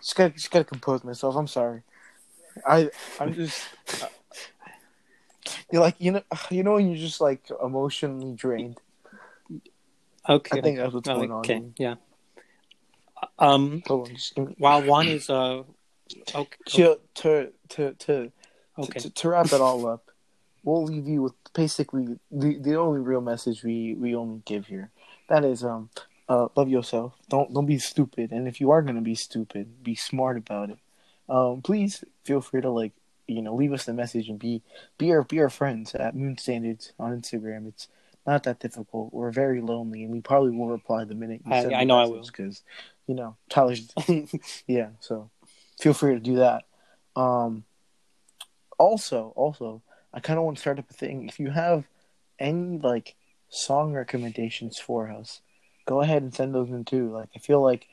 Just 0.00 0.16
gotta, 0.16 0.30
just 0.30 0.50
gotta 0.50 0.64
compose 0.64 1.04
myself. 1.04 1.36
I'm 1.36 1.46
sorry. 1.46 1.82
I, 2.66 2.90
I'm 3.20 3.32
just. 3.34 3.62
uh, 4.02 4.06
you're 5.72 5.80
like 5.80 5.96
you 5.98 6.12
know, 6.12 6.22
you 6.50 6.62
know 6.62 6.74
when 6.74 6.88
you're 6.88 6.96
just 6.98 7.20
like 7.20 7.48
emotionally 7.62 8.34
drained. 8.34 8.78
Okay. 10.28 10.58
I 10.58 10.60
think 10.60 10.76
that's 10.78 10.92
what's 10.92 11.08
going 11.08 11.30
on. 11.30 11.38
okay. 11.40 11.62
Yeah. 11.78 11.94
Um. 13.38 13.82
Hold 13.86 14.08
on, 14.08 14.14
just 14.14 14.36
me, 14.38 14.54
While 14.58 14.82
one 14.82 15.08
is 15.08 15.30
uh. 15.30 15.62
Okay. 16.34 16.56
to 16.66 16.98
to 17.14 17.52
to 17.70 17.94
to, 17.94 18.32
Okay. 18.78 18.98
to 19.00 19.10
to 19.10 19.28
wrap 19.28 19.46
it 19.46 19.60
all 19.60 19.86
up. 19.86 20.10
We'll 20.64 20.84
leave 20.84 21.06
you 21.06 21.22
with 21.22 21.34
basically 21.54 22.18
the 22.30 22.58
the 22.58 22.74
only 22.76 23.00
real 23.00 23.20
message 23.20 23.62
we 23.62 23.94
we 23.94 24.14
only 24.14 24.42
give 24.44 24.66
here. 24.66 24.90
That 25.28 25.44
is 25.44 25.64
um. 25.64 25.90
Uh, 26.30 26.46
love 26.54 26.68
yourself. 26.68 27.12
Don't 27.28 27.52
don't 27.52 27.66
be 27.66 27.78
stupid. 27.80 28.30
And 28.30 28.46
if 28.46 28.60
you 28.60 28.70
are 28.70 28.82
gonna 28.82 29.00
be 29.00 29.16
stupid, 29.16 29.82
be 29.82 29.96
smart 29.96 30.36
about 30.36 30.70
it. 30.70 30.78
Um, 31.28 31.60
please 31.60 32.04
feel 32.24 32.40
free 32.40 32.60
to 32.60 32.70
like 32.70 32.92
you 33.26 33.42
know 33.42 33.54
leave 33.54 33.72
us 33.72 33.88
a 33.88 33.92
message 33.92 34.28
and 34.28 34.38
be 34.38 34.62
be 34.96 35.10
our 35.10 35.24
be 35.24 35.40
our 35.40 35.50
friends 35.50 35.92
at 35.96 36.14
Moon 36.14 36.38
Standards 36.38 36.92
on 37.00 37.20
Instagram. 37.20 37.66
It's 37.66 37.88
not 38.26 38.44
that 38.44 38.60
difficult. 38.60 39.12
We're 39.12 39.32
very 39.32 39.60
lonely, 39.60 40.04
and 40.04 40.12
we 40.12 40.20
probably 40.20 40.52
won't 40.52 40.70
reply 40.70 41.02
the 41.02 41.16
minute 41.16 41.40
you 41.44 41.52
I- 41.52 41.80
I 41.80 41.84
know 41.84 41.98
I 41.98 42.06
will. 42.06 42.22
because 42.24 42.62
you 43.08 43.16
know 43.16 43.34
Tyler's 43.48 43.90
yeah. 44.68 44.90
So 45.00 45.30
feel 45.80 45.94
free 45.94 46.14
to 46.14 46.20
do 46.20 46.36
that. 46.36 46.62
Um, 47.16 47.64
also, 48.78 49.32
also, 49.34 49.82
I 50.14 50.20
kind 50.20 50.38
of 50.38 50.44
want 50.44 50.58
to 50.58 50.60
start 50.60 50.78
up 50.78 50.88
a 50.90 50.94
thing. 50.94 51.28
If 51.28 51.40
you 51.40 51.50
have 51.50 51.86
any 52.38 52.78
like 52.78 53.16
song 53.48 53.92
recommendations 53.94 54.78
for 54.78 55.10
us, 55.10 55.40
go 55.86 56.00
ahead 56.00 56.22
and 56.22 56.34
send 56.34 56.54
those 56.54 56.70
in 56.70 56.84
too. 56.84 57.10
Like, 57.12 57.28
I 57.34 57.38
feel 57.38 57.62
like 57.62 57.86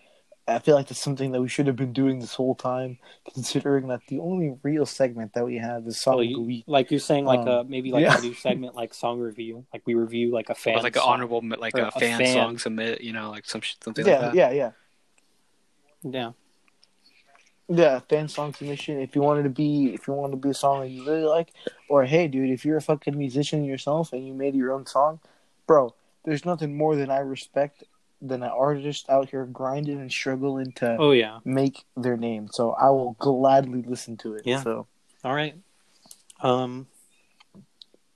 I 0.47 0.59
feel 0.59 0.75
like 0.75 0.87
that's 0.87 1.01
something 1.01 1.31
that 1.33 1.41
we 1.41 1.49
should 1.49 1.67
have 1.67 1.75
been 1.75 1.91
doing 1.93 2.19
this 2.19 2.33
whole 2.35 2.55
time, 2.55 2.99
considering 3.33 3.87
that 3.89 4.07
the 4.07 4.19
only 4.19 4.57
real 4.63 4.85
segment 4.85 5.33
that 5.33 5.45
we 5.45 5.57
have 5.57 5.85
is 5.87 5.99
song 5.99 6.15
Oh, 6.15 6.19
of 6.19 6.25
the 6.33 6.39
you, 6.39 6.41
week. 6.41 6.63
like 6.67 6.89
you're 6.89 7.01
saying, 7.01 7.25
like 7.25 7.41
Um, 7.41 7.49
uh 7.49 7.63
maybe 7.67 7.91
like 7.91 8.03
yeah. 8.03 8.17
a 8.17 8.21
new 8.21 8.33
segment, 8.33 8.73
like 8.75 8.93
song 8.93 9.19
review, 9.19 9.65
like 9.73 9.81
we 9.85 9.93
review 9.93 10.31
like 10.31 10.49
a 10.49 10.55
fan, 10.55 10.77
or 10.77 10.83
like 10.83 10.95
an 10.95 11.01
honorable, 11.05 11.41
like 11.57 11.73
a, 11.75 11.87
a 11.87 11.91
fan, 11.91 12.19
fan. 12.19 12.33
song 12.33 12.57
submit. 12.57 13.01
You 13.01 13.11
know, 13.13 13.29
like 13.29 13.45
some 13.45 13.61
something 13.83 14.05
Yeah, 14.05 14.11
like 14.11 14.19
that. 14.19 14.35
yeah, 14.35 14.51
yeah. 14.51 14.71
Yeah, 16.03 16.31
Yeah, 17.69 17.99
fan 18.09 18.29
song 18.29 18.53
submission. 18.53 19.01
If 19.01 19.15
you 19.15 19.21
wanted 19.21 19.43
to 19.43 19.49
be, 19.49 19.93
if 19.93 20.07
you 20.07 20.13
wanted 20.13 20.31
to 20.31 20.37
be 20.37 20.49
a 20.51 20.53
song 20.53 20.81
that 20.81 20.89
you 20.89 21.03
really 21.05 21.23
like, 21.23 21.49
or 21.89 22.05
hey, 22.05 22.27
dude, 22.29 22.49
if 22.49 22.63
you're 22.63 22.77
a 22.77 22.81
fucking 22.81 23.17
musician 23.17 23.65
yourself 23.65 24.13
and 24.13 24.25
you 24.25 24.33
made 24.33 24.55
your 24.55 24.71
own 24.71 24.85
song, 24.85 25.19
bro, 25.65 25.93
there's 26.27 26.43
nothing 26.43 26.75
more 26.75 26.97
than 26.97 27.09
I 27.09 27.19
respect 27.19 27.85
than 28.21 28.43
an 28.43 28.49
artist 28.49 29.09
out 29.09 29.29
here 29.29 29.45
grinding 29.45 30.01
and 30.01 30.11
struggling 30.11 30.73
to 30.73 30.97
oh 30.99 31.11
yeah. 31.11 31.39
make 31.45 31.85
their 31.95 32.17
name. 32.17 32.49
So 32.51 32.71
I 32.71 32.89
will 32.89 33.15
gladly 33.17 33.81
listen 33.81 34.17
to 34.17 34.33
it. 34.33 34.41
Yeah. 34.43 34.61
So, 34.61 34.87
All 35.23 35.33
right. 35.33 35.55
Um, 36.41 36.87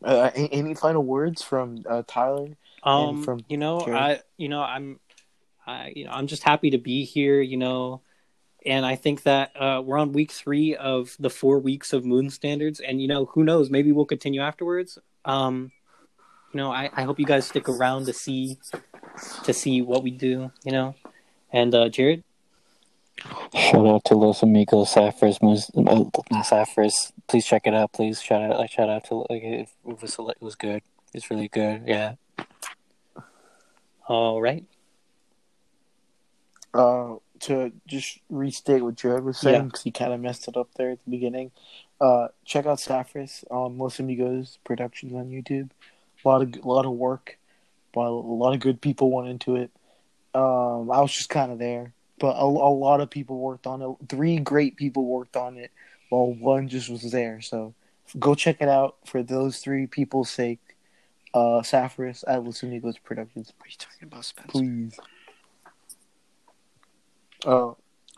uh, 0.04 0.30
any 0.36 0.74
final 0.74 1.04
words 1.04 1.42
from 1.42 1.84
uh, 1.90 2.04
Tyler? 2.06 2.50
um, 2.84 3.24
from 3.24 3.46
you 3.48 3.58
know? 3.58 3.80
I, 3.80 4.20
you 4.36 4.50
know, 4.50 4.62
I'm, 4.62 5.00
I, 5.66 5.94
you 5.96 6.04
know, 6.04 6.12
I'm 6.12 6.28
just 6.28 6.44
happy 6.44 6.72
to 6.72 6.78
be 6.80 7.06
here. 7.06 7.40
You 7.40 7.56
know, 7.56 8.02
and 8.66 8.86
I 8.86 8.98
think 8.98 9.24
that 9.24 9.56
uh, 9.56 9.82
we're 9.86 9.98
on 9.98 10.12
week 10.12 10.34
three 10.34 10.76
of 10.76 11.16
the 11.18 11.30
four 11.30 11.60
weeks 11.60 11.94
of 11.94 12.04
Moon 12.04 12.30
Standards, 12.30 12.82
and 12.82 13.02
you 13.02 13.08
know, 13.08 13.26
who 13.26 13.46
knows? 13.46 13.70
Maybe 13.70 13.94
we'll 13.94 14.04
continue 14.04 14.42
afterwards. 14.42 14.98
Um, 15.24 15.72
you 16.54 16.58
know, 16.58 16.72
I, 16.72 16.90
I 16.96 17.04
hope 17.04 17.20
you 17.20 17.26
guys 17.26 17.48
stick 17.48 17.68
around 17.70 18.06
to 18.06 18.14
see 18.14 18.58
to 19.44 19.54
see 19.54 19.82
what 19.82 20.04
we 20.04 20.12
do. 20.12 20.52
You 20.64 20.72
know, 20.72 20.96
and 21.52 21.74
uh, 21.74 21.90
Jared, 21.90 22.24
Shout 23.54 23.86
out 23.86 24.06
to 24.06 24.16
Los 24.16 24.42
Amigos 24.42 24.94
Saffers, 24.94 25.42
Mus- 25.42 25.70
uh. 25.76 26.66
Please 27.28 27.46
check 27.46 27.68
it 27.68 27.74
out. 27.74 27.94
Please 27.94 28.22
shout 28.22 28.42
out, 28.42 28.58
like 28.58 28.72
shout 28.72 28.90
out 28.90 29.04
to 29.06 29.16
like 29.30 29.44
it, 29.44 29.70
it 29.88 30.02
was 30.02 30.18
it 30.20 30.42
was 30.42 30.56
good. 30.56 30.82
It's 31.14 31.30
really 31.30 31.48
good. 31.48 31.84
Yeah. 31.86 32.14
all 34.08 34.42
right. 34.42 34.64
uh, 36.74 37.16
to 37.42 37.72
just 37.88 38.20
restate 38.30 38.84
what 38.84 38.96
Jared 38.96 39.24
was 39.24 39.38
saying 39.40 39.56
Yeah. 39.56 39.62
because 39.64 39.82
he 39.84 39.92
kind 39.92 40.14
of 40.14 40.20
messed 40.20 40.48
it 40.48 40.56
up 40.56 40.70
there 40.76 40.92
at 40.92 41.04
the 41.04 41.12
beginning. 41.12 41.52
Uh, 42.00 42.30
check 42.46 42.66
out 42.66 42.80
Saphris 42.80 43.44
on 43.52 43.78
Los 43.78 44.00
Amigos 44.00 44.58
Productions 44.64 45.14
on 45.14 45.30
YouTube. 45.30 45.70
A 46.24 46.28
lot 46.28 46.42
of 46.42 46.56
a 46.64 46.68
lot 46.68 46.86
of 46.86 46.92
work, 46.94 47.38
but 47.94 48.02
a 48.02 48.10
lot 48.12 48.54
of 48.54 48.60
good 48.60 48.80
people 48.82 49.12
went 49.12 49.30
into 49.30 49.56
it. 49.56 49.72
Um, 50.34 50.90
I 50.92 51.02
was 51.02 51.12
just 51.12 51.30
kind 51.30 51.52
of 51.52 51.60
there, 51.60 51.94
but 52.20 52.36
a, 52.36 52.44
a 52.44 52.46
lot 52.46 53.02
of 53.02 53.10
people 53.10 53.38
worked 53.40 53.68
on 53.68 53.82
it. 53.82 53.90
Three 54.10 54.38
great 54.38 54.76
people 54.78 55.06
worked 55.06 55.36
on 55.36 55.58
it, 55.58 55.72
while 56.10 56.34
Juan 56.34 56.68
just 56.70 56.90
was 56.90 57.12
there. 57.12 57.42
So 57.42 57.74
go 58.20 58.36
check 58.36 58.58
it 58.62 58.70
out 58.70 58.96
for 59.06 59.24
those 59.24 59.58
three 59.60 59.88
people's 59.88 60.30
sake. 60.30 60.60
Uh, 61.34 61.62
Saphris 61.64 62.24
at 62.28 62.44
Los 62.44 62.62
Amigos 62.62 62.98
Productions, 62.98 63.54
What 63.58 63.68
are 63.68 63.70
you 63.70 63.76
talking 63.78 64.08
about, 64.08 64.26
Spencer? 64.26 64.50
please. 64.52 65.00
Uh, 67.46 67.74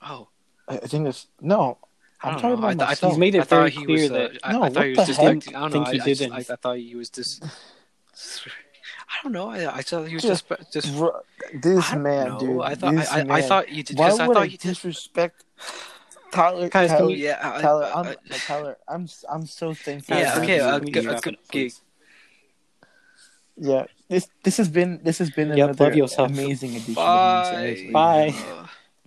Oh, 0.05 0.27
I 0.67 0.75
I 0.77 0.87
think 0.87 1.07
it's 1.07 1.27
no. 1.39 1.77
I 2.21 2.27
I'm 2.29 2.33
don't 2.33 2.41
talking 2.41 2.61
know. 2.61 2.67
I, 2.67 2.71
about 2.71 2.79
th- 2.79 2.81
I 2.81 2.85
myself. 2.91 2.99
thought 2.99 3.09
He's 3.11 3.17
made 3.19 3.35
it 3.35 3.41
I 3.41 3.43
very 3.43 3.69
he 3.71 3.85
clear 3.85 4.01
was, 4.01 4.11
uh, 4.11 4.13
that- 4.15 4.39
I, 4.43 4.51
No, 4.51 4.63
I 4.63 4.69
thought 4.69 4.83
he 4.83 4.89
was 4.89 4.97
the 4.97 5.05
just. 5.05 5.19
heck? 5.21 5.27
I 5.29 5.51
don't 5.51 5.53
know. 5.53 5.69
Think 5.69 5.87
I, 5.87 5.91
he 5.93 5.99
I, 6.01 6.03
didn't. 6.03 6.33
I, 6.33 6.37
I 6.37 6.43
thought 6.43 6.77
he 6.77 6.95
was 6.95 7.09
just. 7.09 7.43
I 8.16 9.24
don't 9.24 9.32
know. 9.34 9.49
I, 9.49 9.78
I 9.78 9.82
thought 9.82 10.07
he 10.07 10.16
was 10.16 10.24
Just- 10.24 10.47
just 10.49 10.72
just. 10.72 10.97
Bro, 10.97 11.22
this 11.53 11.93
man, 11.93 12.28
know. 12.30 12.39
dude. 12.39 12.61
I 12.61 12.76
thought 12.76 12.95
I, 12.95 13.22
I, 13.22 13.38
I 13.38 13.41
thought 13.41 13.70
you 13.70 13.84
did 13.84 13.97
Why 13.97 14.05
because 14.07 14.20
I 14.20 14.26
thought 14.28 14.38
I 14.38 14.43
you 14.45 14.57
did. 14.57 14.61
disrespect 14.61 15.43
Tyler? 16.32 16.70
Guys, 16.70 16.89
can 16.89 16.97
Tyler, 16.99 17.11
Yeah, 17.11 17.39
I, 17.41 17.61
Tyler, 17.61 17.86
I, 17.86 17.99
I'm 17.99 18.07
I, 18.07 18.16
Tyler. 18.47 18.78
I'm 18.88 19.07
I'm 19.32 19.45
so 19.45 19.74
thankful. 19.74 20.18
yeah. 20.18 20.39
Okay. 20.39 20.55
you. 20.57 20.61
Uh, 20.64 20.80
we 20.80 20.91
g- 20.91 20.99
need 20.99 21.03
to 21.03 21.09
uh, 21.09 21.14
wrap 21.14 21.24
g- 21.24 21.30
it 21.30 21.34
up, 21.36 21.41
g- 21.43 21.49
please. 21.51 21.82
Yeah, 23.55 23.86
this 24.09 24.28
this 24.43 24.57
has 24.57 24.68
been 24.70 24.99
this 25.03 25.20
has 25.20 25.30
been 25.30 25.49
Yep, 25.55 25.80
another 25.80 25.93
amazing 26.18 26.72
edition. 26.72 26.95
Bye. 26.95 27.86
of 27.88 27.93
Bye. 27.93 28.34